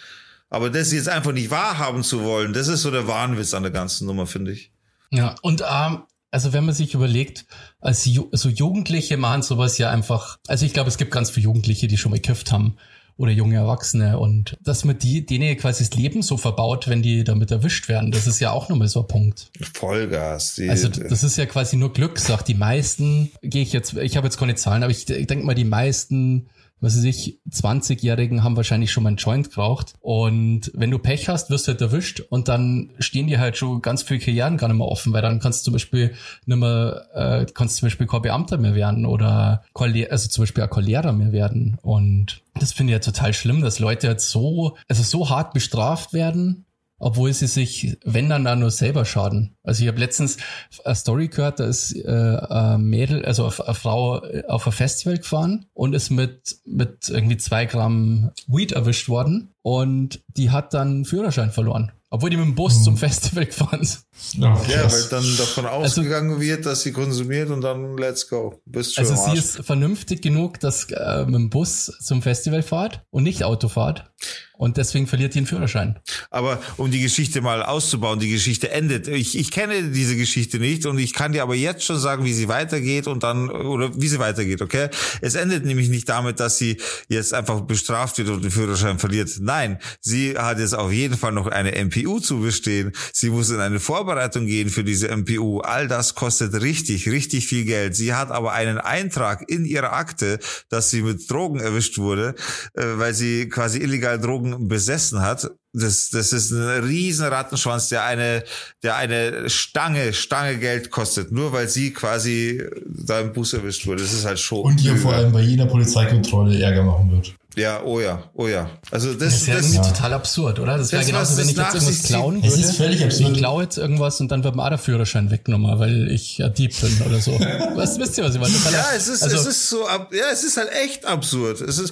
Aber 0.50 0.70
das 0.70 0.91
jetzt 0.91 1.10
einfach 1.10 1.32
nicht 1.32 1.52
wahrhaben 1.52 2.04
zu 2.04 2.24
wollen, 2.24 2.54
das 2.54 2.68
ist 2.68 2.82
so 2.82 2.91
der 2.91 3.08
Wahnwitz 3.08 3.54
an 3.54 3.64
der 3.64 3.72
ganzen 3.72 4.08
Nummer, 4.08 4.26
finde 4.26 4.52
ich. 4.52 4.72
Ja, 5.12 5.36
und 5.41 5.62
ähm, 5.62 6.04
also 6.32 6.54
wenn 6.54 6.66
man 6.66 6.74
sich 6.74 6.93
überlegt, 6.93 7.45
als 7.80 8.06
Ju 8.06 8.30
also 8.32 8.50
Jugendliche 8.50 9.18
machen 9.18 9.41
sowas 9.41 9.78
ja 9.78 9.89
einfach, 9.89 10.39
also 10.47 10.66
ich 10.66 10.74
glaube, 10.74 10.89
es 10.89 10.97
gibt 10.97 11.12
ganz 11.12 11.30
viele 11.30 11.45
Jugendliche, 11.45 11.88
die 11.88 11.97
schon 11.97 12.12
mal 12.12 12.20
gekifft 12.20 12.52
haben 12.52 12.78
oder 13.20 13.34
junge 13.34 13.57
Erwachsene 13.57 14.17
und 14.17 14.55
dass 14.61 14.86
man 14.86 14.97
die, 14.97 15.26
denen 15.26 15.57
quasi 15.57 15.84
das 15.84 15.93
Leben 15.93 16.22
so 16.22 16.38
verbaut, 16.38 16.88
wenn 16.88 17.01
die 17.01 17.26
damit 17.26 17.51
erwischt 17.51 17.89
werden, 17.89 18.11
das 18.11 18.28
ist 18.28 18.39
ja 18.39 18.51
auch 18.51 18.70
nochmal 18.70 18.88
so 18.88 19.01
ein 19.01 19.07
Punkt. 19.07 19.51
Vollgas. 19.74 20.55
Die, 20.55 20.70
also 20.70 20.88
das 20.88 21.26
ist 21.26 21.36
ja 21.36 21.45
quasi 21.45 21.76
nur 21.76 21.91
Glückssache. 21.91 22.45
Die 22.45 22.53
meisten, 22.53 23.30
gehe 23.41 23.61
ich 23.61 23.74
jetzt, 23.74 23.93
ich 23.97 24.15
habe 24.15 24.28
jetzt 24.28 24.38
keine 24.38 24.55
Zahlen, 24.55 24.84
aber 24.84 24.91
ich, 24.91 25.09
ich 25.09 25.28
denke 25.28 25.45
mal, 25.45 25.53
die 25.53 25.65
meisten 25.65 26.47
was 26.82 26.97
weiß 26.97 27.03
ich, 27.03 27.39
20-Jährigen 27.49 28.43
haben 28.43 28.55
wahrscheinlich 28.55 28.91
schon 28.91 29.03
mal 29.03 29.09
einen 29.09 29.17
Joint 29.17 29.49
geraucht. 29.49 29.93
Und 29.99 30.71
wenn 30.73 30.91
du 30.91 30.99
Pech 30.99 31.27
hast, 31.30 31.49
wirst 31.49 31.67
du 31.67 31.71
halt 31.71 31.82
erwischt 31.82 32.21
und 32.30 32.47
dann 32.47 32.91
stehen 32.99 33.27
die 33.27 33.38
halt 33.38 33.57
schon 33.57 33.82
ganz 33.82 34.03
viele 34.03 34.19
Karrieren 34.19 34.57
gar 34.57 34.67
nicht 34.67 34.77
mehr 34.77 34.88
offen, 34.88 35.13
weil 35.13 35.21
dann 35.21 35.39
kannst 35.39 35.61
du 35.61 35.65
zum 35.65 35.73
Beispiel 35.73 36.13
nicht 36.45 36.57
mehr, 36.57 37.07
äh, 37.13 37.45
kannst 37.53 37.77
zum 37.77 37.88
Beispiel 37.88 38.07
kein 38.07 38.21
Beamter 38.21 38.57
mehr 38.57 38.75
werden 38.75 39.05
oder 39.05 39.63
also 39.75 40.30
zum 40.30 40.43
Beispiel 40.43 40.63
auch 40.63 40.69
kein 40.69 40.84
Lehrer 40.84 41.11
mehr 41.11 41.32
werden. 41.32 41.77
Und 41.82 42.41
das 42.59 42.73
finde 42.73 42.93
ich 42.93 42.95
ja 42.95 43.11
total 43.11 43.34
schlimm, 43.34 43.61
dass 43.61 43.80
Leute 43.80 44.07
jetzt 44.07 44.30
so, 44.30 44.77
also 44.88 45.03
so 45.03 45.30
hart 45.30 45.53
bestraft 45.53 46.13
werden, 46.13 46.65
obwohl 47.00 47.34
sie 47.34 47.47
sich, 47.47 47.97
wenn 48.04 48.30
dann 48.30 48.43
da 48.43 48.56
nur 48.56 48.72
selber 48.72 49.06
schaden. 49.06 49.56
Also 49.64 49.82
ich 49.84 49.88
habe 49.88 50.00
letztens 50.00 50.38
eine 50.86 50.95
Story 50.95 51.30
gehört, 51.30 51.60
da 51.60 51.66
ist 51.66 51.93
äh, 51.95 52.38
ein 52.50 52.84
Mädel, 52.84 53.26
also 53.26 53.45
eine 53.45 53.74
Frau 53.74 54.22
auf 54.47 54.68
ein 54.68 54.74
Festival 54.74 55.18
gefahren 55.18 55.66
und 55.74 55.93
ist 55.93 56.10
mit, 56.10 56.58
mit 56.66 57.10
irgendwie 57.10 57.38
zwei 57.38 57.66
Gramm 57.66 58.32
Weed 58.47 58.74
erwischt 58.74 59.10
worden 59.10 59.50
und 59.62 60.22
die 60.28 60.52
hat 60.52 60.74
dann 60.74 61.06
Führerschein 61.06 61.52
verloren. 61.52 61.91
Obwohl 62.12 62.32
die 62.32 62.38
mit 62.38 62.45
dem 62.47 62.56
Bus 62.56 62.80
mhm. 62.80 62.84
zum 62.84 62.97
Festival 62.97 63.45
gefahren 63.47 63.82
ist. 63.82 64.08
Oh, 64.38 64.41
Ja, 64.41 64.91
weil 64.91 65.03
dann 65.09 65.38
davon 65.38 65.65
ausgegangen 65.65 66.39
wird, 66.39 66.65
dass 66.65 66.82
sie 66.84 66.91
konsumiert 66.91 67.49
und 67.49 67.61
dann 67.61 67.97
let's 67.97 68.28
go. 68.28 68.61
Bist 68.65 68.97
Also 68.99 69.15
sie 69.15 69.22
Arsch. 69.32 69.39
ist 69.39 69.65
vernünftig 69.65 70.22
genug, 70.22 70.59
dass 70.59 70.86
äh, 70.91 71.26
mit 71.26 71.36
dem 71.36 71.49
Bus 71.49 71.91
zum 72.01 72.22
Festival 72.22 72.61
fahrt 72.63 73.03
und 73.09 73.24
nicht 73.24 73.43
Auto 73.43 73.67
fahrt. 73.70 74.11
Und 74.57 74.76
deswegen 74.76 75.07
verliert 75.07 75.34
die 75.36 75.39
den 75.39 75.45
Führerschein. 75.47 75.97
Aber 76.32 76.61
um 76.76 76.91
die 76.91 76.99
Geschichte 76.99 77.39
mal 77.39 77.63
auszubauen, 77.63 78.20
die 78.20 78.30
Geschichte 78.30 78.70
endet. 78.72 79.07
Ich, 79.07 79.38
ich 79.38 79.51
kenne 79.51 79.84
diese 79.84 80.17
Geschichte 80.17 80.59
nicht 80.59 80.86
und 80.86 80.99
ich 80.99 81.13
kann 81.13 81.32
dir 81.32 81.43
aber 81.43 81.55
jetzt 81.55 81.86
schon 81.86 81.97
sagen, 81.97 82.26
wie 82.26 82.34
sie 82.34 82.49
weitergeht 82.49 83.07
und 83.07 83.24
dann, 83.24 83.49
oder 83.49 83.89
wie 83.95 84.09
sie 84.09 84.20
weitergeht, 84.20 84.61
okay? 84.61 84.89
Es 85.22 85.35
endet 85.35 85.64
nämlich 85.64 85.88
nicht 85.88 86.10
damit, 86.10 86.41
dass 86.41 86.57
sie 86.57 86.76
jetzt 87.07 87.34
einfach 87.34 87.61
bestraft 87.61 88.18
wird 88.18 88.27
und 88.27 88.44
den 88.44 88.52
Führerschein 88.52 88.99
verliert. 88.99 89.30
Nein, 89.39 89.80
sie 90.02 90.38
hat 90.38 90.60
jetzt 90.60 90.76
auf 90.76 90.91
jeden 90.91 91.18
Fall 91.18 91.31
noch 91.31 91.48
eine 91.48 91.72
MPU 91.85 92.19
zu 92.19 92.41
bestehen. 92.41 92.91
Sie 93.14 93.30
muss 93.30 93.49
in 93.52 93.61
eine 93.61 93.80
Vorbereitung 93.80 94.09
gehen 94.45 94.69
für 94.69 94.84
diese 94.84 95.15
MPU. 95.15 95.60
All 95.60 95.88
das 95.88 96.15
kostet 96.15 96.53
richtig, 96.61 97.10
richtig 97.10 97.48
viel 97.48 97.65
Geld. 97.65 97.95
Sie 97.95 98.14
hat 98.14 98.31
aber 98.31 98.53
einen 98.53 98.77
Eintrag 98.77 99.49
in 99.49 99.65
ihrer 99.65 99.94
Akte, 99.94 100.40
dass 100.69 100.90
sie 100.90 101.02
mit 101.02 101.30
Drogen 101.30 101.60
erwischt 101.60 101.98
wurde, 101.98 102.36
äh, 102.73 102.84
weil 102.95 103.14
sie 103.14 103.49
quasi 103.49 103.80
illegal 103.80 104.19
Drogen 104.19 104.68
besessen 104.68 105.22
hat. 105.22 105.52
Das, 105.72 106.10
das 106.10 106.34
ist 106.34 106.52
ein 106.52 106.84
riesen 106.84 107.27
Rattenschwanz, 107.27 107.90
der 107.90 108.03
eine, 108.03 108.44
der 108.81 108.95
eine 108.95 109.49
Stange, 109.49 110.14
Stange 110.14 110.57
Geld 110.57 110.90
kostet, 110.90 111.31
nur 111.31 111.53
weil 111.53 111.68
sie 111.68 111.91
quasi 111.91 112.64
da 112.86 113.19
im 113.19 113.34
Bus 113.34 113.53
erwischt 113.53 113.86
wurde. 113.86 114.02
Das 114.02 114.14
ist 114.14 114.26
halt 114.26 114.40
schon. 114.40 114.61
Und 114.61 114.84
ihr 114.84 114.98
vor 114.98 115.14
allem 115.14 115.31
bei 115.31 115.41
jeder 115.41 115.68
Polizeikontrolle 115.68 116.60
Ärger 116.60 116.84
machen 116.84 117.11
wird. 117.11 117.36
Ja, 117.55 117.81
oh 117.84 117.99
ja, 117.99 118.23
oh 118.35 118.47
ja. 118.47 118.69
Also 118.91 119.09
Das 119.13 119.17
das, 119.19 119.34
ist 119.41 119.47
ja 119.47 119.55
das, 119.55 119.65
irgendwie 119.73 119.89
total 119.89 120.13
absurd, 120.13 120.59
oder? 120.59 120.77
Das 120.77 120.91
wäre 120.91 121.03
genauso, 121.03 121.35
wenn 121.35 121.49
ich 121.49 121.57
jetzt 121.57 121.73
irgendwas 121.73 122.03
klauen 122.03 122.35
würde. 122.43 122.47
Es 122.47 122.57
ist 122.57 122.77
völlig 122.77 123.03
absurd. 123.03 123.31
Ich 123.31 123.38
klaue 123.39 123.63
jetzt 123.63 123.77
irgendwas 123.77 124.21
und 124.21 124.30
dann 124.31 124.43
wird 124.43 124.55
mir 124.55 124.63
auch 124.63 124.69
der 124.69 124.77
Führerschein 124.77 125.31
weggenommen, 125.31 125.80
weil 125.80 126.09
ich 126.11 126.41
ein 126.43 126.53
Dieb 126.53 126.80
bin 126.80 127.01
oder 127.07 127.19
so. 127.19 127.31
was 127.76 127.97
wisst 127.99 128.17
ihr, 128.19 128.23
was 128.23 128.35
ich 128.35 128.39
meine? 128.41 128.53
Total- 128.53 128.73
Ja, 128.73 128.85
es 128.95 129.07
ist, 129.07 129.23
also, 129.23 129.35
es 129.35 129.45
ist 129.47 129.69
so, 129.69 129.88
ab, 129.88 130.13
ja, 130.13 130.26
es 130.31 130.43
ist 130.43 130.57
halt 130.57 130.69
echt 130.71 131.05
absurd. 131.05 131.59
Es 131.61 131.80
ist, 131.80 131.91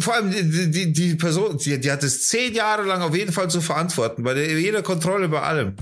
vor 0.00 0.14
allem 0.14 0.30
die, 0.30 0.70
die, 0.70 0.92
die 0.92 1.14
Person, 1.14 1.56
die, 1.58 1.80
die 1.80 1.90
hat 1.90 2.02
es 2.04 2.28
zehn 2.28 2.54
Jahre 2.54 2.82
lang 2.84 3.00
auf 3.00 3.16
jeden 3.16 3.32
Fall 3.32 3.48
zu 3.48 3.62
verantworten, 3.62 4.22
bei 4.24 4.34
der, 4.34 4.60
jeder 4.60 4.82
Kontrolle, 4.82 5.28
bei 5.30 5.40
allem. 5.40 5.74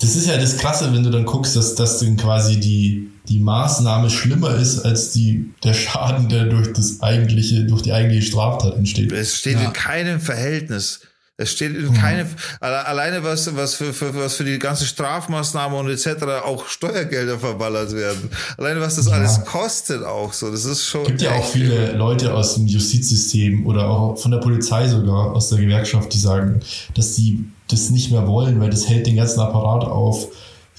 Das 0.00 0.14
ist 0.14 0.26
ja 0.26 0.36
das 0.38 0.56
Krasse, 0.58 0.92
wenn 0.92 1.02
du 1.02 1.10
dann 1.10 1.24
guckst, 1.24 1.56
dass 1.56 1.74
das 1.74 1.98
dann 1.98 2.16
quasi 2.16 2.58
die, 2.58 3.10
die 3.28 3.40
Maßnahme 3.40 4.10
schlimmer 4.10 4.54
ist 4.56 4.80
als 4.80 5.12
die, 5.12 5.50
der 5.62 5.72
Schaden, 5.74 6.28
der 6.28 6.44
durch 6.44 6.72
das 6.72 7.00
eigentliche, 7.00 7.64
durch 7.64 7.82
die 7.82 7.92
eigentliche 7.92 8.22
Straftat 8.26 8.76
entsteht. 8.76 9.12
Es 9.12 9.36
steht 9.36 9.54
Ja. 9.54 9.64
in 9.64 9.72
keinem 9.72 10.20
Verhältnis. 10.20 11.00
Es 11.36 11.50
steht 11.50 11.74
in 11.76 11.92
keinem, 11.94 12.28
alle- 12.60 12.86
alleine 12.86 13.24
was, 13.24 13.56
was 13.56 13.74
für, 13.74 13.92
für, 13.92 14.14
was 14.14 14.34
für 14.36 14.44
die 14.44 14.56
ganze 14.60 14.84
Strafmaßnahme 14.86 15.74
und 15.76 15.90
etc. 15.90 16.22
auch 16.44 16.68
Steuergelder 16.68 17.40
verballert 17.40 17.92
werden. 17.92 18.30
Alleine 18.56 18.80
was 18.80 18.94
das 18.96 19.08
alles 19.08 19.44
kostet 19.44 20.04
auch 20.04 20.32
so. 20.32 20.52
Das 20.52 20.64
ist 20.64 20.84
schon. 20.86 21.00
Es 21.02 21.08
gibt 21.08 21.22
ja 21.22 21.32
auch 21.32 21.44
viele 21.44 21.90
Leute 21.96 22.32
aus 22.32 22.54
dem 22.54 22.66
Justizsystem 22.68 23.66
oder 23.66 23.88
auch 23.88 24.16
von 24.16 24.30
der 24.30 24.38
Polizei 24.38 24.86
sogar, 24.86 25.32
aus 25.34 25.48
der 25.48 25.58
Gewerkschaft, 25.58 26.12
die 26.14 26.18
sagen, 26.18 26.60
dass 26.94 27.14
die 27.16 27.44
das 27.68 27.90
nicht 27.90 28.12
mehr 28.12 28.28
wollen, 28.28 28.60
weil 28.60 28.70
das 28.70 28.88
hält 28.88 29.06
den 29.08 29.16
ganzen 29.16 29.40
Apparat 29.40 29.82
auf. 29.84 30.28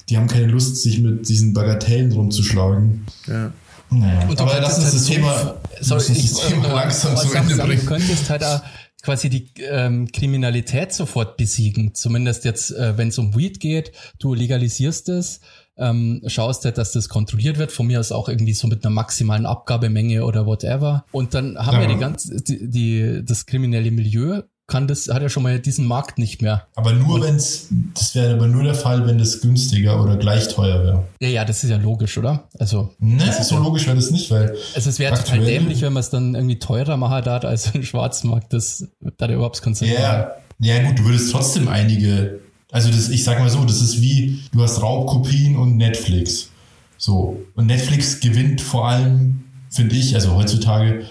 Die 0.09 0.17
haben 0.17 0.27
keine 0.27 0.47
Lust, 0.47 0.81
sich 0.81 0.99
mit 0.99 1.27
diesen 1.27 1.53
Bagatellen 1.53 2.11
rumzuschlagen. 2.11 3.05
Ja. 3.27 3.51
Naja, 3.91 4.27
Und 4.27 4.39
aber 4.41 4.59
lass 4.59 4.75
uns 4.77 4.85
halt 4.85 4.95
das 4.95 5.05
so- 5.05 5.13
Thema, 5.13 5.55
sorry, 5.81 5.99
uns 6.07 6.09
ich, 6.17 6.29
das 6.31 6.47
Thema 6.47 6.67
langsam 6.73 7.15
zu 7.15 7.33
Ende 7.33 7.55
sagen, 7.55 7.69
Du 7.69 7.75
bringen. 7.75 7.85
könntest 7.85 8.29
halt 8.29 8.43
auch 8.43 8.61
quasi 9.03 9.29
die 9.29 9.47
ähm, 9.69 10.11
Kriminalität 10.11 10.91
sofort 10.91 11.37
besiegen. 11.37 11.93
Zumindest 11.93 12.45
jetzt, 12.45 12.71
äh, 12.71 12.97
wenn 12.97 13.09
es 13.09 13.17
um 13.19 13.35
Weed 13.35 13.59
geht, 13.59 13.91
du 14.19 14.33
legalisierst 14.33 15.09
es, 15.09 15.39
ähm, 15.77 16.21
schaust 16.25 16.65
halt, 16.65 16.77
dass 16.79 16.93
das 16.93 17.09
kontrolliert 17.09 17.57
wird, 17.59 17.71
von 17.71 17.85
mir 17.85 17.99
aus 17.99 18.11
auch 18.11 18.27
irgendwie 18.29 18.53
so 18.53 18.67
mit 18.67 18.83
einer 18.83 18.93
maximalen 18.93 19.45
Abgabemenge 19.45 20.23
oder 20.25 20.45
whatever. 20.47 21.05
Und 21.11 21.33
dann 21.35 21.57
haben 21.57 21.75
Ja. 21.75 21.87
wir 21.87 21.93
die 21.93 21.99
ganze, 21.99 22.41
die, 22.41 22.67
die, 22.69 23.21
das 23.23 23.45
kriminelle 23.45 23.91
Milieu 23.91 24.41
kann 24.67 24.87
das, 24.87 25.07
hat 25.09 25.21
ja 25.21 25.29
schon 25.29 25.43
mal 25.43 25.59
diesen 25.59 25.85
Markt 25.85 26.17
nicht 26.17 26.41
mehr. 26.41 26.67
Aber 26.75 26.93
nur 26.93 27.21
wenn 27.21 27.35
es, 27.35 27.67
das 27.93 28.15
wäre 28.15 28.33
aber 28.33 28.47
nur 28.47 28.63
der 28.63 28.73
Fall, 28.73 29.05
wenn 29.05 29.17
das 29.19 29.41
günstiger 29.41 30.01
oder 30.01 30.17
gleich 30.17 30.47
teuer 30.47 30.83
wäre. 30.83 31.03
Ja, 31.19 31.27
ja, 31.27 31.45
das 31.45 31.63
ist 31.63 31.69
ja 31.69 31.77
logisch, 31.77 32.17
oder? 32.17 32.47
Also, 32.57 32.89
Ne, 32.99 33.31
so 33.43 33.57
logisch 33.57 33.85
wäre 33.85 33.95
das 33.95 34.09
nicht, 34.09 34.31
weil 34.31 34.55
also 34.73 34.89
es 34.89 34.97
wäre 34.97 35.15
total 35.15 35.39
dämlich, 35.39 35.81
wenn 35.81 35.93
man 35.93 36.01
es 36.01 36.09
dann 36.09 36.33
irgendwie 36.33 36.57
teurer 36.57 36.97
machen 36.97 37.23
darf 37.23 37.45
als 37.45 37.75
im 37.75 37.83
Schwarzmarkt. 37.83 38.53
Das 38.53 38.87
da 39.17 39.27
der 39.27 39.35
überhaupt 39.35 39.61
keinen 39.61 39.75
Sinn. 39.75 39.91
Ja, 39.91 40.31
ja 40.59 40.83
gut, 40.83 40.97
du 40.99 41.05
würdest 41.05 41.31
trotzdem 41.31 41.67
einige, 41.67 42.39
also 42.71 42.89
das, 42.89 43.09
ich 43.09 43.23
sag 43.23 43.39
mal 43.39 43.49
so, 43.49 43.63
das 43.65 43.81
ist 43.81 44.01
wie, 44.01 44.41
du 44.51 44.63
hast 44.63 44.81
Raubkopien 44.81 45.57
und 45.57 45.77
Netflix. 45.77 46.49
So. 46.97 47.39
Und 47.55 47.67
Netflix 47.67 48.19
gewinnt 48.19 48.61
vor 48.61 48.87
allem, 48.87 49.43
finde 49.69 49.95
ich, 49.95 50.15
also 50.15 50.35
heutzutage, 50.35 51.05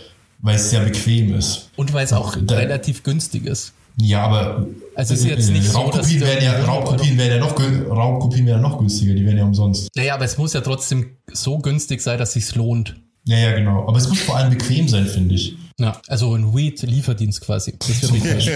weil 0.44 0.56
es 0.56 0.70
sehr 0.70 0.80
bequem 0.80 1.34
ist. 1.34 1.70
Und 1.74 1.92
weil 1.92 2.04
es 2.04 2.12
auch 2.12 2.36
Da- 2.40 2.54
relativ 2.56 3.02
günstig 3.02 3.46
ist. 3.46 3.72
Ja, 3.96 4.24
aber 4.24 4.66
Also 4.96 5.14
es 5.14 5.20
ist 5.20 5.26
jetzt 5.26 5.50
nicht 5.50 5.70
so, 5.70 5.78
Raubkopien 5.78 6.20
dass 6.20 6.28
werden 6.28 6.44
ja, 6.44 6.64
Raubkopien 6.64 7.16
werden 7.16 7.38
ja 7.38 7.38
noch, 7.38 7.56
Raubkopien 7.96 8.44
werden 8.46 8.62
ja 8.62 8.68
noch 8.68 8.78
günstiger, 8.78 9.14
die 9.14 9.24
werden 9.24 9.38
ja 9.38 9.44
umsonst. 9.44 9.88
Naja, 9.96 10.14
aber 10.14 10.24
es 10.24 10.36
muss 10.36 10.52
ja 10.52 10.60
trotzdem 10.62 11.10
so 11.32 11.58
günstig 11.58 12.00
sein, 12.02 12.18
dass 12.18 12.32
sich's 12.32 12.54
lohnt. 12.56 12.96
Ja, 13.26 13.38
ja, 13.38 13.52
genau. 13.56 13.86
Aber 13.88 13.96
es 13.96 14.08
muss 14.08 14.18
vor 14.20 14.36
allem 14.36 14.50
bequem 14.50 14.86
sein, 14.88 15.06
finde 15.06 15.36
ich. 15.36 15.56
Ja, 15.78 16.00
also 16.08 16.34
ein 16.34 16.54
Weed-Lieferdienst 16.54 17.40
quasi. 17.40 17.74
Das 17.78 18.02
wäre 18.02 18.12
wichtig. 18.14 18.50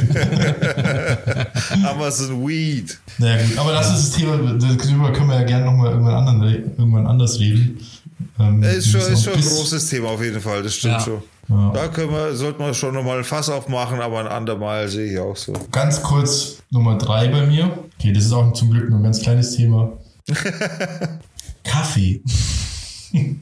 Amazon 1.84 2.46
Weed. 2.46 2.98
Naja, 3.18 3.46
gut. 3.46 3.58
Aber 3.58 3.72
das 3.72 3.88
ist 3.94 4.08
das 4.10 4.18
Thema, 4.18 4.36
darüber 4.36 5.12
können 5.12 5.28
wir 5.28 5.36
ja 5.40 5.44
gerne 5.44 5.64
nochmal 5.66 5.92
irgendwann, 5.92 6.14
anderen, 6.16 6.42
re- 6.42 6.62
irgendwann 6.76 7.06
anders 7.06 7.38
reden. 7.38 7.78
Ähm, 8.40 8.62
Ist 8.62 8.88
schon, 8.90 9.00
ist 9.00 9.24
schon 9.24 9.34
ein 9.34 9.40
großes 9.40 9.88
Thema 9.88 10.08
auf 10.10 10.22
jeden 10.22 10.40
Fall, 10.40 10.62
das 10.62 10.74
stimmt 10.74 10.94
Ja. 10.94 11.00
schon. 11.00 11.22
Ja. 11.48 11.72
Da 11.72 11.88
können 11.88 12.10
wir, 12.10 12.34
sollten 12.34 12.62
wir 12.62 12.74
schon 12.74 12.94
nochmal 12.94 13.18
ein 13.18 13.24
Fass 13.24 13.48
aufmachen, 13.48 14.00
aber 14.00 14.20
ein 14.20 14.26
andermal 14.26 14.88
sehe 14.88 15.12
ich 15.12 15.18
auch 15.18 15.36
so. 15.36 15.54
Ganz 15.72 16.02
kurz 16.02 16.58
Nummer 16.70 16.98
drei 16.98 17.28
bei 17.28 17.46
mir. 17.46 17.70
Okay, 17.98 18.12
das 18.12 18.26
ist 18.26 18.32
auch 18.32 18.52
zum 18.52 18.70
Glück 18.70 18.90
nur 18.90 18.98
ein 18.98 19.04
ganz 19.04 19.22
kleines 19.22 19.56
Thema. 19.56 19.92
Kaffee. 21.64 22.20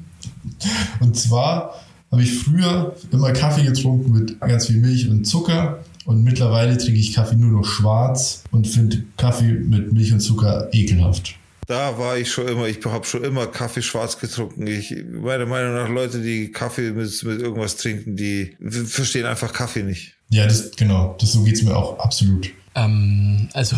und 1.00 1.16
zwar 1.16 1.74
habe 2.12 2.22
ich 2.22 2.38
früher 2.38 2.94
immer 3.10 3.32
Kaffee 3.32 3.64
getrunken 3.64 4.12
mit 4.12 4.40
ganz 4.40 4.66
viel 4.66 4.76
Milch 4.76 5.08
und 5.08 5.24
Zucker. 5.24 5.80
Und 6.04 6.22
mittlerweile 6.22 6.78
trinke 6.78 7.00
ich 7.00 7.12
Kaffee 7.12 7.34
nur 7.34 7.50
noch 7.50 7.64
schwarz 7.64 8.44
und 8.52 8.68
finde 8.68 9.02
Kaffee 9.16 9.52
mit 9.52 9.92
Milch 9.92 10.12
und 10.12 10.20
Zucker 10.20 10.68
ekelhaft. 10.72 11.34
Da 11.66 11.98
war 11.98 12.16
ich 12.16 12.30
schon 12.30 12.46
immer, 12.46 12.68
ich 12.68 12.84
habe 12.84 13.04
schon 13.04 13.24
immer 13.24 13.48
Kaffee 13.48 13.82
schwarz 13.82 14.18
getrunken. 14.18 14.66
Ich, 14.66 14.94
meiner 15.04 15.46
Meinung 15.46 15.74
nach, 15.74 15.88
Leute, 15.88 16.20
die 16.20 16.52
Kaffee 16.52 16.92
mit, 16.92 17.22
mit 17.24 17.40
irgendwas 17.40 17.76
trinken, 17.76 18.16
die 18.16 18.56
verstehen 18.60 19.26
einfach 19.26 19.52
Kaffee 19.52 19.82
nicht. 19.82 20.14
Ja, 20.28 20.46
das 20.46 20.70
genau, 20.72 21.16
das 21.20 21.32
so 21.32 21.42
geht's 21.42 21.62
mir 21.62 21.76
auch 21.76 21.98
absolut. 21.98 22.50
Ähm, 22.76 23.48
also, 23.54 23.76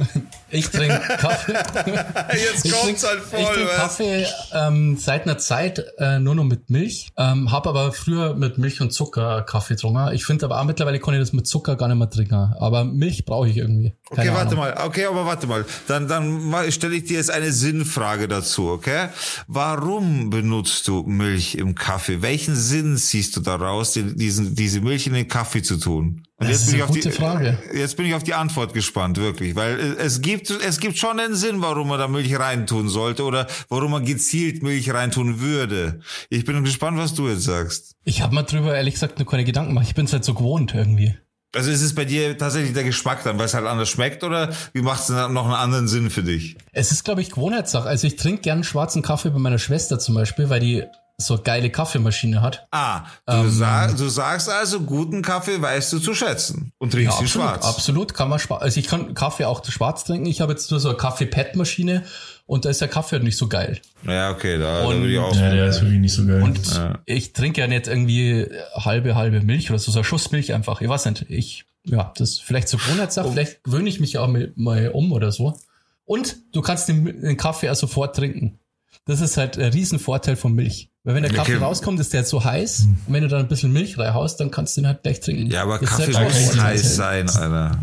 ich 0.50 0.68
trinke 0.68 1.00
Kaffee. 1.18 1.52
Jetzt 2.32 2.66
Ich 2.66 2.72
kommt's 2.72 3.06
halt 3.06 3.20
Ich 3.24 3.30
voll, 3.30 3.54
trinke 3.54 3.70
was? 3.70 3.76
Kaffee 3.76 4.26
ähm, 4.52 4.96
seit 4.98 5.22
einer 5.22 5.38
Zeit 5.38 5.84
äh, 5.98 6.18
nur 6.18 6.34
noch 6.34 6.44
mit 6.44 6.68
Milch. 6.68 7.08
Ähm, 7.16 7.50
habe 7.50 7.68
aber 7.68 7.92
früher 7.92 8.34
mit 8.34 8.58
Milch 8.58 8.80
und 8.80 8.92
Zucker 8.92 9.42
Kaffee 9.42 9.74
getrunken. 9.74 10.12
Ich 10.14 10.24
finde 10.24 10.46
aber 10.46 10.60
auch 10.60 10.64
mittlerweile 10.64 10.98
kann 10.98 11.14
ich 11.14 11.20
das 11.20 11.32
mit 11.32 11.46
Zucker 11.46 11.76
gar 11.76 11.88
nicht 11.88 11.96
mehr 11.96 12.10
trinken. 12.10 12.34
Aber 12.58 12.84
Milch 12.84 13.24
brauche 13.24 13.48
ich 13.48 13.56
irgendwie. 13.56 13.94
Okay, 14.10 14.22
Keine 14.22 14.34
warte 14.34 14.56
Ahnung. 14.56 14.64
mal. 14.64 14.84
Okay, 14.86 15.06
aber 15.06 15.24
warte 15.26 15.46
mal. 15.46 15.64
Dann, 15.86 16.08
dann 16.08 16.52
stelle 16.72 16.96
ich 16.96 17.04
dir 17.04 17.16
jetzt 17.18 17.30
eine 17.30 17.52
Sinnfrage 17.52 18.28
dazu, 18.28 18.68
okay? 18.68 19.08
Warum 19.46 20.30
benutzt 20.30 20.88
du 20.88 21.02
Milch 21.04 21.54
im 21.54 21.74
Kaffee? 21.74 22.22
Welchen 22.22 22.56
Sinn 22.56 22.96
siehst 22.96 23.36
du 23.36 23.40
daraus, 23.40 23.92
diesen, 23.92 24.54
diese 24.54 24.80
Milch 24.80 25.06
in 25.06 25.12
den 25.14 25.28
Kaffee 25.28 25.62
zu 25.62 25.76
tun? 25.76 26.24
Und 26.40 26.48
Das 26.48 26.62
ist 26.62 26.72
eine 26.72 26.84
auf 26.84 26.90
die, 26.90 27.00
gute 27.00 27.12
Frage. 27.12 27.58
Jetzt 27.74 27.98
bin 27.98 28.06
ich 28.06 28.14
auf 28.14 28.22
die 28.22 28.32
Antwort 28.32 28.72
gespannt, 28.72 29.18
wirklich. 29.18 29.54
Weil 29.56 29.78
es 29.98 30.22
gibt, 30.22 30.48
es 30.48 30.80
gibt 30.80 30.96
schon 30.96 31.20
einen 31.20 31.34
Sinn, 31.34 31.60
warum 31.60 31.88
man 31.88 31.98
da 31.98 32.08
Milch 32.08 32.34
reintun 32.38 32.88
sollte 32.88 33.24
oder 33.24 33.46
warum 33.68 33.90
man 33.90 34.06
gezielt 34.06 34.62
Milch 34.62 34.90
reintun 34.90 35.40
würde. 35.40 36.00
Ich 36.30 36.46
bin 36.46 36.64
gespannt, 36.64 36.96
was 36.96 37.12
du 37.12 37.28
jetzt 37.28 37.44
sagst. 37.44 37.94
Ich 38.04 38.22
habe 38.22 38.34
mir 38.34 38.44
drüber 38.44 38.74
ehrlich 38.74 38.94
gesagt 38.94 39.18
nur 39.18 39.28
keine 39.28 39.44
Gedanken 39.44 39.72
gemacht. 39.72 39.86
Ich 39.86 39.94
bin 39.94 40.06
es 40.06 40.14
halt 40.14 40.24
so 40.24 40.32
gewohnt 40.32 40.74
irgendwie. 40.74 41.14
Also 41.54 41.70
ist 41.70 41.82
es 41.82 41.94
bei 41.94 42.06
dir 42.06 42.38
tatsächlich 42.38 42.72
der 42.72 42.84
Geschmack 42.84 43.22
dann, 43.24 43.38
weil 43.38 43.46
es 43.46 43.54
halt 43.54 43.66
anders 43.66 43.90
schmeckt 43.90 44.24
oder 44.24 44.50
wie 44.72 44.82
macht 44.82 45.02
es 45.02 45.08
noch 45.10 45.44
einen 45.44 45.54
anderen 45.54 45.88
Sinn 45.88 46.08
für 46.08 46.22
dich? 46.22 46.56
Es 46.72 46.90
ist, 46.90 47.04
glaube 47.04 47.20
ich, 47.20 47.30
Gewohnheitssache. 47.30 47.88
Also 47.88 48.06
ich 48.06 48.16
trinke 48.16 48.42
gern 48.42 48.64
schwarzen 48.64 49.02
Kaffee 49.02 49.30
bei 49.30 49.40
meiner 49.40 49.58
Schwester 49.58 49.98
zum 49.98 50.14
Beispiel, 50.14 50.48
weil 50.48 50.60
die 50.60 50.84
so 51.20 51.38
geile 51.42 51.70
Kaffeemaschine 51.70 52.42
hat. 52.42 52.66
Ah, 52.70 53.02
du, 53.26 53.32
Ähm. 53.34 53.50
sag, 53.50 53.96
du 53.96 54.08
sagst 54.08 54.48
also, 54.48 54.80
guten 54.80 55.22
Kaffee 55.22 55.60
weißt 55.62 55.92
du 55.92 55.98
zu 56.00 56.14
schätzen 56.14 56.72
und 56.78 56.92
trinkst 56.92 57.20
ihn 57.20 57.24
absolut, 57.24 57.30
schwarz. 57.30 57.64
absolut 57.66 58.14
kann 58.14 58.28
man 58.28 58.38
schwarz. 58.38 58.62
Also 58.62 58.80
ich 58.80 58.88
kann 58.88 59.14
Kaffee 59.14 59.44
auch 59.44 59.64
schwarz 59.64 60.04
trinken. 60.04 60.26
Ich 60.26 60.40
habe 60.40 60.52
jetzt 60.52 60.70
nur 60.70 60.80
so 60.80 60.88
eine 60.88 60.98
Kaffee-Pad-Maschine 60.98 62.04
und 62.46 62.64
da 62.64 62.70
ist 62.70 62.80
der 62.80 62.88
Kaffee 62.88 63.16
halt 63.16 63.22
nicht 63.24 63.36
so 63.38 63.46
geil. 63.48 63.80
Ja, 64.06 64.30
okay, 64.32 64.58
da, 64.58 64.80
da 64.80 64.86
Und- 64.86 64.96
würde 65.02 65.12
ich 65.12 65.18
auch. 65.18 65.34
Ja, 65.36 65.50
der 65.52 65.66
ist 65.66 65.80
wirklich 65.82 66.00
nicht 66.00 66.14
so 66.14 66.26
geil. 66.26 66.42
Und 66.42 66.60
ich 67.06 67.32
trinke 67.32 67.60
ja 67.60 67.66
nicht 67.66 67.86
irgendwie 67.86 68.46
halbe, 68.74 69.14
halbe 69.14 69.40
Milch 69.40 69.70
oder 69.70 69.78
so, 69.78 69.92
so 69.92 69.98
ein 70.00 70.04
Schuss 70.04 70.30
Milch 70.32 70.52
einfach. 70.52 70.80
Ich 70.80 70.88
weiß 70.88 71.04
nicht, 71.06 71.26
ich, 71.28 71.64
ja, 71.84 72.12
das 72.16 72.30
ist 72.30 72.42
vielleicht 72.42 72.68
so 72.68 72.76
Gewohnheitssache, 72.78 73.30
vielleicht 73.30 73.62
gewöhne 73.64 73.88
ich 73.88 74.00
mich 74.00 74.18
auch 74.18 74.26
mal, 74.26 74.52
mal 74.56 74.88
um 74.88 75.12
oder 75.12 75.30
so. 75.32 75.58
Und 76.04 76.36
du 76.52 76.60
kannst 76.60 76.88
den, 76.88 77.04
den 77.22 77.36
Kaffee 77.36 77.70
auch 77.70 77.76
sofort 77.76 78.16
trinken. 78.16 78.58
Das 79.06 79.20
ist 79.20 79.36
halt 79.36 79.56
ein 79.56 79.72
Riesenvorteil 79.72 80.34
von 80.36 80.52
Milch. 80.52 80.89
Weil 81.04 81.14
wenn 81.14 81.22
der 81.22 81.32
Kaffee 81.32 81.54
Okay. 81.56 81.64
rauskommt, 81.64 81.98
ist 81.98 82.12
der 82.12 82.24
so 82.24 82.44
heiß. 82.44 82.86
Und 83.06 83.14
wenn 83.14 83.22
du 83.22 83.28
dann 83.28 83.40
ein 83.40 83.48
bisschen 83.48 83.72
Milch 83.72 83.96
reinhaust, 83.98 84.38
dann 84.38 84.50
kannst 84.50 84.76
du 84.76 84.82
den 84.82 84.88
halt 84.88 85.02
gleich 85.02 85.20
trinken. 85.20 85.50
Ja, 85.50 85.62
aber 85.62 85.78
Das 85.78 85.90
ist 85.98 86.12
Kaffee 86.12 86.24
muss 86.24 86.60
heiß 86.60 86.96
sein, 86.96 87.28
Alter. 87.30 87.78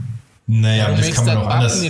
Naja, 0.46 0.86
Du 0.86 0.92
aber 0.94 1.02
das 1.02 1.12
kann 1.12 1.26
man 1.26 1.38
auch 1.38 1.48
anders. 1.48 1.82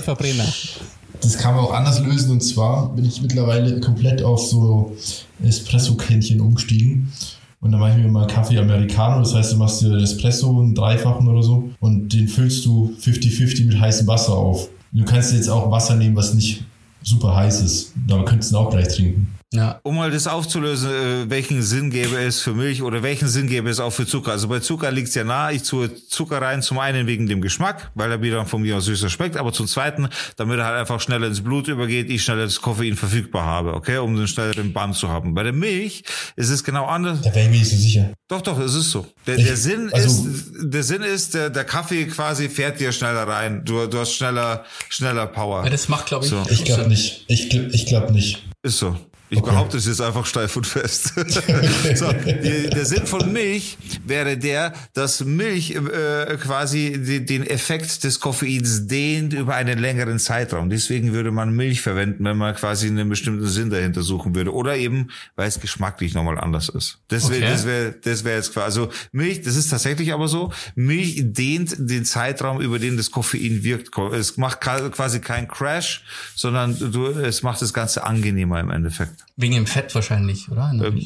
Das 1.21 1.37
kann 1.37 1.55
man 1.55 1.65
auch 1.65 1.73
anders 1.73 1.99
lösen 1.99 2.31
und 2.31 2.41
zwar 2.41 2.89
bin 2.95 3.03
ich 3.03 3.21
mittlerweile 3.21 3.79
komplett 3.81 4.21
auf 4.21 4.39
so 4.41 4.95
Espresso-Kännchen 5.43 6.39
umgestiegen. 6.39 7.11
Und 7.59 7.71
dann 7.71 7.79
mache 7.81 7.91
ich 7.91 7.97
mir 7.97 8.07
mal 8.07 8.27
Kaffee 8.27 8.59
Americano, 8.59 9.19
das 9.19 9.33
heißt, 9.33 9.53
du 9.53 9.57
machst 9.57 9.81
dir 9.81 9.89
den 9.89 9.99
Espresso, 9.99 10.61
einen 10.61 10.75
Dreifachen 10.75 11.27
oder 11.27 11.41
so, 11.41 11.69
und 11.79 12.13
den 12.13 12.27
füllst 12.27 12.63
du 12.65 12.95
50-50 13.01 13.65
mit 13.65 13.79
heißem 13.79 14.05
Wasser 14.05 14.33
auf. 14.33 14.69
Du 14.91 15.03
kannst 15.05 15.33
jetzt 15.33 15.49
auch 15.49 15.71
Wasser 15.71 15.95
nehmen, 15.95 16.15
was 16.15 16.35
nicht 16.35 16.63
super 17.01 17.35
heiß 17.35 17.61
ist. 17.61 17.93
Da 18.07 18.21
könntest 18.23 18.51
du 18.51 18.55
ihn 18.55 18.59
auch 18.59 18.69
gleich 18.69 18.87
trinken. 18.89 19.36
Ja. 19.53 19.79
Um 19.83 19.95
mal 19.95 20.11
das 20.11 20.27
aufzulösen, 20.27 20.89
äh, 20.91 21.29
welchen 21.29 21.61
Sinn 21.61 21.89
gäbe 21.89 22.17
es 22.17 22.41
für 22.41 22.53
Milch 22.53 22.81
oder 22.81 23.01
welchen 23.01 23.29
Sinn 23.29 23.47
gäbe 23.47 23.69
es 23.69 23.79
auch 23.79 23.91
für 23.91 24.05
Zucker? 24.05 24.31
Also 24.31 24.49
bei 24.49 24.59
Zucker 24.59 24.91
liegt 24.91 25.07
es 25.07 25.15
ja 25.15 25.23
nahe, 25.23 25.53
ich 25.53 25.63
tue 25.63 25.89
Zucker 26.09 26.41
rein, 26.41 26.61
zum 26.61 26.79
einen 26.79 27.07
wegen 27.07 27.27
dem 27.27 27.41
Geschmack, 27.41 27.89
weil 27.95 28.11
er 28.11 28.21
wieder 28.21 28.45
von 28.45 28.61
mir 28.61 28.75
aus 28.75 28.85
süßer 28.85 29.09
schmeckt, 29.09 29.37
aber 29.37 29.53
zum 29.53 29.65
zweiten, 29.67 30.09
damit 30.35 30.59
er 30.59 30.65
halt 30.65 30.75
einfach 30.77 30.99
schneller 30.99 31.27
ins 31.27 31.41
Blut 31.41 31.69
übergeht, 31.69 32.09
ich 32.09 32.23
schneller 32.25 32.43
das 32.43 32.59
Koffein 32.59 32.97
verfügbar 32.97 33.45
habe, 33.45 33.73
okay, 33.73 33.99
um 33.99 34.17
einen 34.17 34.27
schnelleren 34.27 34.73
Bann 34.73 34.93
zu 34.93 35.07
haben. 35.07 35.33
Bei 35.33 35.43
der 35.43 35.53
Milch 35.53 36.03
ist 36.35 36.49
es 36.49 36.61
genau 36.65 36.85
anders. 36.85 37.21
Da 37.21 37.33
wäre 37.33 37.45
ich 37.45 37.51
mir 37.51 37.59
nicht 37.59 37.69
so 37.69 37.77
sicher. 37.77 38.11
Doch, 38.27 38.41
doch, 38.41 38.59
es 38.59 38.75
ist 38.75 38.91
so. 38.91 39.07
Der, 39.27 39.37
Ich- 39.37 39.45
der 39.45 39.55
Sinn 39.55 39.89
also- 39.93 40.27
ist, 40.27 40.51
der 40.61 40.83
Sinn 40.83 41.03
ist, 41.03 41.35
der, 41.35 41.49
der 41.49 41.63
Kaffee 41.63 42.05
quasi 42.07 42.49
fährt 42.49 42.81
dir 42.81 42.91
schneller 42.91 43.25
rein. 43.25 43.63
Du, 43.63 43.87
du 43.87 43.97
hast 43.99 44.11
schneller, 44.11 44.65
schneller 44.89 45.25
Power. 45.27 45.63
Ja, 45.63 45.69
das 45.69 45.87
macht, 45.87 46.07
glaube 46.07 46.25
ich, 46.25 46.31
So. 46.31 46.45
Ich 46.49 46.65
glaube 46.65 46.89
nicht. 46.89 47.23
Ich, 47.29 47.53
ich 47.55 47.85
glaube 47.85 48.11
nicht. 48.11 48.43
Ist 48.61 48.79
so. 48.79 48.97
Ich 49.29 49.39
Okay. 49.39 49.49
behaupte 49.51 49.75
es 49.77 49.85
jetzt 49.87 49.99
einfach 49.99 50.25
steif 50.25 50.55
und 50.55 50.65
fest. 50.65 51.13
so, 51.95 52.11
die, 52.13 52.69
der 52.69 52.85
Sinn 52.85 53.05
von 53.05 53.31
Milch 53.33 53.77
wäre 54.05 54.37
der, 54.37 54.73
dass 54.93 55.23
Milch 55.25 55.71
äh, 55.75 56.37
quasi 56.41 56.97
die, 57.05 57.25
den 57.25 57.45
Effekt 57.45 58.05
des 58.05 58.21
Koffeins 58.21 58.87
dehnt 58.87 59.33
über 59.33 59.55
einen 59.55 59.79
längeren 59.79 60.17
Zeitraum. 60.19 60.69
Deswegen 60.69 61.11
würde 61.11 61.31
man 61.31 61.53
Milch 61.53 61.81
verwenden, 61.81 62.23
wenn 62.23 62.37
man 62.37 62.55
quasi 62.55 62.87
einen 62.87 63.09
bestimmten 63.09 63.47
Sinn 63.47 63.69
dahinter 63.69 64.01
suchen 64.01 64.33
würde. 64.33 64.53
Oder 64.53 64.77
eben, 64.77 65.09
weil 65.35 65.47
es 65.49 65.59
geschmacklich 65.59 66.13
nochmal 66.13 66.39
anders 66.39 66.69
ist. 66.69 66.99
Deswegen, 67.09 67.43
Okay. 67.43 67.51
das 67.51 67.65
wäre 67.65 67.95
das 68.01 68.23
wäre 68.23 68.37
jetzt 68.37 68.53
quasi, 68.53 68.65
also 68.65 68.89
Milch, 69.11 69.41
das 69.41 69.55
ist 69.57 69.67
tatsächlich 69.69 70.13
aber 70.13 70.27
so, 70.29 70.53
Milch 70.75 71.15
dehnt 71.25 71.75
den 71.77 72.05
Zeitraum, 72.05 72.61
über 72.61 72.79
den 72.79 72.95
das 72.95 73.11
Koffein 73.11 73.63
wirkt. 73.63 73.89
Es 74.13 74.37
macht 74.37 74.61
quasi 74.61 75.19
keinen 75.19 75.47
Crash, 75.49 76.03
sondern 76.35 76.77
du, 76.79 77.07
es 77.07 77.43
macht 77.43 77.61
das 77.61 77.73
Ganze 77.73 78.05
angenehmer 78.05 78.59
im 78.61 78.69
Endeffekt. 78.71 79.16
Wegen 79.35 79.53
dem 79.53 79.67
Fett 79.67 79.93
wahrscheinlich, 79.93 80.49
oder? 80.51 80.71
Ähm, 80.73 80.97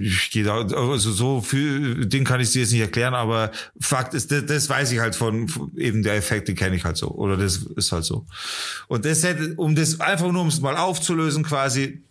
Ich 0.00 0.30
gehe 0.30 0.44
da, 0.44 0.56
also 0.56 1.12
so 1.12 1.40
viel, 1.40 2.06
den 2.06 2.24
kann 2.24 2.40
ich 2.40 2.52
dir 2.52 2.60
jetzt 2.60 2.72
nicht 2.72 2.80
erklären, 2.80 3.14
aber 3.14 3.50
Fakt 3.80 4.14
ist, 4.14 4.30
das, 4.30 4.46
das 4.46 4.68
weiß 4.68 4.92
ich 4.92 5.00
halt 5.00 5.14
von, 5.14 5.48
von 5.48 5.76
eben 5.76 6.02
der 6.02 6.14
Effekt, 6.16 6.48
den 6.48 6.56
kenne 6.56 6.76
ich 6.76 6.84
halt 6.84 6.96
so. 6.96 7.08
Oder 7.08 7.36
das 7.36 7.56
ist 7.76 7.92
halt 7.92 8.04
so. 8.04 8.26
Und 8.88 9.04
das 9.04 9.22
hätte, 9.22 9.54
um 9.56 9.74
das 9.74 10.00
einfach 10.00 10.30
nur, 10.30 10.42
um 10.42 10.48
es 10.48 10.60
mal 10.60 10.76
aufzulösen 10.76 11.42
quasi, 11.42 12.02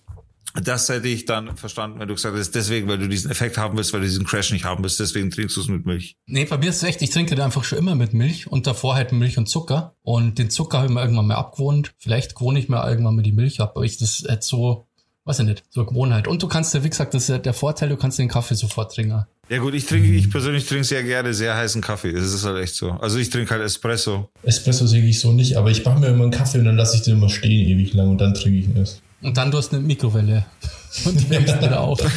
das 0.55 0.89
hätte 0.89 1.07
ich 1.07 1.25
dann 1.25 1.55
verstanden, 1.57 1.99
wenn 1.99 2.07
du 2.07 2.15
gesagt 2.15 2.35
hast, 2.35 2.55
deswegen, 2.55 2.87
weil 2.87 2.97
du 2.97 3.07
diesen 3.07 3.29
Effekt 3.29 3.57
haben 3.57 3.77
willst, 3.77 3.93
weil 3.93 4.01
du 4.01 4.07
diesen 4.07 4.25
Crash 4.25 4.51
nicht 4.51 4.65
haben 4.65 4.83
willst, 4.83 4.99
deswegen 4.99 5.29
trinkst 5.29 5.55
du 5.55 5.61
es 5.61 5.67
mit 5.67 5.85
Milch. 5.85 6.17
Nee, 6.25 6.45
bei 6.45 6.57
mir 6.57 6.71
ist 6.71 6.77
es 6.77 6.83
echt, 6.83 7.01
ich 7.03 7.11
trinke 7.11 7.35
da 7.35 7.45
einfach 7.45 7.63
schon 7.63 7.77
immer 7.77 7.93
mit 7.93 8.13
Milch 8.15 8.47
und 8.47 8.65
davor 8.65 8.95
halt 8.95 9.11
Milch 9.11 9.37
und 9.37 9.47
Zucker. 9.47 9.95
Und 10.01 10.39
den 10.39 10.49
Zucker 10.49 10.79
habe 10.79 10.87
ich 10.87 10.93
mir 10.93 11.01
irgendwann 11.01 11.27
mal 11.27 11.35
abgewohnt. 11.35 11.93
Vielleicht 11.99 12.35
gewohne 12.35 12.57
ich 12.57 12.67
mir 12.67 12.83
irgendwann 12.83 13.15
mal 13.15 13.21
die 13.21 13.31
Milch 13.31 13.61
ab, 13.61 13.73
aber 13.75 13.85
ich 13.85 13.97
das 13.97 14.23
halt 14.27 14.43
so, 14.43 14.87
weiß 15.29 15.39
ich 15.39 15.45
nicht, 15.45 15.63
so 15.69 15.81
eine 15.81 15.89
Gewohnheit. 15.89 16.27
Und 16.27 16.41
du 16.41 16.47
kannst 16.47 16.73
ja, 16.73 16.83
wie 16.83 16.89
gesagt, 16.89 17.13
das 17.13 17.23
ist 17.23 17.29
ja 17.29 17.37
der 17.37 17.53
Vorteil, 17.53 17.89
du 17.89 17.97
kannst 17.97 18.17
den 18.17 18.27
Kaffee 18.27 18.55
sofort 18.55 18.93
trinken. 18.95 19.25
Ja 19.47 19.59
gut, 19.59 19.75
ich 19.75 19.85
trinke, 19.85 20.09
ich 20.09 20.31
persönlich 20.31 20.65
trinke 20.65 20.83
sehr 20.83 21.03
gerne 21.03 21.35
sehr 21.35 21.55
heißen 21.55 21.81
Kaffee. 21.81 22.11
Das 22.11 22.33
ist 22.33 22.45
halt 22.45 22.57
echt 22.57 22.73
so. 22.73 22.91
Also 22.93 23.19
ich 23.19 23.29
trinke 23.29 23.51
halt 23.51 23.61
Espresso. 23.61 24.29
Espresso 24.41 24.87
trinke 24.87 25.07
ich 25.07 25.19
so 25.19 25.31
nicht, 25.31 25.55
aber 25.55 25.69
ich 25.69 25.85
mache 25.85 25.99
mir 25.99 26.07
immer 26.07 26.23
einen 26.23 26.31
Kaffee 26.31 26.57
und 26.57 26.65
dann 26.65 26.77
lasse 26.77 26.97
ich 26.97 27.03
den 27.03 27.13
immer 27.13 27.29
stehen 27.29 27.67
ewig 27.67 27.93
lang 27.93 28.09
und 28.09 28.19
dann 28.19 28.33
trinke 28.33 28.57
ich 28.57 28.65
ihn 28.65 28.77
erst. 28.77 29.01
Und 29.21 29.37
dann 29.37 29.51
du 29.51 29.57
hast 29.59 29.71
eine 29.71 29.83
Mikrowelle 29.83 30.45
und 31.05 31.29
wärmst 31.29 31.55
ihn 31.55 31.61
wieder 31.61 31.79
auf. 31.79 31.99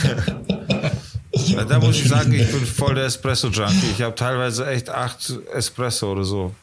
Ja, 1.34 1.64
da 1.64 1.80
muss 1.80 1.96
ich 1.96 2.08
sagen, 2.08 2.30
ich 2.34 2.52
bin 2.52 2.66
voll 2.66 2.94
der 2.94 3.04
Espresso-Junkie. 3.06 3.92
Ich 3.96 4.02
habe 4.02 4.14
teilweise 4.14 4.66
echt 4.66 4.90
acht 4.90 5.32
Espresso 5.54 6.12
oder 6.12 6.24
so. 6.24 6.54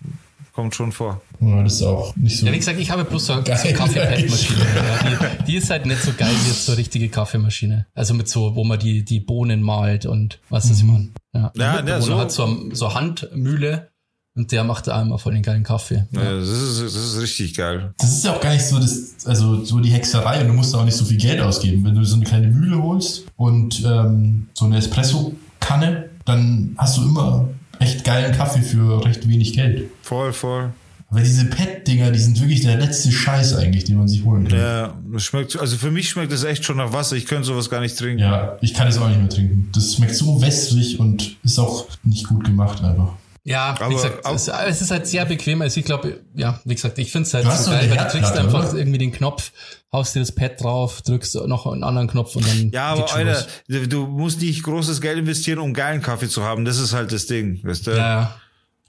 Kommt 0.54 0.76
schon 0.76 0.92
vor. 0.92 1.22
Ja, 1.42 1.64
das 1.64 1.74
ist 1.76 1.84
auch 1.84 2.16
nicht 2.16 2.38
so. 2.38 2.46
Ja, 2.46 2.52
wie 2.52 2.58
gesagt, 2.58 2.80
ich 2.80 2.92
habe 2.92 3.06
bloß 3.06 3.26
so, 3.28 3.34
eine 3.34 3.44
Kaffeepad-Maschine. 3.44 4.60
Ja, 4.76 5.10
die, 5.40 5.44
die 5.46 5.56
ist 5.58 5.70
halt 5.70 5.86
nicht 5.86 6.02
so 6.02 6.12
geil 6.18 6.32
wie 6.44 6.48
jetzt 6.50 6.66
so 6.66 6.72
eine 6.74 6.80
richtige 6.80 7.10
Kaffeemaschine. 7.10 7.86
Also 7.94 8.14
mit 8.14 8.28
so, 8.28 8.56
wo 8.56 8.64
man 8.64 8.78
die, 8.80 9.04
die 9.06 9.20
Bohnen 9.20 9.62
malt 9.62 10.06
und 10.06 10.40
was 10.50 10.68
das 10.70 10.84
man. 10.84 11.12
Ja, 11.34 11.52
Ja, 11.56 11.76
ja, 11.76 11.82
Mitbewohner 11.82 12.02
so- 12.02 12.18
hat 12.20 12.32
so, 12.32 12.70
so 12.74 12.94
Handmühle 12.94 13.90
und 14.36 14.52
der 14.52 14.64
macht 14.64 14.88
da 14.88 15.00
einmal 15.02 15.18
voll 15.18 15.34
den 15.34 15.44
geilen 15.44 15.64
Kaffee. 15.64 16.06
Ja, 16.12 16.34
das, 16.40 16.50
ist, 16.50 16.82
das 16.82 16.96
ist 16.96 17.22
richtig 17.22 17.56
geil. 17.56 17.94
Das 17.98 18.12
ist 18.12 18.26
ja 18.26 18.34
auch 18.36 18.42
gar 18.42 18.54
nicht 18.54 18.66
so, 18.66 18.78
das, 18.80 19.16
also 19.26 19.64
so 19.64 19.80
die 19.80 19.90
Hexerei 19.92 20.42
und 20.42 20.48
du 20.48 20.54
musst 20.54 20.74
auch 20.76 20.86
nicht 20.86 20.96
so 20.98 21.06
viel 21.06 21.18
Geld 21.18 21.40
ausgeben. 21.42 21.84
Wenn 21.86 21.96
du 21.96 22.04
so 22.04 22.16
eine 22.16 22.26
kleine 22.26 22.48
Mühle 22.48 22.82
holst 22.82 23.26
und 23.38 23.84
ähm, 23.86 24.48
so 24.54 24.66
eine 24.66 24.78
Espresso-Kanne, 24.78 26.10
dann 26.26 26.76
hast 26.78 26.98
du 26.98 27.04
immer 27.04 27.50
echt 27.80 28.04
geilen 28.04 28.34
Kaffee 28.36 28.62
für 28.62 29.04
recht 29.06 29.28
wenig 29.28 29.54
Geld. 29.54 29.90
Voll, 30.04 30.34
voll. 30.34 30.72
Weil 31.12 31.24
diese 31.24 31.46
Pet-Dinger, 31.46 32.12
die 32.12 32.20
sind 32.20 32.40
wirklich 32.40 32.62
der 32.62 32.78
letzte 32.78 33.12
Scheiß 33.12 33.56
eigentlich, 33.56 33.84
den 33.86 33.98
man 33.98 34.08
sich 34.08 34.24
holen 34.24 34.48
kann. 34.48 34.58
Ja. 34.60 34.82
Ja, 34.82 34.94
das 35.12 35.24
schmeckt, 35.24 35.58
also 35.60 35.76
für 35.78 35.90
mich 35.90 36.10
schmeckt 36.10 36.32
das 36.32 36.44
echt 36.44 36.64
schon 36.66 36.78
nach 36.78 36.94
Wasser. 36.94 37.16
Ich 37.16 37.26
könnte 37.26 37.46
sowas 37.46 37.70
gar 37.70 37.82
nicht 37.82 37.98
trinken. 37.98 38.24
ich 38.62 38.74
kann 38.76 38.88
es 38.88 38.98
auch 39.00 39.08
nicht 39.08 39.20
mehr 39.20 39.30
trinken. 39.30 39.70
Das 39.74 39.96
schmeckt 39.96 40.16
so 40.16 40.40
wässrig 40.42 41.00
und 41.00 41.38
ist 41.44 41.58
auch 41.58 41.88
nicht 42.04 42.28
gut 42.28 42.44
gemacht 42.46 42.84
einfach. 42.84 43.14
Ja, 43.44 43.70
Aber- 43.80 43.90
wie 43.90 43.96
gesagt, 43.96 44.24
aber- 44.26 44.36
es, 44.36 44.48
es 44.48 44.82
ist 44.84 44.92
halt 44.92 45.08
sehr 45.08 45.26
bequem. 45.26 45.62
Also 45.64 45.80
ich 45.80 45.86
glaube, 45.86 46.20
ja, 46.36 46.60
wie 46.66 46.76
gesagt, 46.76 47.00
ich 47.00 47.12
finde 47.12 47.26
es 47.28 47.34
halt 47.34 47.46
Du 47.46 47.50
hast 47.50 47.66
so 47.66 47.72
geil, 47.72 47.82
weil 47.82 47.90
du 47.90 47.96
Herdplatte, 47.96 48.40
einfach 48.42 48.70
oder? 48.70 48.78
irgendwie 48.78 48.98
den 49.00 49.12
Knopf, 49.12 49.52
haust 49.92 50.14
dir 50.14 50.20
das 50.20 50.32
Pad 50.34 50.62
drauf, 50.62 51.02
drückst 51.02 51.36
noch 51.48 51.66
einen 51.66 51.84
anderen 51.84 52.08
Knopf 52.08 52.36
und 52.36 52.46
dann 52.48 52.70
Ja, 52.72 52.90
aber 52.92 53.12
Alter, 53.12 53.48
los. 53.68 53.88
du 53.90 54.06
musst 54.06 54.42
nicht 54.42 54.62
großes 54.62 55.02
Geld 55.02 55.18
investieren, 55.18 55.58
um 55.58 55.74
geilen 55.74 56.04
Kaffee 56.04 56.28
zu 56.30 56.44
haben. 56.44 56.66
Das 56.66 56.78
ist 56.78 56.94
halt 56.94 57.12
das 57.12 57.26
Ding. 57.26 57.60
Weißt 57.64 57.88
du? 57.88 57.92
Ja, 57.98 58.36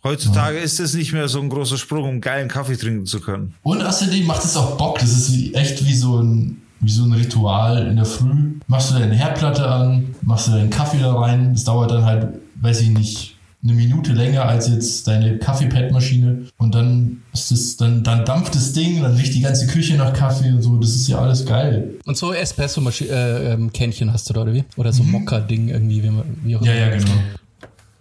ja. 0.02 0.10
Heutzutage 0.10 0.58
ist 0.58 0.80
es 0.80 0.94
nicht 0.94 1.12
mehr 1.12 1.28
so 1.28 1.40
ein 1.40 1.48
großer 1.48 1.76
Sprung, 1.78 2.08
um 2.08 2.20
geilen 2.20 2.48
Kaffee 2.48 2.76
trinken 2.76 3.06
zu 3.06 3.20
können. 3.20 3.54
Und 3.62 3.82
außerdem 3.82 4.24
macht 4.26 4.44
es 4.44 4.56
auch 4.56 4.76
Bock. 4.76 4.98
Das 4.98 5.10
ist 5.10 5.32
wie, 5.32 5.54
echt 5.54 5.84
wie 5.86 5.94
so 5.94 6.20
ein 6.20 6.62
wie 6.82 6.90
so 6.90 7.04
ein 7.04 7.12
Ritual 7.12 7.86
in 7.88 7.96
der 7.96 8.06
Früh. 8.06 8.52
Machst 8.66 8.90
du 8.90 8.98
deine 8.98 9.14
Herdplatte 9.14 9.66
an, 9.68 10.14
machst 10.22 10.46
du 10.48 10.52
deinen 10.52 10.70
Kaffee 10.70 10.98
da 10.98 11.12
rein. 11.12 11.52
Das 11.52 11.64
dauert 11.64 11.90
dann 11.90 12.06
halt, 12.06 12.28
weiß 12.62 12.80
ich 12.80 12.88
nicht, 12.88 13.36
eine 13.62 13.74
Minute 13.74 14.14
länger 14.14 14.46
als 14.46 14.66
jetzt 14.68 15.06
deine 15.06 15.36
Kaffeepad-Maschine. 15.36 16.46
Und 16.56 16.74
dann 16.74 17.20
ist 17.34 17.52
es, 17.52 17.76
dann, 17.76 18.02
dann 18.02 18.24
dampft 18.24 18.54
das 18.54 18.72
Ding, 18.72 19.02
dann 19.02 19.14
riecht 19.14 19.34
die 19.34 19.42
ganze 19.42 19.66
Küche 19.66 19.96
nach 19.96 20.14
Kaffee 20.14 20.48
und 20.52 20.62
so. 20.62 20.78
Das 20.78 20.88
ist 20.94 21.06
ja 21.06 21.18
alles 21.18 21.44
geil. 21.44 21.90
Und 22.06 22.16
so 22.16 22.32
Espresso-Kännchen 22.32 24.12
hast 24.12 24.28
du 24.30 24.32
da, 24.32 24.40
oder 24.42 24.54
wie? 24.54 24.64
Oder 24.76 24.92
so 24.94 25.02
Mokka-Ding 25.02 25.68
irgendwie, 25.68 26.02
wie, 26.02 26.08
man- 26.10 26.24
wie 26.42 26.56
auch 26.56 26.60
Mhm. 26.60 26.66
Ja, 26.66 26.72
immer. 26.72 26.80
ja, 26.86 26.96
genau. 26.98 27.12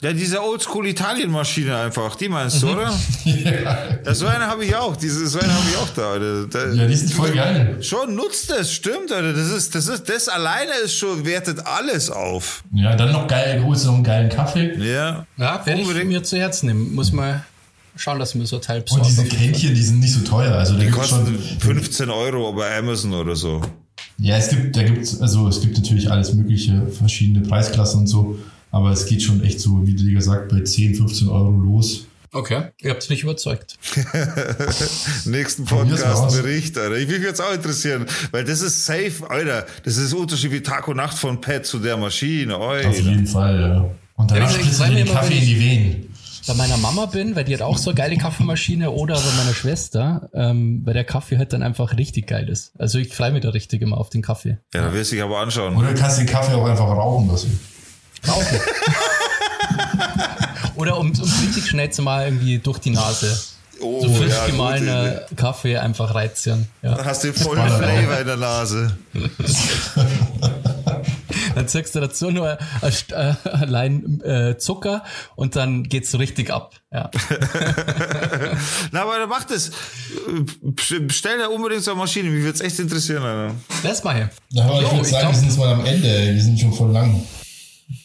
Ja, 0.02 0.14
diese 0.14 0.42
Oldschool-Italien-Maschine 0.42 1.76
einfach, 1.76 2.16
die 2.16 2.30
meinst 2.30 2.62
du, 2.64 2.70
oder? 2.70 2.94
Ja, 4.06 4.16
so 4.16 4.28
eine 4.28 4.48
habe 4.48 4.64
ich 4.64 4.74
auch. 4.74 4.96
Diese, 4.96 5.28
so 5.28 5.40
eine 5.40 5.54
habe 5.54 5.66
ich 5.70 5.78
auch 5.78 5.90
da, 5.90 6.12
Alter. 6.14 6.48
Da, 6.48 6.74
Ja, 6.74 6.88
die 6.88 6.96
sind 6.96 7.12
voll 7.14 7.32
geil. 7.32 7.78
Schon 7.82 8.16
nutzt 8.16 8.50
es, 8.52 8.72
stimmt, 8.72 9.12
Alter. 9.12 9.34
Das 9.34 9.50
ist, 9.50 9.76
das 9.76 9.88
ist, 9.88 10.08
das 10.08 10.30
alleine 10.30 10.72
ist 10.86 10.96
schon, 10.96 11.26
wertet 11.26 11.66
alles 11.66 12.10
auf. 12.10 12.64
Ja, 12.74 12.96
dann 12.96 13.12
noch 13.12 13.28
geil, 13.28 13.62
holst 13.66 13.84
du 13.84 13.88
noch 13.90 13.96
einen 13.96 14.04
geilen 14.06 14.30
Kaffee. 14.30 14.74
Ja. 14.78 15.26
Ja, 15.36 15.66
werde 15.66 15.82
ich 15.82 16.06
mir 16.06 16.24
zu 16.24 16.38
Herzen 16.38 16.68
nehmen. 16.68 16.96
Muss 16.96 17.12
mal 17.12 17.44
schauen, 17.98 18.20
dass 18.20 18.36
mir 18.36 18.46
so 18.46 18.60
Teil 18.60 18.86
Und 18.90 19.06
diese. 19.06 19.26
Kännchen, 19.26 19.76
die 19.76 19.84
sind 19.84 20.00
nicht 20.00 20.14
so 20.14 20.22
teuer. 20.22 20.54
Also 20.56 20.78
Die 20.78 20.90
kosten 20.90 21.26
schon 21.26 21.60
15 21.60 22.10
Euro 22.10 22.54
bei 22.54 22.78
Amazon 22.78 23.14
oder 23.14 23.36
so. 23.36 23.62
Ja, 24.18 24.38
es 24.38 24.50
gibt, 24.50 24.78
da 24.78 24.84
gibt's, 24.84 25.20
also 25.22 25.48
es 25.50 25.60
gibt 25.60 25.78
natürlich 25.78 26.10
alles 26.10 26.34
mögliche, 26.34 26.88
verschiedene 26.88 27.46
Preisklassen 27.46 28.02
und 28.02 28.08
so, 28.08 28.40
aber 28.72 28.92
es 28.92 29.06
geht 29.06 29.22
schon 29.24 29.44
echt 29.44 29.60
so, 29.60 29.86
wie 29.86 29.94
der 29.94 30.06
Digga 30.06 30.22
sagt, 30.22 30.50
bei 30.50 30.62
10, 30.62 30.96
15 30.96 31.28
Euro 31.30 31.50
los. 31.52 32.06
Okay, 32.32 32.66
ihr 32.82 32.92
habt 32.92 33.10
mich 33.10 33.24
überzeugt. 33.24 33.78
Nächsten. 35.26 35.66
Podcast-Bericht, 35.66 36.78
Alter. 36.78 36.96
Ich 36.98 37.08
will 37.10 37.18
mich 37.20 37.28
jetzt 37.28 37.42
auch 37.42 37.54
interessieren, 37.54 38.06
weil 38.32 38.44
das 38.44 38.62
ist 38.62 38.86
safe, 38.86 39.28
Alter. 39.30 39.66
Das 39.84 39.98
ist 39.98 40.14
Unterschied 40.14 40.52
wie 40.52 40.62
Tag 40.62 40.88
und 40.88 40.98
Nacht 40.98 41.18
von 41.18 41.42
Pet 41.42 41.66
zu 41.66 41.80
der 41.80 41.98
Maschine, 41.98 42.56
Auf 42.56 42.70
Alter. 42.70 42.92
jeden 42.92 43.26
Fall, 43.28 43.60
ja. 43.60 43.90
Und 44.16 44.30
danach 44.32 44.52
Ja, 44.52 44.58
ich 44.58 44.64
spritzen 44.66 44.90
dir 44.96 45.06
den 45.06 45.14
Kaffee 45.14 45.30
wenn 45.30 45.38
in 45.38 45.44
ich- 45.44 45.50
die 45.50 45.60
Venen. 45.60 46.06
Bei 46.48 46.54
meiner 46.56 46.78
Mama 46.78 47.06
bin, 47.06 47.36
weil 47.36 47.44
die 47.44 47.54
hat 47.54 47.62
auch 47.62 47.78
so 47.78 47.92
eine 47.92 47.98
geile 47.98 48.18
Kaffeemaschine 48.18 48.90
oder 48.90 49.14
bei 49.16 49.32
meiner 49.38 49.54
Schwester, 49.54 50.30
ähm, 50.34 50.82
weil 50.84 50.96
der 50.96 51.04
Kaffee 51.04 51.38
halt 51.38 51.54
dann 51.54 51.62
einfach 51.62 51.96
richtig 51.96 52.26
geil 52.26 52.50
ist. 52.50 52.72
Also 52.80 52.98
ich 52.98 53.14
freue 53.14 53.32
mich 53.32 53.42
da 53.44 53.50
richtig 53.50 53.84
immer 53.84 53.98
auf 54.00 54.10
den 54.10 54.24
Kaffee. 54.24 54.58
Ja, 54.74 54.82
da 54.82 54.94
wirst 54.94 55.12
du 55.12 55.16
dich 55.16 55.24
aber 55.24 55.38
anschauen. 55.40 55.76
Oder 55.76 55.94
du 55.94 56.00
kannst 56.00 56.18
den 56.18 56.26
Kaffee 56.26 56.54
auch 56.54 56.66
einfach 56.68 56.88
rauchen 56.88 57.28
lassen. 57.30 57.60
Rauchen. 58.28 58.60
oder 60.76 60.98
um 60.98 61.12
es 61.12 61.20
richtig 61.42 61.68
schnell 61.68 61.90
zu 61.92 62.02
mal 62.02 62.26
irgendwie 62.26 62.60
durch 62.60 62.80
die 62.80 62.90
Nase. 62.92 63.38
Oh, 63.82 64.02
So 64.02 64.14
frisch 64.14 64.32
ja, 64.34 64.46
gemahlener 64.48 65.22
Kaffee 65.38 65.78
einfach 65.78 66.14
reizen. 66.14 66.68
Ja. 66.82 66.96
Dann 66.96 67.06
hast 67.06 67.24
du 67.24 67.32
vollen 67.34 67.66
Flavor 67.68 68.20
in 68.20 68.28
der 68.28 68.38
Nase. 68.38 68.98
Dann 71.56 71.68
zeigst 71.68 71.96
du 71.96 72.00
dazu 72.00 72.32
nur 72.32 72.58
ein, 72.82 72.92
St- 72.92 73.14
äh, 73.14 73.36
allein 73.50 74.22
äh, 74.22 74.58
Zucker 74.58 75.04
und 75.36 75.56
dann 75.56 75.84
geht's 75.84 76.12
so 76.12 76.18
richtig 76.18 76.52
ab. 76.52 76.76
Ja. 76.92 77.10
Na, 78.92 79.02
aber 79.02 79.28
mach 79.28 79.44
das. 79.46 79.72
Bestell 81.02 81.40
da 81.40 81.48
unbedingt 81.48 81.84
so 81.84 81.92
eine 81.92 82.00
Maschine. 82.00 82.30
Mich 82.30 82.44
würde 82.44 82.56
es 82.56 82.62
echt 82.62 82.80
interessieren, 82.80 83.24
Alter. 83.24 83.56
Lass 83.84 84.04
mal 84.04 84.16
her. 84.16 84.30
Na, 84.54 84.64
aber 84.66 84.82
ich 84.82 84.92
würde 84.92 85.06
sagen, 85.06 85.22
glaub- 85.22 85.34
wir 85.34 85.40
sind 85.40 85.48
jetzt 85.50 85.58
mal 85.58 85.74
am 85.74 85.86
Ende. 85.86 86.34
Wir 86.34 86.42
sind 86.42 86.60
schon 86.60 86.74
voll 86.74 86.92
lang. 86.92 87.24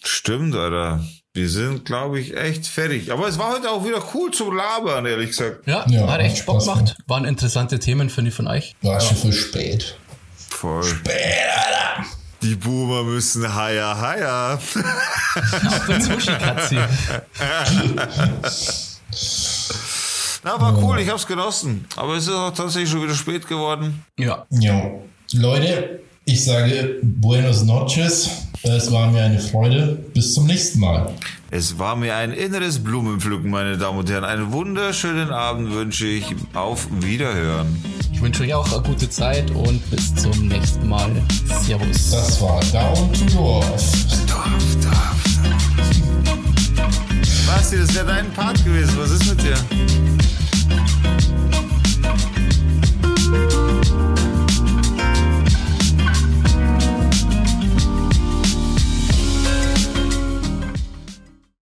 Stimmt, 0.05 0.55
Alter. 0.55 1.05
Wir 1.32 1.48
sind, 1.48 1.85
glaube 1.85 2.20
ich, 2.20 2.36
echt 2.36 2.66
fertig. 2.66 3.10
Aber 3.10 3.26
es 3.26 3.39
war 3.39 3.52
heute 3.55 3.70
auch 3.70 3.85
wieder 3.85 4.01
cool 4.14 4.31
zum 4.31 4.55
Labern, 4.55 5.05
ehrlich 5.06 5.31
gesagt. 5.31 5.66
Ja, 5.66 5.85
Ja, 5.89 6.06
hat 6.06 6.20
echt 6.20 6.47
Bock 6.47 6.62
Spaß 6.62 6.74
gemacht. 6.78 6.97
Waren 7.09 7.24
interessante 7.24 7.78
Themen, 7.81 8.09
finde 8.10 8.28
ich, 8.28 8.35
von 8.36 8.47
euch. 8.47 8.76
War 8.82 9.01
schon 9.01 9.16
voll 9.16 9.32
spät. 9.32 9.97
Voll. 10.51 10.85
Die 12.43 12.55
Boomer 12.55 13.02
müssen 13.02 13.52
higher, 13.55 13.98
higher. 14.01 14.55
Auf 14.55 14.74
der. 15.89 16.89
Na, 20.44 20.60
war 20.60 20.76
cool, 20.82 21.01
ich 21.01 21.09
hab's 21.09 21.26
genossen. 21.26 21.86
Aber 21.97 22.16
es 22.16 22.24
ist 22.24 22.32
auch 22.32 22.52
tatsächlich 22.52 22.90
schon 22.90 23.02
wieder 23.02 23.14
spät 23.14 23.48
geworden. 23.48 24.05
Ja. 24.18 24.47
Ja. 24.51 24.90
Leute, 25.32 26.01
ich 26.26 26.44
sage 26.44 26.98
Buenos 27.02 27.64
noches. 27.64 28.31
Es 28.66 28.91
war 28.91 29.11
mir 29.11 29.23
eine 29.23 29.39
Freude. 29.39 29.99
Bis 30.15 30.32
zum 30.32 30.47
nächsten 30.47 30.81
Mal. 30.81 31.12
Es 31.51 31.78
war 31.78 31.97
mir 31.97 32.16
ein 32.16 32.32
inneres 32.32 32.82
Blumenpflücken, 32.82 33.51
meine 33.51 33.77
Damen 33.77 33.99
und 33.99 34.11
Herren. 34.11 34.24
Einen 34.24 34.53
wunderschönen 34.53 35.31
Abend 35.31 35.70
wünsche 35.73 36.07
ich. 36.07 36.24
Auf 36.55 36.89
Wiederhören. 36.91 37.77
Ich 38.11 38.23
wünsche 38.23 38.43
euch 38.43 38.55
auch 38.55 38.73
eine 38.73 38.82
gute 38.82 39.11
Zeit 39.11 39.51
und 39.51 39.82
bis 39.91 40.15
zum 40.15 40.49
nächsten 40.49 40.89
Mal. 40.89 41.11
Servus. 41.61 42.11
Das 42.11 42.41
war 42.41 42.61
Down 42.73 43.12
to 43.12 43.36
Dorf. 43.36 43.93
Dorf, 44.27 44.27
Dorf, 44.27 44.77
Dorf. 44.82 45.24
Basti, 47.47 47.77
das 47.77 47.95
wäre 47.95 48.07
dein 48.07 48.32
Part 48.32 48.65
gewesen. 48.65 48.95
Was 48.97 49.11
ist 49.11 49.27
mit 49.28 49.43
dir? 49.43 49.57